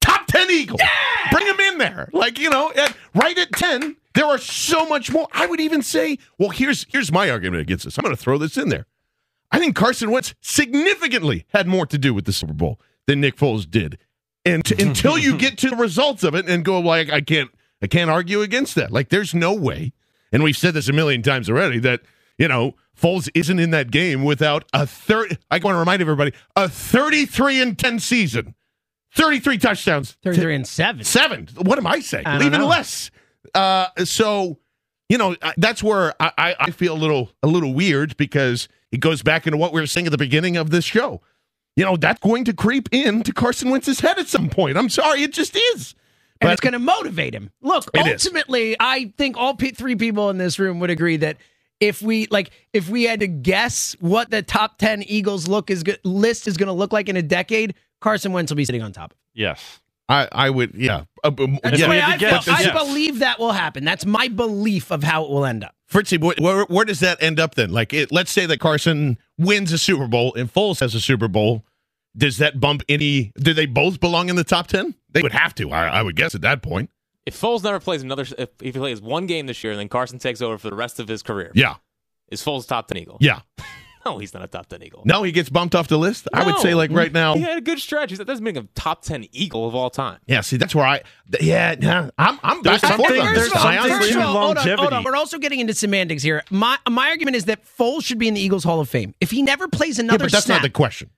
top 0.00 0.26
10 0.28 0.48
Eagle. 0.50 0.78
Bring 1.32 1.46
him 1.46 1.58
in 1.58 1.78
there. 1.78 2.08
Like, 2.12 2.38
you 2.38 2.48
know, 2.50 2.72
at, 2.74 2.96
right 3.14 3.36
at 3.36 3.50
10, 3.52 3.96
there 4.14 4.24
are 4.26 4.38
so 4.38 4.86
much 4.88 5.10
more. 5.12 5.26
I 5.32 5.46
would 5.46 5.60
even 5.60 5.82
say, 5.82 6.18
well, 6.38 6.48
here's 6.50 6.86
here's 6.88 7.10
my 7.12 7.28
argument 7.30 7.60
against 7.62 7.84
this. 7.84 7.98
I'm 7.98 8.04
going 8.04 8.14
to 8.16 8.22
throw 8.22 8.38
this 8.38 8.56
in 8.56 8.68
there. 8.68 8.86
I 9.50 9.58
think 9.58 9.74
Carson 9.76 10.10
Wentz 10.10 10.34
significantly 10.40 11.46
had 11.52 11.66
more 11.66 11.84
to 11.86 11.98
do 11.98 12.14
with 12.14 12.24
the 12.24 12.32
Super 12.32 12.52
Bowl 12.54 12.80
than 13.06 13.20
Nick 13.20 13.36
Foles 13.36 13.68
did. 13.68 13.98
And 14.44 14.64
t- 14.64 14.80
until 14.82 15.18
you 15.18 15.36
get 15.44 15.58
to 15.58 15.70
the 15.70 15.76
results 15.76 16.22
of 16.22 16.34
it 16.34 16.48
and 16.48 16.64
go, 16.64 16.78
like, 16.80 17.10
I 17.10 17.20
can't 17.20 17.50
I 17.82 17.86
can't 17.86 18.10
argue 18.10 18.40
against 18.42 18.74
that. 18.76 18.90
Like, 18.90 19.08
there's 19.10 19.34
no 19.34 19.52
way, 19.52 19.92
and 20.32 20.42
we've 20.42 20.56
said 20.56 20.74
this 20.74 20.88
a 20.88 20.92
million 20.92 21.22
times 21.22 21.48
already, 21.48 21.78
that, 21.80 22.00
you 22.36 22.48
know, 22.48 22.74
Foles 23.00 23.28
isn't 23.34 23.58
in 23.58 23.70
that 23.70 23.90
game 23.90 24.24
without 24.24 24.64
a 24.72 24.86
third. 24.86 25.38
I 25.50 25.56
want 25.58 25.74
to 25.74 25.78
remind 25.78 26.02
everybody, 26.02 26.32
a 26.56 26.68
33 26.68 27.60
and 27.60 27.78
10 27.78 27.98
season. 28.00 28.54
33 29.14 29.58
touchdowns. 29.58 30.16
33 30.22 30.54
and 30.56 30.66
7. 30.66 31.04
Seven. 31.04 31.48
What 31.56 31.78
am 31.78 31.86
I 31.86 32.00
saying? 32.00 32.26
I 32.26 32.36
Even 32.44 32.60
know. 32.60 32.66
less. 32.66 33.10
Uh, 33.54 33.86
so, 34.04 34.58
you 35.08 35.16
know, 35.16 35.36
that's 35.56 35.82
where 35.82 36.14
I, 36.20 36.32
I, 36.36 36.56
I 36.60 36.70
feel 36.70 36.94
a 36.94 36.98
little 36.98 37.30
a 37.42 37.46
little 37.46 37.72
weird 37.72 38.16
because 38.16 38.68
it 38.92 38.98
goes 38.98 39.22
back 39.22 39.46
into 39.46 39.56
what 39.56 39.72
we 39.72 39.80
were 39.80 39.86
saying 39.86 40.06
at 40.06 40.12
the 40.12 40.18
beginning 40.18 40.56
of 40.56 40.70
this 40.70 40.84
show. 40.84 41.22
You 41.76 41.84
know, 41.84 41.96
that's 41.96 42.20
going 42.20 42.44
to 42.44 42.52
creep 42.52 42.88
into 42.92 43.32
Carson 43.32 43.70
Wentz's 43.70 44.00
head 44.00 44.18
at 44.18 44.26
some 44.26 44.50
point. 44.50 44.76
I'm 44.76 44.88
sorry, 44.88 45.22
it 45.22 45.32
just 45.32 45.56
is. 45.74 45.94
And 46.40 46.48
But- 46.48 46.52
it's 46.52 46.60
going 46.60 46.72
to 46.72 46.78
motivate 46.78 47.34
him. 47.34 47.50
Look, 47.60 47.88
It 47.94 48.06
is. 48.06 48.24
ultimately, 48.26 48.76
I 48.78 49.12
think 49.18 49.36
all 49.36 49.54
pe- 49.54 49.70
three 49.70 49.96
people 49.96 50.30
in 50.30 50.38
this 50.38 50.58
room 50.58 50.80
would 50.80 50.90
agree 50.90 51.16
that 51.18 51.36
if 51.80 52.02
we 52.02 52.26
like, 52.30 52.50
if 52.72 52.88
we 52.88 53.04
had 53.04 53.20
to 53.20 53.26
guess 53.28 53.96
what 54.00 54.30
the 54.30 54.42
top 54.42 54.78
ten 54.78 55.02
Eagles 55.02 55.46
look 55.48 55.70
is 55.70 55.82
go- 55.82 55.94
list 56.04 56.48
is 56.48 56.56
going 56.56 56.66
to 56.66 56.72
look 56.72 56.92
like 56.92 57.08
in 57.08 57.16
a 57.16 57.22
decade, 57.22 57.74
Carson 58.00 58.32
Wentz 58.32 58.50
will 58.50 58.56
be 58.56 58.64
sitting 58.64 58.82
on 58.82 58.92
top. 58.92 59.14
Yes. 59.34 59.80
I, 60.10 60.26
I 60.32 60.48
would, 60.50 60.74
yeah. 60.74 61.04
Uh, 61.22 61.30
That's 61.62 61.78
yeah. 61.78 61.84
the 61.84 61.88
way 61.90 62.00
I 62.00 62.16
guess, 62.16 62.46
feel. 62.46 62.54
I 62.54 62.60
yes. 62.62 62.78
believe 62.86 63.18
that 63.18 63.38
will 63.38 63.52
happen. 63.52 63.84
That's 63.84 64.06
my 64.06 64.28
belief 64.28 64.90
of 64.90 65.02
how 65.04 65.24
it 65.24 65.30
will 65.30 65.44
end 65.44 65.62
up. 65.64 65.74
Fritzy, 65.86 66.16
wh- 66.16 66.40
where, 66.40 66.64
where 66.64 66.84
does 66.86 67.00
that 67.00 67.22
end 67.22 67.38
up 67.38 67.56
then? 67.56 67.72
Like, 67.72 67.92
it, 67.92 68.10
let's 68.10 68.30
say 68.32 68.46
that 68.46 68.58
Carson 68.58 69.18
wins 69.36 69.70
a 69.70 69.76
Super 69.78 70.06
Bowl 70.08 70.32
and 70.34 70.50
Foles 70.52 70.80
has 70.80 70.94
a 70.94 71.00
Super 71.00 71.28
Bowl. 71.28 71.62
Does 72.16 72.38
that 72.38 72.58
bump 72.58 72.82
any? 72.88 73.32
Do 73.38 73.52
they 73.52 73.66
both 73.66 74.00
belong 74.00 74.30
in 74.30 74.36
the 74.36 74.44
top 74.44 74.66
ten? 74.68 74.94
They 75.10 75.22
would 75.22 75.32
have 75.32 75.54
to, 75.56 75.70
I, 75.70 75.86
I 75.88 76.02
would 76.02 76.16
guess, 76.16 76.34
at 76.34 76.42
that 76.42 76.62
point. 76.62 76.90
If 77.26 77.38
Foles 77.40 77.62
never 77.62 77.78
plays 77.80 78.02
another, 78.02 78.22
if, 78.22 78.48
if 78.60 78.60
he 78.60 78.72
plays 78.72 79.00
one 79.00 79.26
game 79.26 79.46
this 79.46 79.62
year 79.62 79.72
and 79.72 79.80
then 79.80 79.88
Carson 79.88 80.18
takes 80.18 80.40
over 80.40 80.56
for 80.58 80.70
the 80.70 80.76
rest 80.76 80.98
of 81.00 81.08
his 81.08 81.22
career, 81.22 81.52
Yeah, 81.54 81.74
is 82.30 82.42
Foles 82.42 82.66
top 82.66 82.88
ten 82.88 82.98
Eagle? 82.98 83.18
yeah. 83.20 83.40
No, 84.06 84.16
he's 84.16 84.32
not 84.32 84.42
a 84.44 84.46
top 84.46 84.66
ten 84.68 84.82
Eagle. 84.82 85.02
No, 85.04 85.22
he 85.24 85.32
gets 85.32 85.50
bumped 85.50 85.74
off 85.74 85.88
the 85.88 85.98
list. 85.98 86.28
I 86.32 86.46
would 86.46 86.58
say, 86.60 86.72
like 86.72 86.90
right 86.92 87.12
now. 87.12 87.34
he 87.34 87.40
had 87.42 87.58
a 87.58 87.60
good 87.60 87.78
stretch. 87.80 88.08
He's- 88.10 88.18
That 88.18 88.26
doesn't 88.26 88.44
make 88.44 88.54
him 88.54 88.68
top 88.74 89.02
ten 89.02 89.26
Eagle 89.32 89.66
of 89.68 89.74
all 89.74 89.90
time. 89.90 90.20
Yeah, 90.26 90.40
see, 90.40 90.56
that's 90.56 90.74
where 90.74 90.86
I. 90.86 91.02
th- 91.30 91.42
Yeah, 91.42 91.74
yeah 91.78 92.08
I'm. 92.16 92.38
I'm 92.42 92.62
back 92.62 92.80
There's 92.80 92.84
and 92.84 92.94
forth 92.96 93.08
something- 93.08 93.26
on 93.26 93.34
there's 93.34 93.52
something 93.52 93.78
honestly- 93.78 94.12
to 94.12 94.22
hold 94.22 94.36
on, 94.36 94.56
hold 94.56 94.58
on. 94.58 94.76
longevity. 94.76 95.04
We're 95.04 95.16
also 95.16 95.38
getting 95.38 95.58
into 95.60 95.74
semantics 95.74 96.22
here. 96.22 96.42
My 96.48 96.78
my 96.88 97.08
argument 97.08 97.36
is 97.36 97.46
that 97.46 97.60
Foles 97.76 98.04
should 98.04 98.18
be 98.18 98.28
in 98.28 98.34
the 98.34 98.40
Eagles 98.40 98.62
Hall 98.64 98.80
of 98.80 98.88
Fame. 98.88 99.14
If 99.20 99.30
he 99.32 99.42
never 99.42 99.68
plays 99.68 99.98
Yeah, 99.98 100.04
another 100.04 100.24
but 100.26 100.32
that's 100.32 100.46
snap, 100.46 100.58
not 100.58 100.62
the 100.62 100.70
question. 100.70 101.10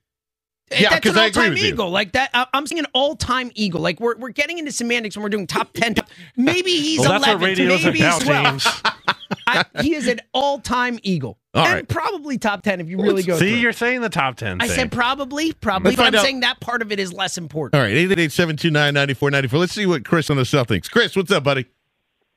Yeah, 0.79 0.89
that's 0.89 1.03
'cause 1.05 1.13
an 1.13 1.19
I 1.19 1.25
agree 1.25 1.41
all-time 1.41 1.49
with 1.53 1.61
you. 1.63 1.67
eagle. 1.69 1.89
Like 1.89 2.11
that, 2.13 2.29
I- 2.33 2.47
I'm 2.53 2.65
saying 2.67 2.79
an 2.79 2.87
all-time 2.93 3.51
eagle. 3.55 3.81
Like 3.81 3.99
we're, 3.99 4.17
we're 4.17 4.29
getting 4.29 4.57
into 4.57 4.71
semantics 4.71 5.15
when 5.17 5.23
we're 5.23 5.29
doing 5.29 5.47
top 5.47 5.73
ten. 5.73 5.93
Top, 5.95 6.09
maybe 6.35 6.71
he's 6.71 6.99
Well, 6.99 7.19
that's 7.19 7.27
what 7.27 7.37
11th, 7.39 7.57
maybe 7.57 7.65
about, 7.65 7.93
he's 7.93 8.03
12th. 8.03 8.25
James. 8.25 8.67
I, 9.47 9.65
he 9.81 9.95
is 9.95 10.07
an 10.07 10.19
all-time 10.33 10.99
eagle, 11.03 11.37
All 11.53 11.65
and 11.65 11.73
right. 11.73 11.87
probably 11.87 12.37
top 12.37 12.63
ten 12.63 12.79
if 12.79 12.87
you 12.89 13.01
really 13.01 13.23
go. 13.23 13.37
See, 13.37 13.49
through. 13.49 13.59
you're 13.59 13.73
saying 13.73 14.01
the 14.01 14.09
top 14.09 14.35
10 14.35 14.61
I 14.61 14.67
thing. 14.67 14.75
said 14.75 14.91
probably, 14.91 15.51
probably, 15.53 15.91
Let's 15.91 15.97
but 15.97 16.07
I'm 16.07 16.15
out- 16.15 16.23
saying 16.23 16.39
that 16.41 16.59
part 16.59 16.81
of 16.81 16.91
it 16.91 16.99
is 16.99 17.11
less 17.13 17.37
important. 17.37 17.75
All 17.75 17.85
right, 17.85 17.95
888-729-9494. 17.95 19.53
Let's 19.59 19.73
see 19.73 19.85
what 19.85 20.05
Chris 20.05 20.29
on 20.29 20.37
the 20.37 20.45
South 20.45 20.67
thinks. 20.67 20.87
Chris, 20.89 21.15
what's 21.15 21.31
up, 21.31 21.43
buddy? 21.43 21.65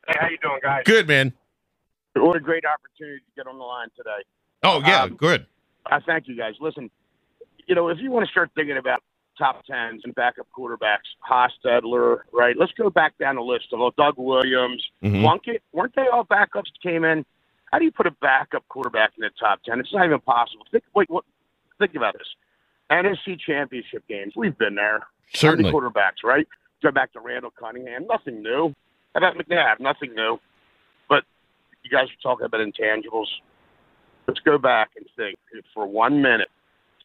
Hey, 0.09 0.15
how 0.21 0.29
you 0.29 0.39
doing, 0.43 0.59
guys? 0.63 0.83
Good, 0.85 1.07
man. 1.09 1.33
What 2.15 2.37
a 2.37 2.41
great 2.41 2.65
opportunity 2.65 3.19
to 3.19 3.25
get 3.37 3.47
on 3.49 3.59
the 3.59 3.65
line 3.65 3.89
today. 3.97 4.11
Oh, 4.63 4.81
yeah, 4.87 5.03
Um, 5.03 5.15
good. 5.17 5.47
I 5.87 6.01
thank 6.01 6.27
you 6.29 6.37
guys. 6.37 6.55
Listen, 6.61 6.91
you 7.67 7.75
know, 7.75 7.89
if 7.89 7.99
you 8.01 8.11
want 8.11 8.27
to 8.27 8.31
start 8.31 8.51
thinking 8.55 8.77
about 8.77 9.03
top 9.39 9.65
tens 9.65 10.03
and 10.05 10.15
backup 10.15 10.47
quarterbacks, 10.57 11.11
Hostetler, 11.29 12.19
right? 12.33 12.57
Let's 12.57 12.73
go 12.73 12.89
back 12.91 13.19
down 13.19 13.37
the 13.37 13.43
list 13.43 13.67
of 13.73 13.97
Doug 13.97 14.15
Williams, 14.17 14.87
Mhm. 15.03 15.23
Plunkett. 15.23 15.63
Weren't 15.73 15.95
they 15.95 16.07
all 16.07 16.25
backups 16.25 16.67
that 16.73 16.81
came 16.83 17.05
in? 17.05 17.25
How 17.73 17.79
do 17.79 17.85
you 17.85 17.91
put 17.93 18.07
a 18.07 18.13
backup 18.13 18.67
quarterback 18.69 19.13
in 19.19 19.23
the 19.23 19.31
top 19.31 19.63
ten? 19.65 19.81
It's 19.81 19.93
not 19.93 20.05
even 20.07 20.21
possible. 20.21 20.65
Think, 20.71 20.85
wait, 20.95 21.11
what? 21.11 21.25
Think 21.79 21.95
about 21.97 22.17
this. 22.17 22.29
NFC 22.91 23.37
Championship 23.37 24.07
games. 24.07 24.35
We've 24.37 24.57
been 24.57 24.77
there. 24.77 25.07
Certainly. 25.33 25.73
Quarterbacks, 25.73 26.23
right? 26.23 26.47
Go 26.83 26.93
back 26.93 27.13
to 27.15 27.21
Randall 27.21 27.51
Cunningham. 27.51 28.07
Nothing 28.07 28.43
new. 28.43 28.73
How 29.15 29.19
about 29.19 29.37
McNabb? 29.37 29.81
Nothing 29.81 30.15
new. 30.15 30.39
But 31.09 31.25
you 31.83 31.91
guys 31.91 32.09
are 32.09 32.23
talking 32.23 32.45
about 32.47 32.61
intangibles. 32.61 33.27
Let's 34.29 34.41
go 34.41 34.59
back 34.59 34.91
and 34.97 35.07
think 35.17 35.37
for 35.73 35.87
one 35.87 36.23
minute. 36.23 36.51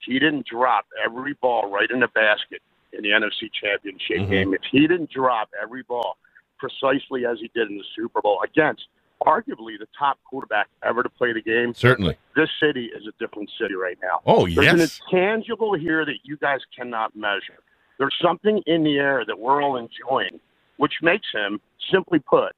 He 0.06 0.20
didn't 0.20 0.46
drop 0.46 0.86
every 1.04 1.34
ball 1.42 1.70
right 1.72 1.90
in 1.90 2.00
the 2.00 2.08
basket 2.10 2.62
in 2.94 3.04
the 3.04 3.10
NFC 3.12 3.50
Championship 3.52 4.18
Mhm. 4.18 4.30
game. 4.30 4.54
If 4.54 4.62
he 4.72 4.88
didn't 4.88 5.10
drop 5.12 5.50
every 5.62 5.84
ball 5.84 6.18
precisely 6.58 7.26
as 7.26 7.40
he 7.40 7.50
did 7.54 7.70
in 7.70 7.78
the 7.78 7.84
Super 7.96 8.22
Bowl 8.22 8.42
against 8.44 8.88
arguably 9.26 9.78
the 9.78 9.88
top 9.98 10.18
quarterback 10.24 10.68
ever 10.82 11.04
to 11.04 11.10
play 11.10 11.34
the 11.34 11.42
game, 11.42 11.74
Certainly. 11.74 12.18
this 12.36 12.50
city 12.60 12.86
is 12.86 13.06
a 13.06 13.12
different 13.20 13.50
city 13.60 13.76
right 13.76 13.98
now. 14.02 14.22
Oh, 14.26 14.46
There's 14.48 14.58
yes. 14.66 14.74
an 14.74 14.80
intangible 15.14 15.74
here 15.74 16.06
that 16.06 16.20
you 16.24 16.38
guys 16.38 16.62
cannot 16.76 17.16
measure. 17.16 17.60
There's 17.98 18.16
something 18.22 18.60
in 18.66 18.84
the 18.84 18.98
air 18.98 19.26
that 19.26 19.38
we're 19.38 19.62
all 19.62 19.76
enjoying, 19.76 20.40
which 20.78 21.02
makes 21.02 21.28
him, 21.34 21.60
simply 21.92 22.20
put, 22.20 22.56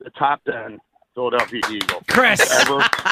the 0.00 0.10
top 0.10 0.42
10 0.44 0.80
Philadelphia 1.14 1.60
Eagle. 1.70 2.02
Chris, 2.08 2.38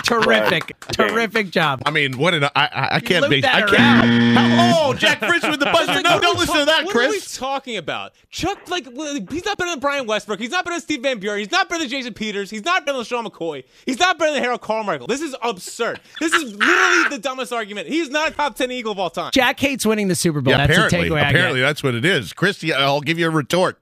terrific, 0.04 0.78
terrific 0.92 1.50
job. 1.50 1.82
I 1.84 1.90
mean, 1.90 2.16
what 2.16 2.32
an 2.34 2.44
I 2.44 2.48
I, 2.54 2.88
I 2.96 3.00
can't 3.00 3.22
looped 3.22 3.30
base. 3.30 3.42
that 3.42 3.64
I 3.64 3.76
can't. 3.76 4.36
How- 4.38 4.88
oh, 4.90 4.94
Jack 4.94 5.18
Fritz 5.18 5.46
with 5.46 5.58
the 5.58 5.66
buzzer. 5.66 5.92
Like, 5.92 6.04
No, 6.04 6.20
don't 6.20 6.38
listen 6.38 6.54
ta- 6.54 6.60
to 6.60 6.66
that, 6.66 6.82
Chris. 6.86 6.94
What 6.94 7.04
are 7.06 7.10
we 7.10 7.20
talking 7.20 7.76
about? 7.76 8.12
Chuck, 8.30 8.68
like, 8.70 8.86
he's 9.30 9.44
not 9.44 9.58
better 9.58 9.70
than 9.70 9.80
Brian 9.80 10.06
Westbrook. 10.06 10.38
He's 10.38 10.50
not 10.50 10.64
better 10.64 10.74
than 10.76 10.80
Steve 10.82 11.02
Van 11.02 11.18
Buren. 11.18 11.38
He's 11.40 11.50
not 11.50 11.68
better 11.68 11.80
than 11.80 11.88
Jason 11.90 12.14
Peters. 12.14 12.50
He's 12.50 12.64
not 12.64 12.86
better 12.86 12.98
than 12.98 13.04
Sean 13.04 13.26
McCoy. 13.26 13.64
He's 13.84 13.98
not 13.98 14.18
better 14.18 14.32
than 14.32 14.42
Harold 14.42 14.60
Carmichael. 14.60 15.06
This 15.08 15.20
is 15.20 15.34
absurd. 15.42 16.00
This 16.20 16.32
is 16.32 16.54
literally 16.54 17.08
the 17.10 17.18
dumbest 17.20 17.52
argument. 17.52 17.88
He's 17.88 18.10
not 18.10 18.30
a 18.30 18.34
top 18.34 18.54
10 18.56 18.70
Eagle 18.70 18.92
of 18.92 18.98
all 18.98 19.10
time. 19.10 19.30
Jack 19.34 19.58
hates 19.58 19.84
winning 19.84 20.08
the 20.08 20.14
Super 20.14 20.40
Bowl. 20.40 20.52
Yeah, 20.52 20.66
That's 20.66 20.78
apparently, 20.78 21.10
takeaway. 21.10 21.28
Apparently 21.28 21.60
that's 21.60 21.82
what 21.82 21.94
it 21.94 22.04
is. 22.04 22.32
Chris, 22.32 22.64
I'll 22.74 23.00
give 23.00 23.18
you 23.18 23.26
a 23.26 23.30
retort. 23.30 23.80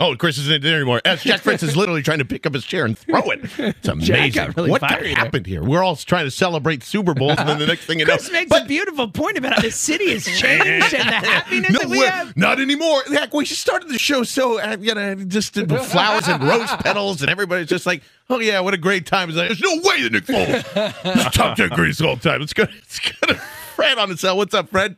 Oh, 0.00 0.14
Chris 0.14 0.38
isn't 0.38 0.62
there 0.62 0.76
anymore. 0.76 1.00
As 1.04 1.24
Jack 1.24 1.40
Fritz 1.40 1.64
is 1.64 1.76
literally 1.76 2.02
trying 2.02 2.20
to 2.20 2.24
pick 2.24 2.46
up 2.46 2.54
his 2.54 2.64
chair 2.64 2.84
and 2.84 2.96
throw 2.96 3.20
it. 3.32 3.40
It's 3.58 3.88
amazing. 3.88 4.30
got 4.30 4.56
really 4.56 4.70
what 4.70 4.80
fiery 4.80 5.12
happened 5.12 5.44
here? 5.46 5.62
We're 5.64 5.82
all 5.82 5.96
trying 5.96 6.24
to 6.24 6.30
celebrate 6.30 6.84
Super 6.84 7.14
Bowls, 7.14 7.36
and 7.38 7.48
then 7.48 7.58
the 7.58 7.66
next 7.66 7.86
thing 7.86 7.98
you 7.98 8.04
know, 8.06 8.14
Chris 8.14 8.30
makes 8.30 8.56
a 8.56 8.64
beautiful 8.64 9.08
point 9.08 9.36
about 9.36 9.54
how 9.54 9.60
the 9.60 9.72
city 9.72 10.12
has 10.12 10.24
changed 10.24 10.94
and 10.94 11.08
the 11.08 11.12
happiness 11.28 11.70
no, 11.72 11.80
that 11.80 11.88
we 11.88 11.98
have. 11.98 12.36
not 12.36 12.60
anymore. 12.60 13.02
Heck, 13.08 13.34
we 13.34 13.44
started 13.44 13.88
the 13.88 13.98
show 13.98 14.22
so 14.22 14.60
uh, 14.60 14.76
you 14.78 14.94
know 14.94 15.16
just 15.16 15.56
with 15.56 15.84
flowers 15.86 16.28
and 16.28 16.42
rose 16.44 16.70
petals, 16.80 17.20
and 17.20 17.30
everybody's 17.30 17.66
just 17.68 17.84
like, 17.84 18.02
"Oh 18.30 18.38
yeah, 18.38 18.60
what 18.60 18.74
a 18.74 18.78
great 18.78 19.04
time!" 19.04 19.28
It's 19.28 19.36
like, 19.38 19.48
There's 19.48 19.60
no 19.60 19.80
way 19.82 20.02
the 20.02 20.10
Nick 20.10 20.24
Foles 20.26 21.16
is 21.16 21.24
top 21.34 21.56
ten 21.56 21.70
greatest 21.70 22.00
of 22.00 22.06
all 22.06 22.16
time. 22.16 22.40
It's 22.42 22.52
gonna, 22.52 22.70
it's 22.78 23.00
gonna. 23.00 23.34
Fred 23.74 23.98
on 23.98 24.08
the 24.08 24.16
cell. 24.16 24.36
What's 24.36 24.54
up, 24.54 24.68
Fred? 24.68 24.96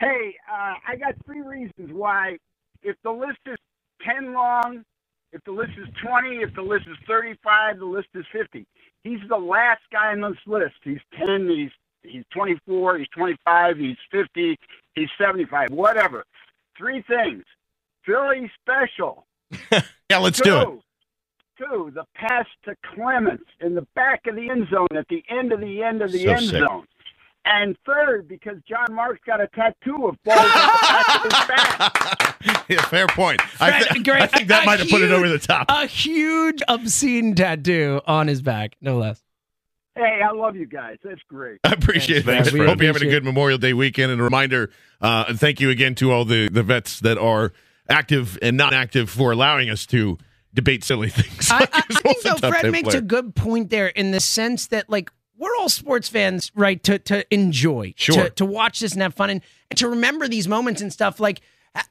Hey, 0.00 0.34
uh, 0.50 0.74
I 0.86 0.96
got 0.96 1.14
three 1.24 1.42
reasons 1.42 1.92
why. 1.92 2.38
If 2.82 2.96
the 3.04 3.10
list 3.10 3.38
is 3.46 3.56
ten 4.04 4.32
long, 4.32 4.84
if 5.32 5.42
the 5.44 5.52
list 5.52 5.72
is 5.78 5.88
20, 6.04 6.36
if 6.38 6.54
the 6.54 6.62
list 6.62 6.86
is 6.88 6.96
35, 7.06 7.78
the 7.78 7.84
list 7.84 8.08
is 8.14 8.24
50. 8.32 8.66
He's 9.04 9.20
the 9.28 9.36
last 9.36 9.82
guy 9.92 10.12
on 10.12 10.20
this 10.20 10.38
list. 10.46 10.74
He's 10.84 11.00
10, 11.26 11.48
he's 11.48 11.70
he's 12.02 12.24
24, 12.32 12.98
he's 12.98 13.08
25, 13.16 13.76
he's 13.78 13.96
50, 14.10 14.58
he's 14.94 15.08
75, 15.20 15.70
whatever. 15.70 16.24
Three 16.76 17.02
things. 17.02 17.44
Philly 18.04 18.50
special. 18.62 19.26
yeah, 20.10 20.18
let's 20.18 20.38
Two, 20.38 20.44
do 20.44 20.60
it. 20.60 20.68
Two, 21.58 21.92
the 21.94 22.04
pass 22.14 22.46
to 22.64 22.74
Clements 22.94 23.44
in 23.60 23.74
the 23.74 23.86
back 23.94 24.26
of 24.26 24.34
the 24.36 24.48
end 24.50 24.68
zone 24.70 24.88
at 24.96 25.06
the 25.08 25.22
end 25.28 25.52
of 25.52 25.60
the 25.60 25.82
end 25.82 26.02
of 26.02 26.10
the 26.12 26.24
So 26.24 26.30
end 26.30 26.40
sick. 26.40 26.64
zone. 26.66 26.86
And 27.44 27.76
third, 27.86 28.28
because 28.28 28.56
John 28.68 28.94
Mark's 28.94 29.20
got 29.26 29.40
a 29.40 29.48
tattoo 29.48 30.08
of 30.08 30.16
balls 30.24 30.38
on 30.38 31.22
the 31.22 31.44
back 31.48 32.02
his 32.40 32.52
back. 32.52 32.66
Yeah, 32.68 32.82
fair 32.82 33.06
point. 33.08 33.40
I, 33.60 33.82
th- 33.82 34.04
great. 34.04 34.22
I 34.22 34.26
think 34.26 34.48
that 34.48 34.64
might 34.64 34.78
have 34.78 34.88
put 34.88 35.02
it 35.02 35.10
over 35.10 35.28
the 35.28 35.38
top. 35.38 35.66
A 35.68 35.86
huge 35.86 36.62
obscene 36.68 37.34
tattoo 37.34 38.00
on 38.06 38.28
his 38.28 38.40
back, 38.42 38.76
no 38.80 38.98
less. 38.98 39.22
Hey, 39.96 40.20
I 40.24 40.32
love 40.32 40.54
you 40.56 40.66
guys. 40.66 40.98
That's 41.02 41.20
great. 41.28 41.60
I 41.64 41.72
appreciate 41.72 42.24
Thanks, 42.24 42.46
that. 42.46 42.50
Fred. 42.52 42.60
We 42.60 42.66
Hope 42.66 42.80
you're 42.80 42.92
having 42.92 43.08
a 43.08 43.10
good 43.10 43.24
Memorial 43.24 43.58
Day 43.58 43.72
weekend. 43.72 44.12
And 44.12 44.20
a 44.20 44.24
reminder, 44.24 44.70
uh, 45.00 45.24
and 45.28 45.40
thank 45.40 45.60
you 45.60 45.68
again 45.70 45.94
to 45.96 46.12
all 46.12 46.24
the, 46.24 46.48
the 46.48 46.62
vets 46.62 47.00
that 47.00 47.18
are 47.18 47.52
active 47.88 48.38
and 48.40 48.56
not 48.56 48.72
active 48.72 49.10
for 49.10 49.32
allowing 49.32 49.68
us 49.68 49.84
to 49.86 50.16
debate 50.54 50.84
silly 50.84 51.08
things. 51.08 51.50
I, 51.50 51.58
I, 51.64 51.68
I 51.72 51.80
think 51.82 52.04
Wolf's 52.04 52.40
though 52.40 52.48
Fred 52.48 52.70
makes 52.70 52.90
player. 52.90 52.98
a 52.98 53.02
good 53.02 53.34
point 53.34 53.70
there 53.70 53.88
in 53.88 54.12
the 54.12 54.20
sense 54.20 54.68
that 54.68 54.88
like 54.88 55.10
we're 55.40 55.56
all 55.58 55.68
sports 55.68 56.08
fans, 56.08 56.52
right? 56.54 56.80
To 56.84 56.98
to 57.00 57.34
enjoy, 57.34 57.94
Sure. 57.96 58.24
to, 58.24 58.30
to 58.30 58.44
watch 58.44 58.78
this 58.80 58.92
and 58.92 59.02
have 59.02 59.14
fun, 59.14 59.30
and, 59.30 59.40
and 59.70 59.78
to 59.78 59.88
remember 59.88 60.28
these 60.28 60.46
moments 60.46 60.80
and 60.80 60.92
stuff. 60.92 61.18
Like 61.18 61.40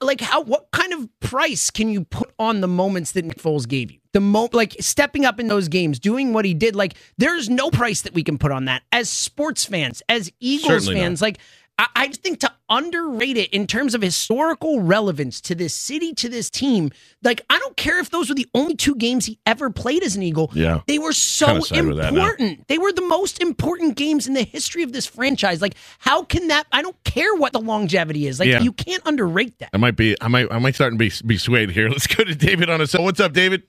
like 0.02 0.20
how 0.22 0.42
what 0.42 0.72
kind 0.72 0.94
of 0.94 1.10
price 1.22 1.70
can 1.70 1.88
you 1.90 2.04
put 2.04 2.32
on 2.38 2.60
the 2.62 2.68
moments 2.68 3.14
that 3.14 3.24
Nick 3.26 3.38
Foles 3.40 3.68
gave 3.68 3.92
you? 3.92 4.00
The 4.12 4.20
mo 4.20 4.50
like 4.54 4.76
stepping 4.82 5.24
up 5.26 5.40
in 5.40 5.48
those 5.48 5.68
games, 5.70 6.00
doing 6.00 6.34
what 6.34 6.44
he 6.46 6.54
did. 6.54 6.76
Like 6.76 6.96
there's 7.18 7.50
no 7.50 7.70
price 7.72 8.02
that 8.02 8.14
we 8.14 8.24
can 8.24 8.38
put 8.38 8.52
on 8.52 8.66
that 8.66 8.84
as 8.92 9.10
sports 9.10 9.66
fans, 9.66 10.02
as 10.10 10.32
Eagles 10.40 10.68
Certainly 10.84 10.96
not. 10.96 11.02
fans. 11.02 11.22
Like 11.22 11.40
I, 11.80 11.88
I 11.96 12.08
just 12.08 12.22
think 12.22 12.42
to 12.42 12.52
underrate 12.70 13.38
it 13.38 13.50
in 13.52 13.66
terms 13.66 13.96
of 13.96 14.02
historical 14.02 14.82
relevance 14.82 15.42
to 15.42 15.56
this 15.56 15.74
city, 15.74 16.14
to 16.14 16.30
this 16.30 16.50
team. 16.50 16.92
Like 17.24 17.42
I 17.50 17.58
don't 17.58 17.76
care 17.78 18.00
if 18.00 18.10
those 18.12 18.30
were 18.30 18.36
the 18.36 18.48
only 18.54 18.76
two 18.76 18.94
games 18.96 19.26
he 19.26 19.40
ever 19.48 19.70
played 19.72 20.04
as 20.04 20.16
an 20.16 20.22
Eagle. 20.22 20.52
Yeah. 20.54 20.82
They 20.88 21.00
were 21.00 21.14
so 21.14 21.46
Kinda 21.48 21.62
side 21.64 21.86
with 21.86 21.98
that 21.98 22.14
now. 22.14 22.20
important. 22.26 22.68
They 22.68 22.78
were 22.78 22.92
the 22.92 23.02
most 23.08 23.42
important 23.42 23.96
games 23.96 24.28
in 24.28 24.34
the 24.34 24.44
history 24.44 24.84
of 24.84 24.92
this 24.92 25.06
franchise. 25.08 25.62
Like, 25.62 25.76
how 26.00 26.24
can 26.24 26.50
that? 26.50 26.68
I 26.72 26.82
don't 26.82 27.02
care 27.06 27.34
what 27.34 27.54
the 27.54 27.62
longevity 27.62 28.28
is. 28.28 28.40
Like, 28.40 28.50
Yeah. 28.50 28.62
you 28.62 28.74
can't 28.74 29.02
underrate 29.06 29.58
that. 29.60 29.70
I 29.74 29.78
might 29.78 29.96
be, 29.96 30.16
I 30.22 30.28
might, 30.28 30.52
I 30.52 30.60
might 30.60 30.76
start 30.76 30.92
to 30.94 30.98
be, 30.98 31.12
be 31.26 31.38
swayed 31.38 31.72
here. 31.72 31.90
Let's 31.90 32.08
go 32.08 32.24
to 32.26 32.36
David 32.36 32.70
on 32.70 32.82
a 32.82 32.88
cell. 32.88 33.04
What's 33.04 33.20
up, 33.22 33.34
David? 33.34 33.64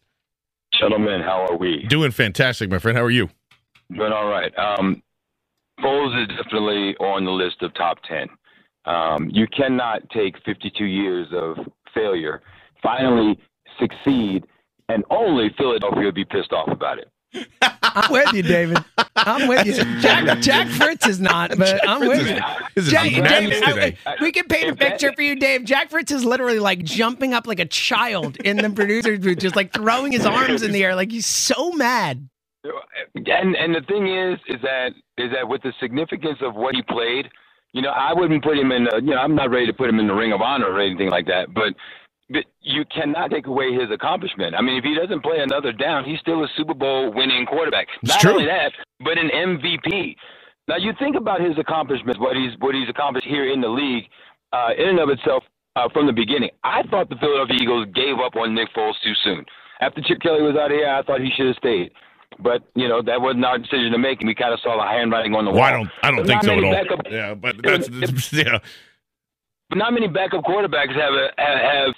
Gentlemen, 0.78 1.20
how 1.20 1.46
are 1.48 1.56
we? 1.56 1.84
Doing 1.88 2.10
fantastic, 2.10 2.70
my 2.70 2.78
friend. 2.78 2.98
How 2.98 3.04
are 3.04 3.10
you? 3.10 3.30
Doing 3.94 4.12
all 4.12 4.26
right. 4.28 4.52
Um, 4.58 5.02
Foles 5.82 6.22
is 6.22 6.28
definitely 6.36 6.96
on 6.96 7.24
the 7.24 7.30
list 7.30 7.62
of 7.62 7.72
top 7.74 7.98
10. 8.08 8.28
Um, 8.86 9.30
you 9.32 9.46
cannot 9.46 10.08
take 10.10 10.34
52 10.44 10.84
years 10.84 11.28
of 11.32 11.56
failure, 11.94 12.42
finally 12.82 13.38
succeed, 13.78 14.44
and 14.88 15.04
only 15.10 15.50
Philadelphia 15.56 16.04
would 16.04 16.14
be 16.14 16.24
pissed 16.24 16.52
off 16.52 16.68
about 16.70 16.98
it. 16.98 17.08
I'm 17.82 18.10
with 18.10 18.32
you, 18.32 18.42
David. 18.42 18.78
I'm 19.14 19.46
with 19.46 19.64
you. 19.66 19.74
Jack, 20.00 20.40
Jack 20.40 20.66
Fritz 20.68 21.06
is 21.06 21.20
not, 21.20 21.56
but 21.56 21.86
I'm 21.88 22.00
with 22.08 22.28
you. 22.28 22.38
Is 22.74 22.88
Jack, 22.90 23.12
madness 23.12 23.60
David, 23.60 23.62
I- 23.64 23.72
today. 23.72 23.96
we 24.20 24.32
can 24.32 24.46
paint 24.46 24.70
a 24.70 24.74
picture 24.74 25.12
for 25.12 25.22
you, 25.22 25.36
Dave. 25.36 25.64
Jack 25.64 25.90
Fritz 25.90 26.10
is 26.10 26.24
literally 26.24 26.58
like 26.58 26.82
jumping 26.82 27.32
up 27.32 27.46
like 27.46 27.60
a 27.60 27.66
child 27.66 28.36
in 28.38 28.56
the 28.56 28.70
producer's 28.70 29.20
booth, 29.20 29.38
just 29.38 29.54
like 29.54 29.72
throwing 29.72 30.10
his 30.12 30.26
arms 30.26 30.62
in 30.62 30.72
the 30.72 30.82
air, 30.84 30.94
like 30.96 31.12
he's 31.12 31.26
so 31.26 31.70
mad. 31.72 32.28
And 33.14 33.54
and 33.56 33.74
the 33.74 33.82
thing 33.82 34.08
is, 34.08 34.38
is 34.48 34.60
that 34.62 34.90
is 35.20 35.30
that 35.32 35.46
with 35.46 35.62
the 35.62 35.72
significance 35.80 36.38
of 36.40 36.54
what 36.54 36.74
he 36.74 36.82
played, 36.82 37.28
you 37.72 37.82
know, 37.82 37.90
I 37.90 38.12
wouldn't 38.12 38.42
put 38.42 38.58
him 38.58 38.72
in. 38.72 38.84
The, 38.84 38.96
you 38.96 39.14
know, 39.14 39.18
I'm 39.18 39.34
not 39.34 39.50
ready 39.50 39.66
to 39.66 39.72
put 39.72 39.88
him 39.88 39.98
in 39.98 40.08
the 40.08 40.14
Ring 40.14 40.32
of 40.32 40.40
Honor 40.40 40.66
or 40.66 40.80
anything 40.80 41.10
like 41.10 41.26
that. 41.26 41.54
But 41.54 41.74
but 42.30 42.44
you 42.60 42.84
cannot 42.94 43.30
take 43.30 43.46
away 43.46 43.72
his 43.72 43.90
accomplishment. 43.92 44.54
I 44.54 44.62
mean, 44.62 44.76
if 44.76 44.84
he 44.84 44.94
doesn't 44.94 45.22
play 45.22 45.40
another 45.40 45.72
down, 45.72 46.04
he's 46.04 46.20
still 46.20 46.44
a 46.44 46.48
Super 46.56 46.74
Bowl 46.74 47.12
winning 47.12 47.44
quarterback. 47.44 47.88
It's 48.02 48.12
not 48.12 48.20
true. 48.20 48.32
only 48.32 48.46
that, 48.46 48.72
but 49.00 49.18
an 49.18 49.30
MVP. 49.34 50.14
Now 50.68 50.76
you 50.76 50.92
think 50.98 51.16
about 51.16 51.40
his 51.40 51.58
accomplishments, 51.58 52.18
what 52.20 52.36
he's 52.36 52.52
what 52.58 52.74
he's 52.74 52.88
accomplished 52.88 53.26
here 53.26 53.52
in 53.52 53.60
the 53.60 53.68
league, 53.68 54.04
uh, 54.52 54.70
in 54.76 54.88
and 54.88 55.00
of 55.00 55.08
itself. 55.08 55.44
Uh, 55.76 55.88
from 55.92 56.04
the 56.04 56.12
beginning, 56.12 56.50
I 56.64 56.82
thought 56.90 57.08
the 57.08 57.16
Philadelphia 57.16 57.56
Eagles 57.62 57.86
gave 57.94 58.18
up 58.18 58.34
on 58.34 58.56
Nick 58.56 58.74
Foles 58.74 58.94
too 59.04 59.12
soon. 59.22 59.44
After 59.80 60.02
Chip 60.02 60.20
Kelly 60.20 60.42
was 60.42 60.56
out 60.56 60.72
of 60.72 60.76
here, 60.76 60.88
I 60.88 61.02
thought 61.02 61.20
he 61.20 61.30
should 61.36 61.46
have 61.46 61.56
stayed. 61.56 61.92
But 62.38 62.62
you 62.74 62.88
know 62.88 63.02
that 63.02 63.20
wasn't 63.20 63.44
our 63.44 63.58
decision 63.58 63.90
to 63.92 63.98
make, 63.98 64.20
and 64.20 64.28
we 64.28 64.34
kind 64.34 64.54
of 64.54 64.60
saw 64.60 64.76
the 64.76 64.86
handwriting 64.88 65.34
on 65.34 65.44
the 65.44 65.50
Well, 65.50 65.60
wall. 65.60 65.66
I 65.68 65.72
don't, 65.72 65.90
I 66.02 66.10
don't 66.10 66.16
But 66.18 66.26
think 66.26 66.42
so 66.44 66.52
at 66.56 66.64
all. 66.64 66.72
backup- 66.72 67.10
Yeah, 67.10 67.34
but 67.34 67.56
that's, 67.62 67.88
yeah. 68.32 68.58
But 69.68 69.78
not 69.78 69.92
many 69.92 70.08
backup 70.08 70.44
quarterbacks 70.44 70.94
have 70.94 71.12
a 71.14 71.30
have 71.36 71.94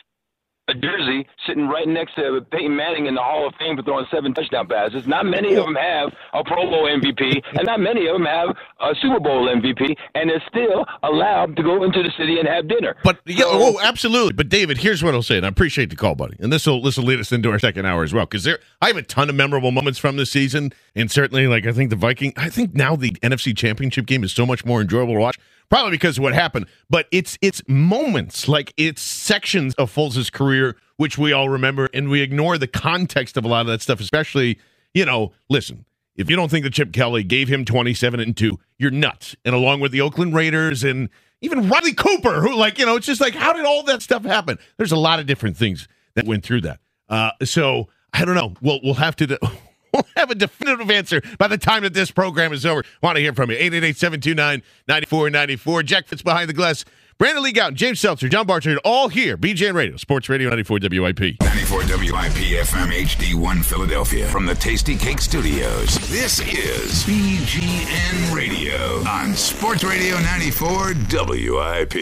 a 0.68 0.74
jersey 0.74 1.26
sitting 1.46 1.66
right 1.66 1.88
next 1.88 2.14
to 2.14 2.40
Peyton 2.52 2.76
Manning 2.76 3.06
in 3.06 3.14
the 3.14 3.20
Hall 3.20 3.48
of 3.48 3.54
Fame 3.58 3.76
for 3.76 3.82
throwing 3.82 4.06
seven 4.12 4.32
touchdown 4.32 4.68
passes. 4.68 5.06
Not 5.06 5.26
many 5.26 5.54
of 5.54 5.64
them 5.64 5.74
have 5.74 6.12
a 6.32 6.44
Pro 6.44 6.70
Bowl 6.70 6.88
MVP, 6.88 7.42
and 7.54 7.66
not 7.66 7.80
many 7.80 8.06
of 8.06 8.14
them 8.14 8.24
have 8.24 8.56
a 8.80 8.94
Super 9.00 9.18
Bowl 9.18 9.48
MVP, 9.48 9.96
and 10.14 10.30
they're 10.30 10.42
still 10.48 10.86
allowed 11.02 11.56
to 11.56 11.62
go 11.62 11.82
into 11.82 12.02
the 12.02 12.10
city 12.16 12.38
and 12.38 12.46
have 12.46 12.68
dinner. 12.68 12.94
But 13.02 13.18
yeah, 13.26 13.44
oh, 13.46 13.80
absolutely. 13.82 14.34
But 14.34 14.48
David, 14.48 14.78
here's 14.78 15.02
what 15.02 15.14
I'll 15.14 15.22
say, 15.22 15.36
and 15.36 15.46
I 15.46 15.48
appreciate 15.48 15.90
the 15.90 15.96
call, 15.96 16.14
buddy. 16.14 16.36
And 16.38 16.52
this 16.52 16.66
will 16.66 16.80
this 16.80 16.96
will 16.96 17.04
lead 17.04 17.18
us 17.18 17.32
into 17.32 17.50
our 17.50 17.58
second 17.58 17.86
hour 17.86 18.04
as 18.04 18.14
well, 18.14 18.26
because 18.26 18.44
there 18.44 18.60
I 18.80 18.86
have 18.86 18.96
a 18.96 19.02
ton 19.02 19.28
of 19.28 19.34
memorable 19.34 19.72
moments 19.72 19.98
from 19.98 20.16
this 20.16 20.30
season, 20.30 20.72
and 20.94 21.10
certainly 21.10 21.48
like 21.48 21.66
I 21.66 21.72
think 21.72 21.90
the 21.90 21.96
Viking. 21.96 22.32
I 22.36 22.48
think 22.48 22.74
now 22.74 22.94
the 22.94 23.10
NFC 23.22 23.56
Championship 23.56 24.06
game 24.06 24.22
is 24.22 24.32
so 24.32 24.46
much 24.46 24.64
more 24.64 24.80
enjoyable 24.80 25.14
to 25.14 25.20
watch, 25.20 25.38
probably 25.72 25.92
because 25.92 26.18
of 26.18 26.22
what 26.22 26.34
happened. 26.34 26.66
But 26.90 27.06
it's 27.10 27.38
it's 27.40 27.62
moments, 27.66 28.46
like 28.46 28.74
it's 28.76 29.00
sections 29.00 29.74
of 29.74 29.92
Foles' 29.92 30.30
career 30.30 30.76
which 30.98 31.18
we 31.18 31.32
all 31.32 31.48
remember, 31.48 31.88
and 31.94 32.10
we 32.10 32.20
ignore 32.20 32.58
the 32.58 32.68
context 32.68 33.36
of 33.36 33.44
a 33.44 33.48
lot 33.48 33.62
of 33.62 33.66
that 33.68 33.80
stuff, 33.80 33.98
especially 33.98 34.58
you 34.94 35.04
know. 35.04 35.32
Listen, 35.48 35.84
if 36.14 36.28
you 36.28 36.36
don't 36.36 36.50
think 36.50 36.64
that 36.64 36.74
Chip 36.74 36.92
Kelly 36.92 37.24
gave 37.24 37.48
him 37.48 37.64
27 37.64 38.20
and 38.20 38.36
2, 38.36 38.58
you're 38.78 38.90
nuts. 38.90 39.34
And 39.44 39.54
along 39.54 39.80
with 39.80 39.92
the 39.92 40.02
Oakland 40.02 40.34
Raiders 40.34 40.84
and 40.84 41.08
even 41.40 41.68
Riley 41.68 41.94
Cooper, 41.94 42.40
who, 42.42 42.54
like, 42.54 42.78
you 42.78 42.86
know, 42.86 42.96
it's 42.96 43.06
just 43.06 43.20
like, 43.20 43.34
how 43.34 43.52
did 43.52 43.64
all 43.64 43.82
that 43.84 44.02
stuff 44.02 44.24
happen? 44.24 44.58
There's 44.76 44.92
a 44.92 44.96
lot 44.96 45.18
of 45.18 45.26
different 45.26 45.56
things 45.56 45.88
that 46.14 46.26
went 46.26 46.44
through 46.44 46.60
that. 46.60 46.78
Uh, 47.08 47.30
so 47.42 47.88
I 48.12 48.24
don't 48.24 48.34
know. 48.34 48.52
We'll, 48.60 48.80
we'll 48.84 48.94
have 48.94 49.16
to. 49.16 49.38
We'll 49.92 50.06
have 50.16 50.30
a 50.30 50.34
definitive 50.34 50.90
answer 50.90 51.20
by 51.38 51.48
the 51.48 51.58
time 51.58 51.82
that 51.82 51.92
this 51.92 52.10
program 52.10 52.54
is 52.54 52.64
over. 52.64 52.82
Want 53.02 53.16
to 53.16 53.20
hear 53.20 53.34
from 53.34 53.50
you. 53.50 53.58
888-729-9494. 53.58 55.84
Jack 55.84 56.06
Fritz 56.06 56.22
behind 56.22 56.48
the 56.48 56.54
glass. 56.54 56.86
Brandon 57.18 57.42
Lee 57.44 57.52
Gowton, 57.52 57.74
James 57.74 58.00
Seltzer, 58.00 58.28
John 58.28 58.46
Barchard, 58.46 58.78
all 58.84 59.08
here. 59.08 59.36
BGN 59.36 59.74
Radio, 59.74 59.96
Sports 59.96 60.28
Radio 60.28 60.48
94 60.48 60.78
WIP. 60.82 61.20
94 61.42 61.78
WIP 61.80 62.64
FM 62.64 62.90
HD1 62.90 63.64
Philadelphia 63.64 64.26
from 64.28 64.46
the 64.46 64.54
Tastykake 64.54 65.20
Studios. 65.20 65.94
This 66.10 66.40
is 66.40 67.04
BGN 67.04 68.34
Radio 68.34 69.06
on 69.06 69.34
Sports 69.34 69.84
Radio 69.84 70.18
94 70.20 70.94
WIP. 71.10 71.96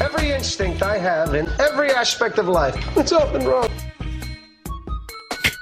Every 0.00 0.32
instinct 0.32 0.82
I 0.82 0.98
have 0.98 1.34
in 1.34 1.48
every 1.58 1.90
aspect 1.90 2.38
of 2.38 2.46
life, 2.46 2.76
it's 2.96 3.12
often 3.12 3.44
wrong. 3.46 3.70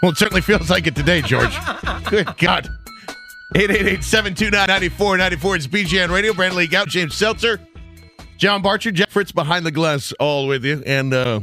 Well, 0.05 0.13
it 0.13 0.19
certainly 0.19 0.43
feels 0.43 0.69
like 0.69 0.87
it 0.87 0.95
today, 0.95 1.23
George. 1.23 1.57
Good 2.05 2.37
God. 2.37 2.69
888-729-9494. 3.55 5.57
It's 5.57 5.67
BGN 5.67 6.11
Radio. 6.11 6.35
Brandon 6.35 6.59
Lee 6.59 6.67
Gout, 6.67 6.89
James 6.89 7.15
Seltzer, 7.15 7.59
John 8.37 8.61
Barchard, 8.61 8.97
Jeff 8.97 9.11
Fritz 9.11 9.33
behind 9.33 9.65
the 9.65 9.71
glass, 9.71 10.13
all 10.21 10.47
with 10.47 10.63
you. 10.63 10.83
And, 10.85 11.15
uh, 11.15 11.41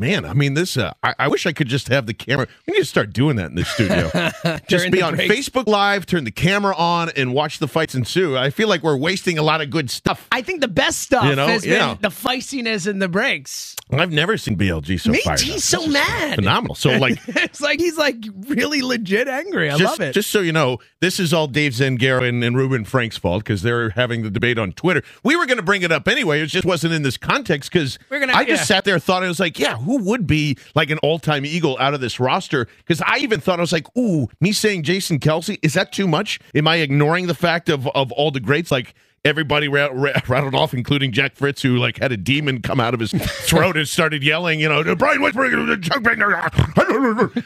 man, 0.00 0.24
I 0.24 0.32
mean, 0.32 0.54
this, 0.54 0.76
uh, 0.76 0.94
I, 1.02 1.14
I 1.20 1.28
wish 1.28 1.46
I 1.46 1.52
could 1.52 1.68
just 1.68 1.88
have 1.88 2.06
the 2.06 2.14
camera. 2.14 2.48
We 2.66 2.72
need 2.72 2.80
to 2.80 2.84
start 2.86 3.12
doing 3.12 3.36
that 3.36 3.50
in 3.50 3.54
the 3.54 3.64
studio. 3.64 4.58
just 4.68 4.90
be 4.90 5.02
on 5.02 5.14
breaks. 5.14 5.48
Facebook 5.48 5.66
Live, 5.66 6.06
turn 6.06 6.24
the 6.24 6.30
camera 6.30 6.74
on, 6.74 7.10
and 7.10 7.34
watch 7.34 7.58
the 7.58 7.68
fights 7.68 7.94
ensue. 7.94 8.36
I 8.36 8.50
feel 8.50 8.66
like 8.66 8.82
we're 8.82 8.96
wasting 8.96 9.38
a 9.38 9.42
lot 9.42 9.60
of 9.60 9.70
good 9.70 9.90
stuff. 9.90 10.26
I 10.32 10.42
think 10.42 10.62
the 10.62 10.68
best 10.68 11.00
stuff 11.00 11.26
You 11.26 11.36
know, 11.36 11.46
has 11.46 11.64
yeah. 11.64 11.94
been 11.94 12.02
the 12.02 12.08
feistiness 12.08 12.86
and 12.86 13.00
the 13.00 13.08
breaks. 13.08 13.76
I've 13.92 14.12
never 14.12 14.36
seen 14.38 14.56
BLG 14.56 15.00
so 15.00 15.10
Me, 15.10 15.20
fired 15.20 15.40
he's 15.40 15.64
so 15.64 15.86
mad. 15.86 16.36
Phenomenal. 16.36 16.74
So, 16.74 16.90
like, 16.90 17.18
it's 17.28 17.60
like 17.60 17.80
he's 17.80 17.98
like 17.98 18.16
really 18.48 18.82
legit 18.82 19.28
angry. 19.28 19.68
I 19.68 19.76
just, 19.76 19.98
love 19.98 20.08
it. 20.08 20.12
Just 20.12 20.30
so 20.30 20.40
you 20.40 20.52
know, 20.52 20.78
this 21.00 21.20
is 21.20 21.34
all 21.34 21.46
Dave 21.46 21.72
Zangaro 21.72 22.26
and, 22.26 22.42
and 22.42 22.56
Reuben 22.56 22.84
Frank's 22.84 23.18
fault 23.18 23.42
because 23.44 23.62
they're 23.62 23.90
having 23.90 24.22
the 24.22 24.30
debate 24.30 24.58
on 24.58 24.72
Twitter. 24.72 25.02
We 25.24 25.36
were 25.36 25.46
going 25.46 25.58
to 25.58 25.62
bring 25.62 25.82
it 25.82 25.92
up 25.92 26.08
anyway. 26.08 26.40
It 26.40 26.46
just 26.46 26.64
wasn't 26.64 26.94
in 26.94 27.02
this 27.02 27.16
context 27.16 27.70
because 27.72 27.98
I 28.10 28.44
just 28.44 28.48
yeah. 28.48 28.64
sat 28.64 28.84
there 28.84 28.94
and 28.94 29.02
thought, 29.02 29.22
I 29.22 29.28
was 29.28 29.40
like, 29.40 29.58
yeah, 29.58 29.76
who 29.76 29.89
would 29.98 30.26
be 30.26 30.56
like 30.74 30.90
an 30.90 30.98
all 30.98 31.18
time 31.18 31.44
Eagle 31.44 31.76
out 31.78 31.94
of 31.94 32.00
this 32.00 32.20
roster? 32.20 32.66
Because 32.78 33.02
I 33.02 33.18
even 33.18 33.40
thought, 33.40 33.58
I 33.58 33.62
was 33.62 33.72
like, 33.72 33.86
ooh, 33.96 34.28
me 34.40 34.52
saying 34.52 34.82
Jason 34.82 35.18
Kelce, 35.18 35.58
is 35.62 35.74
that 35.74 35.92
too 35.92 36.08
much? 36.08 36.38
Am 36.54 36.66
I 36.68 36.76
ignoring 36.76 37.26
the 37.26 37.34
fact 37.34 37.68
of, 37.68 37.86
of 37.88 38.12
all 38.12 38.30
the 38.30 38.40
greats? 38.40 38.70
Like, 38.70 38.94
everybody 39.24 39.68
ra- 39.68 39.90
ra- 39.92 40.12
rattled 40.28 40.54
off, 40.54 40.74
including 40.74 41.12
Jack 41.12 41.34
Fritz, 41.34 41.62
who 41.62 41.76
like 41.76 41.98
had 41.98 42.12
a 42.12 42.16
demon 42.16 42.62
come 42.62 42.80
out 42.80 42.94
of 42.94 43.00
his 43.00 43.12
throat 43.12 43.76
and 43.76 43.88
started 43.88 44.22
yelling, 44.22 44.60
you 44.60 44.68
know, 44.68 44.94
Brian 44.96 45.20
Westbrook, 45.20 45.82
Chuck 45.82 46.02
Bigner. 46.02 46.30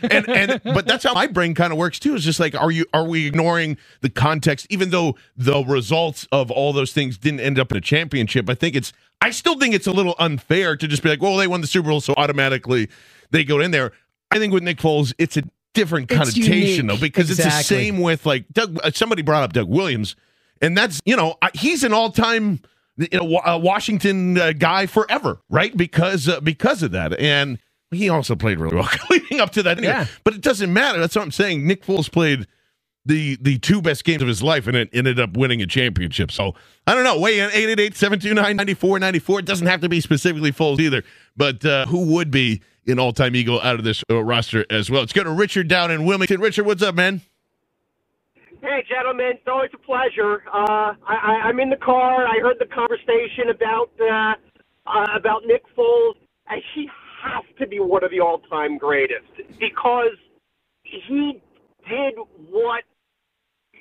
and 0.10 0.28
and 0.28 0.60
but 0.64 0.86
that's 0.86 1.04
how 1.04 1.14
my 1.14 1.26
brain 1.26 1.54
kind 1.54 1.72
of 1.72 1.78
works 1.78 1.98
too. 1.98 2.14
Is 2.14 2.24
just 2.24 2.40
like, 2.40 2.54
are 2.54 2.70
you 2.70 2.86
are 2.92 3.04
we 3.04 3.26
ignoring 3.26 3.76
the 4.00 4.10
context, 4.10 4.66
even 4.70 4.90
though 4.90 5.16
the 5.36 5.64
results 5.64 6.26
of 6.32 6.50
all 6.50 6.72
those 6.72 6.92
things 6.92 7.18
didn't 7.18 7.40
end 7.40 7.58
up 7.58 7.70
in 7.72 7.78
a 7.78 7.82
championship? 7.82 8.48
I 8.48 8.54
think 8.54 8.76
it's 8.76 8.92
I 9.20 9.30
still 9.30 9.58
think 9.58 9.74
it's 9.74 9.86
a 9.86 9.92
little 9.92 10.14
unfair 10.18 10.76
to 10.76 10.86
just 10.86 11.02
be 11.02 11.08
like, 11.08 11.22
well, 11.22 11.36
they 11.36 11.46
won 11.46 11.60
the 11.60 11.66
Super 11.66 11.88
Bowl, 11.88 12.00
so 12.00 12.14
automatically 12.16 12.88
they 13.30 13.44
go 13.44 13.60
in 13.60 13.70
there. 13.70 13.92
I 14.30 14.38
think 14.38 14.52
with 14.52 14.62
Nick 14.62 14.78
Foles, 14.78 15.14
it's 15.18 15.36
a 15.36 15.42
different 15.74 16.08
connotation 16.08 16.86
though, 16.86 16.96
because 16.96 17.30
it's 17.30 17.42
the 17.42 17.50
same 17.50 18.00
with 18.00 18.26
like 18.26 18.46
Doug. 18.52 18.78
Somebody 18.94 19.22
brought 19.22 19.42
up 19.42 19.52
Doug 19.52 19.68
Williams, 19.68 20.16
and 20.64 20.76
that's 20.76 21.00
you 21.04 21.16
know 21.16 21.36
he's 21.54 21.84
an 21.84 21.92
all-time 21.92 22.60
you 22.96 23.08
know 23.12 23.24
Wa- 23.24 23.42
uh, 23.44 23.58
Washington 23.58 24.38
uh, 24.38 24.52
guy 24.52 24.86
forever, 24.86 25.40
right? 25.48 25.76
Because 25.76 26.28
uh, 26.28 26.40
because 26.40 26.82
of 26.82 26.92
that, 26.92 27.18
and 27.20 27.58
he 27.90 28.08
also 28.08 28.34
played 28.34 28.58
really 28.58 28.76
well 28.76 28.88
leading 29.10 29.40
up 29.40 29.50
to 29.50 29.62
that. 29.62 29.78
Anyway. 29.78 29.92
Yeah. 29.92 30.06
But 30.24 30.34
it 30.34 30.40
doesn't 30.40 30.72
matter. 30.72 30.98
That's 30.98 31.14
what 31.14 31.22
I'm 31.22 31.32
saying. 31.32 31.66
Nick 31.66 31.84
Foles 31.84 32.10
played 32.10 32.46
the 33.06 33.36
the 33.40 33.58
two 33.58 33.82
best 33.82 34.04
games 34.04 34.22
of 34.22 34.28
his 34.28 34.42
life 34.42 34.66
and 34.66 34.76
it 34.76 34.88
ended 34.92 35.20
up 35.20 35.36
winning 35.36 35.60
a 35.62 35.66
championship. 35.66 36.32
So 36.32 36.54
I 36.86 36.94
don't 36.94 37.04
know. 37.04 37.18
Weigh 37.18 37.40
in 37.40 37.50
888-729-9494. 37.50 39.38
It 39.40 39.44
doesn't 39.44 39.66
have 39.66 39.80
to 39.82 39.88
be 39.88 40.00
specifically 40.00 40.52
Foles 40.52 40.80
either. 40.80 41.02
But 41.36 41.64
uh, 41.64 41.86
who 41.86 42.14
would 42.14 42.30
be 42.30 42.62
an 42.86 42.98
all-time 42.98 43.34
Eagle 43.36 43.60
out 43.60 43.76
of 43.76 43.84
this 43.84 44.02
uh, 44.10 44.22
roster 44.22 44.64
as 44.70 44.90
well? 44.90 45.00
Let's 45.02 45.12
go 45.12 45.24
to 45.24 45.30
Richard 45.30 45.68
down 45.68 45.90
in 45.90 46.04
Wilmington. 46.04 46.40
Richard, 46.40 46.66
what's 46.66 46.82
up, 46.82 46.94
man? 46.94 47.20
Hey, 48.64 48.82
gentlemen, 48.88 49.32
it's 49.36 49.46
always 49.46 49.68
a 49.74 49.78
pleasure. 49.78 50.42
Uh, 50.48 50.94
I, 51.06 51.44
I'm 51.44 51.60
in 51.60 51.68
the 51.68 51.76
car. 51.76 52.26
I 52.26 52.38
heard 52.40 52.56
the 52.58 52.64
conversation 52.64 53.50
about 53.54 53.90
uh, 54.00 54.32
uh, 54.88 55.18
about 55.18 55.42
Nick 55.44 55.64
Foles. 55.76 56.14
And 56.48 56.62
he 56.74 56.88
has 57.22 57.44
to 57.58 57.66
be 57.66 57.78
one 57.78 58.02
of 58.02 58.10
the 58.10 58.20
all-time 58.20 58.78
greatest 58.78 59.28
because 59.60 60.16
he 60.82 61.42
did 61.86 62.14
what 62.48 62.84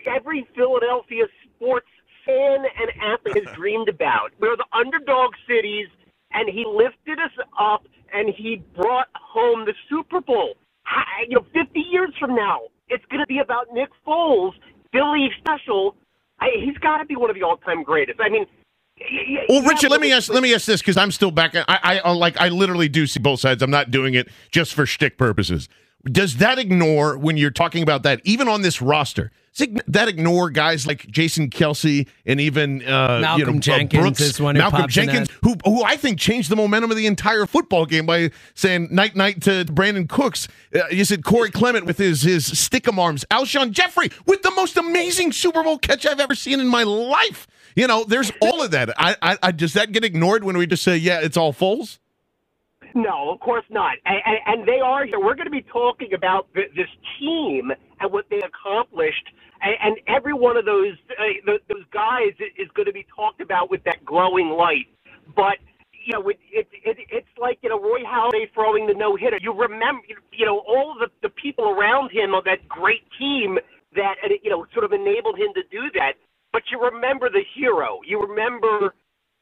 every 0.05 0.45
Philadelphia 0.53 1.27
sports 1.55 1.87
fan 2.25 2.65
and 2.65 2.91
athlete 3.01 3.47
has 3.47 3.55
dreamed 3.55 3.87
about. 3.87 4.31
We're 4.41 4.57
the 4.57 4.67
underdog 4.77 5.31
cities, 5.47 5.87
and 6.33 6.49
he 6.49 6.65
lifted 6.67 7.19
us 7.23 7.31
up, 7.57 7.85
and 8.13 8.33
he 8.35 8.61
brought 8.75 9.07
home 9.15 9.63
the 9.63 9.73
Super 9.89 10.19
Bowl. 10.19 10.55
You 11.29 11.35
know, 11.37 11.45
50 11.53 11.79
years 11.79 12.11
from 12.19 12.35
now, 12.35 12.59
it's 12.89 13.03
going 13.09 13.21
to 13.21 13.27
be 13.27 13.39
about 13.39 13.67
Nick 13.73 13.89
Foles, 14.05 14.51
Philly 14.93 15.29
special. 15.39 15.97
I, 16.39 16.47
he's 16.63 16.77
got 16.77 16.99
to 16.99 17.05
be 17.05 17.17
one 17.17 17.29
of 17.29 17.35
the 17.35 17.43
all-time 17.43 17.83
greatest. 17.83 18.19
I 18.21 18.29
mean, 18.29 18.45
Well, 19.49 19.63
Richard, 19.63 19.91
let 19.91 19.99
me 19.99 20.13
ask. 20.13 20.31
Let 20.31 20.43
me 20.43 20.53
ask 20.53 20.65
this 20.65 20.81
because 20.81 20.95
I'm 20.95 21.11
still 21.11 21.31
back. 21.31 21.55
I, 21.55 21.63
I, 21.67 21.99
I 21.99 22.11
like. 22.11 22.39
I 22.39 22.49
literally 22.49 22.87
do 22.87 23.05
see 23.07 23.19
both 23.19 23.41
sides. 23.41 23.61
I'm 23.61 23.71
not 23.71 23.91
doing 23.91 24.13
it 24.13 24.29
just 24.51 24.73
for 24.73 24.85
shtick 24.85 25.17
purposes. 25.17 25.67
Does 26.05 26.37
that 26.37 26.59
ignore 26.59 27.17
when 27.17 27.37
you're 27.37 27.51
talking 27.51 27.81
about 27.81 28.03
that, 28.03 28.19
even 28.25 28.47
on 28.47 28.61
this 28.61 28.81
roster? 28.81 29.31
That 29.87 30.07
ignore 30.07 30.49
guys 30.49 30.87
like 30.87 31.07
Jason 31.07 31.49
Kelce 31.49 32.07
and 32.25 32.41
even 32.41 32.81
uh, 32.83 33.19
Malcolm 33.21 33.39
you 33.39 33.45
know, 33.45 33.57
uh, 33.57 33.59
Jenkins 33.61 34.01
Brooks, 34.01 34.19
is 34.19 34.41
one 34.41 34.55
who 34.55 34.61
Malcolm 34.61 34.87
Jenkins, 34.89 35.29
who 35.43 35.55
who 35.63 35.83
I 35.83 35.95
think 35.95 36.17
changed 36.19 36.49
the 36.49 36.55
momentum 36.55 36.89
of 36.89 36.97
the 36.97 37.05
entire 37.05 37.45
football 37.45 37.85
game 37.85 38.07
by 38.07 38.31
saying 38.55 38.87
night 38.91 39.15
night 39.15 39.43
to 39.43 39.63
Brandin 39.65 40.09
Cooks. 40.09 40.47
Uh, 40.73 40.87
you 40.89 41.05
said 41.05 41.23
Corey 41.23 41.51
Clement 41.51 41.85
with 41.85 41.99
his 41.99 42.23
his 42.23 42.49
stickum 42.49 42.97
arms, 42.97 43.25
Alshon 43.29 43.71
Jeffery 43.71 44.09
with 44.25 44.41
the 44.41 44.51
most 44.51 44.75
amazing 44.75 45.31
Super 45.31 45.63
Bowl 45.63 45.77
catch 45.77 46.05
I've 46.05 46.19
ever 46.19 46.35
seen 46.35 46.59
in 46.59 46.67
my 46.67 46.83
life. 46.83 47.47
You 47.75 47.87
know, 47.87 48.03
there's 48.03 48.31
all 48.41 48.61
of 48.61 48.71
that. 48.71 48.89
I, 48.99 49.15
I, 49.21 49.37
I 49.41 49.51
does 49.51 49.73
that 49.73 49.91
get 49.91 50.03
ignored 50.03 50.43
when 50.43 50.57
we 50.57 50.65
just 50.67 50.83
say, 50.83 50.97
yeah, 50.97 51.19
it's 51.21 51.37
all 51.37 51.53
Foles? 51.53 51.99
No, 52.95 53.31
of 53.31 53.39
course 53.39 53.65
not. 53.69 53.97
And, 54.05 54.19
and, 54.25 54.37
and 54.47 54.67
they 54.67 54.79
are 54.83 55.05
here. 55.05 55.19
We're 55.19 55.35
going 55.35 55.45
to 55.47 55.51
be 55.51 55.63
talking 55.71 56.13
about 56.13 56.47
th- 56.55 56.71
this 56.75 56.89
team 57.19 57.71
and 57.99 58.11
what 58.11 58.25
they 58.29 58.41
accomplished. 58.41 59.27
And, 59.61 59.75
and 59.83 59.97
every 60.07 60.33
one 60.33 60.57
of 60.57 60.65
those 60.65 60.95
uh, 61.11 61.23
th- 61.45 61.63
those 61.69 61.85
guys 61.93 62.33
is 62.57 62.69
going 62.75 62.87
to 62.87 62.93
be 62.93 63.05
talked 63.15 63.41
about 63.41 63.69
with 63.71 63.83
that 63.85 64.03
glowing 64.05 64.49
light. 64.49 64.87
But 65.35 65.57
you 66.05 66.13
know, 66.13 66.27
it, 66.29 66.39
it, 66.51 66.67
it, 66.85 66.97
it's 67.11 67.27
like 67.39 67.59
you 67.61 67.69
know 67.69 67.79
Roy 67.79 68.01
Halladay 68.01 68.51
throwing 68.53 68.87
the 68.87 68.95
no 68.95 69.15
hitter. 69.15 69.37
You 69.41 69.53
remember, 69.53 70.01
you 70.33 70.45
know, 70.47 70.59
all 70.67 70.95
the, 70.99 71.09
the 71.21 71.29
people 71.29 71.69
around 71.69 72.11
him 72.11 72.33
of 72.33 72.45
that 72.45 72.67
great 72.69 73.03
team 73.19 73.59
that 73.95 74.15
you 74.43 74.49
know 74.49 74.65
sort 74.73 74.85
of 74.85 74.93
enabled 74.93 75.37
him 75.37 75.53
to 75.55 75.63
do 75.71 75.91
that. 75.95 76.13
But 76.53 76.63
you 76.71 76.81
remember 76.81 77.29
the 77.29 77.43
hero. 77.55 77.99
You 78.07 78.21
remember. 78.21 78.95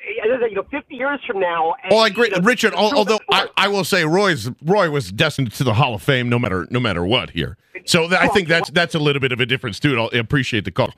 You 0.08 0.56
know, 0.56 0.64
50 0.70 0.96
years 0.96 1.20
from 1.26 1.40
now. 1.40 1.76
and, 1.84 1.94
Oh, 1.94 1.98
I 2.00 2.08
agree, 2.08 2.30
you 2.30 2.38
know, 2.38 2.42
Richard. 2.42 2.74
Although 2.74 3.20
I, 3.32 3.48
I 3.58 3.68
will 3.68 3.84
say, 3.84 4.04
Roy's 4.04 4.50
Roy 4.64 4.90
was 4.90 5.12
destined 5.12 5.52
to 5.54 5.64
the 5.64 5.76
Hall 5.76 5.94
of 5.96 6.02
Fame, 6.02 6.28
no 6.30 6.40
matter 6.40 6.68
no 6.72 6.80
matter 6.80 7.06
what 7.06 7.32
here. 7.32 7.58
So 7.86 8.08
th- 8.08 8.20
I 8.20 8.28
think 8.28 8.48
that's 8.48 8.70
that's 8.72 8.96
a 8.96 9.00
little 9.00 9.20
bit 9.20 9.32
of 9.32 9.40
a 9.40 9.46
difference 9.46 9.80
too. 9.80 9.92
and 10.00 10.10
I 10.14 10.18
appreciate 10.18 10.66
the 10.66 10.72
call. 10.72 10.94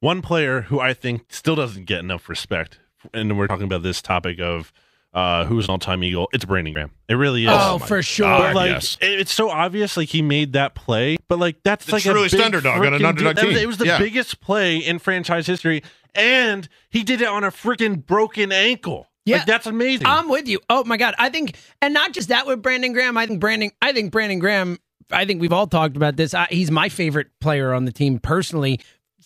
One 0.00 0.22
player 0.22 0.62
who 0.62 0.80
I 0.80 0.94
think 0.94 1.22
still 1.32 1.54
doesn't 1.56 1.84
get 1.84 2.00
enough 2.00 2.28
respect, 2.28 2.78
and 3.14 3.36
we're 3.38 3.46
talking 3.46 3.64
about 3.64 3.82
this 3.82 4.02
topic 4.02 4.40
of 4.40 4.72
uh, 5.14 5.44
who's 5.44 5.66
an 5.66 5.72
all-time 5.72 6.02
Eagle. 6.04 6.28
It's 6.32 6.44
Brandon 6.44 6.72
Graham. 6.72 6.90
It 7.08 7.14
really 7.14 7.44
is. 7.44 7.50
Oh, 7.52 7.78
for 7.78 8.02
sure. 8.02 8.26
But, 8.26 8.54
like, 8.54 8.70
yes. 8.70 8.96
it- 9.00 9.20
it's 9.20 9.32
so 9.32 9.50
obvious. 9.50 9.96
Like 9.96 10.08
he 10.08 10.22
made 10.22 10.54
that 10.54 10.74
play, 10.74 11.16
but 11.28 11.38
like 11.38 11.56
that's 11.62 11.84
The 11.86 11.92
like 11.92 12.06
a 12.06 12.10
truest 12.12 12.32
big 12.34 12.40
underdog 12.44 12.78
on 12.78 12.94
an 12.94 13.00
freaking 13.00 13.06
underdog 13.06 13.36
deal. 13.36 13.46
Was- 13.46 13.54
team. 13.56 13.62
It 13.62 13.66
was 13.66 13.76
the 13.78 13.86
Yeah. 13.86 13.98
biggest 13.98 14.40
play 14.40 14.76
in 14.78 14.98
franchise 14.98 15.46
history, 15.46 15.82
and 16.14 16.68
he 16.90 17.02
did 17.02 17.20
it 17.20 17.28
on 17.28 17.44
a 17.44 17.50
freaking 17.50 18.04
broken 18.04 18.52
ankle. 18.52 19.06
Yeah. 19.24 19.36
like, 19.36 19.46
that's 19.46 19.66
amazing. 19.66 20.06
I'm 20.08 20.28
with 20.28 20.48
you. 20.48 20.58
Oh 20.68 20.82
my 20.84 20.96
god, 20.96 21.14
I 21.18 21.28
think, 21.28 21.56
and 21.80 21.94
not 21.94 22.12
just 22.12 22.30
that 22.30 22.46
with 22.46 22.60
Brandon 22.60 22.92
Graham. 22.92 23.16
I 23.16 23.26
think 23.26 23.38
Brandon. 23.38 23.70
I 23.80 23.92
think 23.92 24.10
Brandon 24.10 24.38
Graham. 24.40 24.78
I 25.12 25.26
think 25.26 25.40
we've 25.42 25.52
all 25.52 25.66
talked 25.66 25.96
about 25.96 26.16
this. 26.16 26.32
I, 26.32 26.46
he's 26.50 26.70
my 26.70 26.88
favorite 26.88 27.28
player 27.40 27.74
on 27.74 27.84
the 27.84 27.92
team 27.92 28.18
personally. 28.18 28.80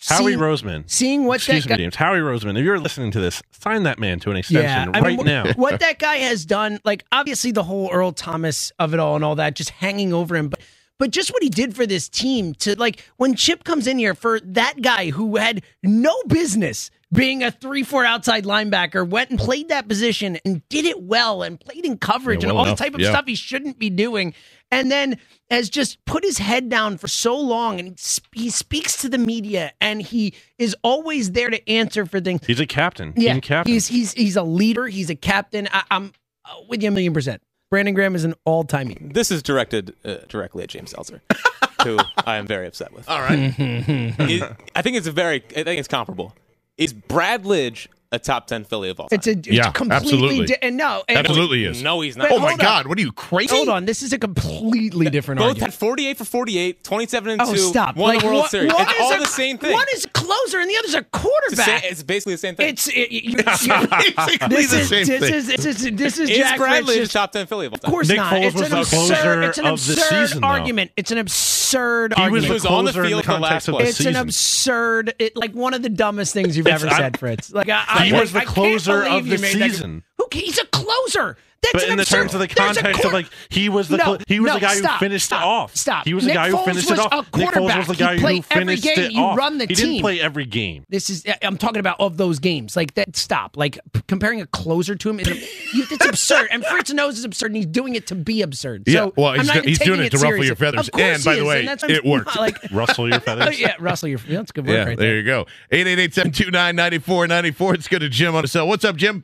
Howie 0.07 0.27
Seeing- 0.33 0.39
Roseman. 0.39 0.89
Seeing 0.89 1.25
what 1.25 1.35
Excuse 1.37 1.65
that 1.65 1.77
me, 1.77 1.83
James. 1.83 1.95
Howie 1.95 2.19
Roseman. 2.19 2.57
If 2.57 2.63
you're 2.63 2.79
listening 2.79 3.11
to 3.11 3.19
this, 3.19 3.41
sign 3.51 3.83
that 3.83 3.99
man 3.99 4.19
to 4.21 4.31
an 4.31 4.37
extension 4.37 4.95
I 4.95 4.99
right 4.99 5.17
mean, 5.17 5.25
now. 5.25 5.51
what 5.53 5.79
that 5.79 5.99
guy 5.99 6.17
has 6.17 6.45
done, 6.45 6.79
like 6.85 7.03
obviously 7.11 7.51
the 7.51 7.63
whole 7.63 7.89
Earl 7.91 8.11
Thomas 8.11 8.71
of 8.79 8.93
it 8.93 8.99
all 8.99 9.15
and 9.15 9.23
all 9.25 9.35
that, 9.35 9.55
just 9.55 9.69
hanging 9.71 10.13
over 10.13 10.35
him, 10.35 10.49
but 10.49 10.59
but 10.99 11.11
just 11.11 11.31
what 11.31 11.43
he 11.43 11.49
did 11.49 11.75
for 11.75 11.85
this 11.85 12.09
team 12.09 12.55
to 12.55 12.75
like 12.79 13.03
when 13.17 13.35
Chip 13.35 13.63
comes 13.63 13.85
in 13.85 13.99
here 13.99 14.15
for 14.15 14.39
that 14.39 14.81
guy 14.81 15.11
who 15.11 15.35
had 15.35 15.61
no 15.83 16.15
business 16.27 16.89
being 17.13 17.43
a 17.43 17.51
three 17.51 17.83
four 17.83 18.03
outside 18.03 18.45
linebacker, 18.45 19.07
went 19.07 19.29
and 19.29 19.37
played 19.39 19.69
that 19.69 19.87
position 19.87 20.37
and 20.43 20.67
did 20.69 20.85
it 20.85 21.01
well 21.03 21.43
and 21.43 21.59
played 21.59 21.85
in 21.85 21.97
coverage 21.99 22.43
Yeah, 22.43 22.49
and 22.49 22.57
all 22.57 22.65
enough, 22.65 22.77
the 22.79 22.83
type 22.83 22.93
of 22.95 22.99
yeah. 22.99 23.11
stuff 23.11 23.25
he 23.27 23.35
shouldn't 23.35 23.77
be 23.77 23.89
doing, 23.91 24.33
and 24.71 24.91
then 24.91 25.17
has 25.49 25.69
just 25.69 26.03
put 26.05 26.23
his 26.23 26.37
head 26.39 26.67
down 26.69 26.97
for 26.97 27.07
so 27.07 27.37
long 27.39 27.79
and 27.79 27.89
he, 27.89 27.95
sp- 27.97 28.33
he 28.35 28.49
speaks 28.49 28.97
to 29.01 29.09
the 29.09 29.17
media 29.17 29.71
and 29.79 30.01
he 30.01 30.33
is 30.57 30.75
always 30.83 31.31
there 31.31 31.49
to 31.49 31.69
answer 31.69 32.05
for 32.05 32.19
things. 32.19 32.45
He's 32.45 32.59
a 32.59 32.65
captain. 32.67 33.13
Yeah, 33.15 33.33
Team 33.33 33.41
captain. 33.41 33.73
he's 33.73 33.87
he's 33.87 34.13
he's 34.13 34.35
a 34.35 34.43
leader. 34.43 34.87
He's 34.87 35.09
a 35.09 35.15
captain. 35.15 35.67
I, 35.71 35.83
I'm 35.89 36.11
uh, 36.45 36.49
with 36.67 36.81
you 36.83 36.89
a 36.89 36.91
million 36.91 37.13
percent. 37.13 37.41
Brandon 37.69 37.93
Graham 37.93 38.15
is 38.15 38.23
an 38.23 38.33
all-time. 38.45 38.91
Eagle. 38.91 39.09
This 39.11 39.29
is 39.29 39.43
directed 39.43 39.93
uh, 40.05 40.17
directly 40.29 40.63
at 40.63 40.69
James 40.69 40.91
Seltzer, 40.91 41.21
who 41.83 41.97
I 42.25 42.37
am 42.37 42.47
very 42.47 42.65
upset 42.65 42.93
with. 42.93 43.09
All 43.09 43.19
right. 43.19 43.53
It- 43.57 44.55
I 44.75 44.81
think 44.81 44.95
it's 44.97 45.07
a 45.07 45.11
very. 45.11 45.43
I 45.55 45.63
think 45.63 45.79
it's 45.79 45.87
comparable. 45.89 46.33
Is 46.77 46.93
Brad 46.93 47.43
Lidge 47.43 47.87
a 48.11 48.19
top 48.19 48.47
ten 48.47 48.63
Philly 48.63 48.89
of 48.89 48.99
all 48.99 49.07
time? 49.09 49.17
It's 49.17 49.27
a 49.27 49.31
it's 49.31 49.47
Yeah, 49.47 49.71
completely 49.71 49.95
absolutely. 50.13 50.45
di- 50.47 50.57
and 50.61 50.77
no 50.77 51.03
and 51.07 51.17
Absolutely 51.17 51.65
is. 51.65 51.81
No, 51.83 52.01
he's 52.01 52.15
not. 52.17 52.27
Oh 52.31 52.35
but 52.35 52.35
Oh 52.37 52.39
my 52.39 52.51
on. 52.53 52.57
God! 52.57 52.87
What 52.87 52.97
are 52.97 53.01
you 53.01 53.11
crazy? 53.11 53.55
Hold 53.55 53.69
on, 53.69 53.85
this 53.85 54.01
is 54.03 54.13
a 54.13 54.17
completely 54.19 55.09
different 55.09 55.39
Both 55.39 55.47
argument. 55.49 55.73
had 55.73 55.79
48 55.79 56.17
for 56.17 56.25
48, 56.25 56.83
27 56.83 57.31
and 57.31 57.41
Oh, 57.41 57.51
2, 57.51 57.57
stop! 57.57 57.95
won 57.95 58.13
Like, 58.15 58.21
the 58.21 58.27
World 58.27 58.39
one- 58.41 58.49
Series. 58.49 58.73
one 58.73 58.81
It's 58.83 58.91
is 58.93 58.99
all 59.01 59.13
a- 59.15 59.19
the 59.19 59.25
same 59.25 59.57
thing. 59.57 59.73
One 59.73 59.85
is 59.93 60.05
a 60.05 60.09
closer 60.09 60.59
and 60.59 60.69
the 60.69 60.77
other's 60.77 60.93
a 60.95 60.97
it's, 60.99 61.07
the 61.11 61.17
quarterback. 61.19 61.83
it's 61.85 62.03
basically 62.03 62.33
the 62.33 62.37
same 62.37 62.55
thing. 62.55 62.69
It's 62.69 62.87
it, 62.87 63.11
you, 63.11 63.35
Basically 63.37 64.47
this 64.49 64.71
the 64.71 64.79
is 64.79 64.89
same 64.89 65.05
this 65.07 65.19
thing. 65.19 65.33
is 65.33 65.47
this 65.47 65.65
is 65.65 65.91
this 65.95 66.17
is 66.19 66.29
is 66.29 66.37
Jack 66.37 66.57
Brad 66.57 66.87
Rich 66.87 67.11
top 67.13 67.31
10 67.31 67.47
Philly 67.47 67.65
of 67.67 67.73
all 67.73 67.77
time. 67.79 67.89
Of 67.89 67.93
course 67.93 68.07
Nick 68.07 68.17
not. 68.17 68.33
Foles 68.33 68.45
it's 68.45 68.55
was 68.55 68.71
an 68.71 68.77
absurd. 68.79 69.43
It's 69.43 69.57
an 69.57 69.65
absurd 69.65 70.43
argument. 70.43 70.91
It's 70.97 71.11
an 71.11 71.17
absurd 71.17 71.66
he 71.71 71.77
was 71.77 72.45
argument. 72.45 72.49
was 72.53 72.65
on 72.65 72.85
the 72.85 72.93
field 72.93 73.23
the 73.23 73.31
the 73.33 73.39
last 73.39 73.67
of 73.67 73.73
one. 73.75 73.83
the 73.83 73.89
It's 73.89 73.97
season. 73.97 74.15
an 74.15 74.21
absurd, 74.21 75.13
it, 75.19 75.35
like 75.35 75.53
one 75.53 75.73
of 75.73 75.81
the 75.81 75.89
dumbest 75.89 76.33
things 76.33 76.55
you've 76.57 76.67
ever 76.67 76.89
said, 76.89 77.17
Fritz. 77.19 77.51
Like 77.51 77.69
I, 77.69 77.83
I, 77.87 78.05
He 78.05 78.13
was 78.13 78.35
I 78.35 78.41
the 78.41 78.45
closer 78.45 79.03
of 79.03 79.25
you 79.27 79.37
the 79.37 79.45
season. 79.45 80.03
Who 80.17 80.27
he's 80.31 80.57
a 80.57 80.65
closer. 80.67 81.37
That's 81.61 81.73
but 81.73 81.83
in 81.89 81.97
the 81.97 82.03
absurd- 82.03 82.15
terms 82.17 82.33
of 82.35 82.39
the 82.39 82.47
context 82.47 83.03
of 83.03 83.11
like 83.13 83.25
he 83.49 83.67
was 83.67 83.87
the 83.89 83.97
No, 83.97 84.17
he 84.27 84.39
was 84.39 84.47
no, 84.49 84.53
the 84.55 84.59
guy 84.61 84.75
stop, 84.75 84.91
who 84.99 85.05
finished 85.05 85.25
stop, 85.25 85.41
it 85.41 85.45
off. 85.45 85.75
Stop. 85.75 86.05
He 86.05 86.13
was 86.13 86.23
the 86.23 86.27
Nick 86.27 86.35
guy 86.35 86.49
who 86.49 86.57
Foles 86.57 86.65
finished 86.65 86.89
was 86.91 86.99
it 86.99 87.11
off. 87.11 87.27
a 87.33 87.37
Nick 87.37 87.49
Foles 87.49 87.77
was 87.77 87.87
the 87.87 87.95
guy 87.95 88.17
who 88.17 88.27
every 88.27 88.41
finished 88.41 88.83
game, 88.83 88.99
it 88.99 89.11
you 89.13 89.21
off. 89.21 89.37
run 89.37 89.57
the 89.57 89.65
he 89.65 89.73
didn't 89.73 89.99
play 90.01 90.21
every 90.21 90.45
game. 90.45 90.85
This 90.89 91.09
is 91.09 91.25
I'm 91.41 91.57
talking 91.57 91.79
about 91.79 91.99
of 91.99 92.17
those 92.17 92.37
games. 92.39 92.75
Like 92.75 92.93
that 92.93 93.15
stop. 93.17 93.57
Like 93.57 93.79
p- 93.91 94.01
comparing 94.07 94.39
a 94.41 94.45
closer 94.45 94.95
to 94.95 95.09
him 95.09 95.19
is 95.19 95.27
it's 95.73 96.05
absurd. 96.05 96.49
And 96.51 96.63
Fritz 96.63 96.93
knows 96.93 97.15
it's 97.17 97.25
absurd 97.25 97.47
and 97.47 97.55
he's 97.57 97.65
doing 97.65 97.95
it 97.95 98.05
to 98.07 98.15
be 98.15 98.43
absurd. 98.43 98.83
So 98.87 98.93
yeah, 98.93 99.09
well, 99.17 99.33
he's, 99.33 99.47
not 99.47 99.65
he's 99.65 99.79
doing 99.79 100.01
it 100.01 100.11
to 100.11 100.17
ruffle 100.19 100.45
your 100.45 100.55
feathers. 100.55 100.89
And 100.93 101.23
by 101.23 101.33
he 101.33 101.39
the 101.39 101.45
way, 101.45 101.59
and 101.59 101.67
that's 101.67 101.83
what 101.83 101.91
I'm- 101.91 101.97
it 101.99 102.05
worked. 102.05 102.27
Like 102.37 102.57
Rustle 102.71 103.09
your 103.09 103.19
feathers. 103.19 103.59
yeah, 103.59 103.73
rustle 103.79 104.09
your 104.09 104.19
that's 104.19 104.51
good 104.51 104.67
work 104.67 104.73
Yeah, 104.75 104.83
right 104.83 104.97
there 104.97 105.07
there. 105.07 105.17
you 105.17 105.23
go. 105.23 105.47
888-729-9494. 105.71 107.71
Let's 107.71 107.87
go 107.87 107.97
to 107.99 108.09
Jim 108.09 108.35
on 108.35 108.43
the 108.43 108.47
cell. 108.47 108.67
What's 108.67 108.85
up, 108.85 108.95
Jim? 108.95 109.23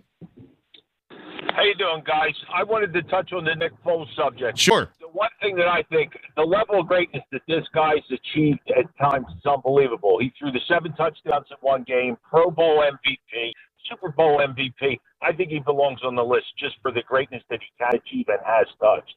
How 1.56 1.62
you 1.62 1.76
doing, 1.76 2.01
guys? 2.04 2.34
I 2.51 2.64
wanted 2.64 2.93
to 2.93 3.04
touch 3.04 3.32
on 3.32 3.45
the 3.45 3.54
Nick 3.54 3.74
Foles 3.86 4.08
subject. 4.16 4.58
Sure. 4.58 4.89
The 4.99 5.08
one 5.08 5.30
thing 5.39 5.56
that 5.58 5.68
I 5.68 5.84
think, 5.84 6.18
the 6.36 6.41
level 6.41 6.80
of 6.80 6.88
greatness 6.88 7.24
that 7.32 7.41
this 7.47 7.64
guy's 7.76 8.01
achieved 8.10 8.60
at 8.76 8.86
times 8.97 9.28
is 9.38 9.45
unbelievable. 9.45 10.18
He 10.20 10.34
threw 10.39 10.51
the 10.51 10.62
seven 10.68 10.93
touchdowns 10.93 11.45
in 11.51 11.58
one 11.62 11.84
game, 11.84 12.18
Pro 12.28 12.49
Bowl 12.49 12.82
MVP, 12.82 13.51
Super 13.88 14.10
Bowl 14.10 14.39
MVP. 14.39 14.99
I 15.22 15.32
think 15.32 15.51
he 15.51 15.60
belongs 15.60 15.99
on 16.04 16.16
the 16.16 16.24
list 16.24 16.47
just 16.58 16.76
for 16.82 16.91
the 16.91 17.04
greatness 17.04 17.43
that 17.51 17.60
he 17.60 17.68
can 17.78 18.01
achieve 18.01 18.26
and 18.30 18.39
has 18.43 18.66
touched. 18.82 19.14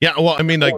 Yeah, 0.00 0.12
well, 0.18 0.34
I 0.38 0.42
mean, 0.42 0.60
like 0.60 0.74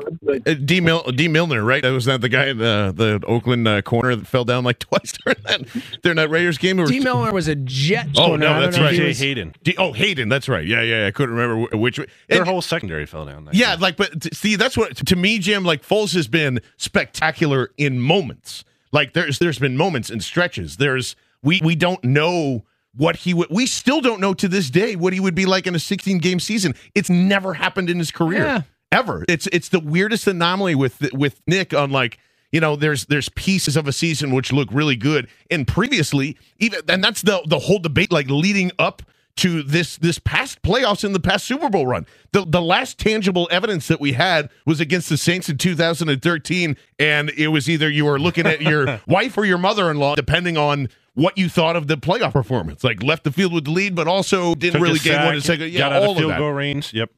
uh, 0.46 0.54
D. 0.54 0.80
Mil- 0.80 1.04
D. 1.12 1.28
Milner, 1.28 1.62
right? 1.62 1.80
That 1.80 1.92
was 1.92 2.06
that 2.06 2.20
the 2.22 2.28
guy 2.28 2.46
in 2.46 2.58
the 2.58 2.92
the 2.96 3.24
Oakland 3.26 3.68
uh, 3.68 3.80
corner 3.82 4.16
that 4.16 4.26
fell 4.26 4.44
down 4.44 4.64
like 4.64 4.78
twice 4.80 5.12
during 5.12 5.38
that 5.44 6.00
during 6.02 6.16
that 6.16 6.28
Raiders 6.28 6.58
game. 6.58 6.80
Or- 6.80 6.86
D. 6.86 6.98
Miller 6.98 7.32
was 7.32 7.46
a 7.46 7.54
jet. 7.54 8.08
Oh 8.16 8.26
corner. 8.28 8.38
No, 8.48 8.60
that's 8.60 8.78
right. 8.78 8.98
was- 9.00 9.20
Hayden. 9.20 9.54
D- 9.62 9.76
oh, 9.78 9.92
Hayden. 9.92 10.28
That's 10.28 10.48
right. 10.48 10.66
Yeah, 10.66 10.82
yeah. 10.82 11.02
yeah. 11.02 11.06
I 11.06 11.10
couldn't 11.12 11.36
remember 11.36 11.68
wh- 11.76 11.80
which. 11.80 12.00
Their 12.28 12.44
whole 12.44 12.62
secondary 12.62 13.06
fell 13.06 13.24
down. 13.24 13.44
that 13.44 13.54
Yeah, 13.54 13.76
like, 13.78 13.96
but 13.96 14.22
t- 14.22 14.30
see, 14.32 14.56
that's 14.56 14.76
what 14.76 14.96
to 14.96 15.14
me, 15.14 15.38
Jim. 15.38 15.64
Like 15.64 15.82
Foles 15.86 16.14
has 16.14 16.26
been 16.26 16.60
spectacular 16.76 17.70
in 17.76 18.00
moments. 18.00 18.64
Like 18.92 19.12
there's 19.12 19.38
there's 19.38 19.58
been 19.58 19.76
moments 19.76 20.10
and 20.10 20.22
stretches. 20.22 20.76
There's 20.78 21.16
we 21.42 21.60
we 21.62 21.74
don't 21.76 22.02
know 22.04 22.64
what 22.94 23.16
he 23.16 23.32
would. 23.34 23.48
We 23.50 23.66
still 23.66 24.00
don't 24.00 24.20
know 24.20 24.34
to 24.34 24.48
this 24.48 24.68
day 24.68 24.96
what 24.96 25.12
he 25.14 25.20
would 25.20 25.34
be 25.34 25.46
like 25.46 25.66
in 25.66 25.74
a 25.74 25.78
16 25.78 26.18
game 26.18 26.38
season. 26.38 26.74
It's 26.94 27.08
never 27.08 27.54
happened 27.54 27.88
in 27.88 27.98
his 27.98 28.10
career 28.10 28.44
Yeah. 28.44 28.62
Ever. 28.92 29.24
It's 29.28 29.48
it's 29.48 29.68
the 29.70 29.80
weirdest 29.80 30.26
anomaly 30.28 30.74
with 30.76 31.12
with 31.12 31.40
Nick 31.46 31.74
on 31.74 31.90
like. 31.90 32.18
You 32.54 32.60
know, 32.60 32.76
there's 32.76 33.06
there's 33.06 33.30
pieces 33.30 33.78
of 33.78 33.88
a 33.88 33.92
season 33.94 34.30
which 34.30 34.52
look 34.52 34.68
really 34.70 34.94
good, 34.94 35.26
and 35.50 35.66
previously, 35.66 36.36
even 36.58 36.80
and 36.86 37.02
that's 37.02 37.22
the 37.22 37.42
the 37.46 37.60
whole 37.60 37.78
debate, 37.78 38.12
like 38.12 38.28
leading 38.28 38.70
up 38.78 39.00
to 39.36 39.62
this 39.62 39.96
this 39.96 40.18
past 40.18 40.60
playoffs 40.60 41.02
in 41.02 41.14
the 41.14 41.20
past 41.20 41.46
Super 41.46 41.70
Bowl 41.70 41.86
run. 41.86 42.06
The 42.32 42.44
the 42.46 42.60
last 42.60 42.98
tangible 42.98 43.48
evidence 43.50 43.88
that 43.88 44.00
we 44.02 44.12
had 44.12 44.50
was 44.66 44.80
against 44.80 45.08
the 45.08 45.16
Saints 45.16 45.48
in 45.48 45.56
2013, 45.56 46.76
and 46.98 47.30
it 47.30 47.48
was 47.48 47.70
either 47.70 47.88
you 47.88 48.04
were 48.04 48.18
looking 48.18 48.46
at 48.46 48.60
your 48.60 49.00
wife 49.06 49.38
or 49.38 49.46
your 49.46 49.56
mother-in-law, 49.56 50.16
depending 50.16 50.58
on 50.58 50.90
what 51.14 51.38
you 51.38 51.48
thought 51.48 51.76
of 51.76 51.86
the 51.86 51.96
playoff 51.96 52.32
performance. 52.32 52.84
Like 52.84 53.02
left 53.02 53.24
the 53.24 53.32
field 53.32 53.54
with 53.54 53.64
the 53.64 53.70
lead, 53.70 53.94
but 53.94 54.06
also 54.06 54.54
didn't 54.54 54.74
Took 54.74 54.82
really 54.82 54.98
gain 54.98 55.24
one 55.24 55.40
second. 55.40 55.70
Yeah, 55.70 55.78
got 55.78 55.92
out 55.92 56.02
all 56.02 56.10
of 56.10 56.16
of 56.16 56.18
field 56.18 56.32
that. 56.32 56.38
goal 56.38 56.52
range. 56.52 56.92
Yep. 56.92 57.10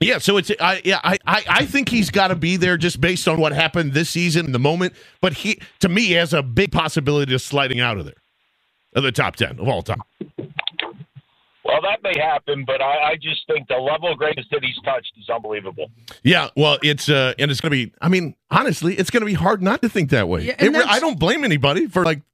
Yeah, 0.00 0.18
so 0.18 0.36
it's 0.36 0.50
I 0.60 0.82
yeah 0.84 1.00
I 1.02 1.18
I, 1.26 1.44
I 1.48 1.66
think 1.66 1.88
he's 1.88 2.10
got 2.10 2.28
to 2.28 2.34
be 2.34 2.56
there 2.56 2.76
just 2.76 3.00
based 3.00 3.26
on 3.28 3.40
what 3.40 3.52
happened 3.52 3.92
this 3.92 4.10
season, 4.10 4.46
in 4.46 4.52
the 4.52 4.58
moment. 4.58 4.92
But 5.20 5.32
he 5.34 5.60
to 5.80 5.88
me 5.88 6.10
has 6.12 6.34
a 6.34 6.42
big 6.42 6.72
possibility 6.72 7.34
of 7.34 7.40
sliding 7.40 7.80
out 7.80 7.96
of 7.98 8.04
there, 8.04 8.14
of 8.94 9.02
the 9.02 9.12
top 9.12 9.36
ten 9.36 9.58
of 9.58 9.68
all 9.68 9.82
time. 9.82 10.02
Well, 11.66 11.80
that 11.80 12.02
may 12.02 12.12
happen, 12.20 12.64
but 12.66 12.82
I, 12.82 13.12
I 13.12 13.14
just 13.14 13.46
think 13.46 13.68
the 13.68 13.76
level 13.76 14.12
of 14.12 14.18
greatness 14.18 14.46
that 14.50 14.62
he's 14.62 14.76
touched 14.84 15.12
is 15.18 15.30
unbelievable. 15.30 15.86
Yeah, 16.22 16.50
well, 16.56 16.78
it's 16.82 17.08
uh, 17.08 17.32
and 17.38 17.50
it's 17.50 17.60
gonna 17.62 17.70
be. 17.70 17.90
I 18.02 18.08
mean, 18.10 18.34
honestly, 18.50 18.94
it's 18.96 19.08
gonna 19.10 19.24
be 19.24 19.32
hard 19.32 19.62
not 19.62 19.80
to 19.82 19.88
think 19.88 20.10
that 20.10 20.28
way. 20.28 20.42
Yeah, 20.42 20.52
It 20.52 20.60
and 20.60 20.68
re- 20.74 20.80
that's- 20.80 20.94
I 20.94 21.00
don't 21.00 21.18
blame 21.18 21.42
anybody 21.42 21.86
for 21.86 22.04
like 22.04 22.18
That's 22.18 22.26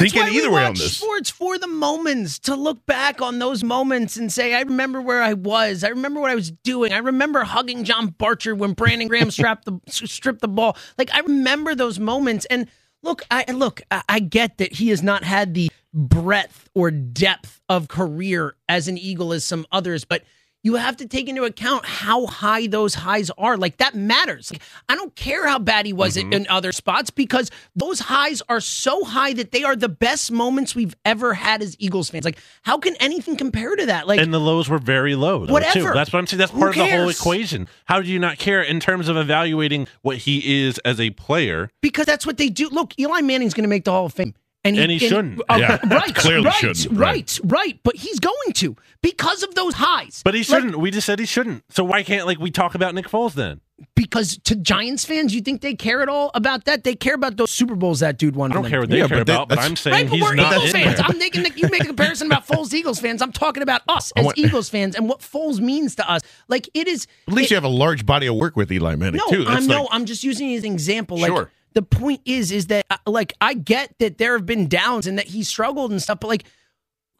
thinking 0.00 0.34
either 0.34 0.50
way 0.50 0.64
on 0.64 0.74
this. 0.74 0.98
Sports 0.98 1.30
for 1.30 1.58
the 1.58 1.66
moments 1.66 2.38
to 2.40 2.54
look 2.54 2.84
back 2.86 3.20
on 3.20 3.38
those 3.38 3.62
moments 3.62 4.16
and 4.16 4.32
say, 4.32 4.54
I 4.54 4.62
remember 4.62 5.00
where 5.00 5.22
I 5.22 5.34
was. 5.34 5.84
I 5.84 5.88
remember 5.88 6.20
what 6.20 6.30
I 6.30 6.34
was 6.34 6.50
doing. 6.50 6.92
I 6.92 6.98
remember 6.98 7.44
hugging 7.44 7.84
John 7.84 8.08
Barchard 8.08 8.58
when 8.58 8.72
Brandon 8.72 9.08
Graham 9.08 9.30
strapped 9.30 9.64
the 9.66 9.78
stripped 9.88 10.40
the 10.40 10.48
ball. 10.48 10.76
Like 10.98 11.14
I 11.14 11.20
remember 11.20 11.74
those 11.74 11.98
moments. 11.98 12.46
And 12.46 12.68
look, 13.02 13.22
I 13.30 13.44
look, 13.52 13.82
I, 13.90 14.02
I 14.08 14.20
get 14.20 14.58
that 14.58 14.74
he 14.74 14.88
has 14.88 15.02
not 15.02 15.24
had 15.24 15.54
the 15.54 15.70
breadth 15.92 16.68
or 16.74 16.90
depth 16.90 17.60
of 17.68 17.88
career 17.88 18.54
as 18.68 18.88
an 18.88 18.98
Eagle 18.98 19.32
as 19.32 19.44
some 19.44 19.66
others, 19.72 20.04
but. 20.04 20.22
You 20.62 20.74
have 20.74 20.98
to 20.98 21.06
take 21.06 21.26
into 21.28 21.44
account 21.44 21.86
how 21.86 22.26
high 22.26 22.66
those 22.66 22.94
highs 22.94 23.30
are. 23.38 23.56
Like 23.56 23.78
that 23.78 23.94
matters. 23.94 24.52
Like, 24.52 24.60
I 24.90 24.94
don't 24.94 25.14
care 25.16 25.46
how 25.48 25.58
bad 25.58 25.86
he 25.86 25.92
was 25.92 26.16
Mm-hmm. 26.16 26.32
in 26.32 26.46
other 26.48 26.72
spots 26.72 27.08
because 27.10 27.50
those 27.76 28.00
highs 28.00 28.42
are 28.48 28.60
so 28.60 29.04
high 29.04 29.32
that 29.34 29.52
they 29.52 29.62
are 29.64 29.74
the 29.76 29.88
best 29.88 30.30
moments 30.32 30.74
we've 30.74 30.94
ever 31.04 31.32
had 31.34 31.62
as 31.62 31.76
Eagles 31.78 32.10
fans. 32.10 32.24
Like, 32.24 32.38
how 32.62 32.78
can 32.78 32.94
anything 32.96 33.36
compare 33.36 33.74
to 33.74 33.86
that? 33.86 34.06
Like, 34.06 34.20
and 34.20 34.34
the 34.34 34.40
lows 34.40 34.68
were 34.68 34.78
very 34.78 35.14
low. 35.14 35.46
Though, 35.46 35.52
Whatever. 35.52 35.72
Too. 35.88 35.94
That's 35.94 36.12
what 36.12 36.18
I'm 36.18 36.26
saying. 36.26 36.38
That's 36.38 36.52
part 36.52 36.70
of 36.70 36.76
the 36.76 36.90
whole 36.90 37.08
equation. 37.08 37.68
How 37.86 38.02
do 38.02 38.08
you 38.08 38.18
not 38.18 38.38
care 38.38 38.60
in 38.60 38.80
terms 38.80 39.08
of 39.08 39.16
evaluating 39.16 39.86
what 40.02 40.18
he 40.18 40.62
is 40.64 40.78
as 40.80 41.00
a 41.00 41.10
player? 41.10 41.70
because 41.80 42.06
that's 42.06 42.26
what 42.26 42.36
they 42.36 42.48
do. 42.48 42.68
Look, 42.68 42.98
Eli 42.98 43.20
Manning's 43.22 43.54
going 43.54 43.64
to 43.64 43.68
make 43.68 43.84
the 43.84 43.92
Hall 43.92 44.06
of 44.06 44.12
Fame. 44.12 44.34
And 44.62 44.76
he 44.76 44.98
shouldn't. 44.98 45.40
uh, 45.48 45.56
Yeah, 45.58 45.78
right, 45.88 46.14
clearly 46.14 46.44
right, 46.46 46.54
shouldn't, 46.54 46.98
right, 46.98 47.38
right, 47.44 47.80
But 47.82 47.96
he's 47.96 48.18
going 48.20 48.52
to 48.54 48.76
because 49.02 49.42
of 49.42 49.54
those 49.54 49.74
highs. 49.74 50.20
But 50.22 50.34
he 50.34 50.42
shouldn't. 50.42 50.78
we 50.78 50.90
just 50.90 51.06
said 51.06 51.18
he 51.18 51.24
shouldn't. 51.26 51.64
So 51.72 51.82
why 51.82 52.02
can't 52.02 52.26
like 52.26 52.38
we 52.38 52.50
talk 52.50 52.74
about 52.74 52.94
Nick 52.94 53.08
Foles 53.08 53.32
then? 53.34 53.60
because 53.96 54.36
to 54.44 54.54
Giants 54.54 55.06
fans, 55.06 55.34
you 55.34 55.40
think 55.40 55.62
they 55.62 55.74
care 55.74 56.02
at 56.02 56.08
all 56.10 56.30
about 56.34 56.66
that? 56.66 56.84
They 56.84 56.94
care 56.94 57.14
about 57.14 57.38
those 57.38 57.50
Super 57.50 57.74
Bowls 57.74 58.00
that 58.00 58.18
dude 58.18 58.36
won. 58.36 58.52
I 58.52 58.54
don't 58.54 58.64
for 58.64 58.68
them. 58.68 58.70
care 58.72 58.80
what 58.80 58.90
they 58.90 58.98
Yeah, 58.98 59.08
care 59.08 59.18
but 59.20 59.26
that- 59.28 59.32
about, 59.36 59.48
but 59.48 59.58
I'm 59.58 59.74
saying 59.74 59.94
Right, 59.94 60.06
but 60.06 60.14
he's 60.16 60.22
we're 60.22 60.34
not 60.34 60.52
Eagles 60.52 60.72
fans. 60.72 60.96
there. 60.98 61.06
I'm 61.08 61.16
making 61.18 61.44
the, 61.44 61.52
you 61.56 61.66
make 61.70 61.84
a 61.84 61.86
comparison 61.86 62.26
about 62.26 62.46
Foles 62.46 62.74
Eagles 62.74 63.00
fans. 63.00 63.22
I'm 63.22 63.32
talking 63.32 63.62
about 63.62 63.80
us 63.88 64.12
as 64.16 64.26
want- 64.26 64.36
Eagles 64.36 64.68
fans 64.68 64.94
and 64.96 65.08
what 65.08 65.20
Foles 65.20 65.60
means 65.60 65.94
to 65.94 66.06
us. 66.10 66.20
Like 66.48 66.68
it 66.74 66.88
is. 66.88 67.06
At 67.26 67.32
least 67.32 67.46
it- 67.46 67.52
you 67.52 67.56
have 67.56 67.64
a 67.64 67.68
large 67.68 68.04
body 68.04 68.26
of 68.26 68.34
work 68.36 68.54
with 68.54 68.70
Eli 68.70 68.96
Manning 68.96 69.22
no, 69.26 69.34
too. 69.34 69.44
That's 69.46 69.62
I'm 69.62 69.66
no. 69.66 69.88
I'm 69.90 70.04
just 70.04 70.24
using 70.24 70.50
it 70.50 70.56
as 70.58 70.64
an 70.64 70.72
example. 70.72 71.16
Like 71.16 71.28
Sure. 71.30 71.50
The 71.74 71.82
point 71.82 72.20
is, 72.24 72.50
is 72.52 72.66
that 72.68 72.84
uh, 72.90 72.96
like 73.06 73.32
I 73.40 73.54
get 73.54 73.94
that 73.98 74.18
there 74.18 74.32
have 74.36 74.46
been 74.46 74.68
downs 74.68 75.06
and 75.06 75.18
that 75.18 75.26
he 75.28 75.42
struggled 75.42 75.90
and 75.90 76.02
stuff, 76.02 76.20
but 76.20 76.28
like 76.28 76.44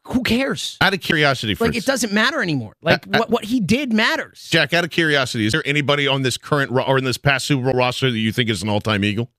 who 0.05 0.23
cares? 0.23 0.77
out 0.81 0.93
of 0.93 0.99
curiosity, 0.99 1.51
Like 1.53 1.57
Fritz, 1.73 1.77
it 1.77 1.85
doesn't 1.85 2.11
matter 2.11 2.41
anymore. 2.41 2.75
Like 2.81 3.05
Uh, 3.07 3.11
uh, 3.13 3.19
what 3.19 3.29
what 3.29 3.45
he 3.45 3.59
did 3.59 3.93
matters. 3.93 4.47
Jack. 4.49 4.73
Out 4.73 4.83
of 4.83 4.89
curiosity, 4.89 5.45
is 5.45 5.51
there 5.51 5.63
anybody 5.65 6.07
on 6.07 6.23
this 6.23 6.37
current 6.37 6.71
or 6.71 6.97
in 6.97 7.03
this 7.03 7.17
past 7.17 7.45
Super 7.45 7.63
Bowl 7.65 7.73
roster 7.73 8.09
that 8.11 8.17
you 8.17 8.31
think 8.31 8.49
is 8.49 8.63
an 8.63 8.69
all-time 8.69 9.03
Eagle? 9.03 9.29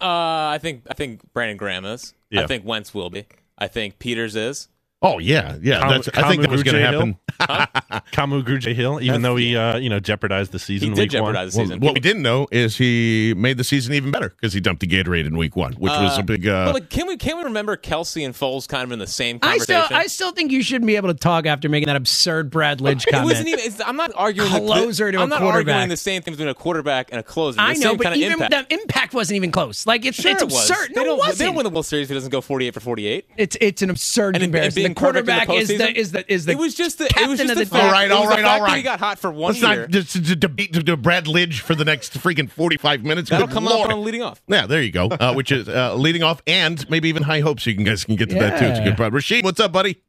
Uh, 0.00 0.06
I 0.50 0.58
think 0.60 0.82
I 0.90 0.94
think 0.94 1.20
Brandon 1.32 1.56
Graham 1.56 1.84
is. 1.84 2.14
Yeah. 2.30 2.42
I 2.42 2.46
think 2.46 2.64
Wentz 2.64 2.92
will 2.94 3.10
be. 3.10 3.26
I 3.58 3.68
think 3.68 3.98
Peters 3.98 4.34
is. 4.34 4.68
Oh 5.04 5.18
yeah, 5.18 5.56
yeah. 5.60 5.80
Kam- 5.80 5.88
that's, 5.90 6.08
I 6.14 6.28
think 6.28 6.42
that 6.42 6.50
was 6.50 6.62
going 6.62 6.76
to 6.76 6.82
Kamu 6.82 7.16
happen. 7.40 8.02
Kamu 8.12 8.42
Grugier 8.44 8.74
Hill, 8.74 9.00
even 9.02 9.22
though 9.22 9.36
he 9.36 9.56
uh, 9.56 9.76
you 9.76 9.90
know 9.90 9.98
jeopardized 10.00 10.52
the 10.52 10.58
season. 10.58 10.90
He 10.90 10.94
did 10.94 11.00
week 11.02 11.10
jeopardize 11.10 11.54
the 11.54 11.58
one. 11.58 11.66
season. 11.66 11.80
What 11.80 11.94
we 11.94 12.00
didn't 12.00 12.22
know 12.22 12.46
is 12.52 12.76
he 12.76 13.34
made 13.36 13.58
the 13.58 13.64
season 13.64 13.94
even 13.94 14.10
better 14.12 14.28
because 14.28 14.52
he 14.52 14.60
dumped 14.60 14.80
the 14.80 14.86
Gatorade 14.86 15.26
in 15.26 15.36
Week 15.36 15.56
One, 15.56 15.72
which 15.74 15.90
was 15.90 16.18
a 16.18 16.22
big. 16.22 16.46
Uh, 16.46 16.66
but 16.66 16.74
like, 16.74 16.90
can 16.90 17.06
we 17.08 17.16
can 17.16 17.36
we 17.38 17.44
remember 17.44 17.76
Kelce 17.76 18.24
and 18.24 18.34
Foles 18.34 18.68
kind 18.68 18.84
of 18.84 18.92
in 18.92 18.98
the 19.00 19.06
same 19.06 19.38
I 19.42 19.58
still 19.58 19.84
I 19.90 20.06
still 20.06 20.32
think 20.32 20.52
you 20.52 20.62
shouldn't 20.62 20.86
be 20.86 20.96
able 20.96 21.08
to 21.08 21.18
talk 21.18 21.46
after 21.46 21.68
making 21.68 21.88
that 21.88 21.96
absurd 21.96 22.50
Brad 22.50 22.78
Lidge 22.78 23.06
it 23.06 23.10
comment. 23.10 23.24
wasn't 23.30 23.48
even. 23.48 23.60
It's, 23.64 23.80
I'm 23.80 23.96
not 23.96 24.12
arguing 24.14 24.52
the- 24.52 24.58
Closer 24.60 25.06
the, 25.06 25.12
to 25.12 25.18
a 25.18 25.22
I'm 25.22 25.28
not 25.28 25.40
quarterback. 25.40 25.74
arguing 25.74 25.88
the 25.88 25.96
same 25.96 26.22
thing 26.22 26.32
between 26.34 26.48
a 26.48 26.54
quarterback 26.54 27.10
and 27.10 27.18
a 27.18 27.22
closer. 27.24 27.56
The 27.56 27.62
I 27.62 27.72
know, 27.74 27.80
same 27.80 27.96
but 27.96 28.04
kind 28.04 28.14
of 28.14 28.20
even 28.20 28.32
impact. 28.42 28.68
the 28.70 28.74
impact 28.80 29.14
wasn't 29.14 29.36
even 29.36 29.50
close. 29.50 29.84
Like 29.86 30.04
it's 30.04 30.20
Sure 30.20 30.30
it's 30.32 30.42
it 30.42 30.46
was. 30.46 30.70
absurd. 30.70 30.90
They 30.94 31.00
No, 31.00 31.04
don't, 31.06 31.16
it 31.16 31.18
wasn't. 31.18 31.38
They 31.38 31.44
don't 31.46 31.54
win 31.56 31.64
the 31.64 31.70
World 31.70 31.86
Series 31.86 32.06
if 32.06 32.12
it 32.12 32.14
doesn't 32.14 32.30
go 32.30 32.40
48 32.40 32.74
for 32.74 32.80
48. 32.80 33.26
It's 33.36 33.56
it's 33.60 33.82
an 33.82 33.90
absurd 33.90 34.36
And, 34.36 34.44
and 34.44 34.52
comparison. 34.52 34.91
Being 34.94 35.12
the 35.12 35.22
perfect 35.22 35.28
in 35.28 35.36
the 35.38 35.46
quarterback 35.46 35.50
is 35.62 35.68
the 35.68 35.74
postseason? 35.74 35.94
is 35.96 36.12
the 36.12 36.32
is 36.32 36.44
the 36.44 36.52
It 36.52 36.58
was 36.58 36.74
just 36.74 36.98
the, 36.98 37.04
it 37.06 37.10
captain 37.10 37.30
was 37.30 37.38
just 37.40 37.50
of 37.52 37.58
the 37.58 37.64
the 37.64 37.70
fact, 37.70 37.84
all 37.84 37.90
right, 37.92 38.10
it 38.10 38.10
was 38.10 38.16
all 38.18 38.22
the 38.24 38.28
right, 38.28 38.36
fact 38.36 38.48
all 38.48 38.58
that 38.60 38.64
right. 38.64 38.76
He 38.76 38.82
got 38.82 38.98
hot 39.00 39.18
for 39.18 39.30
one 39.30 39.52
Let's 39.52 39.62
year. 39.62 39.80
not 39.82 39.90
just 39.90 40.12
to 40.12 40.36
debate 40.36 40.72
to, 40.74 40.82
to 40.82 40.96
Brad 40.96 41.26
Lidge 41.26 41.60
for 41.60 41.74
the 41.74 41.84
next 41.84 42.14
freaking 42.18 42.50
forty-five 42.50 43.04
minutes. 43.04 43.30
That'll 43.30 43.46
Good 43.46 43.54
come 43.54 43.64
Lord. 43.64 43.90
up 43.90 43.96
on 43.96 44.04
leading 44.04 44.22
off. 44.22 44.42
Yeah, 44.48 44.66
there 44.66 44.82
you 44.82 44.92
go. 44.92 45.06
Uh, 45.08 45.34
which 45.34 45.52
is 45.52 45.68
uh, 45.68 45.94
leading 45.94 46.22
off, 46.22 46.42
and 46.46 46.88
maybe 46.90 47.08
even 47.08 47.22
high 47.22 47.40
hopes. 47.40 47.66
You 47.66 47.74
can 47.74 47.84
guys 47.84 48.04
can 48.04 48.16
get 48.16 48.30
to 48.30 48.34
that 48.36 48.58
too. 48.58 48.66
It's 48.66 48.78
a 48.78 48.84
good 48.84 48.96
problem. 48.96 49.20
Rasheed, 49.20 49.44
what's 49.44 49.60
up, 49.60 49.72
buddy? 49.72 50.02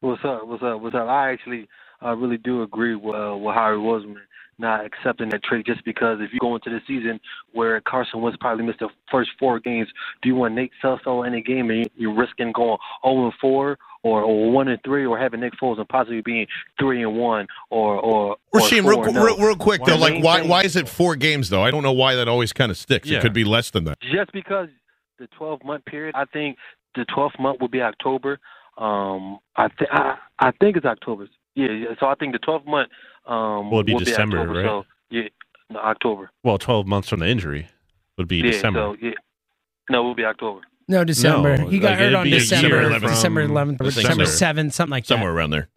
What's 0.00 0.24
up? 0.24 0.46
What's 0.46 0.62
up? 0.62 0.80
What's 0.80 0.94
up? 0.94 1.08
I 1.08 1.30
actually 1.30 1.68
uh, 2.04 2.16
really 2.16 2.38
do 2.38 2.62
agree 2.62 2.96
with, 2.96 3.14
uh, 3.14 3.36
with 3.36 3.54
Harry 3.54 3.76
Roseman 3.76 4.16
not 4.58 4.84
accepting 4.84 5.28
that 5.30 5.42
trade 5.42 5.64
just 5.66 5.84
because 5.84 6.18
if 6.20 6.32
you 6.32 6.38
go 6.40 6.54
into 6.54 6.70
the 6.70 6.80
season 6.86 7.20
where 7.52 7.80
Carson 7.80 8.20
Wentz 8.20 8.38
probably 8.40 8.64
missed 8.64 8.78
the 8.80 8.88
first 9.10 9.30
four 9.38 9.58
games, 9.58 9.88
do 10.22 10.28
you 10.28 10.34
want 10.34 10.54
Nate 10.54 10.70
Sudfeld 10.82 11.26
in 11.26 11.34
a 11.34 11.40
game 11.40 11.70
and 11.70 11.88
you're 11.96 12.14
risking 12.14 12.52
going 12.52 12.78
0 13.04 13.24
and 13.24 13.32
4 13.40 13.78
or, 14.04 14.22
or 14.22 14.50
1 14.50 14.68
and 14.68 14.80
3 14.84 15.06
or 15.06 15.18
having 15.18 15.40
Nick 15.40 15.52
Foles 15.62 15.78
and 15.78 15.88
possibly 15.88 16.20
being 16.22 16.46
3 16.80 17.02
and 17.02 17.16
1 17.16 17.46
or 17.70 17.96
or, 17.96 18.36
or 18.52 18.60
Rasheed, 18.60 18.84
real, 18.84 19.02
and 19.04 19.16
real, 19.16 19.38
real 19.38 19.56
quick 19.56 19.84
though, 19.84 19.96
like 19.96 20.22
why 20.22 20.40
thing- 20.40 20.48
why 20.48 20.62
is 20.62 20.76
it 20.76 20.88
four 20.88 21.16
games 21.16 21.48
though? 21.50 21.62
I 21.62 21.70
don't 21.70 21.82
know 21.82 21.92
why 21.92 22.14
that 22.16 22.28
always 22.28 22.52
kind 22.52 22.70
of 22.70 22.76
sticks. 22.76 23.08
Yeah. 23.08 23.18
It 23.18 23.22
could 23.22 23.32
be 23.32 23.44
less 23.44 23.70
than 23.70 23.84
that. 23.84 24.00
just 24.00 24.32
because 24.32 24.68
the 25.18 25.26
12 25.38 25.64
month 25.64 25.84
period, 25.84 26.14
I 26.16 26.24
think 26.26 26.58
the 26.94 27.04
12th 27.06 27.38
month 27.38 27.60
would 27.60 27.70
be 27.70 27.80
October. 27.80 28.38
Um, 28.78 29.38
I, 29.56 29.68
th- 29.68 29.90
I 29.92 30.16
I 30.38 30.50
think 30.60 30.76
it's 30.76 30.86
October. 30.86 31.28
Yeah, 31.54 31.70
yeah. 31.70 31.88
So 32.00 32.06
I 32.06 32.14
think 32.14 32.32
the 32.32 32.38
12 32.38 32.66
month 32.66 32.88
um 33.26 33.70
Well, 33.70 33.80
it'd 33.80 33.86
be 33.86 33.92
will 33.92 34.00
December, 34.00 34.38
October, 34.40 34.58
right? 34.58 34.66
So 34.66 34.84
yeah, 35.10 35.28
no, 35.70 35.78
October. 35.80 36.30
Well, 36.42 36.58
12 36.58 36.86
months 36.86 37.08
from 37.08 37.20
the 37.20 37.28
injury 37.28 37.68
would 38.18 38.28
be 38.28 38.38
yeah, 38.38 38.50
December. 38.50 38.80
So 38.80 38.96
yeah, 39.00 39.12
no, 39.90 40.00
it 40.00 40.04
will 40.04 40.14
be 40.14 40.24
October. 40.24 40.60
No, 40.92 41.04
December. 41.04 41.58
No, 41.58 41.68
he 41.68 41.78
got 41.78 41.90
like, 41.90 41.98
hurt 41.98 42.14
on 42.14 42.24
be 42.24 42.30
December 42.30 42.82
11th, 42.82 43.00
from 43.00 43.10
December 43.10 43.48
11th, 43.48 43.80
or 43.80 43.84
December 43.84 44.24
December. 44.24 44.62
7th, 44.62 44.72
something 44.72 44.90
like 44.90 45.04
somewhere 45.04 45.32
that. 45.32 45.38
around 45.38 45.50
there. 45.50 45.68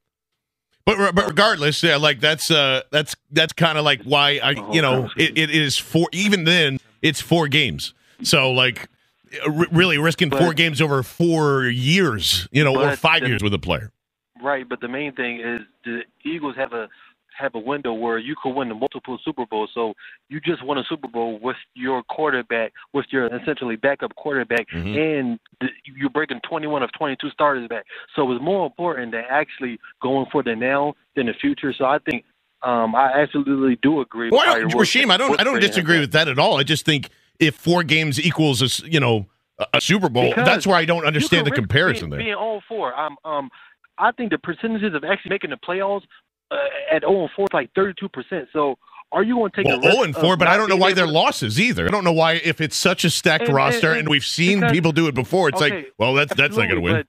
But 0.85 1.15
but 1.15 1.25
regardless, 1.27 1.81
yeah, 1.81 1.95
like 1.95 2.19
that's 2.19 2.51
uh 2.51 2.81
that's 2.91 3.15
that's 3.31 3.53
kind 3.53 3.77
of 3.77 3.83
like 3.85 4.03
why 4.03 4.39
I 4.43 4.51
you 4.71 4.81
know 4.81 5.09
it, 5.17 5.35
it 5.37 5.49
is 5.49 5.77
four 5.79 6.07
even 6.11 6.43
then 6.43 6.77
it's 7.01 7.21
four 7.21 7.47
games 7.47 7.93
so 8.21 8.51
like 8.51 8.87
r- 9.47 9.65
really 9.71 9.97
risking 9.97 10.29
four 10.29 10.53
games 10.53 10.81
over 10.81 11.01
four 11.01 11.63
years 11.65 12.47
you 12.51 12.63
know 12.63 12.79
or 12.79 12.95
five 12.95 13.21
the- 13.23 13.29
years 13.29 13.41
with 13.41 13.53
a 13.53 13.59
player. 13.59 13.91
Right, 14.41 14.67
but 14.69 14.79
the 14.79 14.87
main 14.87 15.13
thing 15.13 15.39
is 15.39 15.61
the 15.85 16.03
Eagles 16.23 16.55
have 16.55 16.73
a 16.73 16.87
have 17.37 17.55
a 17.55 17.59
window 17.59 17.93
where 17.93 18.17
you 18.17 18.35
could 18.41 18.53
win 18.53 18.69
the 18.69 18.75
multiple 18.75 19.17
Super 19.23 19.45
Bowls. 19.45 19.69
So 19.73 19.93
you 20.29 20.39
just 20.39 20.63
won 20.63 20.77
a 20.77 20.83
Super 20.87 21.07
Bowl 21.07 21.39
with 21.41 21.57
your 21.73 22.03
quarterback, 22.03 22.73
with 22.93 23.05
your 23.11 23.27
essentially 23.27 23.75
backup 23.75 24.15
quarterback, 24.15 24.67
Mhm. 24.69 25.19
and 25.19 25.39
the, 25.59 25.67
you're 25.85 26.09
breaking 26.09 26.39
21 26.41 26.83
of 26.83 26.91
22 26.93 27.29
starters 27.29 27.67
back. 27.67 27.85
So 28.15 28.31
it's 28.31 28.41
more 28.41 28.65
important 28.65 29.11
than 29.11 29.23
actually 29.29 29.79
going 30.01 30.27
for 30.31 30.43
the 30.43 30.55
now 30.55 30.95
than 31.15 31.27
the 31.27 31.33
future. 31.33 31.73
So 31.73 31.85
I 31.85 31.99
think 31.99 32.25
um, 32.63 32.95
I 32.95 33.11
absolutely 33.21 33.77
do 33.81 34.01
agree. 34.01 34.29
Well, 34.31 34.41
with 34.41 34.49
I 34.49 34.59
don't, 34.59 34.71
Rasheem, 34.71 35.11
I 35.11 35.17
don't 35.17 35.39
I 35.39 35.43
don't 35.43 35.59
disagree 35.59 35.99
with 35.99 36.13
that 36.13 36.27
at 36.27 36.39
all. 36.39 36.57
I 36.57 36.63
just 36.63 36.85
think 36.85 37.09
if 37.39 37.55
four 37.55 37.83
games 37.83 38.19
equals 38.19 38.61
a 38.61 38.89
you 38.89 38.99
know 38.99 39.27
a, 39.73 39.79
Super 39.81 40.09
Bowl, 40.09 40.29
Because 40.29 40.45
that's 40.45 40.67
where 40.67 40.75
I 40.75 40.85
don't 40.85 41.05
understand 41.05 41.45
the 41.47 41.51
comparison 41.51 42.09
being, 42.09 42.17
there. 42.17 42.19
Being 42.27 42.35
all 42.35 42.61
four, 42.67 42.93
um, 42.99 43.17
um, 43.23 43.49
I 43.97 44.11
think 44.11 44.31
the 44.31 44.37
percentages 44.37 44.93
of 44.93 45.03
actually 45.03 45.29
making 45.29 45.51
the 45.51 45.57
playoffs 45.57 46.03
Uh, 46.51 46.57
at 46.91 47.01
0 47.01 47.21
and 47.21 47.29
4 47.35 47.43
is 47.45 47.53
like 47.53 47.71
32 47.73 48.07
percent. 48.09 48.47
So 48.53 48.77
are 49.11 49.23
you 49.23 49.35
going 49.35 49.51
to 49.51 49.55
take 49.57 49.65
Well, 49.65 49.79
a 49.79 49.91
zero 49.91 50.03
and 50.03 50.15
four, 50.15 50.37
but 50.37 50.47
I 50.47 50.57
don't 50.57 50.69
know 50.69 50.75
why 50.75 50.93
they're 50.93 51.05
to- 51.05 51.11
losses 51.11 51.59
either. 51.59 51.87
I 51.87 51.89
don't 51.91 52.03
know 52.03 52.11
why 52.11 52.33
if 52.33 52.59
it's 52.61 52.75
such 52.75 53.03
a 53.05 53.09
stacked 53.09 53.41
And- 53.43 53.49
and- 53.49 53.55
roster 53.55 53.91
and, 53.91 53.99
and 54.01 54.09
we've 54.09 54.25
seen 54.25 54.59
because- 54.59 54.71
people 54.71 54.91
do 54.91 55.07
it 55.07 55.15
before. 55.15 55.49
It's 55.49 55.61
like, 55.61 55.93
well, 55.97 56.13
that's 56.13 56.35
that's 56.35 56.55
not 56.57 56.63
going 56.67 56.75
to 56.75 56.81
win. 56.81 56.95
But, 56.97 57.07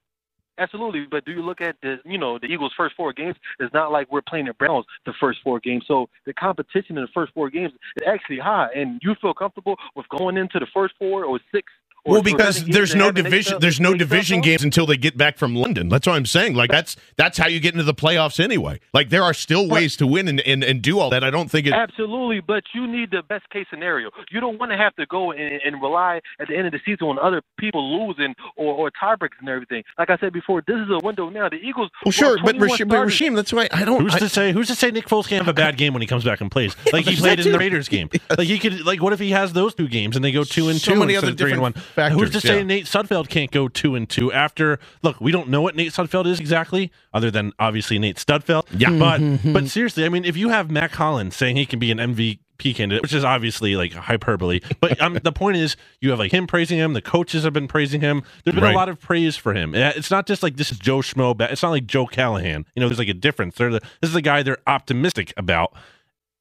absolutely, 0.62 1.06
but 1.10 1.24
do 1.24 1.32
you 1.32 1.42
look 1.42 1.60
at 1.60 1.76
the 1.82 1.98
you 2.04 2.16
know 2.18 2.38
the 2.38 2.46
Eagles' 2.46 2.72
first 2.76 2.94
four 2.96 3.12
games? 3.12 3.36
It's 3.58 3.74
not 3.74 3.92
like 3.92 4.10
we're 4.10 4.22
playing 4.22 4.46
the 4.46 4.54
Browns 4.54 4.86
the 5.04 5.12
first 5.20 5.40
four 5.42 5.58
games. 5.60 5.84
So 5.88 6.08
the 6.26 6.32
competition 6.32 6.96
in 6.96 7.02
the 7.02 7.10
first 7.12 7.32
four 7.34 7.50
games 7.50 7.72
is 7.96 8.02
actually 8.06 8.38
high, 8.38 8.68
and 8.74 9.00
you 9.02 9.14
feel 9.20 9.34
comfortable 9.34 9.76
with 9.94 10.08
going 10.08 10.36
into 10.36 10.58
the 10.58 10.66
first 10.72 10.94
four 10.98 11.24
or 11.24 11.40
six. 11.52 11.72
Or 12.06 12.14
Well, 12.14 12.22
because 12.22 12.58
seven 12.58 12.72
there's 12.72 12.94
games 12.94 13.02
and 13.04 13.16
no 13.16 13.22
division. 13.22 13.58
There's 13.60 13.80
no 13.80 13.94
division 13.94 14.40
games 14.40 14.62
until 14.62 14.86
they 14.86 14.96
get 14.96 15.18
back 15.18 15.36
from 15.38 15.54
London. 15.56 15.88
That's 15.88 16.06
what 16.06 16.14
I'm 16.14 16.26
saying. 16.26 16.54
Like 16.54 16.70
that's 16.70 16.96
that's 17.16 17.36
how 17.36 17.48
you 17.48 17.58
get 17.60 17.74
into 17.74 17.84
the 17.84 17.94
playoffs 17.94 18.38
anyway. 18.42 18.80
Like 18.94 19.10
there 19.10 19.22
are 19.22 19.34
still 19.34 19.68
ways 19.68 19.96
to 19.96 20.06
win 20.06 20.28
and, 20.28 20.40
and, 20.40 20.62
and 20.62 20.80
do 20.80 20.98
all 21.00 21.10
that. 21.10 21.24
I 21.24 21.30
don't 21.30 21.50
think 21.50 21.66
it. 21.66 21.72
Absolutely, 21.72 22.40
but 22.40 22.62
you 22.74 22.86
need 22.86 23.10
the 23.10 23.22
best 23.22 23.50
case 23.50 23.66
scenario. 23.70 24.10
You 24.30 24.40
don't 24.40 24.58
want 24.58 24.70
to 24.72 24.78
have 24.78 24.94
to 24.96 25.06
go 25.06 25.32
and, 25.32 25.60
and 25.64 25.82
rely 25.82 26.20
at 26.38 26.48
the 26.48 26.56
end 26.56 26.66
of 26.66 26.72
the 26.72 26.80
season 26.84 27.08
on 27.08 27.18
other 27.18 27.42
people 27.58 28.06
losing 28.06 28.34
or, 28.56 28.72
or 28.74 28.90
tiebreaks 28.90 29.38
and 29.40 29.48
everything. 29.48 29.82
Like 29.98 30.10
I 30.10 30.16
said 30.18 30.32
before, 30.32 30.62
this 30.66 30.76
is 30.76 30.88
a 30.90 31.04
window 31.04 31.28
now. 31.28 31.48
The 31.48 31.56
Eagles. 31.56 31.90
Well, 32.04 32.12
sure, 32.12 32.38
but 32.44 32.56
21 32.56 32.68
Rasheem, 32.78 32.88
but. 32.88 33.06
Rasheem, 33.08 33.34
that's 33.36 33.52
why 33.52 33.68
I 33.72 33.84
don't. 33.84 34.00
Who's 34.02 34.14
I- 34.14 34.18
to 34.20 34.28
say? 34.28 34.52
Who's 34.52 34.68
to 34.68 34.74
say 34.74 34.90
Nick 34.90 35.06
Foles 35.06 35.26
can't 35.28 35.44
have 35.44 35.52
a 35.52 35.56
bad 35.56 35.76
game 35.76 35.92
when 35.92 36.02
he 36.02 36.06
comes 36.08 36.24
back 36.24 36.40
and 36.40 36.50
plays? 36.50 36.74
Like 36.92 37.04
he 37.04 37.16
played 37.16 37.40
in 37.40 37.52
the 37.52 37.58
Raiders 37.58 37.88
game. 37.88 38.08
Like 38.30 38.46
he 38.48 38.58
could. 38.58 38.84
Like 38.86 39.02
what 39.02 39.12
if 39.12 39.18
he 39.18 39.30
has 39.30 39.52
those 39.52 39.74
two 39.74 39.88
games 39.88 40.16
and 40.16 40.24
they 40.24 40.32
go 40.32 40.44
two 40.44 40.68
and 40.68 40.80
So 40.80 40.92
two 40.92 41.00
many 41.00 41.14
instead 41.14 41.24
other 41.28 41.32
of 41.32 41.38
three 41.38 41.52
and 41.52 41.60
one? 41.60 41.74
Factors, 41.96 42.20
Who's 42.20 42.30
to 42.32 42.40
say 42.40 42.58
yeah. 42.58 42.62
Nate 42.62 42.84
Sudfeld 42.84 43.28
can't 43.28 43.50
go 43.50 43.68
two 43.68 43.94
and 43.94 44.08
two 44.08 44.30
after? 44.32 44.78
Look, 45.02 45.18
we 45.20 45.32
don't 45.32 45.48
know 45.48 45.62
what 45.62 45.74
Nate 45.74 45.92
Sudfeld 45.92 46.26
is 46.26 46.38
exactly, 46.38 46.92
other 47.14 47.30
than 47.30 47.52
obviously 47.58 47.98
Nate 47.98 48.16
Sudfeld. 48.16 48.64
Yeah. 48.76 48.90
but 48.90 49.20
but 49.52 49.66
seriously, 49.68 50.04
I 50.04 50.10
mean, 50.10 50.24
if 50.26 50.36
you 50.36 50.50
have 50.50 50.70
Matt 50.70 50.92
Collins 50.92 51.34
saying 51.34 51.56
he 51.56 51.64
can 51.66 51.78
be 51.78 51.90
an 51.90 51.98
MVP 51.98 52.38
candidate, 52.74 53.02
which 53.02 53.12
is 53.14 53.24
obviously 53.24 53.76
like 53.76 53.92
hyperbole, 53.94 54.60
but 54.80 55.00
um, 55.00 55.18
the 55.22 55.32
point 55.32 55.56
is, 55.56 55.76
you 56.00 56.10
have 56.10 56.18
like 56.18 56.32
him 56.32 56.46
praising 56.46 56.78
him. 56.78 56.92
The 56.92 57.02
coaches 57.02 57.44
have 57.44 57.52
been 57.54 57.66
praising 57.68 58.02
him. 58.02 58.22
There's 58.44 58.54
been 58.54 58.62
Right. 58.64 58.74
a 58.74 58.76
lot 58.76 58.88
of 58.90 59.00
praise 59.00 59.36
for 59.36 59.54
him. 59.54 59.74
It's 59.74 60.10
not 60.10 60.26
just 60.26 60.42
like 60.42 60.56
this 60.56 60.70
is 60.70 60.78
Joe 60.78 60.98
Schmo. 60.98 61.38
It's 61.50 61.62
not 61.62 61.70
like 61.70 61.86
Joe 61.86 62.06
Callahan. 62.06 62.66
You 62.74 62.80
know, 62.80 62.88
there's 62.88 62.98
like 62.98 63.08
a 63.08 63.14
difference. 63.14 63.56
They're 63.56 63.70
the, 63.70 63.80
this 64.00 64.08
is 64.08 64.12
the 64.12 64.22
guy 64.22 64.42
they're 64.42 64.58
optimistic 64.66 65.32
about. 65.36 65.72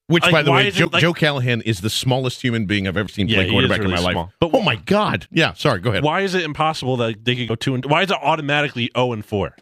Which, 0.07 0.23
Like, 0.23 0.31
by 0.31 0.41
the 0.43 0.51
way, 0.51 0.67
is 0.67 0.75
it, 0.75 0.79
Joe, 0.79 0.89
like- 0.93 1.01
Joe 1.01 1.13
Callahan 1.13 1.61
is 1.61 1.81
the 1.81 1.89
smallest 1.89 2.41
human 2.41 2.65
being 2.67 2.87
I've 2.87 2.95
ever 2.97 3.09
seen 3.09 3.27
play 3.27 3.37
he 3.37 3.41
is 3.45 3.51
quarterback 3.51 3.79
in 3.79 3.85
really 3.85 3.95
my 3.95 4.01
life. 4.01 4.13
small. 4.13 4.31
But 4.39 4.51
oh 4.53 4.61
my 4.61 4.75
god, 4.75 5.27
yeah. 5.31 5.53
Sorry, 5.53 5.79
go 5.79 5.89
ahead. 5.89 6.03
Why 6.03 6.21
is 6.21 6.35
it 6.35 6.43
impossible 6.43 6.97
that 6.97 7.25
they 7.25 7.35
could 7.35 7.47
go 7.47 7.55
two 7.55 7.73
and 7.73 7.83
why 7.85 8.03
is 8.03 8.11
it 8.11 8.17
automatically 8.21 8.91
zero 8.95 9.13
and 9.13 9.25
four? 9.25 9.55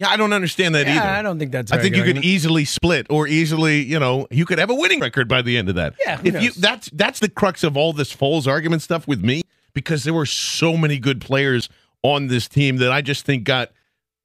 Yeah, 0.00 0.08
I 0.10 0.16
don't 0.16 0.32
understand 0.32 0.74
that 0.74 0.86
Yeah, 0.86 0.96
either. 0.96 1.06
I 1.08 1.22
don't 1.22 1.38
think 1.38 1.52
that's. 1.52 1.70
I 1.72 1.78
think 1.78 1.94
you 1.96 2.02
good 2.02 2.16
could 2.16 2.24
easily 2.24 2.64
split, 2.66 3.06
or 3.10 3.26
easily, 3.28 3.80
you 3.82 3.98
know, 3.98 4.26
you 4.30 4.44
could 4.44 4.58
have 4.58 4.68
a 4.70 4.74
winning 4.74 5.00
record 5.00 5.28
by 5.28 5.40
the 5.40 5.56
end 5.56 5.68
of 5.70 5.76
that. 5.76 5.94
Yeah, 6.04 6.16
who 6.18 6.28
if 6.28 6.42
you 6.42 6.50
that's 6.50 6.90
that's 6.92 7.20
the 7.20 7.28
crux 7.30 7.62
of 7.62 7.76
all 7.76 7.92
this 7.92 8.14
Foles 8.14 8.46
argument 8.48 8.82
stuff 8.82 9.06
with 9.06 9.22
me, 9.24 9.42
because 9.72 10.02
there 10.04 10.12
were 10.14 10.26
so 10.26 10.76
many 10.76 10.98
good 10.98 11.20
players 11.20 11.68
on 12.02 12.26
this 12.26 12.46
team 12.48 12.76
that 12.78 12.90
I 12.92 13.00
just 13.02 13.24
think 13.24 13.44
got 13.44 13.70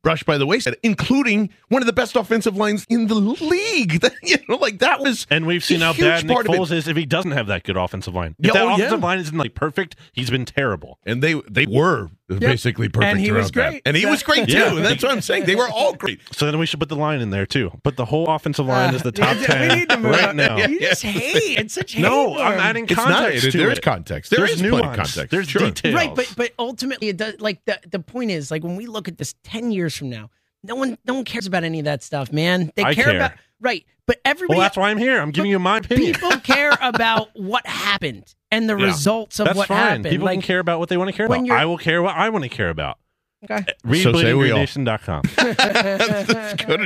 brushed 0.04 0.26
by 0.26 0.38
the 0.38 0.46
wayside, 0.46 0.76
including 0.84 1.50
one 1.70 1.82
of 1.82 1.86
the 1.86 1.94
best 1.94 2.16
offensive 2.16 2.56
lines 2.58 2.86
in 2.90 3.08
the 3.08 3.16
league. 3.16 4.04
you 4.24 4.38
know, 4.50 4.56
like 4.56 4.80
that 4.80 5.00
was 5.00 5.28
And 5.30 5.46
we've 5.46 5.64
seen 5.64 5.82
a 5.82 5.86
how 5.86 5.94
bad 5.94 6.26
Nick 6.26 6.34
part. 6.34 6.48
Foles 6.48 6.72
is 6.72 6.88
if 6.88 6.98
he 6.98 7.06
doesn't 7.06 7.32
have 7.32 7.48
that 7.48 7.64
good 7.64 7.78
offensive 7.78 8.14
line. 8.16 8.36
If 8.40 8.48
Yeah, 8.48 8.54
that 8.54 8.62
oh, 8.64 8.68
yeah. 8.70 8.76
offensive 8.76 9.00
line 9.04 9.20
isn't 9.20 9.38
like 9.38 9.54
perfect, 9.56 9.96
he's 10.14 10.30
been 10.30 10.46
terrible. 10.46 11.00
and 11.06 11.22
they 11.22 11.36
they 11.50 11.66
were 11.66 12.10
basically 12.28 12.88
perfect. 12.88 13.12
And 13.12 13.20
he 13.20 13.32
was 13.32 13.50
throughout 13.52 13.66
that. 13.66 13.72
great. 13.72 13.82
and 13.86 13.98
he 13.98 14.06
was 14.06 14.24
great 14.24 14.48
too. 14.48 14.54
Yeah. 14.58 14.74
That's 14.76 15.04
what 15.04 15.12
I'm 15.12 15.22
saying. 15.22 15.46
They 15.46 15.56
were 15.56 15.68
all 15.70 15.94
great. 15.94 16.22
So 16.32 16.46
then 16.46 16.58
we 16.60 16.66
should 16.66 16.80
put 16.80 16.88
the 16.90 16.96
line 16.96 17.20
in 17.20 17.30
there 17.30 17.46
too. 17.46 17.72
But 17.84 17.98
the 17.98 18.06
whole 18.06 18.28
offensive 18.30 18.66
line 18.66 18.94
uh, 18.94 18.96
is 18.98 19.04
the 19.04 19.12
top 19.12 19.36
ten 19.38 19.62
we 19.62 19.68
ten 19.68 19.78
need 19.80 19.90
to 19.90 19.98
move 19.98 20.12
right 20.14 20.30
on. 20.30 20.36
now. 20.38 20.58
You 20.58 20.80
just 20.80 21.04
hate. 21.04 21.60
It's 21.60 21.74
such 21.74 21.94
hate. 21.94 22.02
No, 22.02 22.38
I'm 22.38 22.58
adding 22.60 22.86
It's 22.86 22.96
not- 22.96 23.08
context 23.08 23.46
it- 23.48 23.52
to 23.52 23.58
there 23.58 23.70
it. 23.70 23.74
is 23.74 23.80
context. 23.80 24.32
There 24.32 24.40
There's 24.40 24.52
is 24.54 24.62
plenty 24.62 24.78
of 24.78 24.82
nuance. 24.84 24.96
context. 25.14 25.32
There's 25.32 25.50
Sure. 25.50 25.62
details. 25.70 25.94
Right, 25.96 26.16
but 26.16 26.34
but 26.38 26.52
ultimately, 26.58 27.10
it 27.10 27.18
does. 27.18 27.40
Like 27.42 27.64
the 27.66 27.80
the 27.92 28.00
point 28.00 28.32
is, 28.32 28.50
like 28.50 28.64
when 28.64 28.78
we 28.78 28.86
look 28.88 29.08
at 29.10 29.18
this 29.18 29.36
ten 29.44 29.72
years 29.92 29.98
from 29.98 30.10
now, 30.10 30.30
no 30.64 30.76
one 30.76 30.98
no 31.06 31.14
one 31.16 31.26
cares 31.26 31.48
about 31.48 31.64
any 31.64 31.80
of 31.80 31.86
that 31.86 32.04
stuff, 32.04 32.32
man. 32.32 32.72
They 32.76 32.84
I 32.84 32.94
care, 32.94 33.06
care. 33.06 33.16
about 33.18 33.32
right, 33.60 33.86
but 34.06 34.20
everybody. 34.26 34.58
well, 34.58 34.66
that's 34.66 34.78
why 34.78 34.90
I'm 34.90 34.98
here. 34.98 35.20
I'm 35.20 35.32
giving 35.32 35.52
you 35.52 35.60
my 35.60 35.78
opinion. 35.80 36.14
people 36.14 36.32
care 36.44 36.78
about 36.82 37.30
what 37.36 37.66
happened 37.68 38.34
and 38.52 38.70
the 38.70 38.78
Yeah. 38.78 38.86
results 38.86 39.40
of 39.40 39.46
That's 39.46 39.58
what 39.58 39.68
fine. 39.68 39.78
happened. 39.78 40.06
People 40.06 40.26
like, 40.26 40.36
can 40.36 40.42
care 40.44 40.60
about 40.60 40.80
what 40.80 40.90
they 40.90 40.98
want 40.98 41.10
to 41.10 41.16
care 41.16 41.28
when 41.28 41.46
about. 41.46 41.60
I 41.60 41.66
will 41.66 41.78
care 41.78 42.02
what 42.02 42.16
I 42.16 42.30
want 42.30 42.44
to 42.44 42.50
care 42.50 42.70
about. 42.70 42.98
Okay. 43.44 43.66
Read 43.84 44.04
So 44.04 44.14
say 44.14 44.34
we 44.36 44.52
all. 44.52 44.60
Let's 44.60 44.76
go 44.78 44.86
to 44.86 44.92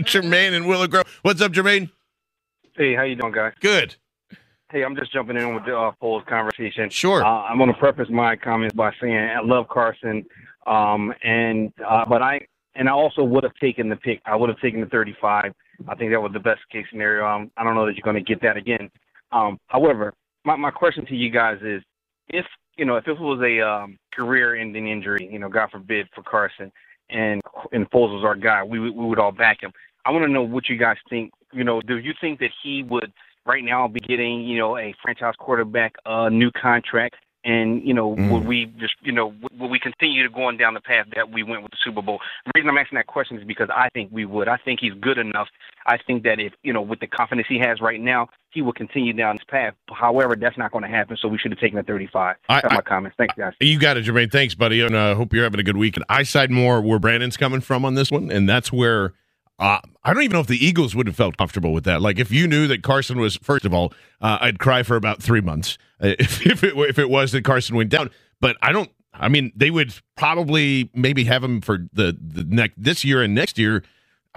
Jermaine 0.02 0.54
and 0.54 0.68
Willow 0.68 0.88
Grove. 0.88 1.06
What's 1.22 1.42
up, 1.42 1.52
Jermaine? 1.52 1.90
Hey, 2.78 2.96
how 2.96 3.04
you 3.04 3.16
doing, 3.16 3.34
guys? 3.34 3.54
Good. 3.60 3.96
Hey, 4.72 4.84
I'm 4.84 4.96
just 4.96 5.12
jumping 5.12 5.38
in 5.38 5.54
with 5.54 5.66
the 5.66 5.78
uh, 5.78 5.92
Foles 6.02 6.26
conversation. 6.26 6.90
Sure. 6.90 7.24
Uh, 7.24 7.28
I'm 7.44 7.58
going 7.58 7.72
to 7.72 7.78
preface 7.78 8.10
my 8.10 8.36
comments 8.36 8.76
by 8.76 8.92
saying 9.02 9.16
I 9.16 9.42
love 9.42 9.68
Carson, 9.68 10.26
um, 10.66 11.14
and 11.24 11.72
uh, 11.88 12.06
but 12.08 12.22
I 12.22 12.42
and 12.76 12.90
I 12.90 12.92
also 12.92 13.24
would 13.24 13.44
have 13.44 13.56
taken 13.56 13.90
the 13.90 13.96
pick. 13.96 14.22
I 14.26 14.36
would 14.36 14.50
have 14.50 14.60
taken 14.60 14.82
the 14.82 14.88
35. 14.88 15.54
I 15.88 15.96
think 15.96 16.12
that 16.12 16.22
was 16.22 16.32
the 16.34 16.40
best 16.40 16.62
case 16.72 16.86
scenario. 16.90 17.26
Um, 17.26 17.52
I 17.58 17.64
don't 17.64 17.76
know 17.76 17.86
that 17.86 17.96
you're 17.96 18.04
going 18.04 18.16
to 18.16 18.22
get 18.22 18.42
that 18.42 18.58
again. 18.58 18.90
Um, 19.32 19.60
however, 19.68 20.14
my 20.44 20.56
my 20.56 20.72
question 20.72 21.06
to 21.08 21.16
you 21.16 21.30
guys 21.30 21.58
is, 21.62 21.82
if 22.30 22.46
you 22.78 22.86
know, 22.86 22.98
if 22.98 23.06
this 23.06 23.18
was 23.20 23.42
a 23.42 23.66
um, 23.66 23.98
career-ending 24.14 24.88
injury, 24.88 25.30
you 25.32 25.40
know, 25.40 25.50
God 25.50 25.70
forbid 25.72 26.08
for 26.14 26.24
Carson, 26.24 26.72
and 27.10 27.42
and 27.72 27.90
Foles 27.92 28.14
was 28.14 28.24
our 28.24 28.36
guy, 28.36 28.64
we 28.64 28.80
we 28.80 28.92
would 28.92 29.20
all 29.20 29.32
back 29.32 29.62
him. 29.62 29.72
I 30.06 30.12
want 30.12 30.24
to 30.24 30.32
know 30.32 30.44
what 30.44 30.70
you 30.70 30.78
guys 30.78 30.98
think. 31.10 31.32
You 31.52 31.64
know, 31.64 31.82
do 31.82 31.98
you 31.98 32.14
think 32.22 32.40
that 32.40 32.52
he 32.64 32.84
would 32.84 33.12
right 33.46 33.64
now 33.64 33.88
be 33.88 34.00
getting, 34.00 34.42
you 34.42 34.58
know, 34.58 34.78
a 34.78 34.94
franchise 35.02 35.34
quarterback 35.40 35.94
a 36.06 36.30
new 36.30 36.52
contract? 36.52 37.16
And 37.46 37.86
you 37.88 37.94
know, 37.94 38.16
Mm. 38.16 38.32
would 38.32 38.46
we 38.46 38.66
just, 38.80 38.96
you 39.04 39.12
know, 39.12 39.34
would 39.58 39.70
we 39.70 39.80
continue 39.80 40.24
to 40.24 40.30
going 40.30 40.58
down 40.58 40.74
the 40.74 40.82
path 40.82 41.06
that 41.16 41.30
we 41.32 41.44
went 41.44 41.62
with 41.62 41.72
the 41.72 41.78
Super 41.84 42.02
Bowl? 42.02 42.20
The 42.46 42.52
reason 42.56 42.70
I'm 42.70 42.78
asking 42.78 42.96
that 42.98 43.06
question 43.08 43.38
is 43.38 43.44
because 43.46 43.70
I 43.70 43.90
think 43.94 44.10
we 44.12 44.26
would. 44.26 44.48
I 44.48 44.58
think 44.58 44.80
he's 44.80 44.94
good 45.00 45.18
enough. 45.20 45.48
I 45.86 45.98
think 45.98 46.24
that 46.24 46.40
if 46.40 46.54
you 46.64 46.74
know, 46.74 46.82
with 46.82 47.00
the 47.00 47.08
confidence 47.08 47.48
he 47.48 47.60
has 47.60 47.80
right 47.82 48.02
now, 48.02 48.30
he 48.50 48.62
will 48.62 48.74
continue 48.74 49.14
down 49.14 49.36
this 49.36 49.44
path. 49.48 49.74
However, 49.94 50.36
that's 50.36 50.58
not 50.58 50.72
going 50.72 50.84
to 50.84 50.90
happen. 50.90 51.18
So 51.22 51.28
we 51.28 51.38
should 51.38 51.52
have 51.52 51.60
taken 51.60 51.78
the 51.78 51.84
35. 51.84 52.36
I- 52.50 52.62
That's 52.62 52.74
I- 52.74 52.76
my 52.76 52.82
comments. 52.82 53.16
Thanks, 53.18 53.36
guys. 53.38 53.54
You 53.60 53.78
got 53.78 53.98
it, 53.98 54.06
Jermaine. 54.06 54.32
Thanks, 54.32 54.56
buddy. 54.56 54.82
And 54.82 54.98
I 54.98 55.12
uh, 55.12 55.16
hope 55.16 55.32
you're 55.34 55.44
having 55.44 55.60
a 55.60 55.64
good 55.64 55.78
weekend. 55.78 56.06
I 56.10 56.24
side 56.24 56.50
more 56.52 56.82
where 56.82 56.98
Brandon's 57.00 57.38
coming 57.38 57.62
from 57.62 57.86
on 57.86 57.94
this 57.96 58.12
one. 58.12 58.32
And 58.32 58.50
that's 58.50 58.72
where 58.74 59.14
uh, 59.60 59.80
I 60.04 60.14
don't 60.14 60.24
even 60.24 60.36
know 60.36 60.42
if 60.42 60.48
the 60.48 60.64
Eagles 60.64 60.96
would 60.96 61.08
have 61.08 61.16
felt 61.16 61.38
comfortable 61.38 61.74
with 61.74 61.86
that. 61.86 62.02
Like, 62.02 62.20
if 62.20 62.32
you 62.32 62.48
knew 62.48 62.68
that 62.68 62.84
Carson 62.84 63.20
was, 63.20 63.38
first 63.38 63.66
of 63.66 63.74
all, 63.74 63.94
uh, 64.22 64.38
I'd 64.42 64.60
cry 64.60 64.84
for 64.84 64.96
about 64.96 65.22
three 65.22 65.42
months 65.42 65.78
uh, 66.02 66.16
if, 66.20 66.46
if, 66.46 66.64
it, 66.64 66.78
if 66.78 67.00
it 67.00 67.10
was 67.10 67.32
that 67.32 67.44
Carson 67.44 67.76
went 67.76 67.90
down. 67.90 68.10
But 68.42 68.58
I 68.62 68.72
don't, 68.72 68.92
I 69.14 69.30
mean, 69.30 69.52
they 69.56 69.72
would 69.72 69.94
probably 70.18 70.90
maybe 70.94 71.24
have 71.26 71.44
him 71.44 71.62
for 71.62 71.88
the, 71.94 72.18
the 72.20 72.44
next 72.44 72.76
this 72.78 73.06
year 73.06 73.22
and 73.22 73.34
next 73.34 73.58
year. 73.58 73.84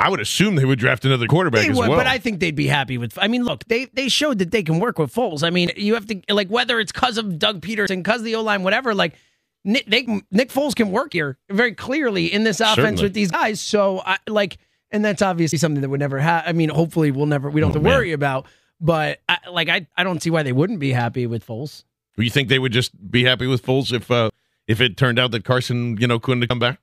I 0.00 0.08
would 0.08 0.20
assume 0.20 0.54
they 0.54 0.64
would 0.64 0.78
draft 0.78 1.04
another 1.04 1.26
quarterback 1.26 1.62
They 1.62 1.70
as 1.70 1.76
would, 1.76 1.88
well. 1.88 1.98
but 1.98 2.06
I 2.06 2.18
think 2.18 2.38
they'd 2.38 2.54
be 2.54 2.68
happy 2.68 2.98
with. 2.98 3.18
I 3.18 3.26
mean, 3.26 3.42
look, 3.42 3.64
they 3.64 3.86
they 3.86 4.08
showed 4.08 4.38
that 4.38 4.52
they 4.52 4.62
can 4.62 4.78
work 4.78 4.96
with 4.96 5.12
Foles. 5.12 5.42
I 5.42 5.50
mean, 5.50 5.72
you 5.76 5.94
have 5.94 6.06
to 6.06 6.22
like 6.28 6.46
whether 6.46 6.78
it's 6.78 6.92
because 6.92 7.18
of 7.18 7.36
Doug 7.36 7.60
Pederson, 7.62 7.96
because 8.04 8.20
of 8.20 8.24
the 8.24 8.36
O 8.36 8.42
line, 8.42 8.62
whatever. 8.62 8.94
Like 8.94 9.16
Nick, 9.64 9.86
they, 9.86 10.06
Nick 10.30 10.50
Foles 10.50 10.74
can 10.74 10.90
work 10.90 11.12
here 11.12 11.36
very 11.50 11.74
clearly 11.74 12.32
in 12.32 12.44
this 12.44 12.60
offense 12.60 12.76
Certainly. 12.76 13.02
with 13.02 13.14
these 13.14 13.30
guys. 13.30 13.60
So, 13.60 14.00
I, 14.04 14.18
like, 14.26 14.56
and 14.90 15.04
that's 15.04 15.22
obviously 15.22 15.58
something 15.58 15.80
that 15.82 15.88
would 15.88 16.00
never 16.00 16.18
happen. 16.18 16.48
I 16.48 16.52
mean, 16.52 16.68
hopefully, 16.70 17.10
we'll 17.10 17.26
never 17.26 17.50
we 17.50 17.60
don't 17.60 17.70
Oh, 17.70 17.74
have 17.74 17.82
to 17.82 17.84
man. 17.88 17.92
worry 17.98 18.12
about. 18.12 18.46
But 18.80 19.20
I, 19.28 19.38
like, 19.50 19.68
I 19.68 19.86
I 19.96 20.04
don't 20.04 20.22
see 20.22 20.30
why 20.30 20.42
they 20.42 20.52
wouldn't 20.52 20.78
be 20.78 20.92
happy 20.92 21.26
with 21.26 21.46
Foles. 21.46 21.84
Do 22.16 22.22
you 22.22 22.30
think 22.30 22.48
they 22.48 22.58
would 22.58 22.72
just 22.72 22.92
be 23.10 23.24
happy 23.24 23.46
with 23.46 23.64
Foles 23.64 23.92
if 23.92 24.10
uh, 24.10 24.30
if 24.66 24.80
it 24.80 24.96
turned 24.96 25.18
out 25.18 25.30
that 25.32 25.44
Carson, 25.44 25.96
you 25.98 26.06
know, 26.06 26.18
couldn't 26.18 26.46
come 26.48 26.58
back? 26.58 26.78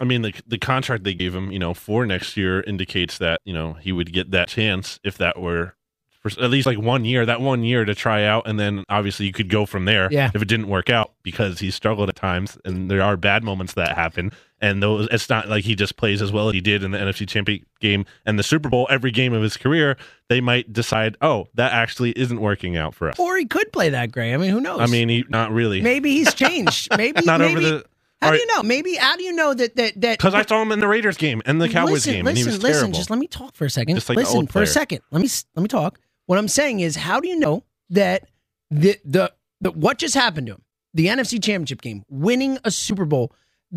I 0.00 0.04
mean, 0.04 0.22
the 0.22 0.34
the 0.46 0.58
contract 0.58 1.04
they 1.04 1.14
gave 1.14 1.34
him, 1.34 1.50
you 1.52 1.58
know, 1.58 1.74
for 1.74 2.06
next 2.06 2.36
year 2.36 2.60
indicates 2.62 3.18
that 3.18 3.40
you 3.44 3.52
know 3.52 3.74
he 3.74 3.92
would 3.92 4.12
get 4.12 4.30
that 4.30 4.48
chance 4.48 4.98
if 5.04 5.18
that 5.18 5.38
were 5.40 5.74
for 6.20 6.30
at 6.42 6.50
least 6.50 6.66
like 6.66 6.78
one 6.78 7.04
year, 7.04 7.24
that 7.26 7.40
one 7.40 7.62
year 7.62 7.84
to 7.84 7.94
try 7.94 8.24
out, 8.24 8.46
and 8.48 8.58
then 8.58 8.84
obviously 8.88 9.26
you 9.26 9.32
could 9.32 9.48
go 9.48 9.66
from 9.66 9.84
there. 9.84 10.08
Yeah. 10.10 10.30
If 10.34 10.40
it 10.42 10.48
didn't 10.48 10.68
work 10.68 10.88
out 10.90 11.12
because 11.22 11.60
he 11.60 11.70
struggled 11.70 12.08
at 12.08 12.16
times, 12.16 12.56
and 12.64 12.90
there 12.90 13.02
are 13.02 13.16
bad 13.16 13.44
moments 13.44 13.74
that 13.74 13.94
happen, 13.96 14.32
and 14.60 14.82
those 14.82 15.08
it's 15.10 15.28
not 15.28 15.48
like 15.48 15.64
he 15.64 15.74
just 15.74 15.96
plays 15.96 16.20
as 16.20 16.32
well 16.32 16.48
as 16.48 16.54
he 16.54 16.60
did 16.60 16.82
in 16.82 16.90
the 16.90 16.98
NFC 16.98 17.28
Championship 17.28 17.68
game 17.80 18.04
and 18.26 18.38
the 18.38 18.42
Super 18.42 18.68
Bowl 18.68 18.86
every 18.90 19.10
game 19.10 19.32
of 19.32 19.42
his 19.42 19.56
career. 19.56 19.96
They 20.28 20.40
might 20.40 20.72
decide, 20.72 21.16
oh, 21.20 21.46
that 21.54 21.72
actually 21.72 22.10
isn't 22.12 22.40
working 22.40 22.76
out 22.76 22.94
for 22.94 23.08
us. 23.08 23.18
Or 23.18 23.36
he 23.36 23.46
could 23.46 23.72
play 23.72 23.90
that 23.90 24.12
great. 24.12 24.34
I 24.34 24.36
mean, 24.36 24.50
who 24.50 24.60
knows? 24.60 24.80
I 24.80 24.86
mean, 24.86 25.08
he, 25.08 25.24
not 25.28 25.52
really. 25.52 25.80
maybe 25.80 26.12
he's 26.12 26.34
changed. 26.34 26.88
Maybe 26.96 27.24
not 27.24 27.40
maybe, 27.40 27.52
over 27.52 27.60
the. 27.60 27.84
How 28.20 28.32
do 28.32 28.36
you 28.36 28.46
know? 28.46 28.62
Maybe 28.62 28.96
how 28.96 29.16
do 29.16 29.22
you 29.22 29.32
know 29.32 29.54
that 29.54 29.76
that 29.76 30.00
that? 30.00 30.18
Because 30.18 30.34
I 30.34 30.42
saw 30.44 30.60
him 30.60 30.72
in 30.72 30.80
the 30.80 30.88
Raiders 30.88 31.16
game 31.16 31.40
and 31.46 31.60
the 31.60 31.68
Cowboys 31.68 31.92
listen, 31.92 32.12
game, 32.14 32.24
Listen, 32.24 32.28
and 32.28 32.38
he 32.38 32.44
was 32.44 32.62
listen. 32.62 32.80
terrible. 32.80 32.98
Just 32.98 33.10
let 33.10 33.18
me 33.18 33.28
talk 33.28 33.54
for 33.54 33.64
a 33.64 33.70
second. 33.70 33.94
Just 33.94 34.08
like 34.08 34.18
listen 34.18 34.46
for 34.48 34.62
a 34.62 34.66
second. 34.66 35.00
Let 35.10 35.22
me 35.22 35.28
let 35.54 35.62
me 35.62 35.68
talk. 35.68 36.00
What 36.26 36.38
I'm 36.38 36.48
saying 36.48 36.80
is, 36.80 36.96
how 36.96 37.20
do 37.20 37.28
you 37.28 37.38
know 37.38 37.62
that 37.90 38.28
the 38.70 38.98
the, 39.04 39.32
the 39.60 39.70
what 39.70 39.98
just 39.98 40.14
happened 40.14 40.48
to 40.48 40.54
him? 40.54 40.62
The 40.94 41.06
NFC 41.06 41.42
Championship 41.42 41.80
game, 41.80 42.04
winning 42.08 42.58
a 42.64 42.70
Super 42.70 43.04
Bowl. 43.04 43.32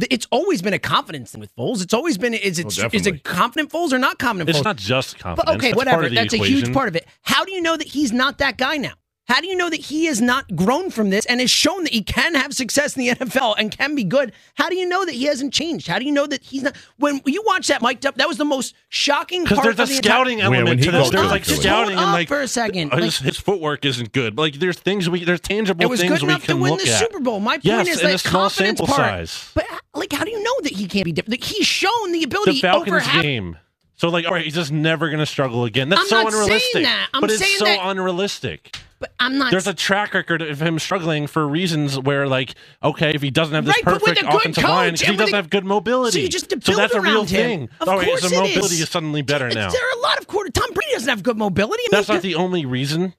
It's 0.09 0.25
always 0.31 0.61
been 0.61 0.73
a 0.73 0.79
confidence 0.79 1.31
thing 1.31 1.41
with 1.41 1.53
Foles. 1.55 1.83
It's 1.83 1.93
always 1.93 2.17
been 2.17 2.33
is 2.33 2.59
it 2.59 2.65
Oh, 2.81 2.89
is 2.93 3.05
it 3.07 3.23
confident 3.23 3.71
Foles 3.71 3.91
or 3.91 3.99
not 3.99 4.19
confident 4.19 4.49
It's 4.49 4.59
Foles? 4.59 4.63
not 4.63 4.77
just 4.77 5.17
But 5.17 5.23
confidence. 5.23 5.55
okay, 5.57 5.67
That's 5.69 5.75
whatever. 5.77 5.95
part 5.95 6.05
of 6.05 6.09
the 6.11 6.15
That's 6.15 6.33
a 6.33 6.37
huge 6.37 6.71
part 6.73 6.87
of 6.87 6.95
it. 6.95 7.05
How 7.23 7.43
do 7.43 7.51
you 7.51 7.61
know 7.61 7.75
that 7.75 7.87
he's 7.87 8.13
not 8.13 8.37
that 8.37 8.57
guy 8.57 8.77
now? 8.77 8.93
How 9.31 9.39
do 9.39 9.47
you 9.47 9.55
know 9.55 9.69
that 9.69 9.79
he 9.79 10.05
has 10.07 10.19
not 10.19 10.55
grown 10.57 10.89
from 10.91 11.09
this 11.09 11.25
and 11.25 11.39
has 11.39 11.49
shown 11.49 11.83
that 11.85 11.93
he 11.93 12.01
can 12.03 12.35
have 12.35 12.53
success 12.53 12.97
in 12.97 13.03
the 13.03 13.09
NFL 13.15 13.55
and 13.57 13.71
can 13.71 13.95
be 13.95 14.03
good? 14.03 14.33
How 14.55 14.67
do 14.69 14.75
you 14.75 14.85
know 14.87 15.05
that 15.05 15.13
he 15.13 15.23
hasn't 15.25 15.53
changed? 15.53 15.87
How 15.87 15.99
do 15.99 16.05
you 16.05 16.11
know 16.11 16.27
that 16.27 16.43
he's 16.43 16.63
not? 16.63 16.75
When 16.97 17.21
you 17.25 17.41
watch 17.45 17.67
that 17.67 17.81
mic'd 17.81 18.05
up, 18.05 18.15
that 18.15 18.27
was 18.27 18.35
the 18.37 18.43
most 18.45 18.75
shocking 18.89 19.43
Because 19.43 19.59
part 19.59 19.65
there's 19.75 19.79
a 19.79 19.83
of 19.83 19.89
the 19.89 19.95
entire- 19.95 20.11
scouting 20.11 20.41
element 20.41 20.83
to 20.83 20.91
this. 20.91 20.99
Hold 21.01 21.13
There's 21.13 21.31
like 21.31 21.43
just 21.43 21.61
scouting 21.61 21.95
hold 21.95 22.07
and 22.07 22.11
like 22.13 22.27
for 22.27 22.41
a 22.41 22.47
second. 22.47 22.91
uh, 22.91 22.95
Like, 22.97 23.03
his, 23.05 23.17
his 23.19 23.37
footwork 23.37 23.85
isn't 23.85 24.11
good. 24.11 24.37
Like 24.37 24.55
there's 24.55 24.77
things 24.77 25.09
we 25.09 25.23
there's 25.23 25.39
tangible 25.39 25.81
it 25.81 25.89
was 25.89 26.01
things 26.01 26.19
good 26.19 26.23
enough 26.23 26.45
to 26.47 26.57
win 26.57 26.75
the 26.77 26.83
at. 26.91 26.99
Super 26.99 27.19
Bowl. 27.21 27.39
My 27.39 27.53
point 27.55 27.63
yes, 27.63 27.87
is 27.87 28.01
in 28.01 28.07
that 28.09 28.19
small 28.19 28.41
confidence 28.49 28.79
sample 28.79 28.87
part. 28.87 28.99
size. 29.29 29.51
But 29.55 29.65
like, 29.93 30.11
how 30.11 30.25
do 30.25 30.31
you 30.31 30.43
know 30.43 30.55
that 30.63 30.73
he 30.73 30.87
can't 30.87 31.05
be 31.05 31.13
different? 31.13 31.31
Like, 31.39 31.43
he's 31.43 31.65
shown 31.65 32.11
the 32.11 32.23
ability 32.23 32.59
The 32.61 32.67
over 32.69 32.85
Falcons 32.87 33.05
half. 33.07 33.21
game. 33.21 33.57
So 34.01 34.09
like, 34.09 34.25
all 34.25 34.31
right, 34.31 34.43
he's 34.43 34.55
just 34.55 34.71
never 34.71 35.09
going 35.09 35.19
to 35.19 35.27
struggle 35.27 35.63
again. 35.65 35.87
That's 35.89 36.01
I'm 36.01 36.07
so 36.07 36.23
not 36.23 36.33
saying 36.33 36.41
unrealistic. 36.43 36.83
that. 36.85 37.09
I'm 37.13 37.21
but 37.21 37.29
it's 37.29 37.39
saying 37.39 37.57
so 37.59 37.65
that- 37.65 37.79
unrealistic. 37.83 38.75
But 38.97 39.13
I'm 39.19 39.37
not. 39.37 39.51
There's 39.51 39.67
a 39.67 39.75
track 39.75 40.15
record 40.15 40.41
of 40.41 40.59
him 40.59 40.79
struggling 40.79 41.27
for 41.27 41.47
reasons 41.47 41.99
where, 41.99 42.27
like, 42.27 42.55
okay, 42.83 43.11
if 43.13 43.21
he 43.21 43.29
doesn't 43.29 43.53
have 43.53 43.63
this 43.65 43.75
Right, 43.75 43.83
perfect 43.83 44.21
a 44.21 44.25
good 44.25 44.33
offensive 44.33 44.63
line, 44.63 44.95
he 44.95 45.15
doesn't 45.15 45.33
a- 45.33 45.37
have 45.37 45.51
good 45.51 45.65
mobility. 45.65 46.17
So 46.17 46.23
you 46.23 46.29
just 46.29 46.49
have 46.49 46.63
So 46.63 46.75
that's 46.75 46.95
a 46.95 47.01
real 47.01 47.21
him. 47.21 47.27
thing. 47.27 47.63
Of 47.79 47.87
oh, 47.87 47.91
all 47.91 47.97
right, 47.99 48.07
course 48.07 48.21
so 48.21 48.27
it 48.27 48.31
mobility 48.31 48.75
is. 48.75 48.81
is 48.81 48.89
suddenly 48.89 49.21
better 49.21 49.49
now. 49.49 49.69
There 49.69 49.87
are 49.87 49.97
a 49.99 50.01
lot 50.01 50.17
of 50.19 50.25
quarter. 50.25 50.49
Tom 50.49 50.71
Brady 50.73 50.93
doesn't 50.93 51.09
have 51.09 51.21
good 51.21 51.37
mobility. 51.37 51.83
I 51.83 51.89
That's 51.91 52.09
not 52.09 52.23
the 52.23 52.35
only 52.35 52.65
reason. 52.65 53.13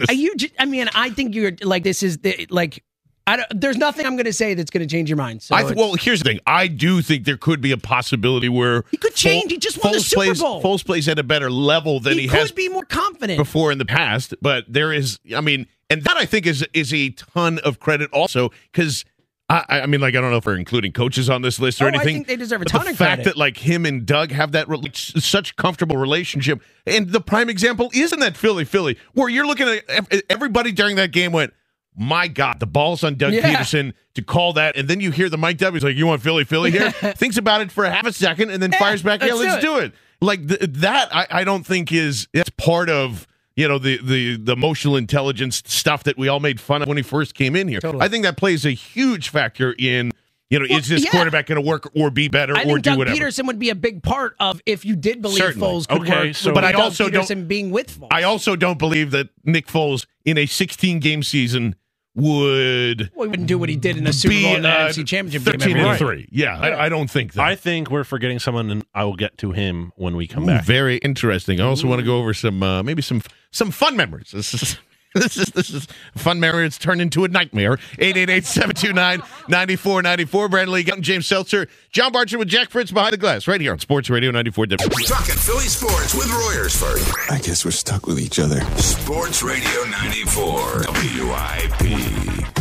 Are 0.08 0.14
you? 0.14 0.34
I 0.58 0.66
mean, 0.66 0.88
I 0.94 1.10
think 1.10 1.34
you're 1.34 1.52
like 1.62 1.82
this 1.82 2.04
is 2.04 2.18
the 2.18 2.46
like. 2.50 2.84
I 3.28 3.36
don't, 3.36 3.60
there's 3.60 3.76
nothing 3.76 4.06
I'm 4.06 4.16
going 4.16 4.24
to 4.24 4.32
say 4.32 4.54
that's 4.54 4.70
going 4.70 4.86
to 4.86 4.90
change 4.90 5.08
your 5.10 5.16
mind. 5.18 5.42
So 5.42 5.54
I 5.54 5.62
th- 5.62 5.74
well, 5.76 5.94
here's 5.94 6.20
the 6.20 6.28
thing. 6.30 6.40
I 6.46 6.66
do 6.66 7.02
think 7.02 7.24
there 7.24 7.36
could 7.36 7.60
be 7.60 7.72
a 7.72 7.76
possibility 7.76 8.48
where 8.48 8.84
he 8.90 8.96
could 8.96 9.14
change. 9.14 9.52
He 9.52 9.58
just 9.58 9.82
won 9.84 9.92
the 9.92 10.00
Super 10.00 10.24
plays, 10.24 10.40
Bowl. 10.40 10.62
Foles 10.62 10.84
plays 10.84 11.08
at 11.08 11.18
a 11.18 11.22
better 11.22 11.50
level 11.50 12.00
than 12.00 12.14
he, 12.14 12.22
he, 12.22 12.28
could 12.28 12.38
has 12.38 12.52
be 12.52 12.68
more 12.68 12.84
confident. 12.84 13.36
before 13.38 13.70
in 13.70 13.78
the 13.78 13.84
past. 13.84 14.34
But 14.40 14.64
there 14.66 14.92
is, 14.92 15.18
I 15.36 15.40
mean, 15.42 15.66
and 15.90 16.02
that 16.04 16.16
I 16.16 16.24
think 16.24 16.46
is 16.46 16.66
is 16.72 16.92
a 16.94 17.10
ton 17.10 17.58
of 17.60 17.78
credit 17.80 18.10
also 18.12 18.50
because. 18.72 19.04
I, 19.50 19.80
I 19.80 19.86
mean, 19.86 20.02
like 20.02 20.14
I 20.14 20.20
don't 20.20 20.30
know 20.30 20.36
if 20.36 20.44
we're 20.44 20.56
including 20.58 20.92
coaches 20.92 21.30
on 21.30 21.40
this 21.40 21.58
list 21.58 21.80
or 21.80 21.84
Oh, 21.84 21.86
I 21.86 21.90
anything. 21.92 22.16
think 22.16 22.26
they 22.26 22.36
deserve 22.36 22.60
a 22.60 22.66
ton 22.66 22.84
the 22.84 22.90
of 22.90 22.98
fact 22.98 23.20
credit. 23.22 23.24
that 23.30 23.36
like 23.38 23.56
him 23.56 23.86
and 23.86 24.04
Doug 24.04 24.30
have 24.30 24.52
that 24.52 24.68
re- 24.68 24.82
such 24.92 25.56
comfortable 25.56 25.96
relationship, 25.96 26.60
and 26.86 27.08
the 27.08 27.20
prime 27.22 27.48
example 27.48 27.88
isn't 27.94 28.20
that 28.20 28.36
Philly 28.36 28.66
Philly 28.66 28.98
where 29.14 29.30
you're 29.30 29.46
looking 29.46 29.66
at 29.66 30.22
everybody 30.28 30.70
during 30.70 30.96
that 30.96 31.12
game 31.12 31.32
went, 31.32 31.54
my 31.98 32.28
God, 32.28 32.60
the 32.60 32.66
ball's 32.66 33.02
on 33.04 33.16
Doug 33.16 33.32
Yeah. 33.34 33.42
Pederson 33.42 33.92
to 34.14 34.22
call 34.22 34.52
that, 34.54 34.76
and 34.76 34.88
then 34.88 35.00
you 35.00 35.10
hear 35.10 35.28
the 35.28 35.38
Mike 35.38 35.58
W. 35.58 35.82
like, 35.84 35.96
"You 35.96 36.06
want 36.06 36.22
Philly 36.22 36.44
Philly 36.44 36.70
here?" 36.70 36.90
Thinks 36.92 37.36
about 37.36 37.60
it 37.60 37.70
for 37.72 37.84
a 37.84 37.90
half 37.90 38.06
a 38.06 38.12
second, 38.12 38.50
and 38.50 38.62
then 38.62 38.72
fires 38.72 39.02
back, 39.02 39.20
"Yeah, 39.22 39.34
let's 39.34 39.40
let's 39.52 39.62
do 39.64 39.74
do 39.74 39.78
it." 39.78 39.92
Like 40.20 40.46
th- 40.48 40.60
that, 40.74 41.14
I, 41.14 41.26
I 41.30 41.44
don't 41.44 41.64
think 41.66 41.92
is 41.92 42.28
that's 42.32 42.50
part 42.50 42.88
of 42.90 43.26
you 43.56 43.66
know 43.68 43.78
the 43.78 43.98
the 44.02 44.36
the 44.36 44.52
emotional 44.52 44.96
intelligence 44.96 45.62
stuff 45.66 46.04
that 46.04 46.16
we 46.18 46.28
all 46.28 46.40
made 46.40 46.60
fun 46.60 46.82
of 46.82 46.88
when 46.88 46.96
he 46.96 47.02
first 47.02 47.34
came 47.34 47.54
in 47.56 47.68
here. 47.68 47.80
Totally. 47.80 48.04
I 48.04 48.08
think 48.08 48.24
that 48.24 48.36
plays 48.36 48.64
a 48.64 48.70
huge 48.72 49.28
factor 49.30 49.74
in 49.78 50.10
you 50.50 50.58
know 50.58 50.66
Well, 50.68 50.78
is 50.78 50.88
this 50.88 51.04
yeah. 51.04 51.10
quarterback 51.10 51.46
going 51.46 51.60
to 51.62 51.66
work 51.68 51.90
or 51.94 52.10
be 52.10 52.26
better 52.28 52.56
I 52.56 52.62
or 52.62 52.64
think 52.64 52.82
do 52.82 52.90
Doug 52.90 52.98
whatever. 52.98 53.16
Pederson 53.16 53.46
would 53.46 53.58
be 53.58 53.70
a 53.70 53.74
big 53.74 54.02
part 54.02 54.34
of 54.40 54.60
if 54.66 54.84
you 54.84 54.96
did 54.96 55.20
believe 55.22 55.38
Certainly. 55.38 55.68
Foles 55.68 55.86
could 55.88 56.00
Okay, 56.02 56.28
work. 56.28 56.36
so- 56.36 56.54
But 56.54 56.64
I 56.64 56.72
Doug 56.72 56.80
also 56.80 57.10
don't- 57.10 57.24
Pederson 57.26 57.46
being 57.46 57.70
with 57.70 58.00
Foles. 58.00 58.08
I 58.10 58.22
also 58.22 58.56
don't 58.56 58.78
believe 58.78 59.10
that 59.10 59.28
Nick 59.44 59.66
Foles 59.66 60.06
in 60.24 60.38
a 60.38 60.46
16 60.46 61.00
game 61.00 61.22
season 61.22 61.74
would 62.14 63.10
well, 63.14 63.24
he 63.24 63.30
wouldn't 63.30 63.48
do 63.48 63.58
what 63.58 63.68
he 63.68 63.76
did 63.76 63.96
in 63.96 64.04
the 64.04 64.12
Super 64.12 64.34
Bowl 64.40 64.56
and 64.56 64.64
the 64.64 64.68
uh, 64.68 64.88
NFC 64.88 65.06
Championship 65.06 65.42
13 65.42 65.60
game. 65.60 65.76
every 65.76 65.90
and 65.90 65.98
three. 65.98 66.28
Yeah, 66.32 66.58
I, 66.58 66.86
I 66.86 66.88
don't 66.88 67.08
think 67.10 67.34
that. 67.34 67.44
I 67.44 67.54
think 67.54 67.90
we're 67.90 68.04
forgetting 68.04 68.38
someone, 68.38 68.70
and 68.70 68.84
I 68.94 69.04
will 69.04 69.16
get 69.16 69.38
to 69.38 69.52
him 69.52 69.92
when 69.96 70.16
we 70.16 70.26
come 70.26 70.44
Ooh, 70.44 70.46
back. 70.46 70.64
Very 70.64 70.96
interesting. 70.98 71.60
I 71.60 71.64
also 71.64 71.86
want 71.86 72.00
to 72.00 72.04
go 72.04 72.18
over 72.18 72.34
some 72.34 72.62
uh, 72.62 72.82
maybe 72.82 73.02
some 73.02 73.22
some 73.50 73.70
fun 73.70 73.96
memories. 73.96 74.78
This 75.14 75.36
is 75.38 75.46
this 75.46 75.70
is 75.70 75.70
this 75.70 75.70
is 75.70 75.88
a 76.14 76.18
fun 76.18 76.38
memory. 76.38 76.66
It's 76.66 76.76
turned 76.78 77.00
into 77.00 77.24
a 77.24 77.28
nightmare. 77.28 77.78
888-729-9494. 77.96 80.50
Brandon 80.50 80.74
Lee, 80.74 80.82
Gunn, 80.82 81.00
James 81.02 81.26
Seltzer, 81.26 81.66
John 81.90 82.12
Barchard 82.12 82.38
with 82.38 82.48
Jack 82.48 82.68
Fritz 82.70 82.90
behind 82.90 83.14
the 83.14 83.16
glass, 83.16 83.48
right 83.48 83.58
here 83.60 83.72
on 83.72 83.78
Sports 83.78 84.10
Radio 84.10 84.30
94 84.30 84.66
W. 84.66 85.04
Talking 85.06 85.34
Philly 85.34 85.64
sports 85.64 86.14
with 86.14 86.26
Royersford. 86.26 87.30
I 87.30 87.38
guess 87.38 87.64
we're 87.64 87.70
stuck 87.70 88.06
with 88.06 88.20
each 88.20 88.38
other. 88.38 88.60
Sports 88.76 89.42
Radio 89.42 89.84
94 89.84 90.84
WIP. 90.88 91.78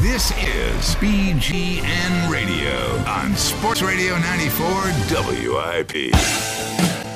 This 0.01 0.31
is 0.31 0.95
BGN 0.95 2.31
Radio 2.31 2.97
on 3.09 3.35
Sports 3.35 3.81
Radio 3.81 4.17
94 4.19 4.83
WIP. 5.11 7.06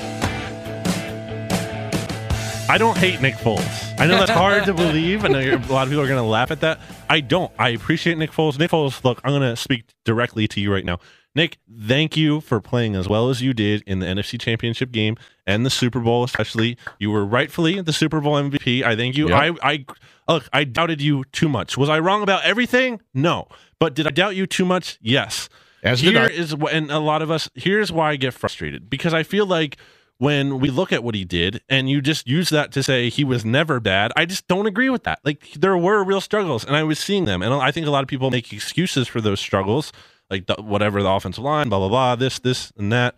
I 2.71 2.77
don't 2.77 2.97
hate 2.97 3.19
Nick 3.19 3.35
Foles. 3.35 3.99
I 3.99 4.07
know 4.07 4.17
that's 4.17 4.31
hard 4.31 4.63
to 4.63 4.73
believe, 4.73 5.25
I 5.25 5.27
know 5.27 5.39
a 5.39 5.57
lot 5.73 5.83
of 5.83 5.89
people 5.89 6.05
are 6.05 6.07
going 6.07 6.15
to 6.15 6.21
laugh 6.21 6.51
at 6.51 6.61
that. 6.61 6.79
I 7.09 7.19
don't. 7.19 7.51
I 7.59 7.67
appreciate 7.71 8.17
Nick 8.17 8.31
Foles. 8.31 8.57
Nick 8.57 8.71
Foles, 8.71 9.03
look, 9.03 9.19
I'm 9.25 9.31
going 9.31 9.41
to 9.41 9.57
speak 9.57 9.83
directly 10.05 10.47
to 10.47 10.61
you 10.61 10.71
right 10.71 10.85
now. 10.85 10.99
Nick, 11.35 11.57
thank 11.81 12.15
you 12.15 12.39
for 12.39 12.61
playing 12.61 12.95
as 12.95 13.09
well 13.09 13.29
as 13.29 13.41
you 13.41 13.53
did 13.53 13.83
in 13.85 13.99
the 13.99 14.05
NFC 14.05 14.39
Championship 14.39 14.93
game 14.93 15.17
and 15.45 15.65
the 15.65 15.69
Super 15.69 15.99
Bowl, 15.99 16.23
especially. 16.23 16.77
You 16.97 17.11
were 17.11 17.25
rightfully 17.25 17.81
the 17.81 17.91
Super 17.91 18.21
Bowl 18.21 18.35
MVP. 18.35 18.83
I 18.83 18.95
thank 18.95 19.17
you. 19.17 19.27
Yep. 19.27 19.57
I, 19.61 19.69
I 19.73 19.85
look, 20.29 20.47
I 20.53 20.63
doubted 20.63 21.01
you 21.01 21.25
too 21.33 21.49
much. 21.49 21.77
Was 21.77 21.89
I 21.89 21.99
wrong 21.99 22.23
about 22.23 22.45
everything? 22.45 23.01
No. 23.13 23.49
But 23.79 23.95
did 23.95 24.07
I 24.07 24.11
doubt 24.11 24.37
you 24.37 24.47
too 24.47 24.63
much? 24.63 24.97
Yes. 25.01 25.49
As 25.83 25.99
did 25.99 26.15
I. 26.15 26.27
is 26.27 26.55
and 26.71 26.89
a 26.89 26.99
lot 26.99 27.21
of 27.21 27.31
us 27.31 27.49
here's 27.53 27.91
why 27.91 28.11
I 28.11 28.15
get 28.15 28.33
frustrated 28.33 28.89
because 28.89 29.13
I 29.13 29.23
feel 29.23 29.45
like 29.45 29.75
when 30.21 30.59
we 30.59 30.69
look 30.69 30.93
at 30.93 31.03
what 31.03 31.15
he 31.15 31.25
did 31.25 31.63
and 31.67 31.89
you 31.89 31.99
just 31.99 32.27
use 32.27 32.49
that 32.49 32.71
to 32.71 32.83
say 32.83 33.09
he 33.09 33.23
was 33.23 33.43
never 33.43 33.79
bad, 33.79 34.11
I 34.15 34.27
just 34.27 34.47
don't 34.47 34.67
agree 34.67 34.87
with 34.87 35.01
that. 35.05 35.17
Like 35.25 35.49
there 35.53 35.75
were 35.75 36.03
real 36.03 36.21
struggles 36.21 36.63
and 36.63 36.75
I 36.75 36.83
was 36.83 36.99
seeing 36.99 37.25
them 37.25 37.41
and 37.41 37.51
I 37.51 37.71
think 37.71 37.87
a 37.87 37.89
lot 37.89 38.03
of 38.03 38.07
people 38.07 38.29
make 38.29 38.53
excuses 38.53 39.07
for 39.07 39.19
those 39.19 39.39
struggles, 39.39 39.91
like 40.29 40.45
the, 40.45 40.53
whatever 40.59 41.01
the 41.01 41.09
offensive 41.09 41.43
line, 41.43 41.69
blah 41.69 41.79
blah 41.79 41.89
blah, 41.89 42.15
this 42.15 42.37
this 42.37 42.71
and 42.77 42.91
that. 42.91 43.15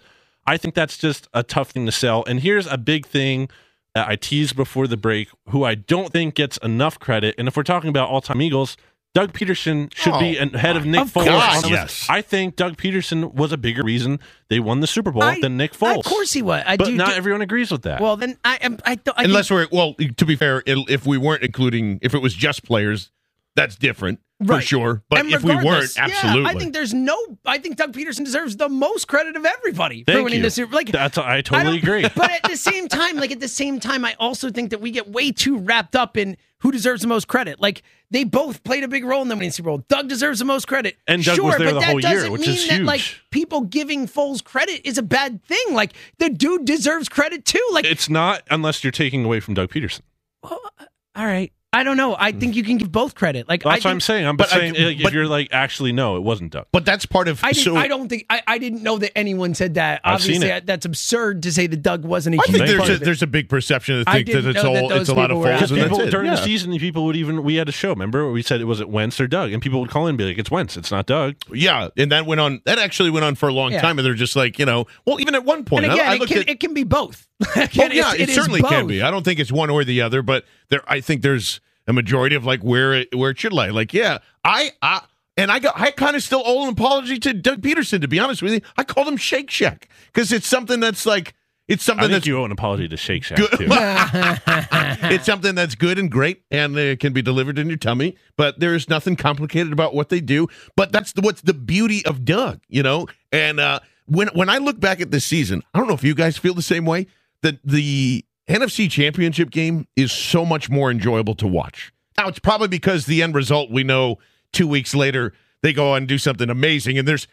I 0.48 0.56
think 0.56 0.76
that's 0.76 0.98
just 0.98 1.28
a 1.34 1.44
tough 1.44 1.72
thing 1.72 1.86
to 1.88 1.92
sell. 1.92 2.24
And 2.24 2.40
here's 2.40 2.68
a 2.68 2.78
big 2.78 3.06
thing 3.06 3.50
that 3.94 4.08
I 4.08 4.16
teased 4.16 4.56
before 4.56 4.88
the 4.88 4.96
break, 4.96 5.28
who 5.50 5.66
I 5.66 5.76
don't 5.76 6.10
think 6.10 6.36
gets 6.36 6.56
enough 6.60 7.00
credit. 7.00 7.36
And 7.38 7.50
if 7.50 7.58
we're 7.58 7.64
talking 7.64 7.90
about 7.90 8.08
all-time 8.08 8.42
Eagles, 8.42 8.78
Doug 9.14 9.32
Pederson 9.32 9.94
should 9.94 10.18
be 10.20 10.40
Oh, 10.40 10.50
ahead 10.56 10.76
of 10.76 10.86
Nick 10.88 11.02
of 11.02 11.14
Foles. 11.14 11.28
course. 11.28 11.56
on 11.58 11.62
the. 11.62 11.70
Yes. 11.70 12.08
I 12.10 12.22
think 12.22 12.56
Doug 12.56 12.78
Pederson 12.78 13.32
was 13.34 13.52
a 13.52 13.58
bigger 13.58 13.84
reason 13.84 14.20
they 14.50 14.60
won 14.60 14.80
the 14.80 14.88
Super 14.88 15.12
Bowl 15.12 15.22
I- 15.22 15.40
than 15.40 15.56
Nick 15.56 15.74
Foles. 15.74 16.00
Of 16.00 16.06
course 16.06 16.34
he 16.34 16.42
was. 16.42 16.64
I 16.66 16.78
but 16.78 16.86
do, 16.86 16.96
not 16.96 17.10
do- 17.10 17.14
everyone 17.16 17.42
agrees 17.42 17.70
with 17.72 17.84
that. 17.84 18.02
Well, 18.02 18.18
then 18.18 18.38
I 18.44 18.56
am. 18.62 18.80
I, 18.86 19.00
I 19.16 19.24
Unless 19.26 19.52
we're 19.52 19.68
well, 19.72 19.94
to 19.96 20.26
be 20.26 20.36
fair, 20.36 20.64
it, 20.66 20.78
if 20.90 21.06
we 21.06 21.18
weren't 21.20 21.44
including, 21.44 22.00
if 22.02 22.16
it 22.16 22.24
was 22.24 22.34
just 22.34 22.64
players, 22.64 23.12
that's 23.56 23.76
different. 23.76 24.20
For 24.46 24.62
sure. 24.62 25.04
But 25.10 25.20
And 25.20 25.30
if 25.32 25.44
we 25.44 25.50
weren't, 25.52 25.60
regardless, 25.64 25.98
yeah, 25.98 26.04
absolutely. 26.06 26.50
I 26.50 26.54
think 26.56 26.74
there's 26.74 26.94
no. 26.94 27.18
I 27.46 27.58
think 27.58 27.78
Doug 27.78 27.94
Pederson 27.94 28.26
deserves 28.26 28.58
the 28.58 28.70
most 28.70 29.08
credit 29.08 29.36
of 29.36 29.46
everybody 29.46 30.04
for 30.04 30.24
winning 30.24 30.40
you. 30.40 30.44
the 30.44 30.52
Super. 30.52 30.74
Like 30.76 30.92
That's 30.92 31.18
I 31.18 31.42
totally 31.42 31.80
don't- 31.80 31.84
agree. 31.84 32.10
But 32.16 32.32
at 32.32 32.44
the 32.50 32.58
same 32.58 32.88
time, 32.88 33.18
like 33.18 33.32
at 33.32 33.40
the 33.40 33.48
same 33.48 33.80
time, 33.80 34.06
I 34.06 34.16
also 34.20 34.50
think 34.50 34.72
that 34.72 34.82
we 34.82 34.92
get 34.92 35.08
way 35.10 35.32
too 35.32 35.58
wrapped 35.58 35.96
up 35.96 36.18
in 36.18 36.38
who 36.60 36.72
deserves 36.72 37.02
the 37.02 37.08
most 37.08 37.28
credit. 37.28 37.60
Like 37.60 37.84
they 38.10 38.24
both 38.24 38.64
played 38.64 38.84
a 38.84 38.88
big 38.88 39.04
role 39.04 39.22
in 39.22 39.28
the 39.28 39.36
winning 39.36 39.52
Super 39.52 39.68
Bowl. 39.70 39.80
Doug 39.90 40.08
deserves 40.08 40.40
the 40.40 40.46
most 40.46 40.68
credit. 40.68 40.96
And 41.08 41.24
Doug 41.24 41.36
sure, 41.36 41.46
was 41.46 41.58
there 41.58 41.68
but 41.68 41.74
the 41.74 41.80
that 41.82 41.90
whole 41.90 42.00
year, 42.00 42.14
doesn't 42.14 42.32
which 42.32 42.42
mean 42.42 42.52
is 42.52 42.68
that 42.70 42.84
like 42.84 43.02
people 43.32 43.62
giving 43.62 44.08
Foles 44.08 44.44
credit 44.44 44.82
is 44.88 44.98
a 44.98 45.04
bad 45.04 45.44
thing. 45.44 45.64
Like 45.72 45.94
the 46.20 46.30
dude 46.30 46.66
deserves 46.66 47.10
credit 47.10 47.44
too. 47.46 47.66
Like 47.74 47.86
It's 47.86 48.10
not 48.10 48.44
unless 48.50 48.84
you're 48.84 48.92
taking 48.92 49.26
away 49.26 49.40
from 49.42 49.56
Doug 49.56 49.70
Pederson. 49.72 50.02
Well, 50.42 50.60
uh, 50.80 50.86
all 51.16 51.26
right. 51.26 51.52
I 51.74 51.84
don't 51.84 51.98
know. 51.98 52.16
I 52.18 52.32
think 52.32 52.56
you 52.56 52.64
can 52.64 52.78
give 52.78 52.92
both 52.92 53.16
credit. 53.16 53.50
Like 53.50 53.66
I 53.66 53.72
That's 53.74 53.86
what 53.86 53.92
I'm 53.92 54.00
saying. 54.00 54.26
I'm 54.28 54.38
But 54.38 54.54
I- 54.54 54.58
saying 54.60 54.74
like, 54.76 54.98
but- 55.00 55.08
if 55.08 55.14
you're 55.14 55.28
like, 55.28 55.50
actually, 55.52 55.92
no, 55.92 56.16
it 56.18 56.22
wasn't 56.24 56.52
Doug. 56.52 56.68
but 56.72 56.86
that's 56.86 57.06
part 57.08 57.28
of 57.28 57.44
I, 57.44 57.52
didn't, 57.52 57.64
so 57.64 57.76
I 57.76 57.88
don't 57.88 58.08
think 58.08 58.26
I, 58.30 58.42
I 58.46 58.58
didn't 58.60 58.84
know 58.84 58.98
that 59.00 59.18
anyone 59.18 59.56
said 59.56 59.74
that. 59.74 60.02
I've 60.04 60.22
seen 60.22 60.36
Obviously, 60.36 60.50
it. 60.50 60.56
I- 60.56 60.60
that's 60.62 60.86
absurd 60.86 61.44
to 61.44 61.52
say 61.52 61.66
that 61.68 61.82
Doug 61.82 62.06
wasn't 62.06 62.36
a 62.36 62.40
I 62.40 62.44
huge 62.46 62.56
think 62.58 62.68
there's 62.68 62.78
part 62.78 62.90
a, 62.90 62.94
of 62.94 63.02
it. 63.02 63.06
there's 63.06 63.24
a 63.24 63.28
big 63.28 63.50
perception 63.50 64.04
to 64.06 64.10
I 64.10 64.14
think 64.18 64.28
that 64.28 64.34
didn't 64.34 64.56
it's 64.56 64.64
know 64.64 64.76
all 64.76 64.90
that 64.90 65.02
it's 65.02 65.10
a 65.10 65.14
lot 65.16 65.32
of 65.32 65.38
people 65.38 65.40
were 65.42 65.48
Foles 65.48 65.62
out 65.64 65.72
and 65.72 65.82
people 65.82 66.10
during 66.12 66.26
Yeah. 66.28 66.36
the 66.36 66.42
season, 66.44 66.78
people 66.78 67.06
would 67.06 67.16
even 67.16 67.44
we 67.44 67.56
had 67.56 67.68
a 67.68 67.72
show. 67.72 67.90
Remember, 67.90 68.32
we 68.32 68.44
said 68.44 68.62
it 68.62 68.66
was 68.66 68.80
it 68.80 68.90
Wentz 68.90 69.20
or 69.20 69.28
Doug, 69.28 69.52
and 69.52 69.62
people 69.62 69.80
would 69.82 69.90
call 69.90 70.06
in 70.06 70.10
and 70.10 70.18
be 70.18 70.26
like, 70.26 70.38
"It's 70.38 70.52
Wentz, 70.52 70.78
it's 70.78 70.92
not 70.92 71.08
Doug." 71.08 71.36
Yeah, 71.52 71.90
and 71.98 72.12
that 72.12 72.26
went 72.28 72.40
on. 72.40 72.62
That 72.66 72.78
actually 72.78 73.10
went 73.10 73.26
on 73.26 73.34
for 73.36 73.50
a 73.50 73.54
long 73.54 73.72
Yeah. 73.72 73.82
time, 73.82 73.98
and 73.98 74.06
they're 74.06 74.14
just 74.14 74.36
like, 74.36 74.60
you 74.60 74.66
know, 74.66 74.86
well, 75.06 75.20
even 75.20 75.34
at 75.34 75.44
one 75.44 75.66
point, 75.66 75.86
and 75.86 75.92
I- 75.94 75.96
again, 75.96 76.08
I 76.08 76.16
it 76.16 76.28
can, 76.28 76.38
at. 76.40 76.50
it 76.50 76.60
can 76.60 76.74
be 76.76 76.84
both. 76.84 77.28
Well, 77.56 77.66
Again, 77.66 77.92
yeah, 77.92 78.14
it's- 78.14 78.20
it, 78.20 78.30
is 78.30 78.36
certainly 78.36 78.62
can 78.62 78.88
be. 78.88 79.02
I 79.02 79.12
don't 79.12 79.24
think 79.24 79.40
it's 79.40 79.52
one 79.52 79.70
or 79.70 79.84
the 79.84 80.02
other, 80.02 80.22
but 80.22 80.46
there, 80.70 80.82
I 80.88 81.02
think 81.02 81.22
there's 81.22 81.60
a 81.88 81.94
majority 81.94 82.36
of 82.36 82.46
like 82.46 82.62
where 82.62 82.94
it 82.94 83.14
where 83.16 83.32
it 83.32 83.40
should 83.40 83.54
lie. 83.54 83.70
Like, 83.70 83.94
yeah, 83.94 84.20
I, 84.44 84.72
I 84.82 85.02
and 85.38 85.52
I 85.52 85.60
got 85.60 85.80
I 85.80 85.92
kind 85.92 86.16
of 86.16 86.24
still 86.24 86.44
owe 86.46 86.64
an 86.64 86.70
apology 86.70 87.20
to 87.20 87.34
Doug 87.34 87.62
Pederson. 87.62 88.02
To 88.02 88.08
be 88.08 88.20
honest 88.20 88.42
with 88.42 88.54
you, 88.54 88.62
I 88.78 88.84
called 88.84 89.08
him 89.08 89.18
Shake 89.18 89.50
Shack 89.52 89.90
because 90.08 90.32
it's 90.32 90.48
something 90.48 90.80
that's 90.80 91.06
like 91.06 91.34
it's 91.68 91.84
something 91.84 92.04
think 92.04 92.12
that's 92.14 92.28
you 92.28 92.38
owe 92.40 92.46
an 92.46 92.52
apology 92.52 92.88
to 92.88 92.98
Shake 92.98 93.24
Shack 93.24 93.38
Good. 93.38 93.52
too. 93.52 93.68
it's 95.14 95.26
something 95.26 95.56
that's 95.56 95.76
good 95.76 95.98
and 95.98 96.12
great 96.12 96.44
and 96.52 96.78
it 96.78 97.00
can 97.00 97.14
be 97.14 97.22
delivered 97.22 97.58
in 97.58 97.68
your 97.68 97.78
tummy 97.78 98.18
but 98.36 98.60
there's 98.60 98.90
nothing 98.90 99.16
complicated 99.16 99.72
about 99.72 99.96
what 99.96 100.10
they 100.10 100.20
do 100.20 100.48
but 100.76 100.92
that's 100.92 101.14
the, 101.14 101.22
what's 101.22 101.42
the 101.42 101.54
beauty 101.54 102.06
of 102.06 102.26
doug 102.26 102.60
you 102.68 102.84
know 102.84 103.08
and 103.32 103.60
uh, 103.62 103.80
when 104.08 104.28
when 104.34 104.50
i 104.50 104.58
look 104.58 104.80
back 104.80 105.00
at 105.00 105.12
this 105.12 105.24
season 105.24 105.64
i 105.74 105.80
don't 105.80 105.88
know 105.88 105.94
if 105.94 106.04
you 106.04 106.14
guys 106.14 106.38
feel 106.38 106.54
the 106.54 106.62
same 106.62 106.86
way 106.86 107.08
that 107.44 107.60
the 107.64 108.26
nfc 108.50 108.90
championship 108.90 109.52
game 109.52 109.88
is 109.96 110.12
so 110.12 110.44
much 110.44 110.70
more 110.70 110.90
enjoyable 110.90 111.36
to 111.36 111.48
watch. 111.48 111.94
Now 112.18 112.28
it's 112.28 112.40
probably 112.40 112.68
because 112.68 113.06
the 113.06 113.22
end 113.22 113.36
result 113.36 113.70
we 113.72 113.84
know 113.84 114.18
two 114.52 114.68
weeks 114.68 114.96
later 114.96 115.34
they 115.62 115.72
go 115.72 115.92
on 115.92 115.98
and 116.00 116.08
do 116.08 116.18
something 116.18 116.50
amazing 116.50 116.98
and 116.98 117.08
there's 117.08 117.28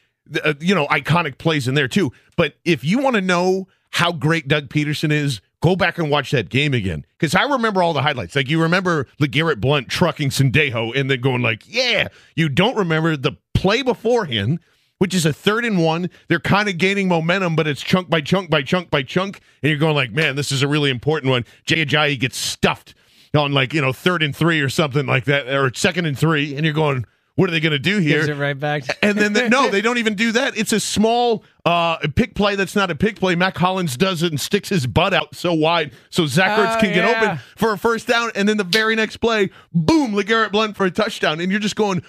uh, 0.45 0.55
you 0.61 0.75
know 0.75 0.87
iconic 0.89 1.39
plays 1.39 1.67
in 1.67 1.75
there 1.75 1.89
too. 1.89 2.13
But 2.37 2.55
if 2.65 2.85
you 2.85 2.99
want 2.99 3.17
to 3.17 3.23
know 3.23 3.67
how 3.91 4.13
great 4.13 4.47
doug 4.47 4.69
pederson 4.69 5.11
is 5.11 5.41
go 5.63 5.77
back 5.77 5.99
and 5.99 6.11
watch 6.11 6.31
that 6.31 6.49
game 6.49 6.75
again. 6.75 7.05
Because 7.19 7.35
i 7.35 7.43
remember 7.43 7.83
all 7.83 7.93
the 7.93 8.03
highlights. 8.03 8.37
Like 8.37 8.49
you 8.49 8.61
remember 8.63 9.07
legarrette 9.21 9.61
blunt 9.61 9.89
trucking 9.89 10.31
sendejo 10.31 10.99
and 10.99 11.11
then 11.11 11.21
going 11.21 11.43
like 11.43 11.63
yeah. 11.67 12.09
You 12.37 12.49
don't 12.49 12.77
remember 12.77 13.17
the 13.17 13.33
play 13.55 13.83
beforehand 13.83 14.61
which 15.01 15.15
is 15.15 15.25
a 15.27 15.33
third 15.33 15.65
and 15.65 15.83
one. 15.83 16.09
They're 16.29 16.39
kind 16.39 16.69
of 16.69 16.77
gaining 16.79 17.09
momentum, 17.09 17.57
but 17.57 17.67
it's 17.67 17.81
chunk 17.81 18.09
by 18.11 18.21
chunk 18.21 18.51
by 18.51 18.61
chunk 18.63 18.91
by 18.91 19.03
chunk. 19.03 19.41
And 19.63 19.71
you're 19.71 19.79
going 19.79 19.95
like, 19.95 20.13
man, 20.13 20.37
this 20.37 20.53
is 20.53 20.63
a 20.63 20.69
really 20.69 20.91
important 20.91 21.31
one. 21.31 21.45
Jay 21.65 21.85
Ajayi 21.85 22.21
gets 22.21 22.37
stuffed 22.37 22.95
on 23.35 23.53
like, 23.53 23.73
you 23.73 23.81
know, 23.81 23.93
third 23.95 24.23
and 24.23 24.37
three 24.37 24.61
or 24.61 24.69
something 24.69 25.07
like 25.07 25.25
that, 25.25 25.49
or 25.49 25.73
second 25.75 26.05
and 26.05 26.19
three. 26.19 26.55
And 26.55 26.65
you're 26.67 26.75
going, 26.75 27.07
what 27.37 27.49
are 27.49 27.53
they 27.53 27.61
going 27.61 27.73
to 27.73 27.79
do 27.79 28.03
Gives 28.03 28.27
here? 28.27 28.35
it 28.35 28.39
right 28.39 28.59
back. 28.59 28.83
And 29.03 29.17
then, 29.17 29.33
the, 29.33 29.49
no, 29.49 29.69
they 29.71 29.81
don't 29.81 29.97
even 29.97 30.15
do 30.17 30.33
that. 30.33 30.59
It's 30.59 30.73
a 30.73 30.81
small 30.81 31.45
uh, 31.65 31.97
pick 32.15 32.35
play 32.35 32.55
that's 32.55 32.77
not 32.77 32.91
a 32.91 32.95
pick 32.95 33.19
play. 33.19 33.35
Mack 33.37 33.57
Hollins 33.57 33.97
does 33.97 34.23
it 34.23 34.31
and 34.33 34.39
sticks 34.39 34.69
his 34.69 34.87
butt 34.87 35.15
out 35.15 35.35
so 35.35 35.55
wide 35.55 35.93
so 36.11 36.27
Zach 36.27 36.59
Ertz 36.59 36.77
Oh, 36.77 36.81
can 36.81 36.93
get 36.93 37.09
yeah. 37.09 37.23
open 37.23 37.39
for 37.57 37.73
a 37.73 37.79
first 37.79 38.07
down. 38.07 38.31
And 38.35 38.47
then 38.47 38.59
the 38.59 38.65
very 38.65 38.95
next 38.97 39.19
play, 39.19 39.49
boom, 39.73 40.13
LeGarrette 40.13 40.53
Blunt 40.53 40.77
for 40.77 40.85
a 40.85 40.91
touchdown. 40.91 41.41
And 41.41 41.51
you're 41.51 41.61
just 41.61 41.77
going, 41.77 42.03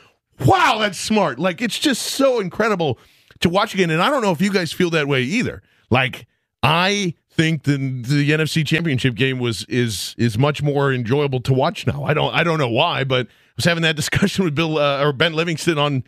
wow, 0.45 0.77
that's 0.79 0.99
smart. 0.99 1.39
Like, 1.39 1.61
it's 1.61 1.77
just 1.79 2.01
so 2.01 2.39
incredible 2.39 2.97
to 3.41 3.49
watch 3.49 3.73
again. 3.73 3.89
And 3.89 4.01
I 4.01 4.09
don't 4.09 4.21
know 4.21 4.31
if 4.31 4.41
you 4.41 4.51
guys 4.51 4.71
feel 4.71 4.89
that 4.91 5.07
way 5.07 5.21
either. 5.23 5.61
Like, 5.89 6.27
I 6.63 7.15
think 7.31 7.63
the 7.63 7.77
the 7.77 8.29
NFC 8.31 8.65
Championship 8.65 9.15
game 9.15 9.39
was 9.39 9.65
is 9.69 10.13
is 10.17 10.37
much 10.37 10.61
more 10.61 10.91
enjoyable 10.93 11.39
to 11.41 11.53
watch 11.53 11.87
now. 11.87 12.03
I 12.03 12.13
don't 12.13 12.33
I 12.33 12.43
don't 12.43 12.59
know 12.59 12.69
why, 12.69 13.03
but 13.03 13.27
I 13.27 13.29
was 13.55 13.65
having 13.65 13.83
that 13.83 13.95
discussion 14.01 14.45
with 14.45 14.53
Bill 14.55 14.77
uh, 14.77 15.03
or 15.03 15.13
Ben 15.13 15.33
Livingston 15.33 15.77
on 15.77 16.03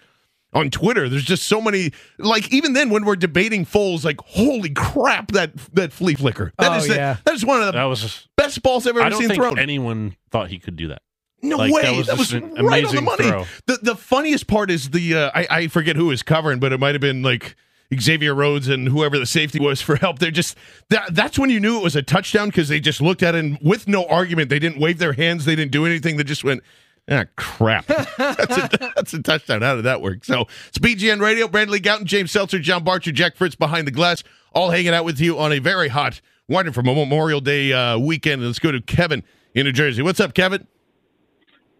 on 0.53 0.69
Twitter. 0.69 1.09
There's 1.09 1.23
just 1.25 1.43
so 1.47 1.59
many 1.59 1.91
like 2.19 2.53
even 2.53 2.73
then 2.73 2.89
when 2.91 3.03
we're 3.05 3.15
debating 3.15 3.65
Foles, 3.65 4.03
like 4.05 4.19
holy 4.21 4.69
crap 4.69 5.31
that 5.31 5.55
that 5.73 5.91
flea 5.91 6.13
flicker. 6.13 6.53
That 6.59 6.73
Oh, 6.73 6.75
is 6.75 6.87
the- 6.87 6.95
yeah. 6.95 7.17
that 7.25 7.33
is 7.33 7.43
one 7.45 7.61
of 7.61 7.65
the 7.67 7.71
That 7.71 7.85
was 7.85 8.01
just, 8.01 8.27
best 8.37 8.61
balls 8.61 8.85
I've 8.85 8.95
ever 8.95 9.01
I 9.05 9.09
don't 9.09 9.19
seen 9.19 9.29
think 9.29 9.41
thrown. 9.41 9.57
anyone 9.57 10.15
thought 10.29 10.49
he 10.49 10.59
could 10.59 10.75
do 10.75 10.89
that. 10.89 11.01
No 11.43 11.57
Like, 11.57 11.73
way. 11.73 11.81
that 11.83 11.95
was 11.95 12.07
That 12.07 12.17
was, 12.17 12.33
right 12.33 12.43
on 12.43 12.53
the 12.53 12.59
amazing 12.65 13.03
money. 13.03 13.23
throw. 13.29 13.45
The 13.67 13.77
the 13.81 13.95
funniest 13.95 14.47
part 14.47 14.71
is 14.71 14.89
the 14.91 15.15
uh, 15.15 15.31
I, 15.35 15.47
I 15.49 15.67
forget 15.67 15.95
who 15.95 16.05
was 16.07 16.23
covering, 16.23 16.59
but 16.59 16.71
it 16.73 16.79
might 16.79 16.95
have 16.95 17.01
been 17.01 17.21
like 17.21 17.55
Xavier 17.99 18.33
Rhodes 18.33 18.67
and 18.69 18.87
whoever 18.87 19.19
the 19.19 19.25
safety 19.25 19.59
was 19.59 19.81
for 19.81 19.97
help. 19.97 20.19
They're 20.19 20.31
just 20.31 20.57
that 20.89 21.13
that's 21.13 21.37
when 21.37 21.49
you 21.49 21.59
knew 21.59 21.77
it 21.77 21.83
was 21.83 21.95
a 21.95 22.01
touchdown 22.01 22.47
because 22.47 22.69
they 22.69 22.79
just 22.79 23.01
looked 23.01 23.21
at 23.21 23.35
it 23.35 23.39
and 23.43 23.59
with 23.61 23.87
no 23.87 24.05
argument. 24.05 24.49
They 24.49 24.57
didn't 24.59 24.79
wave 24.79 24.97
their 24.99 25.13
hands. 25.13 25.45
They 25.45 25.55
didn't 25.55 25.71
do 25.71 25.85
anything. 25.85 26.17
They 26.17 26.23
just 26.23 26.43
went. 26.43 26.63
Ah, 27.11 27.25
crap. 27.35 27.85
that's, 27.87 28.17
a, 28.17 28.91
that's 28.95 29.13
a 29.13 29.21
touchdown. 29.21 29.61
How 29.61 29.75
did 29.75 29.83
that 29.83 30.01
work? 30.01 30.23
So 30.23 30.47
it's 30.69 30.77
BGN 30.79 31.19
Radio. 31.19 31.49
Brandon 31.49 31.73
Lee 31.73 31.81
Gowton, 31.81 32.05
James 32.05 32.31
Seltzer, 32.31 32.59
John 32.59 32.85
Barchard, 32.85 33.15
Jack 33.15 33.35
Fritz 33.35 33.55
behind 33.55 33.85
the 33.85 33.91
glass, 33.91 34.23
all 34.53 34.69
hanging 34.69 34.93
out 34.93 35.03
with 35.03 35.19
you 35.19 35.37
on 35.37 35.51
a 35.51 35.59
very 35.59 35.89
hot, 35.89 36.21
wonderful 36.47 36.81
Memorial 36.81 37.41
Day 37.41 37.73
uh, 37.73 37.97
weekend. 37.97 38.41
Let's 38.41 38.57
go 38.57 38.71
to 38.71 38.79
Kevin 38.79 39.21
in 39.53 39.65
New 39.65 39.73
Jersey. 39.73 40.01
What's 40.01 40.21
up, 40.21 40.33
Kevin? 40.33 40.65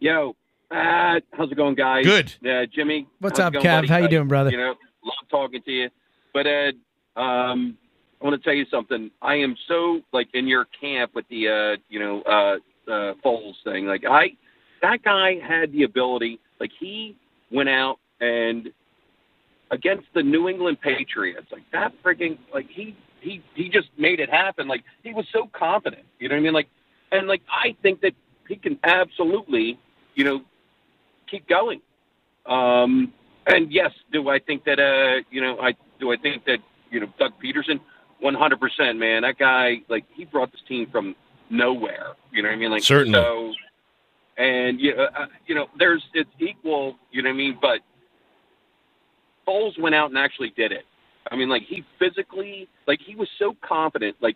Yo, 0.03 0.35
uh, 0.69 1.21
how's 1.31 1.49
it 1.49 1.55
going, 1.55 1.75
guys? 1.75 2.03
Good. 2.03 2.33
Uh, 2.45 2.65
Jimmy. 2.65 3.07
What's 3.21 3.39
up, 3.39 3.53
it 3.53 3.63
going, 3.63 3.65
Kev? 3.65 3.75
buddy? 3.77 3.87
How 3.87 3.97
you 3.99 4.09
doing, 4.09 4.27
brother? 4.27 4.49
You 4.49 4.57
know, 4.57 4.75
love 5.01 5.29
talking 5.31 5.61
to 5.61 5.71
you. 5.71 5.89
But 6.33 6.45
Ed, 6.45 6.73
um, 7.15 7.77
I 8.19 8.25
want 8.25 8.35
to 8.35 8.43
tell 8.43 8.53
you 8.53 8.65
something. 8.69 9.09
I 9.21 9.35
am 9.35 9.55
so 9.65 10.01
like 10.11 10.27
in 10.33 10.45
your 10.45 10.65
camp 10.81 11.11
with 11.15 11.25
the 11.29 11.47
uh, 11.47 11.81
you 11.87 12.01
know 12.01 12.21
uh, 12.23 12.91
uh, 12.91 13.13
Foles 13.23 13.53
thing. 13.63 13.85
Like 13.85 14.03
I, 14.05 14.31
that 14.81 15.03
guy 15.03 15.35
had 15.41 15.71
the 15.71 15.83
ability. 15.83 16.37
Like 16.59 16.71
he 16.77 17.15
went 17.49 17.69
out 17.69 17.95
and 18.19 18.71
against 19.71 20.07
the 20.13 20.21
New 20.21 20.49
England 20.49 20.81
Patriots. 20.81 21.47
Like 21.49 21.63
that 21.71 21.93
freaking 22.03 22.37
like 22.53 22.67
he 22.69 22.93
he 23.21 23.41
he 23.55 23.69
just 23.69 23.87
made 23.97 24.19
it 24.19 24.29
happen. 24.29 24.67
Like 24.67 24.83
he 25.01 25.13
was 25.13 25.25
so 25.31 25.49
confident. 25.57 26.03
You 26.19 26.27
know 26.27 26.35
what 26.35 26.39
I 26.39 26.43
mean? 26.43 26.53
Like 26.53 26.67
and 27.13 27.25
like 27.25 27.41
I 27.49 27.77
think 27.81 28.01
that 28.01 28.11
he 28.49 28.57
can 28.57 28.77
absolutely 28.83 29.79
you 30.15 30.23
know 30.23 30.41
keep 31.29 31.47
going. 31.47 31.81
Um, 32.45 33.13
and 33.47 33.71
yes, 33.71 33.91
do 34.11 34.29
I 34.29 34.39
think 34.39 34.65
that 34.65 34.79
uh 34.79 35.23
you 35.31 35.41
know 35.41 35.59
I 35.59 35.73
do 35.99 36.11
I 36.11 36.17
think 36.17 36.45
that 36.45 36.59
you 36.91 36.99
know 36.99 37.07
Doug 37.19 37.33
Pederson, 37.43 37.79
one 38.19 38.33
hundred 38.33 38.59
percent 38.59 38.97
man. 38.97 39.23
That 39.23 39.37
guy 39.37 39.81
like 39.89 40.05
he 40.13 40.25
brought 40.25 40.51
this 40.51 40.61
team 40.67 40.87
from 40.91 41.15
nowhere. 41.49 42.13
You 42.31 42.41
know 42.41 42.49
what 42.49 42.55
I 42.55 42.57
mean? 42.57 42.71
Like 42.71 42.83
Certainly. 42.83 43.19
So, 43.19 43.53
and 44.37 44.79
you 44.79 44.95
know, 44.95 45.03
uh, 45.03 45.25
you 45.45 45.55
know, 45.55 45.67
there's 45.77 46.03
it's 46.13 46.29
equal. 46.39 46.95
You 47.11 47.21
know 47.21 47.29
what 47.29 47.35
I 47.35 47.37
mean? 47.37 47.57
But 47.61 47.79
Foles 49.47 49.79
went 49.79 49.95
out 49.95 50.09
and 50.09 50.17
actually 50.17 50.51
did 50.55 50.71
it. 50.71 50.85
I 51.31 51.35
mean, 51.35 51.49
like 51.49 51.63
he 51.63 51.83
physically, 51.99 52.67
like 52.87 52.99
he 53.05 53.15
was 53.15 53.29
so 53.39 53.55
confident. 53.61 54.17
Like 54.21 54.35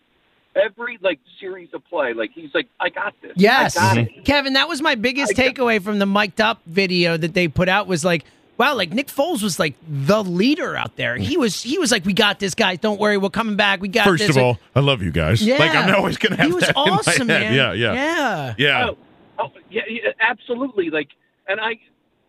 every 0.54 0.98
like 1.00 1.20
series 1.40 1.68
of 1.74 1.84
play, 1.86 2.12
like 2.12 2.30
he's 2.34 2.54
like, 2.54 2.68
I 2.80 2.88
got 2.88 3.14
this. 3.22 3.32
Yes, 3.36 3.76
I 3.76 3.80
got 3.80 3.96
mm-hmm. 3.96 4.18
it. 4.18 4.24
Kevin, 4.24 4.52
that 4.54 4.68
was 4.68 4.82
my 4.82 4.94
biggest 4.94 5.32
takeaway 5.32 5.82
from 5.82 5.98
the 5.98 6.06
mic'd 6.06 6.40
up 6.40 6.60
video 6.66 7.16
that 7.16 7.34
they 7.34 7.48
put 7.48 7.68
out 7.68 7.86
was 7.86 8.04
like, 8.04 8.24
wow, 8.58 8.74
like 8.74 8.92
Nick 8.92 9.06
Foles 9.06 9.42
was 9.42 9.58
like 9.58 9.74
the 9.88 10.22
leader 10.22 10.76
out 10.76 10.96
there. 10.96 11.16
He 11.16 11.36
was 11.36 11.62
he 11.62 11.78
was 11.78 11.90
like, 11.90 12.04
we 12.04 12.12
got 12.12 12.38
this, 12.38 12.54
guys. 12.54 12.78
Don't 12.78 13.00
worry, 13.00 13.16
we're 13.16 13.30
coming 13.30 13.56
back. 13.56 13.80
We 13.80 13.88
got 13.88 14.04
First 14.04 14.26
this. 14.26 14.36
of 14.36 14.42
all, 14.42 14.58
I 14.74 14.80
love 14.80 15.02
you 15.02 15.10
guys. 15.10 15.42
yeah, 15.42 15.58
Like 15.58 15.74
I'm 15.74 15.94
always 15.94 16.18
going 16.18 16.32
to 16.32 16.38
have 16.38 16.46
he 16.46 16.52
was 16.52 16.64
that 16.64 16.76
in 16.76 16.82
my 16.84 16.90
awesome, 16.90 17.28
head. 17.28 17.40
man. 17.42 17.54
Yeah, 17.54 17.72
yeah, 17.72 17.94
yeah, 17.94 18.54
yeah. 18.58 18.90
Oh, 18.90 18.98
oh, 19.38 19.52
yeah, 19.70 19.82
yeah, 19.88 20.10
absolutely. 20.20 20.90
Like, 20.90 21.08
and 21.46 21.60
I, 21.60 21.78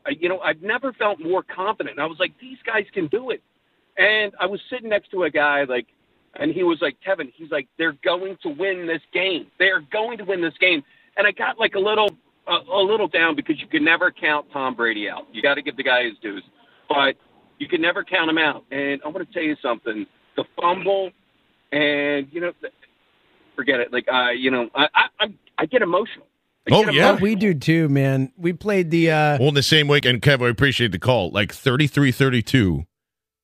I, 0.05 0.11
you 0.19 0.29
know, 0.29 0.39
I've 0.39 0.61
never 0.61 0.93
felt 0.93 1.19
more 1.19 1.43
confident. 1.43 1.99
I 1.99 2.05
was 2.05 2.19
like, 2.19 2.33
these 2.39 2.57
guys 2.65 2.85
can 2.93 3.07
do 3.07 3.31
it. 3.31 3.41
And 3.97 4.31
I 4.39 4.45
was 4.45 4.61
sitting 4.69 4.89
next 4.89 5.11
to 5.11 5.23
a 5.23 5.29
guy 5.29 5.63
like, 5.63 5.87
and 6.35 6.51
he 6.51 6.63
was 6.63 6.79
like, 6.81 6.97
Kevin, 7.03 7.31
he's 7.35 7.51
like, 7.51 7.67
they're 7.77 7.97
going 8.03 8.37
to 8.43 8.49
win 8.49 8.87
this 8.87 9.01
game. 9.13 9.47
They 9.59 9.65
are 9.69 9.81
going 9.91 10.17
to 10.19 10.23
win 10.25 10.41
this 10.41 10.53
game. 10.59 10.83
And 11.17 11.25
I 11.27 11.31
got 11.31 11.59
like 11.59 11.75
a 11.75 11.79
little, 11.79 12.09
a, 12.47 12.57
a 12.71 12.81
little 12.83 13.07
down 13.07 13.35
because 13.35 13.59
you 13.59 13.67
can 13.67 13.83
never 13.83 14.11
count 14.11 14.47
Tom 14.53 14.75
Brady 14.75 15.09
out. 15.09 15.27
You 15.31 15.41
got 15.41 15.55
to 15.55 15.61
give 15.61 15.75
the 15.77 15.83
guy 15.83 16.03
his 16.05 16.13
dues, 16.21 16.43
but 16.87 17.15
you 17.57 17.67
can 17.67 17.81
never 17.81 18.03
count 18.03 18.29
him 18.29 18.37
out. 18.37 18.63
And 18.71 19.01
I 19.03 19.07
want 19.09 19.27
to 19.27 19.33
tell 19.33 19.43
you 19.43 19.55
something: 19.61 20.05
the 20.37 20.45
fumble, 20.59 21.11
and 21.71 22.27
you 22.31 22.41
know, 22.41 22.53
forget 23.55 23.79
it. 23.79 23.91
Like, 23.91 24.05
uh, 24.11 24.29
you 24.29 24.51
know, 24.51 24.69
I, 24.73 24.87
I, 24.95 25.05
I'm- 25.19 25.39
I 25.57 25.65
get 25.65 25.81
emotional. 25.81 26.25
Oh, 26.71 26.89
yeah. 26.89 27.17
we 27.19 27.35
do 27.35 27.53
too, 27.53 27.89
man. 27.89 28.31
We 28.37 28.53
played 28.53 28.91
the 28.91 29.11
uh 29.11 29.37
Well, 29.39 29.49
in 29.49 29.55
the 29.55 29.63
same 29.63 29.87
week, 29.87 30.05
and 30.05 30.21
Kev, 30.21 30.45
I 30.45 30.49
appreciate 30.49 30.91
the 30.91 30.99
call. 30.99 31.31
Like 31.31 31.51
33 31.51 32.11
32 32.11 32.85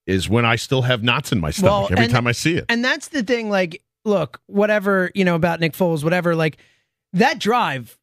is 0.07 0.30
when 0.30 0.45
I 0.45 0.56
still 0.56 0.84
have 0.84 1.03
knots 1.03 1.32
in 1.32 1.40
my 1.40 1.52
stomach 1.52 1.72
Well, 1.72 1.88
every 1.91 2.06
and- 2.06 2.14
time 2.14 2.27
I 2.27 2.32
see 2.32 2.56
it. 2.56 2.65
And 2.69 2.84
that's 2.84 3.07
the 3.10 3.23
thing. 3.23 3.49
Like, 3.49 3.82
look, 4.03 4.40
whatever 4.48 5.11
you 5.15 5.26
know 5.26 5.36
about 5.36 5.60
Nick 5.60 5.73
Foles, 5.73 6.03
whatever. 6.03 6.36
Like 6.36 6.57
that 7.14 7.40
drive 7.40 7.98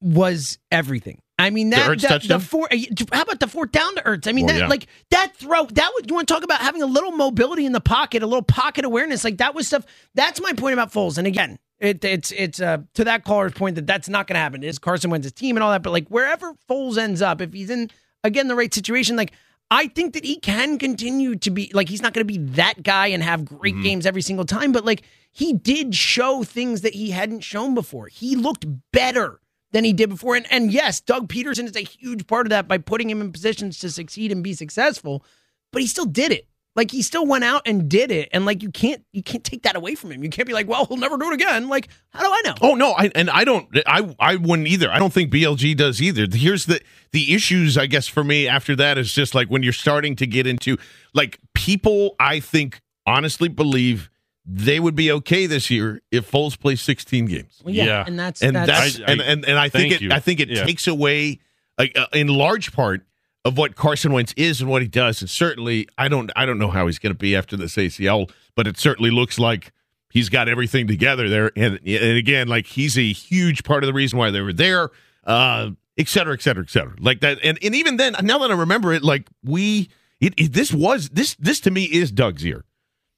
was 0.00 0.58
everything. 0.70 1.20
I 1.38 1.50
mean, 1.50 1.70
that, 1.70 1.88
Ertz 1.90 2.02
that 2.02 2.22
the 2.22 2.38
four. 2.38 2.68
How 3.12 3.22
about 3.22 3.40
the 3.40 3.48
fourth 3.48 3.72
down 3.72 3.94
to 3.96 4.02
Ertz? 4.02 4.28
I 4.28 4.32
mean, 4.32 4.46
Well, 4.46 4.54
that 4.54 4.60
yeah. 4.60 4.68
like 4.68 4.86
that 5.10 5.34
throw. 5.34 5.64
That 5.66 5.90
would 5.94 6.08
you 6.08 6.14
want 6.14 6.28
to 6.28 6.34
talk 6.34 6.44
about 6.44 6.60
having 6.60 6.82
a 6.82 6.86
little 6.86 7.10
mobility 7.12 7.66
in 7.66 7.72
the 7.72 7.80
pocket, 7.80 8.22
a 8.22 8.26
little 8.26 8.42
pocket 8.42 8.84
awareness. 8.84 9.24
Like 9.24 9.38
that 9.38 9.54
was 9.54 9.66
stuff. 9.66 9.84
That's 10.14 10.40
my 10.40 10.52
point 10.52 10.74
about 10.74 10.92
Foles. 10.92 11.18
And 11.18 11.26
again, 11.26 11.58
it, 11.80 12.04
it's 12.04 12.30
it's 12.32 12.60
uh, 12.60 12.78
to 12.94 13.04
that 13.04 13.24
caller's 13.24 13.52
point 13.54 13.74
that 13.76 13.86
that's 13.86 14.08
not 14.08 14.26
going 14.28 14.34
to 14.34 14.40
happen. 14.40 14.62
Is 14.62 14.78
Carson 14.78 15.10
Wentz's 15.10 15.32
team 15.32 15.56
and 15.56 15.64
all 15.64 15.72
that, 15.72 15.82
but 15.82 15.90
like 15.90 16.06
wherever 16.08 16.54
Foles 16.68 16.96
ends 16.98 17.22
up, 17.22 17.40
if 17.40 17.52
he's 17.52 17.70
in 17.70 17.90
again 18.22 18.48
the 18.48 18.54
right 18.56 18.72
situation, 18.72 19.16
like. 19.16 19.32
I 19.72 19.86
think 19.88 20.12
that 20.12 20.24
he 20.24 20.38
can 20.38 20.78
continue 20.78 21.34
to 21.36 21.50
be 21.50 21.70
like 21.72 21.88
he's 21.88 22.02
not 22.02 22.12
going 22.12 22.26
to 22.26 22.32
be 22.32 22.44
that 22.56 22.82
guy 22.82 23.06
and 23.06 23.22
have 23.22 23.44
great 23.46 23.72
Mm-hmm. 23.74 23.82
games 23.82 24.06
every 24.06 24.20
single 24.20 24.44
time, 24.44 24.70
but 24.70 24.84
like 24.84 25.02
he 25.32 25.54
did 25.54 25.94
show 25.94 26.42
things 26.44 26.82
that 26.82 26.94
he 26.94 27.10
hadn't 27.10 27.40
shown 27.40 27.74
before. 27.74 28.08
He 28.08 28.36
looked 28.36 28.66
better 28.92 29.40
than 29.70 29.84
he 29.84 29.94
did 29.94 30.10
before, 30.10 30.36
and 30.36 30.46
and 30.52 30.70
yes, 30.70 31.00
Doug 31.00 31.28
Pederson 31.28 31.64
is 31.64 31.74
a 31.74 31.80
huge 31.80 32.26
part 32.26 32.44
of 32.46 32.50
that 32.50 32.68
by 32.68 32.76
putting 32.76 33.08
him 33.08 33.22
in 33.22 33.32
positions 33.32 33.78
to 33.78 33.90
succeed 33.90 34.30
and 34.30 34.44
be 34.44 34.52
successful. 34.52 35.24
But 35.72 35.80
he 35.80 35.88
still 35.88 36.04
did 36.04 36.32
it. 36.32 36.46
Like 36.74 36.90
he 36.90 37.02
still 37.02 37.26
went 37.26 37.44
out 37.44 37.62
and 37.66 37.86
did 37.88 38.10
it, 38.10 38.30
and 38.32 38.46
like 38.46 38.62
you 38.62 38.70
can't 38.70 39.04
you 39.12 39.22
can't 39.22 39.44
take 39.44 39.64
that 39.64 39.76
away 39.76 39.94
from 39.94 40.10
him. 40.10 40.24
You 40.24 40.30
can't 40.30 40.48
be 40.48 40.54
like, 40.54 40.66
well, 40.66 40.86
he'll 40.86 40.96
never 40.96 41.18
do 41.18 41.28
it 41.30 41.34
again. 41.34 41.68
Like 41.68 41.88
how 42.10 42.20
do 42.22 42.28
I 42.32 42.40
know? 42.46 42.54
Oh 42.62 42.74
no, 42.74 42.92
I 42.92 43.10
and 43.14 43.28
I 43.28 43.44
don't 43.44 43.68
I 43.86 44.14
I 44.18 44.36
wouldn't 44.36 44.68
either. 44.68 44.90
I 44.90 44.98
don't 44.98 45.12
think 45.12 45.30
BLG 45.30 45.76
does 45.76 46.00
either. 46.00 46.26
Here's 46.32 46.64
the 46.64 46.80
the 47.12 47.34
issues 47.34 47.76
I 47.76 47.84
guess 47.86 48.08
for 48.08 48.24
me 48.24 48.48
after 48.48 48.74
that 48.76 48.96
is 48.96 49.12
just 49.12 49.34
like 49.34 49.48
when 49.48 49.62
you're 49.62 49.74
starting 49.74 50.16
to 50.16 50.26
get 50.26 50.46
into 50.46 50.78
like 51.12 51.38
people 51.52 52.16
I 52.18 52.40
think 52.40 52.80
honestly 53.06 53.48
believe 53.48 54.08
they 54.46 54.80
would 54.80 54.96
be 54.96 55.12
okay 55.12 55.46
this 55.46 55.70
year 55.70 56.00
if 56.10 56.28
Foles 56.30 56.58
plays 56.58 56.80
16 56.80 57.26
games. 57.26 57.60
Well, 57.64 57.74
yeah, 57.74 58.02
and 58.06 58.18
that's 58.18 58.42
and 58.42 58.56
that's, 58.56 58.66
that's, 58.96 58.98
and, 58.98 59.20
and 59.20 59.44
and 59.44 59.58
I 59.58 59.68
think 59.68 59.92
it 59.92 60.00
you. 60.00 60.10
I 60.10 60.20
think 60.20 60.40
it 60.40 60.48
Yeah. 60.48 60.64
takes 60.64 60.86
away 60.86 61.38
like, 61.78 61.96
uh, 61.98 62.06
in 62.14 62.28
large 62.28 62.72
part 62.72 63.02
of 63.44 63.58
what 63.58 63.74
Carson 63.74 64.12
Wentz 64.12 64.32
is 64.36 64.60
and 64.60 64.70
what 64.70 64.82
he 64.82 64.88
does. 64.88 65.20
And 65.20 65.30
certainly, 65.30 65.88
I 65.98 66.08
don't 66.08 66.30
I 66.36 66.46
don't 66.46 66.58
know 66.58 66.70
how 66.70 66.86
he's 66.86 66.98
going 66.98 67.14
to 67.14 67.18
be 67.18 67.34
after 67.34 67.56
this 67.56 67.76
ACL, 67.76 68.30
but 68.54 68.66
it 68.66 68.78
certainly 68.78 69.10
looks 69.10 69.38
like 69.38 69.72
he's 70.10 70.28
got 70.28 70.48
everything 70.48 70.86
together 70.86 71.28
there. 71.28 71.50
And 71.56 71.80
and 71.86 72.16
again, 72.16 72.48
like 72.48 72.66
he's 72.66 72.96
a 72.96 73.12
huge 73.12 73.64
part 73.64 73.82
of 73.82 73.86
the 73.86 73.94
reason 73.94 74.18
why 74.18 74.30
they 74.30 74.40
were 74.40 74.52
there. 74.52 74.90
Uh, 75.24 75.70
et 75.96 76.08
cetera, 76.08 76.34
et 76.34 76.42
cetera, 76.42 76.62
et 76.62 76.70
cetera. 76.70 76.94
Like 76.98 77.20
that, 77.20 77.38
and 77.42 77.58
and 77.62 77.74
even 77.74 77.96
then, 77.96 78.14
now 78.22 78.38
that 78.38 78.50
I 78.50 78.54
remember 78.54 78.92
it, 78.92 79.02
like 79.02 79.28
we, 79.44 79.88
it, 80.20 80.34
it 80.36 80.52
this 80.52 80.72
was 80.72 81.08
this 81.10 81.34
this 81.36 81.60
to 81.60 81.70
me 81.70 81.84
is 81.84 82.10
Doug's 82.10 82.44
year. 82.44 82.64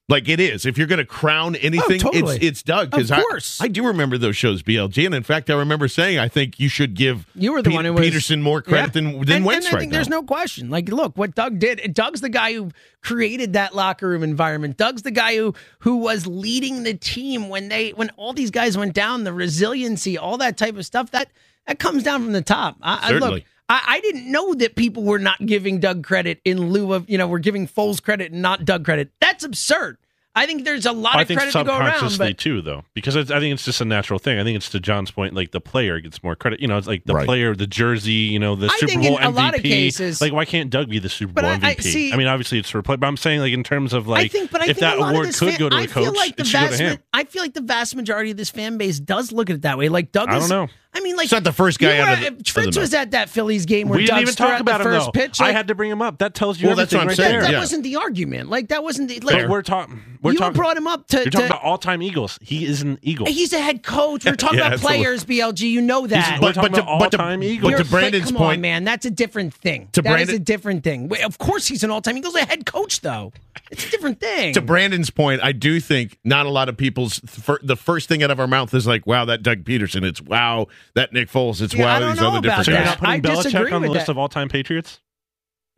Like 0.07 0.29
it 0.29 0.39
is. 0.39 0.67
If 0.67 0.77
you're 0.77 0.87
going 0.87 0.99
to 0.99 1.07
crown 1.07 1.57
oh, 1.57 1.61
anything, 1.63 1.99
totally. 1.99 2.37
it's 2.37 2.45
it's 2.45 2.63
Doug. 2.63 2.93
Of 2.93 3.11
I, 3.11 3.23
course. 3.23 3.59
I 3.59 3.69
do 3.69 3.87
remember 3.87 4.19
those 4.19 4.37
shows, 4.37 4.63
BLG, 4.63 5.07
and 5.07 5.15
in 5.15 5.23
fact, 5.23 5.49
I 5.49 5.55
remember 5.55 5.89
saying 5.89 6.19
I 6.19 6.29
think 6.29 6.61
you 6.61 6.69
should 6.69 6.93
give 6.95 7.27
You 7.35 7.53
were 7.53 7.63
the 7.63 7.71
Pe- 7.71 7.75
one 7.75 7.85
who 7.87 7.95
was 7.95 8.07
Pederson 8.07 8.43
more 8.43 8.61
credit 8.61 8.95
Yeah. 8.95 9.11
than 9.11 9.21
than 9.21 9.37
and, 9.37 9.45
Wentz 9.47 9.67
and 9.67 9.73
I 9.73 9.77
right 9.77 9.81
think 9.81 9.93
now. 9.93 9.97
there's 9.97 10.11
no 10.11 10.23
question. 10.23 10.69
Like, 10.69 10.91
look 10.91 11.17
what 11.17 11.35
Doug 11.35 11.59
did. 11.59 11.95
Doug's 11.95 12.21
the 12.21 12.29
guy 12.29 12.53
who 12.53 12.71
created 13.01 13.55
that 13.55 13.75
locker 13.75 14.07
room 14.07 14.23
environment. 14.23 14.77
Doug's 14.77 15.03
the 15.03 15.11
guy 15.11 15.37
who 15.37 15.55
who 15.79 15.97
was 15.97 16.27
leading 16.27 16.83
the 16.83 16.95
team 16.95 17.49
when 17.49 17.71
they 17.71 17.93
when 17.93 18.11
all 18.19 18.35
these 18.35 18.51
guys 18.51 18.77
went 18.77 18.93
down. 18.93 19.25
The 19.25 19.33
resiliency, 19.33 20.19
all 20.19 20.37
that 20.37 20.59
type 20.59 20.77
of 20.77 20.85
stuff 20.85 21.13
that 21.13 21.31
that 21.67 21.79
comes 21.79 22.03
down 22.03 22.23
from 22.23 22.33
the 22.33 22.43
top. 22.43 22.77
I, 22.83 23.09
I 23.09 23.13
look. 23.13 23.43
Certainly. 23.71 23.85
I, 23.89 23.97
I 23.97 24.01
didn't 24.01 24.31
know 24.31 24.55
that 24.55 24.77
people 24.77 25.03
were 25.03 25.19
not 25.19 25.45
giving 25.45 25.81
Doug 25.81 26.05
credit 26.05 26.41
in 26.45 26.71
lieu 26.71 26.93
of, 26.93 27.09
you 27.09 27.19
know, 27.19 27.27
we're 27.27 27.39
giving 27.39 27.67
Foles 27.67 28.03
credit 28.03 28.33
and 28.33 28.43
not 28.43 28.65
Doug 28.65 28.85
credit. 28.85 29.11
That's 29.21 29.45
absurd. 29.45 29.99
I 30.37 30.47
think 30.47 30.65
there's 30.65 30.85
a 30.85 30.91
lot 30.91 31.15
I 31.15 31.23
of 31.23 31.29
think 31.29 31.39
credit 31.39 31.53
to 31.53 31.63
go 31.63 31.79
around. 31.79 31.93
subconsciously 31.93 32.31
But 32.31 32.39
too, 32.39 32.61
though, 32.61 32.83
because 32.93 33.15
it's, 33.15 33.31
I 33.31 33.39
think 33.39 33.55
it's 33.55 33.65
just 33.65 33.81
a 33.81 33.85
natural 33.85 34.19
thing. 34.19 34.41
I 34.41 34.43
think 34.43 34.57
it's 34.57 34.69
to 34.71 34.81
John's 34.81 35.13
point, 35.13 35.33
like 35.33 35.53
the 35.53 35.61
player 35.61 36.01
gets 36.01 36.25
more 36.25 36.35
credit. 36.35 36.59
You 36.59 36.67
know, 36.67 36.77
it's 36.77 36.89
like 36.89 37.05
the 37.05 37.15
Right. 37.15 37.25
player, 37.25 37.55
the 37.55 37.69
jersey, 37.69 38.11
you 38.13 38.41
know, 38.41 38.57
the 38.57 38.67
I 38.67 38.77
Super 38.79 38.87
think 38.89 39.03
Bowl 39.05 39.19
in 39.19 39.23
a 39.23 39.29
MVP. 39.31 39.35
lot 39.37 39.55
of 39.55 39.63
cases- 39.63 40.21
like, 40.21 40.33
why 40.33 40.45
can't 40.45 40.71
Doug 40.71 40.91
be 40.91 40.99
the 40.99 41.09
Super 41.09 41.35
Bowl 41.41 41.45
I- 41.49 41.53
I- 41.55 41.75
MVP? 41.77 41.83
see- 41.83 42.17
mean, 42.17 42.27
obviously 42.27 42.59
it's 42.59 42.69
for 42.69 42.83
play, 42.83 42.97
but 42.97 43.07
I'm 43.07 43.17
saying 43.17 43.43
like 43.43 43.53
in 43.53 43.63
terms 43.63 43.93
of 43.93 44.09
like 44.09 44.25
I 44.25 44.29
think, 44.29 44.51
but 44.51 44.61
I 44.61 44.65
if 44.65 44.79
think 44.79 44.81
that 44.81 44.99
award 44.99 45.27
could 45.27 45.37
fan, 45.37 45.59
go 45.61 45.69
to 45.69 45.77
a 45.77 45.79
I 45.83 45.87
coach, 45.87 46.17
like 46.17 46.35
the 46.35 46.43
it 46.43 46.47
should 46.49 46.61
go 46.71 46.77
to 46.79 46.83
him. 46.83 46.99
I 47.13 47.25
feel 47.25 47.43
like 47.43 47.55
the 47.55 47.61
vast 47.61 47.95
majority 47.95 48.33
of 48.33 48.37
this 48.37 48.51
fan 48.51 48.77
base 48.77 48.99
does 48.99 49.31
look 49.31 49.51
at 49.51 49.57
it 49.57 49.63
that 49.63 49.79
way. 49.79 49.89
Like 49.89 50.11
Doug, 50.11 50.31
I 50.31 50.41
don't 50.41 50.49
know. 50.49 50.67
I 50.97 51.01
mean, 51.01 51.17
like 51.17 51.25
It's 51.25 51.33
not 51.33 51.43
the 51.45 51.53
first 51.53 51.79
guy 51.81 51.97
you 51.97 52.03
out 52.03 52.27
of 52.27 52.39
the- 52.39 52.45
Fritz 52.51 52.77
was 52.77 52.95
at 52.95 53.11
that 53.11 53.29
Phillies 53.29 53.67
game 53.67 53.89
where 53.89 53.99
we 53.99 54.07
Doug 54.07 54.19
didn't 54.19 54.29
even 54.29 54.35
talk 54.37 54.61
about 54.61 54.79
the 54.83 54.85
him 54.89 54.93
first 54.95 55.07
though. 55.07 55.11
pitch. 55.13 55.41
I 55.41 55.51
had 55.53 55.69
to 55.69 55.75
bring 55.75 55.91
him 55.91 56.01
up. 56.01 56.19
That 56.19 56.35
tells 56.35 56.61
you 56.61 56.69
Well, 56.69 56.77
that's 56.77 56.93
everything 56.93 56.99
what 56.99 57.03
I'm 57.03 57.09
right 57.09 57.17
saying, 57.17 57.33
there. 57.33 57.43
that 57.43 57.51
yeah. 57.53 57.59
wasn't 57.59 57.83
the 57.83 57.97
argument. 57.97 58.49
Like 58.49 58.69
that 58.69 58.83
wasn't 58.85 59.09
the, 59.09 59.19
But 59.21 59.25
like 59.35 59.49
we're 59.49 59.63
talking. 59.63 60.01
We're 60.23 60.33
you 60.33 60.39
talking. 60.39 60.57
brought 60.57 60.77
him 60.77 60.87
up 60.87 61.07
to. 61.09 61.17
You're 61.19 61.25
talking 61.27 61.49
to- 61.49 61.53
about 61.55 61.65
all-time 61.65 62.01
Eagles. 62.01 62.39
He 62.41 62.65
is 62.65 62.81
an 62.81 62.99
Eagle. 63.03 63.27
He's 63.27 63.53
a 63.53 63.59
head 63.59 63.83
coach. 63.83 64.25
We're 64.25 64.37
talking 64.37 64.59
Yeah, 64.59 64.69
about 64.69 64.73
absolutely. 64.75 65.05
players, 65.05 65.25
BLG. 65.25 65.61
You 65.69 65.83
know 65.83 66.07
that. 66.07 66.39
We're 66.41 66.53
talking 66.53 66.73
to- 66.75 66.83
but 66.83 66.85
to- 66.85 66.87
all-time 67.19 67.41
but 67.41 67.47
Eagles. 67.47 67.73
to 67.73 67.79
You're- 67.79 67.91
Brandon's 67.91 68.25
come 68.27 68.37
point- 68.37 68.57
on, 68.59 68.61
man, 68.63 68.85
that's 68.85 69.05
a 69.05 69.11
different 69.11 69.53
thing. 69.53 69.89
To 69.93 70.01
That 70.03 70.09
is 70.21 70.27
Brandon- 70.29 70.37
a 70.37 70.39
different 70.39 70.85
thing. 70.85 71.09
Wait, 71.09 71.23
Of 71.25 71.39
course, 71.39 71.67
he's 71.67 71.83
an 71.85 71.91
all-time 71.91 72.17
Eagles 72.17 72.35
a 72.37 72.45
head 72.47 72.65
coach, 72.67 73.01
though. 73.01 73.33
It's 73.71 73.87
a 73.87 73.91
different 73.91 74.21
thing. 74.21 74.55
to 74.55 74.61
Brandon's 74.63 75.11
point, 75.11 75.41
I 75.43 75.53
do 75.53 75.81
think 75.81 76.19
not 76.25 76.47
a 76.47 76.51
lot 76.51 76.69
of 76.69 76.77
people's 76.77 77.21
the 77.63 77.77
first 77.77 78.09
thing 78.09 78.23
out 78.23 78.31
of 78.31 78.39
our 78.41 78.47
mouth 78.47 78.73
is 78.75 78.87
like, 78.87 79.07
"Wow, 79.07 79.25
that 79.27 79.43
Doug 79.43 79.65
Pederson." 79.65 80.05
It's 80.05 80.21
wow, 80.23 80.67
that 80.95 81.13
Nick 81.13 81.29
Foles. 81.31 81.61
It's 81.63 81.75
Yeah, 81.75 81.87
I 81.87 81.95
wow, 81.95 81.99
don't 82.01 82.11
these 82.11 82.21
know 82.21 82.29
other 82.29 82.39
about 82.39 82.43
different 82.43 82.65
so 82.67 82.71
you're 82.73 82.81
guys. 82.81 82.87
not 82.89 82.99
putting 82.99 83.15
I 83.15 83.21
disagree 83.21 83.71
Belichick 83.71 83.75
on 83.75 83.83
the 83.83 83.89
list 83.89 84.07
that. 84.07 84.13
of 84.13 84.19
all-time 84.19 84.49
Patriots? 84.49 85.01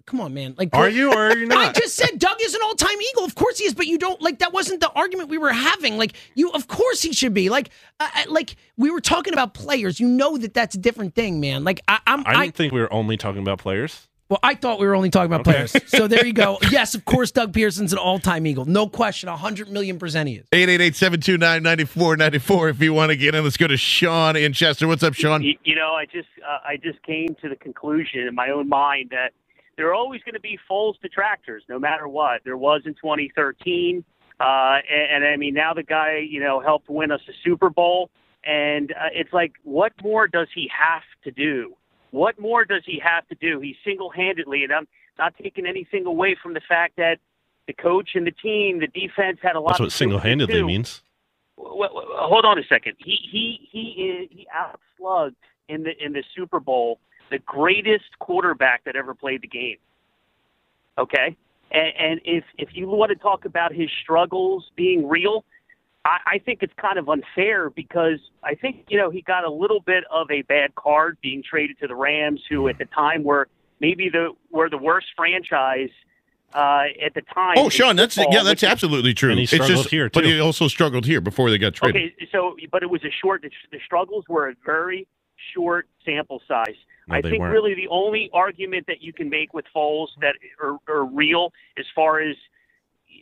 Come 0.06 0.20
on, 0.20 0.32
man. 0.34 0.54
Like, 0.56 0.68
Are 0.72 0.88
you 0.88 1.10
or 1.12 1.30
are 1.30 1.36
you 1.36 1.46
not? 1.46 1.58
I 1.58 1.72
just 1.72 1.96
said 1.96 2.18
Doug 2.20 2.36
is 2.40 2.54
an 2.54 2.60
all-time 2.62 2.96
Eagle. 3.10 3.24
Of 3.24 3.34
course 3.34 3.58
he 3.58 3.64
is, 3.64 3.74
but 3.74 3.88
you 3.88 3.98
don't 3.98 4.22
like 4.22 4.38
that. 4.38 4.52
Wasn't 4.52 4.80
the 4.80 4.88
argument 4.92 5.30
we 5.30 5.38
were 5.38 5.52
having? 5.52 5.98
Like, 5.98 6.12
you, 6.36 6.50
of 6.52 6.68
course 6.68 7.02
he 7.02 7.12
should 7.12 7.34
be. 7.34 7.48
Like, 7.48 7.70
uh, 7.98 8.08
uh, 8.14 8.22
like 8.28 8.54
we 8.76 8.88
were 8.90 9.00
talking 9.00 9.32
about 9.32 9.52
players. 9.52 9.98
You 9.98 10.06
know 10.06 10.36
that 10.38 10.54
that's 10.54 10.76
a 10.76 10.78
different 10.78 11.16
thing, 11.16 11.40
man. 11.40 11.64
Like, 11.64 11.80
I, 11.88 11.98
I'm. 12.06 12.20
I 12.24 12.34
I, 12.34 12.44
didn't 12.44 12.54
think 12.54 12.72
we 12.72 12.80
were 12.80 12.92
only 12.92 13.16
talking 13.16 13.42
about 13.42 13.58
players. 13.58 14.06
Well, 14.28 14.40
I 14.42 14.54
thought 14.56 14.80
we 14.80 14.86
were 14.86 14.96
only 14.96 15.10
talking 15.10 15.32
about 15.32 15.46
Okay. 15.46 15.66
players. 15.66 15.76
So 15.88 16.08
there 16.08 16.26
you 16.26 16.32
go. 16.32 16.58
Yes, 16.70 16.94
of 16.96 17.04
course, 17.04 17.30
Doug 17.30 17.52
Pederson's 17.52 17.92
an 17.92 17.98
all-time 17.98 18.44
Eagle. 18.46 18.64
No 18.64 18.88
question. 18.88 19.28
hundred 19.28 19.68
million 19.70 19.98
percent 20.00 20.28
he 20.28 20.34
is. 20.36 20.46
888-729-9494 20.52 22.70
if 22.70 22.82
you 22.82 22.92
want 22.92 23.10
to 23.10 23.16
get 23.16 23.34
in. 23.36 23.44
Let's 23.44 23.56
go 23.56 23.68
to 23.68 23.76
Sean 23.76 24.34
in 24.36 24.52
Chester. 24.52 24.88
What's 24.88 25.02
up, 25.04 25.14
Sean? 25.14 25.42
You, 25.42 25.56
you 25.64 25.74
know, 25.76 25.92
I 25.92 26.06
just 26.06 26.28
uh, 26.44 26.58
I 26.66 26.76
just 26.76 27.00
came 27.04 27.36
to 27.40 27.48
the 27.48 27.54
conclusion 27.56 28.26
in 28.26 28.34
my 28.34 28.50
own 28.50 28.68
mind 28.68 29.10
that 29.10 29.32
there 29.76 29.86
are 29.88 29.94
always 29.94 30.22
going 30.22 30.34
to 30.34 30.40
be 30.40 30.58
Foles 30.68 30.94
detractors, 31.00 31.62
no 31.68 31.78
matter 31.78 32.08
what. 32.08 32.40
There 32.44 32.56
was 32.56 32.82
in 32.84 32.94
2013, 32.94 34.02
uh, 34.40 34.44
and, 34.44 35.24
and 35.24 35.24
I 35.24 35.36
mean 35.36 35.54
now 35.54 35.72
the 35.74 35.82
guy 35.84 36.18
you 36.28 36.40
know 36.40 36.58
helped 36.60 36.88
win 36.90 37.12
us 37.12 37.20
a 37.28 37.32
Super 37.44 37.70
Bowl, 37.70 38.10
and 38.44 38.90
uh, 38.92 39.10
it's 39.14 39.32
like, 39.32 39.52
what 39.62 39.92
more 40.02 40.26
does 40.26 40.48
he 40.54 40.68
have 40.76 41.02
to 41.24 41.30
do? 41.30 41.74
What 42.16 42.40
more 42.40 42.64
does 42.64 42.82
he 42.86 42.98
have 43.04 43.28
to 43.28 43.34
do? 43.34 43.60
He 43.60 43.76
single-handedly, 43.84 44.64
and 44.64 44.72
I'm 44.72 44.88
not 45.18 45.34
taking 45.36 45.66
anything 45.66 46.06
away 46.06 46.34
from 46.42 46.54
the 46.54 46.62
fact 46.66 46.96
that 46.96 47.18
the 47.66 47.74
coach 47.74 48.10
and 48.14 48.26
the 48.26 48.30
team, 48.30 48.80
the 48.80 48.86
defense 48.86 49.38
had 49.42 49.54
a 49.54 49.60
lot. 49.60 49.72
That's 49.72 49.80
what 49.80 49.92
single-handedly 49.92 50.62
means. 50.62 51.02
Well, 51.58 51.76
well, 51.76 52.06
hold 52.14 52.46
on 52.46 52.58
a 52.58 52.62
second. 52.64 52.94
He 52.98 53.18
he 53.30 53.68
he 53.70 53.80
is 54.02 54.28
he 54.30 54.46
outslugged 54.54 55.34
in 55.68 55.82
the 55.82 55.92
in 56.02 56.14
the 56.14 56.24
Super 56.34 56.58
Bowl 56.58 57.00
the 57.30 57.38
greatest 57.38 58.18
quarterback 58.18 58.84
that 58.84 58.96
ever 58.96 59.14
played 59.14 59.42
the 59.42 59.48
game. 59.48 59.76
Okay, 60.96 61.36
and, 61.70 61.92
and 61.98 62.20
if 62.24 62.44
if 62.56 62.70
you 62.72 62.88
want 62.88 63.10
to 63.10 63.16
talk 63.16 63.44
about 63.44 63.74
his 63.74 63.90
struggles 64.02 64.70
being 64.74 65.06
real, 65.06 65.44
I, 66.06 66.18
I 66.34 66.38
think 66.38 66.62
it's 66.62 66.72
kind 66.80 66.98
of 66.98 67.08
unfair 67.08 67.68
because 67.70 68.20
I 68.42 68.54
think 68.54 68.86
you 68.88 68.96
know 68.96 69.10
he 69.10 69.22
got 69.22 69.44
a 69.44 69.50
little 69.50 69.80
bit 69.80 70.04
of 70.10 70.30
a 70.30 70.42
bad 70.42 70.74
card 70.76 71.18
being 71.20 71.42
traded 71.42 71.78
to 71.80 71.88
the 71.88 71.94
Rams, 71.94 72.40
who 72.48 72.68
at 72.68 72.78
the 72.78 72.84
time 72.86 73.24
were 73.24 73.48
maybe 73.80 74.08
the 74.08 74.30
were 74.50 74.70
the 74.70 74.78
worst 74.78 75.08
franchise 75.16 75.90
uh, 76.54 76.84
at 77.04 77.14
the 77.14 77.22
time. 77.34 77.56
Oh, 77.58 77.68
Sean, 77.68 77.96
that's 77.96 78.14
football, 78.14 78.32
yeah, 78.32 78.42
that's 78.44 78.62
which 78.62 78.70
absolutely 78.70 79.14
true. 79.14 79.30
And 79.30 79.38
he 79.38 79.44
It's 79.44 79.52
struggled 79.52 79.78
just- 79.78 79.90
here, 79.90 80.08
but 80.12 80.24
he 80.24 80.38
also 80.38 80.68
struggled 80.68 81.04
here 81.04 81.20
before 81.20 81.50
they 81.50 81.58
got 81.58 81.74
traded. 81.74 82.12
Okay, 82.12 82.28
so 82.30 82.56
but 82.70 82.82
it 82.82 82.90
was 82.90 83.04
a 83.04 83.10
short. 83.10 83.42
The, 83.42 83.50
the 83.72 83.80
struggles 83.84 84.24
were 84.28 84.48
a 84.48 84.54
very 84.64 85.08
short 85.54 85.88
sample 86.04 86.40
size. 86.46 86.76
No, 87.08 87.16
I 87.16 87.22
think 87.22 87.40
weren't. 87.40 87.52
really 87.52 87.74
the 87.74 87.88
only 87.88 88.30
argument 88.32 88.86
that 88.86 89.02
you 89.02 89.12
can 89.12 89.28
make 89.28 89.54
with 89.54 89.64
Foles 89.74 90.08
that 90.20 90.34
are, 90.60 90.78
are 90.88 91.04
real 91.04 91.52
as 91.78 91.84
far 91.94 92.20
as 92.20 92.36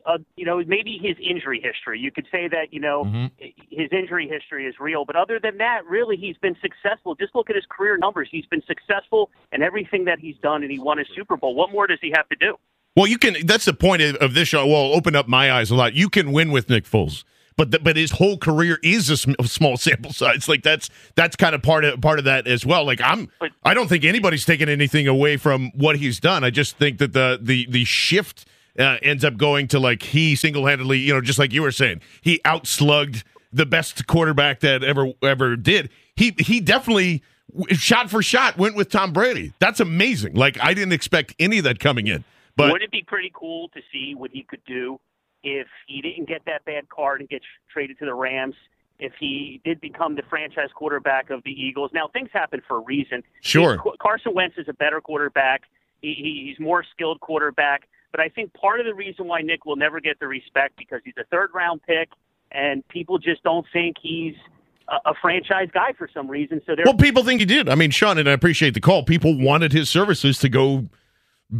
uh, 0.07 0.19
you 0.37 0.45
know 0.45 0.63
maybe 0.67 0.99
his 1.03 1.17
injury 1.21 1.61
history. 1.63 1.99
You 1.99 2.11
could 2.11 2.27
say 2.31 2.49
that 2.49 2.73
you 2.73 2.81
know 2.81 3.05
Mm-hmm. 3.05 3.27
his 3.71 3.89
injury 3.93 4.29
history 4.29 4.67
is 4.67 4.75
real, 4.81 5.05
but 5.05 5.17
other 5.17 5.39
than 5.43 5.59
that, 5.59 5.85
really 5.87 6.17
he's 6.17 6.37
been 6.39 6.57
successful. 6.61 7.15
Just 7.15 7.35
look 7.35 7.51
at 7.51 7.57
his 7.57 7.65
career 7.69 7.97
numbers. 7.97 8.29
He's 8.31 8.47
been 8.47 8.63
successful 8.67 9.31
in 9.53 9.63
everything 9.63 10.05
that 10.07 10.19
he's 10.19 10.37
done, 10.43 10.63
and 10.63 10.71
he 10.71 10.79
won 10.79 10.99
a 10.99 11.05
Super 11.17 11.37
Bowl. 11.37 11.55
What 11.55 11.71
more 11.73 11.87
does 11.87 11.99
he 12.01 12.13
have 12.17 12.29
to 12.29 12.37
do? 12.37 12.57
Well, 12.97 13.07
you 13.07 13.19
can. 13.19 13.47
That's 13.47 13.65
the 13.65 13.75
point 13.75 14.03
of, 14.03 14.17
of 14.17 14.35
this 14.35 14.49
show. 14.49 14.67
Well, 14.67 14.93
open 14.95 15.17
up 15.17 15.27
my 15.27 15.51
eyes 15.53 15.71
a 15.71 15.75
lot. 15.75 15.95
You 15.95 16.09
can 16.09 16.31
win 16.33 16.53
with 16.53 16.69
Nick 16.71 16.85
Foles, 16.85 17.25
but 17.57 17.73
the, 17.73 17.81
but 17.81 17.97
his 17.97 18.13
whole 18.13 18.39
career 18.39 18.79
is 18.85 19.11
a 19.11 19.17
sm- 19.17 19.33
small 19.45 19.77
sample 19.87 20.13
size. 20.13 20.49
Like 20.49 20.63
that's 20.63 20.89
that's 21.17 21.35
kind 21.35 21.55
of 21.57 21.63
part 21.63 21.85
of 21.85 22.01
part 22.01 22.21
of 22.21 22.25
that 22.27 22.47
as 22.47 22.65
well. 22.65 22.85
Like 22.85 23.01
I'm, 23.03 23.29
I 23.65 23.75
don't 23.75 23.89
think 23.89 24.05
anybody's 24.05 24.45
taking 24.45 24.69
anything 24.69 25.09
away 25.09 25.37
from 25.39 25.73
what 25.75 25.97
he's 25.97 26.21
done. 26.21 26.45
I 26.45 26.51
just 26.51 26.77
think 26.79 26.99
that 26.99 27.13
the 27.15 27.39
the 27.43 27.67
the 27.69 27.85
shift 27.85 28.47
uh, 28.79 28.99
ends 29.03 29.25
up 29.25 29.37
going 29.37 29.69
to 29.69 29.79
like 29.79 30.03
he 30.03 30.35
single 30.35 30.67
handedly, 30.67 30.99
you 30.99 31.15
know, 31.15 31.21
just 31.21 31.39
like 31.39 31.53
you 31.53 31.63
were 31.63 31.73
saying, 31.73 32.01
he 32.21 32.41
outslugged 32.45 33.23
the 33.53 33.67
best 33.67 34.07
quarterback 34.07 34.61
that 34.61 34.83
ever 34.83 35.13
ever 35.23 35.57
did. 35.57 35.91
He 36.17 36.35
he 36.39 36.61
definitely 36.61 37.23
shot 37.71 38.11
for 38.11 38.23
shot 38.23 38.59
went 38.59 38.75
with 38.77 38.91
Tom 38.91 39.13
Brady. 39.13 39.53
That's 39.59 39.81
amazing. 39.81 40.35
Like 40.35 40.59
I 40.61 40.75
didn't 40.75 40.93
expect 40.93 41.35
any 41.39 41.59
of 41.59 41.65
that 41.65 41.79
coming 41.79 42.07
in. 42.07 42.25
But 42.57 42.73
Would 42.73 42.83
it 42.83 42.91
be 42.91 43.05
pretty 43.07 43.33
cool 43.35 43.69
to 43.69 43.81
see 43.93 44.15
what 44.15 44.31
he 44.33 44.43
could 44.43 44.65
do 44.67 45.01
if 45.43 45.67
he 45.87 46.01
didn't 46.01 46.29
get 46.29 46.43
that 46.47 46.65
bad 46.65 46.89
card 46.89 47.21
and 47.21 47.29
get 47.29 47.43
traded 47.73 47.99
to 47.99 48.05
the 48.05 48.15
Rams? 48.15 48.55
If 49.01 49.13
he 49.19 49.61
did 49.65 49.81
become 49.81 50.15
the 50.15 50.23
franchise 50.31 50.69
quarterback 50.73 51.31
of 51.31 51.43
the 51.43 51.51
Eagles, 51.51 51.91
now 51.93 52.09
things 52.13 52.29
happen 52.33 52.63
for 52.67 52.77
a 52.77 52.81
reason. 52.81 53.25
Sure. 53.41 53.83
Carson 54.01 54.35
Wentz 54.35 54.57
is 54.57 54.69
a 54.69 54.73
better 54.73 55.01
quarterback. 55.01 55.63
He, 56.01 56.15
he, 56.15 56.47
he's 56.49 56.61
more 56.65 56.85
skilled 56.95 57.19
quarterback. 57.19 57.89
But 58.15 58.21
I 58.21 58.29
think 58.29 58.53
part 58.55 58.79
of 58.79 58.87
the 58.87 58.95
reason 58.95 59.27
why 59.27 59.41
Nick 59.41 59.65
will 59.65 59.75
never 59.75 59.99
get 59.99 60.21
the 60.21 60.29
respect 60.29 60.77
because 60.79 61.01
he's 61.05 61.15
a 61.19 61.25
third 61.33 61.51
round 61.53 61.83
pick, 61.83 62.11
and 62.53 62.87
people 62.87 63.19
just 63.19 63.43
don't 63.43 63.67
think 63.73 63.97
he's 64.01 64.37
a, 64.87 65.15
franchise 65.21 65.67
guy 65.75 65.95
for 65.99 66.09
some 66.15 66.31
reason. 66.31 66.63
So 66.65 66.77
Well, 66.85 66.95
people 66.95 67.25
think 67.25 67.41
he 67.41 67.45
did. 67.45 67.69
I 67.69 67.75
mean, 67.75 67.91
Sean, 67.91 68.17
and 68.17 68.29
I 68.29 68.33
appreciate 68.33 68.75
the 68.75 68.81
call. 68.81 69.03
People 69.03 69.37
wanted 69.37 69.73
his 69.73 69.89
services 69.89 70.39
to 70.39 70.49
go 70.49 70.89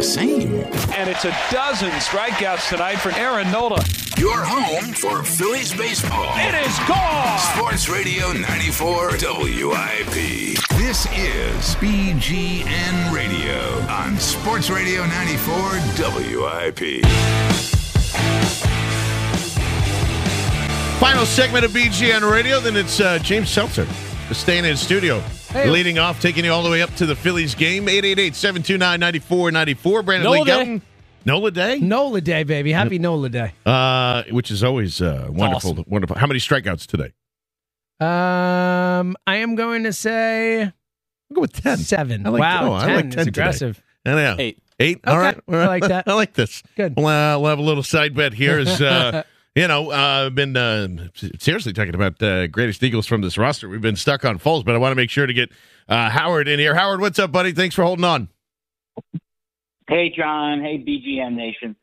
They're 0.01 0.16
kind 0.16 0.40
of 0.40 0.64
the 0.66 0.82
same. 0.82 0.94
And 0.98 1.10
it's 1.10 1.24
a 1.24 1.36
dozen 1.51 1.90
strikeouts 1.90 2.68
tonight 2.68 2.97
for 2.97 3.10
Aaron 3.12 3.51
Nola. 3.51 3.82
Your 4.18 4.36
home 4.36 4.93
for 4.93 5.22
Phillies 5.22 5.74
baseball. 5.74 6.32
It 6.36 6.55
is 6.66 6.78
gone. 6.89 7.39
Sports 7.55 7.89
Radio 7.89 8.32
94 8.32 9.12
WIP. 9.12 10.56
This 10.77 11.06
is 11.06 11.77
BGN 11.77 13.12
Radio 13.12 13.81
on 13.89 14.18
Sports 14.18 14.70
Radio 14.70 15.06
94 15.06 15.55
WIP. 15.98 17.05
Final 20.98 21.24
segment 21.24 21.64
of 21.64 21.70
BGN 21.70 22.31
Radio. 22.31 22.60
Then 22.60 22.77
it's 22.77 23.01
uh, 23.01 23.18
James 23.20 23.48
Seltzer 23.51 23.86
staying 24.32 24.64
in 24.64 24.77
studio. 24.77 25.22
Hey. 25.51 25.68
Leading 25.68 25.98
off, 25.98 26.20
taking 26.20 26.44
you 26.44 26.52
all 26.52 26.62
the 26.62 26.70
way 26.70 26.81
up 26.81 26.94
to 26.97 27.06
the 27.06 27.16
Phillies 27.16 27.56
game. 27.56 27.86
888-729-9494. 27.86 30.05
Brandon 30.05 30.22
Nola 30.24 30.39
Lee 30.39 30.44
Day. 30.44 30.81
Nola 31.27 31.51
Day? 31.51 31.78
Nola 31.81 32.20
Day, 32.20 32.44
baby. 32.44 32.70
Happy 32.72 32.98
Nola 33.01 33.28
Day. 33.28 33.52
Uh, 33.66 34.22
which 34.31 34.51
is 34.52 34.62
always 34.62 35.02
uh, 35.02 35.27
wonderful. 35.28 35.72
awesome. 35.72 35.85
Wonderful. 35.89 36.16
How 36.16 36.27
many 36.28 36.39
strikeouts 36.40 36.86
today? 36.86 37.12
Um, 37.98 39.16
I 39.27 39.36
am 39.36 39.56
going 39.56 39.82
to 39.85 39.93
say 39.93 40.62
I'll 40.62 40.72
go 41.35 41.40
with 41.43 41.52
10. 41.52 41.78
seven. 41.78 42.24
I 42.27 42.31
like- 42.31 42.40
wow, 42.40 42.70
oh, 42.70 42.74
I 42.74 42.86
10 42.86 42.94
like 42.97 43.10
10 43.10 43.10
today. 43.10 43.28
aggressive. 43.28 43.82
I 44.06 44.14
know. 44.14 44.36
Eight. 44.39 44.59
Eight. 44.78 45.01
All 45.06 45.18
Okay, 45.18 45.39
right. 45.48 45.62
I 45.62 45.66
like 45.66 45.82
that. 45.89 46.06
I 46.09 46.14
like 46.14 46.32
this. 46.35 46.62
Good. 46.77 46.94
Well, 46.97 47.06
uh, 47.09 47.39
we'll 47.40 47.51
have 47.51 47.59
a 47.59 47.62
little 47.62 47.82
side 47.82 48.14
bet 48.14 48.32
here. 48.32 48.59
Is 48.60 48.81
uh, 48.81 49.24
you 49.60 49.68
know, 49.68 49.90
uh, 49.90 50.24
I've 50.24 50.34
been 50.34 50.56
uh, 50.56 50.88
seriously 51.38 51.74
talking 51.74 51.94
about 51.94 52.22
uh, 52.22 52.46
greatest 52.46 52.82
Eagles 52.82 53.06
from 53.06 53.20
this 53.20 53.36
roster. 53.36 53.68
We've 53.68 53.82
been 53.82 53.94
stuck 53.94 54.24
on 54.24 54.38
Foles, 54.38 54.64
but 54.64 54.74
I 54.74 54.78
want 54.78 54.92
to 54.92 54.96
make 54.96 55.10
sure 55.10 55.26
to 55.26 55.34
get 55.34 55.50
uh, 55.86 56.08
Howard 56.08 56.48
in 56.48 56.58
here. 56.58 56.74
Howard, 56.74 57.02
what's 57.02 57.18
up, 57.18 57.30
buddy? 57.30 57.52
Thanks 57.52 57.74
for 57.74 57.84
holding 57.84 58.06
on. 58.06 58.30
Hey, 59.86 60.10
John. 60.16 60.62
Hey, 60.62 60.78
BGN 60.78 61.34
Nation. 61.34 61.76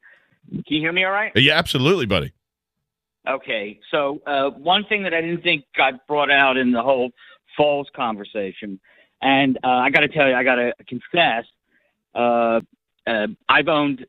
Can 0.49 0.63
you 0.65 0.79
hear 0.79 0.91
me 0.91 1.03
all 1.03 1.11
right? 1.11 1.31
Yeah, 1.35 1.53
absolutely, 1.53 2.07
buddy. 2.07 2.33
Okay. 3.29 3.79
So, 3.91 4.23
uh, 4.25 4.49
one 4.49 4.85
thing 4.85 5.03
that 5.03 5.13
I 5.13 5.21
didn't 5.21 5.43
think 5.43 5.65
got 5.75 6.07
brought 6.07 6.31
out 6.31 6.57
in 6.57 6.71
the 6.71 6.81
whole 6.81 7.11
Foles 7.59 7.85
conversation, 7.95 8.79
and 9.21 9.59
uh, 9.63 9.67
I 9.67 9.91
got 9.91 9.99
to 9.99 10.07
tell 10.07 10.27
you, 10.27 10.33
I 10.33 10.43
got 10.43 10.55
to 10.55 10.73
confess, 10.87 11.45
uh, 12.15 12.61
uh, 13.05 13.27
I've 13.47 13.67
owned 13.67 14.03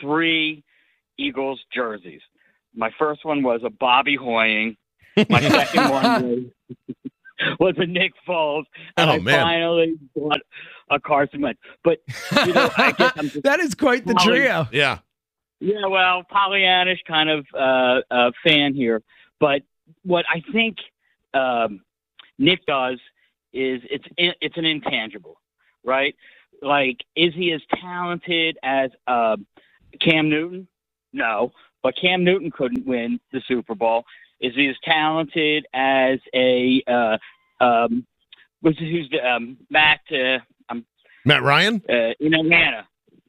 three 0.00 0.62
Eagles 1.18 1.58
jerseys. 1.74 2.20
My 2.78 2.90
first 2.98 3.24
one 3.24 3.42
was 3.42 3.60
a 3.64 3.70
Bobby 3.70 4.16
Hoying. 4.16 4.76
My 5.28 5.40
second 5.48 5.90
one 5.90 6.22
was, 6.22 7.56
was 7.58 7.74
a 7.78 7.86
Nick 7.86 8.12
Foles, 8.26 8.64
and 8.96 9.10
Oh, 9.10 9.14
I 9.14 9.18
man. 9.18 9.40
finally 9.44 9.94
bought 10.14 10.40
a 10.90 11.00
Carson 11.00 11.40
Wentz. 11.40 11.60
But 11.82 11.98
you 12.46 12.52
know, 12.54 12.70
I 12.76 12.92
guess 12.92 13.12
I'm 13.16 13.28
just 13.30 13.42
That 13.42 13.60
is 13.60 13.74
quite 13.74 14.06
the 14.06 14.14
Molly- 14.14 14.38
trio. 14.38 14.68
Yeah. 14.72 14.98
yeah, 15.60 15.86
well, 15.88 16.22
Pollyannish 16.32 17.04
kind 17.06 17.28
of 17.28 17.46
uh, 17.52 18.00
uh, 18.10 18.30
fan 18.44 18.74
here, 18.74 19.02
but 19.40 19.62
what 20.04 20.24
I 20.32 20.42
think 20.52 20.76
um, 21.34 21.80
Nick 22.38 22.64
does 22.66 22.98
is 23.52 23.80
it's 23.90 24.04
it's 24.16 24.56
an 24.56 24.64
intangible, 24.66 25.40
right? 25.84 26.14
Like, 26.62 26.98
is 27.16 27.34
he 27.34 27.52
as 27.52 27.60
talented 27.80 28.56
as 28.62 28.90
uh, 29.08 29.36
Cam 30.00 30.28
Newton? 30.28 30.68
No, 31.12 31.52
but 31.82 31.94
Cam 32.00 32.24
Newton 32.24 32.50
couldn't 32.50 32.86
win 32.86 33.20
the 33.32 33.40
Super 33.46 33.74
Bowl. 33.74 34.04
Is 34.40 34.52
he 34.54 34.68
as 34.68 34.76
talented 34.84 35.66
as 35.74 36.18
a 36.34 36.82
uh, 36.86 37.18
um, 37.64 38.06
who's 38.62 38.78
who's 38.78 39.08
the 39.10 39.18
um, 39.28 39.56
Matt? 39.70 40.00
Uh, 40.12 40.38
I'm 40.68 40.84
Matt 41.24 41.42
Ryan? 41.42 41.82
uh, 41.88 42.12
in 42.20 42.34
Atlanta. 42.34 42.86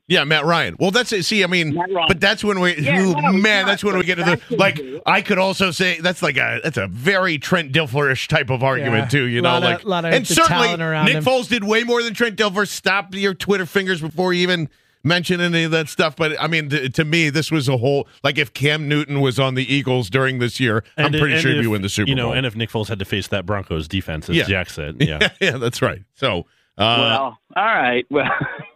Yeah, 0.07 0.23
Matt 0.23 0.43
Ryan. 0.43 0.75
Well, 0.79 0.89
that's 0.89 1.11
it. 1.13 1.23
See, 1.23 1.43
I 1.43 1.47
mean, 1.47 1.79
but 2.07 2.19
that's 2.19 2.43
when 2.43 2.59
we, 2.59 2.75
Yeah, 2.79 2.99
ooh, 2.99 3.13
no, 3.13 3.31
man, 3.31 3.67
that's 3.67 3.83
when 3.83 3.95
we 3.95 4.03
get 4.03 4.15
to 4.15 4.23
the 4.23 4.55
like. 4.55 4.81
I 5.05 5.21
could 5.21 5.37
also 5.37 5.69
say 5.69 5.99
that's 5.99 6.23
like 6.23 6.35
a 6.35 6.61
that's 6.63 6.77
a 6.77 6.87
very 6.87 7.37
Trent 7.37 7.71
Dilferish 7.73 8.27
type 8.27 8.49
of 8.49 8.63
argument 8.63 9.03
Yeah. 9.03 9.19
too. 9.19 9.25
You 9.27 9.43
know, 9.43 9.57
of- 9.57 9.63
like 9.63 9.83
lot 9.85 10.05
of 10.05 10.13
and 10.13 10.27
certainly 10.27 10.69
Nick 10.69 11.15
him. 11.17 11.23
Foles 11.23 11.47
did 11.47 11.63
way 11.63 11.83
more 11.83 12.01
than 12.01 12.15
Trent 12.15 12.37
Dilfer. 12.37 12.67
Stop 12.67 13.13
your 13.13 13.35
Twitter 13.35 13.67
fingers 13.67 14.01
before 14.01 14.33
you 14.33 14.41
even 14.41 14.67
mention 15.03 15.39
any 15.41 15.63
of 15.63 15.71
that 15.71 15.87
stuff. 15.89 16.15
But 16.15 16.39
I 16.41 16.47
mean, 16.47 16.69
to, 16.69 16.89
to 16.89 17.05
me, 17.05 17.29
this 17.29 17.51
was 17.51 17.67
a 17.69 17.77
whole 17.77 18.07
like 18.23 18.37
if 18.37 18.53
Cam 18.53 18.87
Newton 18.87 19.21
was 19.21 19.39
on 19.39 19.55
the 19.55 19.73
Eagles 19.73 20.09
during 20.09 20.39
this 20.39 20.59
year, 20.59 20.83
I'm 20.97 21.05
And- 21.07 21.15
pretty 21.19 21.33
and 21.35 21.41
sure 21.41 21.51
he'd 21.51 21.57
if, 21.59 21.63
be 21.63 21.67
win 21.67 21.81
the 21.81 21.89
Super 21.89 22.05
Bowl. 22.05 22.09
you 22.09 22.15
know, 22.15 22.23
Bowl. 22.27 22.33
and 22.33 22.45
if 22.45 22.55
Nick 22.55 22.69
Foles 22.69 22.87
had 22.87 22.99
to 22.99 23.05
face 23.05 23.27
that 23.29 23.45
Broncos 23.45 23.87
defense, 23.87 24.29
as 24.29 24.35
Yeah. 24.35 24.45
Jack 24.45 24.69
said, 24.69 24.97
yeah. 25.01 25.29
yeah, 25.41 25.57
that's 25.57 25.81
right. 25.81 26.03
So. 26.15 26.45
Uh, 26.77 26.95
well, 26.97 27.39
all 27.57 27.65
right. 27.65 28.05
Well, 28.11 28.29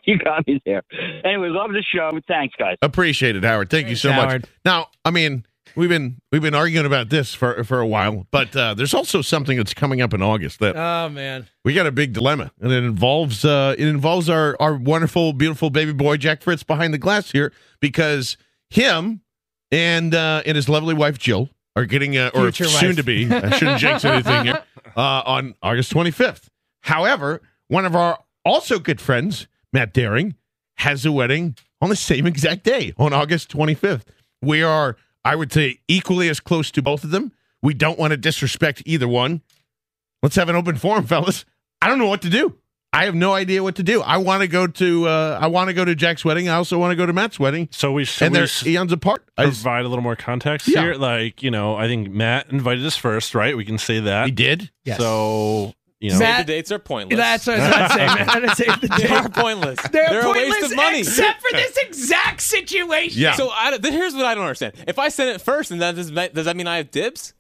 you 0.03 0.17
got 0.19 0.45
me 0.45 0.61
there. 0.65 0.83
Anyway, 1.23 1.47
love 1.47 1.71
the 1.71 1.81
show. 1.81 2.11
Thanks, 2.27 2.53
guys. 2.59 2.75
Appreciate 2.81 3.37
it, 3.37 3.45
Howard. 3.45 3.69
Thank 3.69 3.87
you 3.87 3.95
so 3.95 4.11
much. 4.11 4.43
Now, 4.65 4.87
I 5.05 5.11
mean, 5.11 5.45
we've 5.75 5.89
been 5.89 6.17
we've 6.31 6.41
been 6.41 6.55
arguing 6.55 6.85
about 6.85 7.09
this 7.09 7.33
for 7.33 7.63
for 7.63 7.79
a 7.79 7.87
while, 7.87 8.27
but 8.31 8.55
uh, 8.55 8.73
there's 8.73 8.93
also 8.93 9.21
something 9.21 9.57
that's 9.57 9.73
coming 9.73 10.01
up 10.01 10.13
in 10.13 10.21
August 10.21 10.59
that 10.59 10.75
Oh 10.75 11.09
man. 11.09 11.47
we 11.65 11.73
got 11.73 11.87
a 11.87 11.91
big 11.91 12.13
dilemma, 12.13 12.51
and 12.61 12.71
it 12.71 12.83
involves 12.83 13.43
uh, 13.45 13.75
it 13.77 13.87
involves 13.87 14.29
our 14.29 14.55
our 14.59 14.75
wonderful, 14.75 15.33
beautiful 15.33 15.69
baby 15.69 15.93
boy 15.93 16.17
Jack 16.17 16.41
Fritz 16.41 16.63
behind 16.63 16.93
the 16.93 16.97
glass 16.97 17.31
here 17.31 17.51
because 17.79 18.37
him 18.69 19.21
and 19.71 20.13
uh, 20.15 20.41
and 20.45 20.55
his 20.55 20.69
lovely 20.69 20.93
wife 20.93 21.17
Jill 21.17 21.49
are 21.75 21.85
getting 21.85 22.17
uh, 22.17 22.29
or 22.33 22.51
Future 22.51 22.65
soon 22.65 22.89
wife. 22.89 22.95
to 22.97 23.03
be. 23.03 23.31
I 23.31 23.49
shouldn't 23.57 23.79
jinx 23.79 24.05
anything 24.05 24.45
here. 24.45 24.63
Uh, 24.95 25.23
on 25.25 25.55
August 25.63 25.91
25th. 25.93 26.49
However, 26.81 27.41
one 27.67 27.83
of 27.85 27.95
our 27.95 28.19
also 28.45 28.77
good 28.77 29.01
friends, 29.01 29.47
Matt 29.71 29.91
Daring, 29.93 30.35
has 30.77 31.03
a 31.05 31.11
wedding 31.11 31.55
on 31.81 31.89
the 31.89 31.95
same 31.95 32.27
exact 32.27 32.63
day 32.63 32.93
on 32.97 33.11
August 33.11 33.49
25th. 33.51 34.03
We 34.41 34.61
are, 34.61 34.97
I 35.25 35.35
would 35.35 35.51
say, 35.53 35.79
equally 35.87 36.29
as 36.29 36.39
close 36.39 36.69
to 36.71 36.81
both 36.81 37.03
of 37.03 37.11
them. 37.11 37.31
We 37.61 37.73
don't 37.73 37.97
want 37.97 38.11
to 38.11 38.17
disrespect 38.17 38.83
either 38.85 39.07
one. 39.07 39.41
Let's 40.21 40.35
have 40.35 40.49
an 40.49 40.55
open 40.55 40.75
forum, 40.75 41.05
fellas. 41.07 41.45
I 41.81 41.87
don't 41.87 41.99
know 41.99 42.07
what 42.07 42.21
to 42.23 42.29
do. 42.29 42.57
I 42.95 43.05
have 43.05 43.15
no 43.15 43.33
idea 43.33 43.63
what 43.63 43.77
to 43.77 43.83
do. 43.83 44.01
I 44.03 44.17
want 44.17 44.41
to 44.41 44.47
go 44.47 44.67
to 44.67 45.07
uh, 45.07 45.39
I 45.41 45.47
want 45.47 45.69
to 45.69 45.73
go 45.73 45.83
to 45.83 45.95
Jack's 45.95 46.23
wedding. 46.23 46.47
I 46.47 46.55
also 46.55 46.77
want 46.77 46.91
to 46.91 46.95
go 46.95 47.07
to 47.07 47.13
Matt's 47.13 47.39
wedding. 47.39 47.67
So 47.71 47.91
we 47.91 48.05
should 48.05 48.25
and 48.27 48.33
we 48.33 48.37
they're 48.37 48.43
s- 48.43 48.65
eons 48.67 48.91
apart. 48.91 49.25
I 49.35 49.45
just- 49.45 49.63
provide 49.63 49.85
a 49.85 49.89
little 49.89 50.03
more 50.03 50.15
context 50.15 50.67
Yeah. 50.67 50.81
here. 50.83 50.93
Like, 50.93 51.41
you 51.41 51.49
know, 51.49 51.75
I 51.75 51.87
think 51.87 52.11
Matt 52.11 52.51
invited 52.51 52.85
us 52.85 52.95
first, 52.95 53.33
right? 53.33 53.57
We 53.57 53.65
can 53.65 53.79
say 53.79 53.99
that. 54.01 54.25
He 54.27 54.31
did. 54.31 54.69
Yes. 54.85 54.99
So, 54.99 55.73
you 56.03 56.11
know, 56.11 56.19
Matt- 56.19 56.39
Save 56.39 56.45
the 56.47 56.51
dates 56.53 56.71
are 56.73 56.79
pointless. 56.79 57.17
That's 57.17 57.47
what 57.47 57.59
I 57.59 57.59
was 57.59 57.67
about 57.69 57.87
to 57.87 57.93
say, 57.93 58.05
man. 58.07 58.29
I'm 58.29 58.41
gonna 58.41 58.55
the 58.81 58.87
they 58.97 59.07
are 59.07 59.29
pointless. 59.29 59.79
They're, 59.91 60.09
They're 60.09 60.19
a 60.19 60.23
pointless 60.23 60.49
waste 60.49 60.71
of 60.71 60.75
money. 60.75 60.99
except 60.99 61.41
for 61.49 61.55
this 61.55 61.77
exact 61.77 62.41
situation. 62.41 63.21
Yeah. 63.21 63.35
So 63.35 63.49
I, 63.49 63.77
here's 63.81 64.13
what 64.13 64.25
I 64.25 64.35
don't 64.35 64.43
understand. 64.43 64.73
If 64.85 64.99
I 64.99 65.07
send 65.07 65.29
it 65.29 65.39
first, 65.39 65.71
and 65.71 65.81
that 65.81 65.95
does, 65.95 66.11
does 66.11 66.45
that 66.45 66.57
mean 66.57 66.67
I 66.67 66.75
have 66.77 66.91
dibs? 66.91 67.33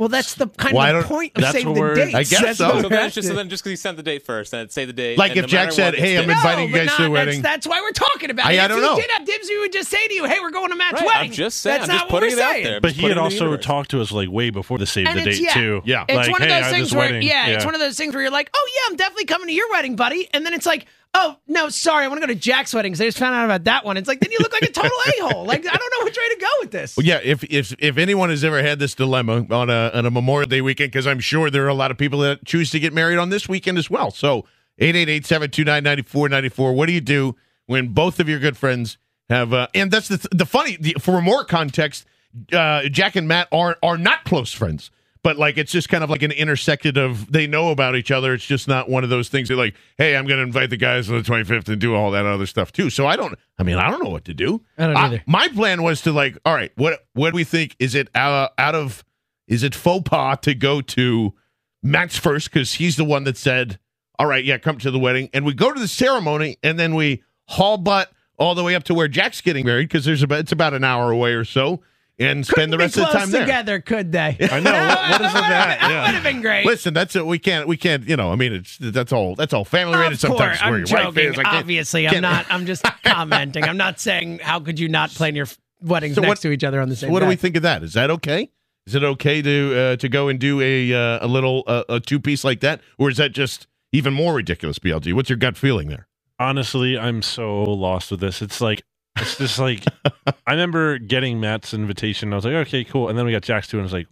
Well, 0.00 0.08
that's 0.08 0.32
the 0.32 0.46
kind 0.48 0.74
Well, 0.74 0.96
of 0.96 1.04
point 1.04 1.32
of 1.36 1.42
that's 1.42 1.52
saving 1.52 1.74
the 1.74 1.80
we're- 1.80 2.02
I 2.14 2.22
guess 2.24 2.40
That's 2.40 2.58
so. 2.58 2.70
So 2.70 2.76
we're 2.84 2.88
then, 2.88 3.04
it's 3.06 3.14
just, 3.14 3.28
so 3.28 3.34
then 3.34 3.50
just 3.50 3.62
because 3.62 3.72
you 3.72 3.76
sent 3.76 3.98
the 3.98 4.02
date 4.02 4.24
first, 4.24 4.54
and 4.54 4.70
say 4.72 4.86
the 4.86 4.94
date. 4.94 5.18
Like 5.18 5.32
and 5.32 5.40
if 5.40 5.44
no 5.44 5.48
Jack 5.48 5.72
said, 5.72 5.92
what, 5.92 6.00
"Hey, 6.00 6.16
I'm 6.16 6.24
dibs. 6.26 6.38
inviting 6.38 6.68
you 6.70 6.74
but 6.74 6.86
guys 6.86 6.96
to 6.96 7.02
the 7.02 7.10
wedding." 7.10 7.42
That's, 7.42 7.66
that's 7.66 7.66
why 7.68 7.82
we're 7.82 7.92
talking 7.92 8.30
about 8.30 8.46
I- 8.46 8.52
it. 8.52 8.58
I 8.60 8.64
if 8.64 8.68
don't 8.70 8.78
you 8.78 8.82
know. 8.86 8.96
did 8.96 9.10
have 9.10 9.26
dibs, 9.26 9.48
we 9.50 9.58
would 9.60 9.72
just 9.74 9.90
say 9.90 10.08
to 10.08 10.14
you, 10.14 10.24
"Hey, 10.24 10.40
we're 10.40 10.50
going 10.50 10.70
to 10.70 10.74
Matt's 10.74 10.94
Right, 11.02 11.06
wedding." 11.06 11.30
I'm 11.30 11.36
just 11.36 11.60
saying. 11.60 11.80
That's 11.80 11.90
I'm 11.90 11.96
not 11.96 12.02
just 12.04 12.12
what 12.14 12.20
putting 12.20 12.34
we're 12.36 12.40
it 12.40 12.44
out 12.46 12.52
saying. 12.52 12.64
there. 12.64 12.80
but 12.80 12.92
he 12.92 13.02
put 13.02 13.08
had 13.08 13.10
it 13.10 13.12
in 13.12 13.16
the 13.18 13.22
also 13.24 13.44
universe. 13.44 13.64
talked 13.66 13.90
to 13.90 14.00
us 14.00 14.10
like 14.10 14.30
way 14.30 14.48
before 14.48 14.78
the 14.78 14.86
save 14.86 15.06
the 15.12 15.20
date 15.20 15.50
too. 15.50 15.82
Yeah. 15.84 16.06
It's 16.08 16.28
one 16.30 16.42
of 16.42 16.48
those 16.48 16.70
things 16.72 16.94
where, 16.94 17.20
yeah, 17.20 17.48
it's 17.48 17.66
one 17.66 17.74
of 17.74 17.80
those 17.80 17.98
things 17.98 18.14
where 18.14 18.22
you're 18.22 18.32
like, 18.32 18.48
"Oh 18.54 18.68
yeah, 18.74 18.90
I'm 18.90 18.96
definitely 18.96 19.26
coming 19.26 19.48
to 19.48 19.52
your 19.54 19.70
wedding, 19.70 19.96
buddy," 19.96 20.30
and 20.32 20.46
then 20.46 20.54
it's 20.54 20.64
like, 20.66 20.86
"Oh 21.14 21.36
no, 21.46 21.68
sorry, 21.68 22.04
I 22.04 22.08
want 22.08 22.20
to 22.20 22.26
go 22.26 22.32
to 22.32 22.38
Jack's 22.38 22.72
wedding." 22.74 22.92
because 22.92 23.00
I 23.00 23.06
just 23.06 23.18
found 23.18 23.34
out 23.34 23.44
about 23.44 23.64
that 23.64 23.84
one. 23.84 23.96
It's 23.96 24.08
like 24.08 24.20
then 24.20 24.30
you 24.30 24.38
look 24.40 24.52
like 24.52 24.62
a 24.62 24.72
total 24.72 24.90
a 25.06 25.12
hole. 25.28 25.44
Like 25.44 25.66
I 25.66 25.76
don't 25.76 25.94
know 25.98 26.04
which 26.04 26.16
way 26.16 26.28
to 26.34 26.40
go 26.40 26.48
with 26.60 26.70
this. 26.70 26.96
Well, 26.96 27.06
yeah, 27.06 27.20
if 27.22 27.44
if 27.44 27.74
if 27.78 27.98
anyone 27.98 28.30
has 28.30 28.44
ever 28.44 28.62
had 28.62 28.78
this 28.78 28.94
dilemma 28.94 29.46
on 29.50 29.70
a 29.70 29.90
on 29.94 30.06
a 30.06 30.10
Memorial 30.10 30.48
Day 30.48 30.60
weekend, 30.60 30.92
because 30.92 31.06
I'm 31.06 31.20
sure 31.20 31.50
there 31.50 31.64
are 31.64 31.68
a 31.68 31.74
lot 31.74 31.90
of 31.90 31.98
people 31.98 32.20
that 32.20 32.44
choose 32.44 32.70
to 32.70 32.80
get 32.80 32.92
married 32.92 33.18
on 33.18 33.30
this 33.30 33.48
weekend 33.48 33.78
as 33.78 33.90
well. 33.90 34.10
So 34.10 34.44
888-729-9494. 34.80 36.74
What 36.74 36.86
do 36.86 36.92
you 36.92 37.00
do 37.00 37.36
when 37.66 37.88
both 37.88 38.18
of 38.20 38.28
your 38.28 38.38
good 38.38 38.56
friends 38.56 38.98
have 39.28 39.52
uh, 39.52 39.68
and 39.74 39.90
that's 39.90 40.08
the 40.08 40.26
the 40.32 40.46
funny 40.46 40.76
the, 40.80 40.96
for 40.98 41.20
more 41.22 41.44
context, 41.44 42.04
uh, 42.52 42.82
Jack 42.88 43.16
and 43.16 43.28
Matt 43.28 43.48
are 43.52 43.76
are 43.82 43.96
not 43.96 44.24
close 44.24 44.52
friends. 44.52 44.90
But 45.22 45.36
like 45.36 45.58
it's 45.58 45.70
just 45.70 45.88
kind 45.88 46.02
of 46.02 46.08
like 46.08 46.22
an 46.22 46.32
intersected 46.32 46.96
of 46.96 47.30
they 47.30 47.46
know 47.46 47.70
about 47.70 47.94
each 47.94 48.10
other. 48.10 48.32
It's 48.32 48.46
just 48.46 48.66
not 48.66 48.88
one 48.88 49.04
of 49.04 49.10
those 49.10 49.28
things 49.28 49.48
that 49.48 49.56
like, 49.56 49.74
hey, 49.98 50.16
I'm 50.16 50.26
going 50.26 50.38
to 50.38 50.42
invite 50.42 50.70
the 50.70 50.78
guys 50.78 51.10
on 51.10 51.16
the 51.16 51.22
25th 51.22 51.68
and 51.68 51.78
do 51.78 51.94
all 51.94 52.10
that 52.12 52.24
other 52.24 52.46
stuff 52.46 52.72
too. 52.72 52.88
So 52.88 53.06
I 53.06 53.16
don't. 53.16 53.38
I 53.58 53.62
mean, 53.62 53.76
I 53.76 53.90
don't 53.90 54.02
know 54.02 54.08
what 54.10 54.24
to 54.26 54.34
do. 54.34 54.62
I 54.78 54.86
don't 54.86 54.96
either. 54.96 55.22
my 55.26 55.48
plan 55.48 55.82
was 55.82 56.00
to 56.02 56.12
like, 56.12 56.38
all 56.44 56.54
right, 56.54 56.72
what 56.76 57.06
what 57.12 57.30
do 57.30 57.36
we 57.36 57.44
think? 57.44 57.76
Is 57.78 57.94
it 57.94 58.08
out, 58.14 58.52
out 58.56 58.74
of 58.74 59.04
is 59.46 59.62
it 59.62 59.74
faux 59.74 60.08
pas 60.08 60.38
to 60.42 60.54
go 60.54 60.80
to 60.80 61.34
Matt's 61.82 62.16
first 62.16 62.50
because 62.50 62.74
he's 62.74 62.96
the 62.96 63.04
one 63.04 63.24
that 63.24 63.36
said, 63.36 63.78
all 64.18 64.26
right, 64.26 64.44
yeah, 64.44 64.58
come 64.58 64.78
to 64.78 64.90
the 64.90 64.98
wedding, 64.98 65.28
and 65.34 65.44
we 65.44 65.52
go 65.54 65.72
to 65.72 65.80
the 65.80 65.88
ceremony, 65.88 66.56
and 66.62 66.78
then 66.78 66.94
we 66.94 67.22
haul 67.48 67.76
butt 67.76 68.10
all 68.38 68.54
the 68.54 68.64
way 68.64 68.74
up 68.74 68.84
to 68.84 68.94
where 68.94 69.08
Jack's 69.08 69.40
getting 69.42 69.66
married 69.66 69.88
because 69.88 70.04
there's 70.04 70.22
about 70.22 70.38
it's 70.40 70.52
about 70.52 70.72
an 70.72 70.84
hour 70.84 71.10
away 71.10 71.32
or 71.32 71.44
so, 71.44 71.80
and 72.20 72.46
spend 72.46 72.72
the 72.72 72.76
Be 72.76 72.84
rest 72.84 72.96
of 72.96 73.00
the 73.02 73.06
close 73.10 73.22
time 73.22 73.30
there. 73.32 73.40
together, 73.40 73.80
could 73.80 74.12
they? 74.12 74.36
I 74.40 74.60
know. 74.60 74.70
What- 74.72 75.10
what 75.10 75.20
is 75.22 75.32
that? 75.32 75.78
That 75.80 75.90
Yeah. 75.90 76.06
would 76.06 76.14
have 76.14 76.22
been 76.22 76.40
great. 76.42 76.66
Listen, 76.66 76.94
that's 76.94 77.16
it. 77.16 77.26
We 77.26 77.38
can't. 77.38 77.66
We 77.66 77.76
can't. 77.76 78.06
You 78.08 78.16
know. 78.16 78.30
I 78.30 78.36
mean, 78.36 78.52
it's 78.52 78.76
that's 78.78 79.12
all. 79.12 79.34
That's 79.34 79.52
all 79.52 79.64
family 79.64 79.96
rated. 79.98 80.12
Of 80.14 80.20
Sometimes 80.20 80.58
course, 80.58 80.60
where 80.60 80.68
I'm 80.68 80.72
your 80.74 80.80
wife 81.06 81.14
joking. 81.14 81.32
is. 81.32 81.38
I 81.38 81.42
can't- 81.42 81.56
Obviously, 81.56 82.06
I'm 82.06 82.12
can't- 82.12 82.22
not. 82.22 82.46
I'm 82.50 82.66
just 82.66 82.84
commenting. 83.04 83.64
I'm 83.64 83.76
not 83.76 83.98
saying 83.98 84.38
how 84.40 84.60
could 84.60 84.78
you 84.78 84.88
not 84.88 85.10
plan 85.10 85.34
your 85.34 85.46
weddings 85.82 86.14
So 86.14 86.20
next 86.20 86.28
what- 86.28 86.38
to 86.42 86.50
each 86.52 86.62
other 86.64 86.80
on 86.80 86.88
the 86.90 86.96
So 86.96 87.06
same. 87.06 87.12
what 87.12 87.20
do 87.20 87.26
we 87.26 87.36
think 87.36 87.56
of 87.56 87.62
that? 87.62 87.82
Is 87.82 87.94
that 87.94 88.10
okay? 88.10 88.50
Is 88.86 88.94
it 88.94 89.02
okay 89.04 89.40
to 89.42 89.78
uh, 89.78 89.96
to 89.96 90.08
go 90.08 90.28
and 90.28 90.38
do 90.38 90.60
a 90.60 90.92
uh, 90.92 91.24
a 91.24 91.28
little 91.28 91.64
uh, 91.66 91.84
a 91.88 92.00
two 92.00 92.18
piece 92.20 92.44
like 92.44 92.60
that, 92.60 92.80
or 92.98 93.08
is 93.10 93.16
that 93.18 93.32
just 93.32 93.66
even 93.92 94.12
more 94.14 94.34
ridiculous? 94.34 94.78
BLG, 94.78 95.12
what's 95.14 95.28
your 95.30 95.36
gut 95.36 95.56
feeling 95.56 95.88
there? 95.88 96.06
Honestly, 96.38 96.98
I'm 96.98 97.20
so 97.22 97.62
lost 97.62 98.10
with 98.10 98.20
this. 98.20 98.40
It's 98.40 98.60
like 98.60 98.82
it's 99.16 99.36
just 99.38 99.58
like 99.58 99.84
I 100.46 100.52
remember 100.52 100.98
getting 100.98 101.40
Matt's 101.40 101.74
invitation. 101.74 102.32
I 102.32 102.36
was 102.36 102.44
like, 102.44 102.54
okay, 102.54 102.84
cool. 102.84 103.08
And 103.08 103.18
then 103.18 103.26
we 103.26 103.32
got 103.32 103.42
Jack's 103.42 103.68
too, 103.68 103.76
and 103.78 103.82
I 103.82 103.86
was 103.86 103.92
like, 103.92 104.06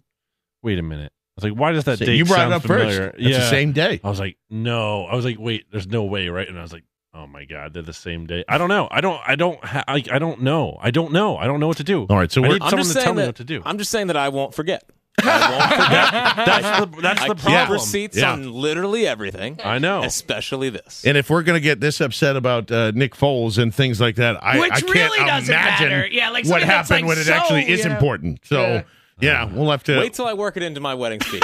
wait 0.63 0.79
a 0.79 0.83
minute. 0.83 1.11
I 1.37 1.41
was 1.45 1.51
like, 1.51 1.59
why 1.59 1.71
does 1.71 1.85
that 1.85 1.99
So 1.99 2.05
date 2.05 2.17
you 2.17 2.25
brought 2.25 2.39
it 2.39 2.41
sound 2.41 2.53
up 2.55 2.61
first. 2.63 2.95
familiar? 2.95 3.15
It's 3.17 3.37
the 3.37 3.49
same 3.49 3.71
day. 3.71 4.01
I 4.03 4.09
was 4.09 4.19
like, 4.19 4.37
no. 4.49 5.05
I 5.05 5.15
was 5.15 5.23
like, 5.23 5.37
wait, 5.39 5.65
there's 5.71 5.87
no 5.87 6.03
way, 6.03 6.27
right? 6.27 6.47
And 6.47 6.59
I 6.59 6.61
was 6.61 6.73
like, 6.73 6.83
oh 7.13 7.27
my 7.27 7.45
god, 7.45 7.73
they're 7.73 7.81
the 7.81 7.93
same 7.93 8.25
day. 8.27 8.43
I 8.49 8.57
don't 8.57 8.67
know. 8.69 8.87
I 8.91 8.99
don't. 9.01 9.21
I 9.25 9.35
don't. 9.35 9.63
Ha- 9.63 9.85
I, 9.87 10.03
I 10.11 10.19
don't 10.19 10.41
know. 10.41 10.77
I 10.81 10.91
don't 10.91 11.13
know. 11.13 11.37
I 11.37 11.47
don't 11.47 11.59
know 11.61 11.67
what 11.67 11.77
to 11.77 11.83
do. 11.83 12.05
All 12.09 12.17
right, 12.17 12.31
so 12.31 12.41
I 12.43 12.47
we're- 12.47 12.53
need 12.55 12.63
I'm 12.63 12.69
someone 12.71 12.83
just 12.83 12.89
to 12.89 12.93
saying 12.95 13.05
tell 13.05 13.13
me 13.13 13.25
what 13.25 13.35
to 13.37 13.43
do. 13.45 13.61
I'm 13.65 13.77
just 13.77 13.89
saying 13.91 14.07
that 14.07 14.17
I 14.17 14.29
won't 14.29 14.53
forget. 14.53 14.83
I 15.23 15.51
won't 15.51 15.71
forget. 15.73 16.35
That's 16.45 16.79
the 16.79 17.01
that's 17.01 17.21
I 17.21 17.27
the 17.27 17.35
keep 17.35 17.69
receipts 17.69 18.17
Yeah. 18.17 18.33
on 18.33 18.51
literally 18.53 19.07
everything. 19.07 19.59
I 19.63 19.79
know. 19.79 20.03
especially 20.03 20.69
this. 20.69 21.05
And 21.05 21.17
if 21.17 21.29
we're 21.29 21.43
gonna 21.43 21.59
get 21.59 21.79
this 21.79 22.01
upset 22.01 22.35
about 22.35 22.71
uh, 22.71 22.91
Nick 22.91 23.15
Foles 23.15 23.57
and 23.57 23.73
things 23.73 23.99
like 24.01 24.15
that, 24.15 24.41
I, 24.43 24.59
Which 24.59 24.71
I 24.71 24.79
can't 24.81 24.93
really 24.93 25.19
doesn't 25.25 25.53
imagine 25.53 25.89
matter. 25.89 26.07
Yeah, 26.07 26.29
like 26.29 26.45
what 26.45 26.61
something 26.61 26.67
that's, 26.67 26.89
happened 26.89 27.07
like, 27.07 27.15
when 27.15 27.21
it 27.21 27.25
so, 27.25 27.33
actually 27.33 27.69
is 27.69 27.83
you 27.83 27.89
know, 27.89 27.95
important. 27.95 28.39
So 28.45 28.61
yeah. 28.61 28.83
yeah, 29.19 29.45
we'll 29.45 29.71
have 29.71 29.83
to. 29.85 29.97
Wait 29.99 30.13
till 30.13 30.27
I 30.27 30.33
work 30.33 30.57
it 30.57 30.63
into 30.63 30.79
my 30.79 30.93
wedding 30.93 31.21
speech. 31.21 31.43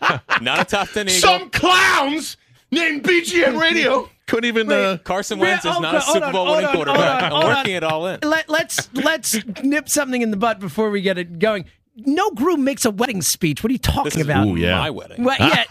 Not 0.40 0.60
a 0.60 0.64
top 0.64 0.88
ten 0.88 1.08
eagle. 1.08 1.20
Some 1.20 1.50
clowns 1.50 2.36
named 2.70 3.02
BGN 3.04 3.60
Radio 3.60 4.08
couldn't 4.26 4.48
even. 4.48 4.70
Uh, 4.70 4.98
Carson 5.04 5.38
Wait, 5.38 5.48
Wentz 5.48 5.64
is 5.64 5.70
hold 5.70 5.82
not 5.82 5.94
on, 5.94 6.00
a 6.00 6.04
hold 6.04 6.14
Super 6.14 6.26
on, 6.26 6.32
Bowl 6.32 6.46
hold 6.46 6.56
winning 6.56 6.68
on, 6.68 6.74
hold 6.74 6.86
quarterback. 6.86 7.22
on, 7.22 7.30
hold 7.30 7.44
I'm 7.44 7.50
on. 7.50 7.56
working 7.56 7.74
it 7.74 7.84
all 7.84 8.06
in. 8.06 8.20
Let, 8.22 8.48
let's 8.48 8.94
let's 8.94 9.38
nip 9.62 9.88
something 9.88 10.20
in 10.22 10.30
the 10.30 10.36
butt 10.36 10.58
before 10.58 10.90
we 10.90 11.00
get 11.00 11.18
it 11.18 11.38
going. 11.38 11.66
No 11.98 12.30
groom 12.30 12.62
makes 12.62 12.84
a 12.84 12.90
wedding 12.90 13.22
speech. 13.22 13.62
What 13.62 13.70
are 13.70 13.72
you 13.72 13.78
talking 13.78 14.04
This 14.04 14.16
is 14.16 14.22
about? 14.22 14.46
Ooh, 14.46 14.56
yeah. 14.56 14.78
my 14.78 14.90
wedding. 14.90 15.24
What, 15.24 15.40
yeah, 15.40 15.64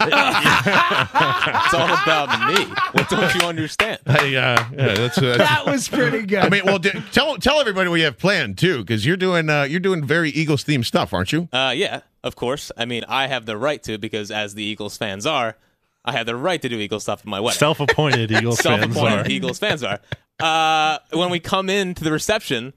It's 1.64 1.74
all 1.74 1.86
about 2.02 2.52
me. 2.52 2.64
What 2.92 3.08
don't 3.08 3.32
you 3.34 3.42
understand? 3.42 4.00
hey, 4.06 4.36
uh, 4.36 4.64
yeah, 4.76 4.94
that's, 4.94 5.18
uh, 5.18 5.36
that 5.36 5.64
was 5.66 5.88
pretty 5.88 6.22
good. 6.26 6.40
I 6.40 6.48
mean, 6.48 6.62
well, 6.64 6.80
d- 6.80 6.90
tell 7.12 7.36
tell 7.36 7.60
everybody 7.60 7.88
what 7.88 7.96
you 8.00 8.04
have 8.06 8.18
planned 8.18 8.58
too, 8.58 8.78
because 8.78 9.06
you're 9.06 9.16
doing 9.16 9.48
uh, 9.48 9.62
you're 9.62 9.78
doing 9.80 10.04
very 10.04 10.30
Eagles 10.30 10.64
themed 10.64 10.84
stuff, 10.84 11.14
aren't 11.14 11.32
you? 11.32 11.48
Uh, 11.52 11.72
yeah, 11.76 12.00
of 12.24 12.34
course. 12.34 12.72
I 12.76 12.86
mean, 12.86 13.04
I 13.08 13.28
have 13.28 13.46
the 13.46 13.56
right 13.56 13.80
to 13.84 13.96
because 13.98 14.30
as 14.32 14.54
the 14.54 14.64
Eagles 14.64 14.96
fans 14.96 15.26
are, 15.26 15.56
I 16.04 16.12
have 16.12 16.26
the 16.26 16.36
right 16.36 16.60
to 16.60 16.68
do 16.68 16.78
Eagles 16.78 17.04
stuff 17.04 17.20
at 17.20 17.26
my 17.26 17.38
wedding. 17.38 17.58
Self-appointed 17.58 18.30
Eagles 18.32 18.60
fans 18.60 18.82
Self-appointed 18.82 19.26
are. 19.26 19.30
Eagles 19.30 19.58
fans 19.60 19.84
are. 19.84 20.00
Uh, 20.40 20.98
when 21.12 21.30
we 21.30 21.38
come 21.40 21.70
in 21.70 21.94
to 21.94 22.02
the 22.04 22.10
reception, 22.12 22.72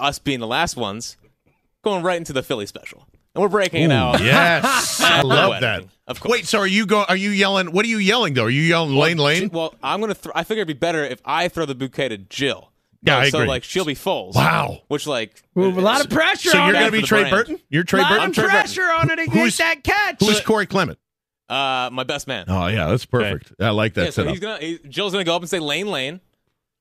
us 0.00 0.18
being 0.20 0.40
the 0.40 0.46
last 0.46 0.76
ones, 0.76 1.16
going 1.88 2.02
right 2.02 2.16
into 2.16 2.32
the 2.32 2.42
Philly 2.42 2.66
special, 2.66 3.06
and 3.34 3.42
we're 3.42 3.48
breaking 3.48 3.82
it 3.84 3.92
out. 3.92 4.20
Yes, 4.20 5.00
I 5.04 5.22
love 5.22 5.60
that. 5.60 5.84
Of 6.06 6.20
course. 6.20 6.32
Wait, 6.32 6.46
so 6.46 6.58
are 6.60 6.66
you 6.66 6.86
go? 6.86 7.04
Are 7.08 7.16
you 7.16 7.30
yelling? 7.30 7.72
What 7.72 7.84
are 7.84 7.88
you 7.88 7.98
yelling 7.98 8.34
though? 8.34 8.44
Are 8.44 8.50
you 8.50 8.62
yelling 8.62 8.94
Lane 8.94 9.18
Lane? 9.18 9.50
Well, 9.52 9.74
I'm 9.82 10.00
gonna. 10.00 10.14
Th- 10.14 10.32
I 10.34 10.44
figure 10.44 10.62
it'd 10.62 10.68
be 10.68 10.78
better 10.78 11.04
if 11.04 11.20
I 11.24 11.48
throw 11.48 11.64
the 11.66 11.74
bouquet 11.74 12.08
to 12.08 12.18
Jill. 12.18 12.70
Yeah, 13.02 13.18
I 13.18 13.30
so 13.30 13.38
agree. 13.38 13.48
like 13.48 13.62
she'll 13.64 13.84
be 13.84 13.94
Foles. 13.94 14.34
Wow. 14.34 14.78
Which 14.88 15.06
like 15.06 15.40
Ooh, 15.56 15.66
a 15.68 15.70
lot 15.80 16.00
of 16.04 16.10
pressure 16.10 16.50
So 16.50 16.58
on 16.60 16.66
you're 16.68 16.76
it. 16.76 16.78
going 16.80 16.90
to 16.90 16.92
be 16.92 16.98
for 16.98 17.02
the 17.02 17.06
Trey 17.06 17.20
brand. 17.30 17.30
Burton? 17.46 17.60
You're 17.68 17.84
Trey 17.84 18.00
a 18.00 18.02
lot 18.02 18.10
Burton. 18.10 18.28
of 18.30 18.34
Trey 18.34 18.44
Burton. 18.44 18.58
pressure 18.58 18.82
on 18.82 19.10
it 19.10 19.16
to 19.16 19.30
Who's- 19.30 19.56
get 19.56 19.84
that 19.84 19.84
catch. 19.84 20.16
Who's 20.28 20.40
Corey 20.40 20.66
Clement? 20.66 20.98
uh, 21.48 21.90
my 21.92 22.02
best 22.02 22.26
man. 22.26 22.46
Oh 22.48 22.66
yeah, 22.66 22.88
that's 22.88 23.04
perfect. 23.06 23.52
I 23.60 23.70
like 23.70 23.94
that 23.94 24.04
yeah, 24.06 24.10
so 24.10 24.22
setup. 24.22 24.30
he's 24.32 24.40
gonna. 24.40 24.58
He, 24.58 24.78
Jill's 24.88 25.12
gonna 25.12 25.22
go 25.24 25.36
up 25.36 25.42
and 25.42 25.48
say 25.48 25.60
Lane 25.60 25.86
Lane. 25.86 26.20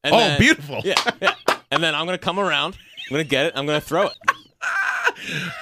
And 0.04 0.16
Oh, 0.16 0.18
then- 0.18 0.40
beautiful. 0.40 0.82
Yeah, 0.84 0.96
yeah. 1.22 1.36
And 1.72 1.84
then 1.84 1.94
I'm 1.94 2.06
gonna 2.06 2.18
come 2.18 2.40
around. 2.40 2.74
I'm 3.10 3.14
gonna 3.14 3.24
get 3.24 3.46
it. 3.46 3.54
I'm 3.56 3.66
gonna 3.68 3.80
throw 3.80 4.08
it. 4.08 4.14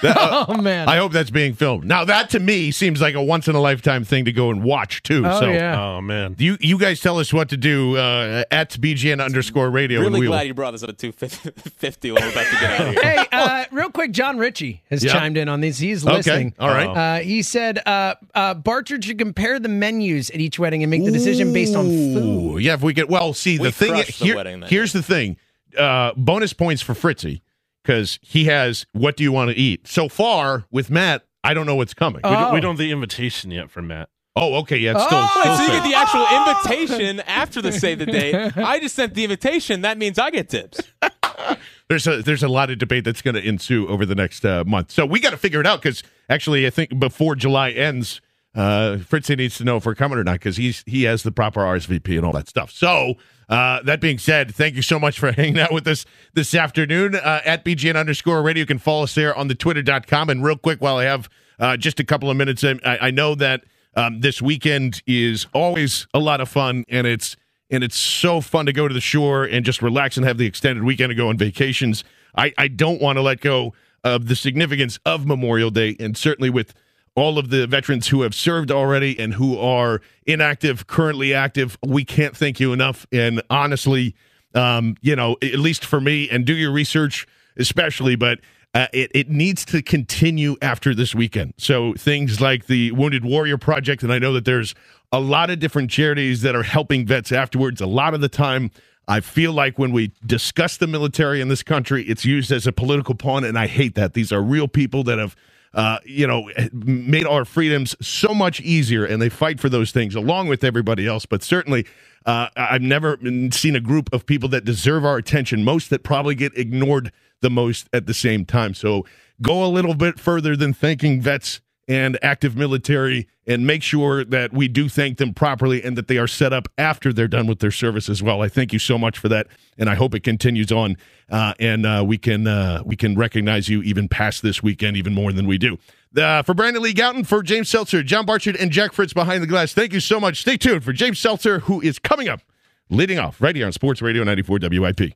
That- 0.02 0.16
uh, 0.20 0.46
oh 0.48 0.54
man. 0.60 0.88
I 0.88 0.96
hope 0.96 1.12
that's 1.12 1.30
being 1.30 1.54
filmed. 1.54 1.84
Now 1.84 2.04
that 2.04 2.30
to 2.30 2.40
me 2.40 2.70
seems 2.70 3.00
like 3.00 3.14
a 3.14 3.22
once 3.22 3.48
in 3.48 3.54
a 3.54 3.60
lifetime 3.60 4.04
thing 4.04 4.24
to 4.26 4.32
go 4.32 4.50
and 4.50 4.62
watch 4.62 5.02
too. 5.02 5.22
Oh, 5.26 5.40
so 5.40 5.46
yeah. 5.50 5.80
Oh 5.80 6.00
man. 6.00 6.36
you 6.38 6.56
you 6.60 6.78
guys 6.78 7.00
tell 7.00 7.18
us 7.18 7.32
what 7.32 7.48
to 7.50 7.56
do 7.56 7.96
uh, 7.96 8.44
at 8.50 8.70
BGN 8.72 9.24
underscore 9.24 9.70
radio. 9.70 10.00
Really 10.00 10.20
we 10.20 10.26
will- 10.28 10.34
glad 10.34 10.46
you 10.46 10.54
brought 10.54 10.72
this 10.72 10.82
up 10.82 10.90
at 10.90 10.98
250 10.98 12.10
when 12.12 12.22
we're 12.22 12.30
about 12.30 12.46
to 12.46 12.52
get 12.52 12.80
out 12.80 12.88
of 12.88 12.94
here. 12.94 13.02
hey, 13.02 13.26
uh, 13.32 13.64
real 13.72 13.90
quick, 13.90 14.12
John 14.12 14.38
Ritchie 14.38 14.82
has 14.90 15.02
Yeah. 15.02 15.12
chimed 15.12 15.36
in 15.36 15.48
on 15.48 15.60
these. 15.60 15.78
He's 15.78 16.04
Okay, 16.06 16.16
listening. 16.16 16.54
all 16.58 16.68
right. 16.68 16.86
Uh, 17.18 17.20
he 17.22 17.42
said 17.42 17.80
uh, 17.86 18.14
uh, 18.34 18.54
Barchard 18.54 19.04
should 19.04 19.18
compare 19.18 19.58
the 19.58 19.68
menus 19.68 20.30
at 20.30 20.40
each 20.40 20.58
wedding 20.58 20.82
and 20.82 20.90
make 20.90 21.04
the 21.04 21.10
decision 21.12 21.52
based 21.52 21.74
on 21.74 21.86
food. 21.86 22.62
Yeah, 22.62 22.74
if 22.74 22.82
we 22.82 22.92
get 22.92 23.08
well, 23.08 23.32
see 23.34 23.58
We 23.58 23.68
the 23.68 23.72
thing. 23.72 23.92
the 23.92 24.02
here- 24.02 24.36
wedding 24.36 24.62
here's 24.62 24.92
the 24.92 25.02
thing: 25.02 25.36
uh, 25.78 26.12
bonus 26.16 26.52
points 26.52 26.82
for 26.82 26.94
Fritzy 26.94 27.40
because 27.86 28.18
he 28.22 28.44
has. 28.46 28.84
What 28.92 29.16
do 29.16 29.22
you 29.22 29.30
want 29.32 29.50
to 29.50 29.56
eat? 29.56 29.86
So 29.86 30.08
far 30.08 30.64
with 30.70 30.90
Matt, 30.90 31.24
I 31.44 31.54
don't 31.54 31.66
know 31.66 31.76
what's 31.76 31.94
coming. 31.94 32.20
We, 32.24 32.30
Oh. 32.30 32.34
don't, 32.34 32.54
we 32.54 32.60
don't 32.60 32.72
have 32.72 32.78
the 32.78 32.90
invitation 32.90 33.50
yet 33.52 33.70
from 33.70 33.86
Matt. 33.86 34.08
Oh, 34.38 34.56
okay, 34.56 34.76
yeah, 34.76 34.90
it's 34.92 35.04
still. 35.04 35.18
Oh. 35.18 35.40
still 35.40 35.52
Wait, 35.52 35.56
so 35.56 35.62
you 35.62 35.68
set. 35.68 35.82
get 35.84 35.90
the 35.90 35.96
actual 35.96 36.76
invitation 36.76 37.20
after 37.20 37.62
the 37.62 37.72
save 37.72 38.00
the 38.00 38.06
date. 38.06 38.34
I 38.56 38.80
just 38.80 38.94
sent 38.94 39.14
the 39.14 39.24
invitation. 39.24 39.80
That 39.82 39.96
means 39.96 40.18
I 40.18 40.30
get 40.30 40.50
tips. 40.50 40.80
there's 41.88 42.06
a 42.06 42.20
there's 42.22 42.42
a 42.42 42.48
lot 42.48 42.70
of 42.70 42.78
debate 42.78 43.04
that's 43.04 43.22
going 43.22 43.34
to 43.34 43.42
ensue 43.46 43.86
over 43.88 44.04
the 44.04 44.14
next 44.14 44.44
uh, 44.44 44.64
month. 44.66 44.90
So 44.90 45.06
we 45.06 45.20
got 45.20 45.30
to 45.30 45.36
figure 45.38 45.60
it 45.60 45.66
out 45.66 45.80
because 45.80 46.02
actually, 46.28 46.66
I 46.66 46.70
think 46.70 46.98
before 46.98 47.34
July 47.34 47.70
ends, 47.70 48.20
uh, 48.54 48.96
Fritzy 48.98 49.36
needs 49.36 49.56
to 49.58 49.64
know 49.64 49.76
if 49.76 49.86
we're 49.86 49.94
coming 49.94 50.18
or 50.18 50.24
not 50.24 50.34
because 50.34 50.56
he's 50.58 50.82
he 50.86 51.04
has 51.04 51.22
the 51.22 51.32
proper 51.32 51.60
RSVP 51.60 52.16
and 52.16 52.26
all 52.26 52.32
that 52.32 52.48
stuff. 52.48 52.70
So 52.70 53.14
uh, 53.48 53.82
that 53.82 54.00
being 54.00 54.18
said, 54.18 54.54
thank 54.54 54.74
you 54.74 54.82
so 54.82 54.98
much 54.98 55.18
for 55.18 55.32
hanging 55.36 55.58
out 55.58 55.72
with 55.72 55.86
us 55.86 56.04
this 56.34 56.54
afternoon 56.54 57.14
uh, 57.14 57.40
at 57.44 57.64
BGN 57.64 57.96
underscore 57.96 58.42
radio. 58.42 58.62
You 58.62 58.66
can 58.66 58.78
follow 58.78 59.04
us 59.04 59.14
there 59.14 59.34
on 59.36 59.48
the 59.48 59.54
twitter.com. 59.54 60.30
And 60.30 60.44
real 60.44 60.56
quick, 60.56 60.80
while 60.80 60.96
I 60.96 61.04
have 61.04 61.28
uh, 61.58 61.76
just 61.76 62.00
a 62.00 62.04
couple 62.04 62.30
of 62.30 62.36
minutes, 62.36 62.64
I, 62.64 62.78
I 62.84 63.10
know 63.10 63.34
that. 63.34 63.64
Um, 63.98 64.20
this 64.20 64.42
weekend 64.42 65.02
is 65.06 65.46
always 65.54 66.06
a 66.12 66.18
lot 66.18 66.42
of 66.42 66.50
fun, 66.50 66.84
and 66.90 67.06
it's 67.06 67.34
and 67.70 67.82
it's 67.82 67.96
so 67.96 68.42
fun 68.42 68.66
to 68.66 68.72
go 68.74 68.86
to 68.86 68.94
the 68.94 69.00
shore 69.00 69.44
and 69.44 69.64
just 69.64 69.82
relax 69.82 70.16
and 70.16 70.26
have 70.26 70.38
the 70.38 70.46
extended 70.46 70.84
weekend 70.84 71.10
to 71.10 71.14
go 71.14 71.28
on 71.28 71.38
vacations. 71.38 72.04
I, 72.36 72.52
I 72.58 72.68
don't 72.68 73.00
want 73.00 73.16
to 73.16 73.22
let 73.22 73.40
go 73.40 73.72
of 74.04 74.28
the 74.28 74.36
significance 74.36 74.98
of 75.04 75.26
Memorial 75.26 75.70
Day, 75.70 75.96
and 75.98 76.16
certainly 76.16 76.50
with 76.50 76.74
all 77.16 77.38
of 77.38 77.48
the 77.48 77.66
veterans 77.66 78.08
who 78.08 78.22
have 78.22 78.34
served 78.34 78.70
already 78.70 79.18
and 79.18 79.34
who 79.34 79.58
are 79.58 80.00
inactive, 80.26 80.86
currently 80.86 81.34
active, 81.34 81.78
we 81.84 82.04
can't 82.04 82.36
thank 82.36 82.60
you 82.60 82.72
enough. 82.72 83.06
And 83.10 83.42
honestly, 83.50 84.14
um, 84.54 84.96
you 85.00 85.16
know, 85.16 85.36
at 85.42 85.58
least 85.58 85.84
for 85.84 86.00
me, 86.00 86.28
and 86.30 86.44
do 86.44 86.54
your 86.54 86.70
research, 86.70 87.26
especially, 87.56 88.16
but 88.16 88.38
uh, 88.74 88.86
it, 88.92 89.10
it 89.14 89.30
needs 89.30 89.64
to 89.64 89.82
continue 89.82 90.56
after 90.60 90.94
this 90.94 91.14
weekend. 91.14 91.54
So 91.56 91.94
things 91.94 92.40
like 92.40 92.66
the 92.66 92.92
Wounded 92.92 93.24
Warrior 93.24 93.58
Project, 93.58 94.02
and 94.02 94.12
I 94.12 94.18
know 94.18 94.34
that 94.34 94.44
there's 94.44 94.74
a 95.10 95.20
lot 95.20 95.50
of 95.50 95.58
different 95.58 95.90
charities 95.90 96.42
that 96.42 96.54
are 96.54 96.62
helping 96.62 97.06
vets 97.06 97.32
afterwards. 97.32 97.80
A 97.80 97.86
lot 97.86 98.12
of 98.12 98.20
the 98.20 98.28
time, 98.28 98.70
I 99.08 99.20
feel 99.20 99.52
like 99.52 99.78
when 99.78 99.92
we 99.92 100.12
discuss 100.24 100.76
the 100.76 100.86
military 100.86 101.40
in 101.40 101.48
this 101.48 101.62
country, 101.62 102.02
it's 102.04 102.24
used 102.24 102.52
as 102.52 102.66
a 102.66 102.72
political 102.72 103.14
pawn, 103.14 103.44
and 103.44 103.58
I 103.58 103.66
hate 103.66 103.94
that. 103.94 104.12
These 104.12 104.32
are 104.32 104.42
real 104.42 104.68
people 104.68 105.04
that 105.04 105.18
have 105.18 105.36
uh, 105.76 105.98
you 106.06 106.26
know, 106.26 106.50
made 106.72 107.26
our 107.26 107.44
freedoms 107.44 107.94
so 108.00 108.32
much 108.34 108.60
easier, 108.62 109.04
and 109.04 109.20
they 109.20 109.28
fight 109.28 109.60
for 109.60 109.68
those 109.68 109.92
things 109.92 110.14
along 110.14 110.48
with 110.48 110.64
everybody 110.64 111.06
else. 111.06 111.26
But 111.26 111.42
certainly, 111.42 111.86
uh, 112.24 112.48
I've 112.56 112.82
never 112.82 113.18
seen 113.52 113.76
a 113.76 113.80
group 113.80 114.08
of 114.12 114.24
people 114.24 114.48
that 114.48 114.64
deserve 114.64 115.04
our 115.04 115.18
attention 115.18 115.62
most 115.62 115.90
that 115.90 116.02
probably 116.02 116.34
get 116.34 116.56
ignored 116.56 117.12
the 117.42 117.50
most 117.50 117.88
at 117.92 118.06
the 118.06 118.14
same 118.14 118.46
time. 118.46 118.72
So 118.72 119.04
go 119.42 119.64
a 119.64 119.68
little 119.68 119.94
bit 119.94 120.18
further 120.18 120.56
than 120.56 120.72
thanking 120.72 121.20
vets 121.20 121.60
and 121.88 122.18
active 122.22 122.56
military 122.56 123.28
and 123.46 123.66
make 123.66 123.82
sure 123.82 124.24
that 124.24 124.52
we 124.52 124.66
do 124.66 124.88
thank 124.88 125.18
them 125.18 125.32
properly 125.32 125.82
and 125.82 125.96
that 125.96 126.08
they 126.08 126.18
are 126.18 126.26
set 126.26 126.52
up 126.52 126.68
after 126.76 127.12
they're 127.12 127.28
done 127.28 127.46
with 127.46 127.60
their 127.60 127.70
service 127.70 128.08
as 128.08 128.22
well. 128.22 128.42
I 128.42 128.48
thank 128.48 128.72
you 128.72 128.78
so 128.78 128.98
much 128.98 129.18
for 129.18 129.28
that, 129.28 129.46
and 129.78 129.88
I 129.88 129.94
hope 129.94 130.14
it 130.14 130.24
continues 130.24 130.72
on 130.72 130.96
uh, 131.30 131.54
and 131.58 131.84
uh, 131.86 132.04
we 132.06 132.18
can 132.18 132.46
uh, 132.46 132.82
we 132.84 132.96
can 132.96 133.16
recognize 133.16 133.68
you 133.68 133.82
even 133.82 134.08
past 134.08 134.42
this 134.42 134.62
weekend 134.62 134.96
even 134.96 135.14
more 135.14 135.32
than 135.32 135.46
we 135.46 135.58
do. 135.58 135.78
For 136.14 136.54
Brandon 136.54 136.82
Lee 136.82 136.94
Gowton, 136.94 137.26
for 137.26 137.42
James 137.42 137.68
Seltzer, 137.68 138.02
John 138.02 138.24
Barchard, 138.24 138.56
and 138.56 138.70
Jack 138.70 138.92
Fritz 138.92 139.12
behind 139.12 139.42
the 139.42 139.46
glass, 139.46 139.74
thank 139.74 139.92
you 139.92 140.00
so 140.00 140.18
much. 140.18 140.40
Stay 140.40 140.56
tuned 140.56 140.82
for 140.82 140.92
James 140.92 141.18
Seltzer, 141.18 141.60
who 141.60 141.80
is 141.82 141.98
coming 141.98 142.28
up, 142.28 142.40
leading 142.88 143.18
off 143.18 143.40
right 143.40 143.54
here 143.54 143.66
on 143.66 143.72
Sports 143.72 144.00
Radio 144.00 144.24
94 144.24 144.60
WIP. 144.62 145.00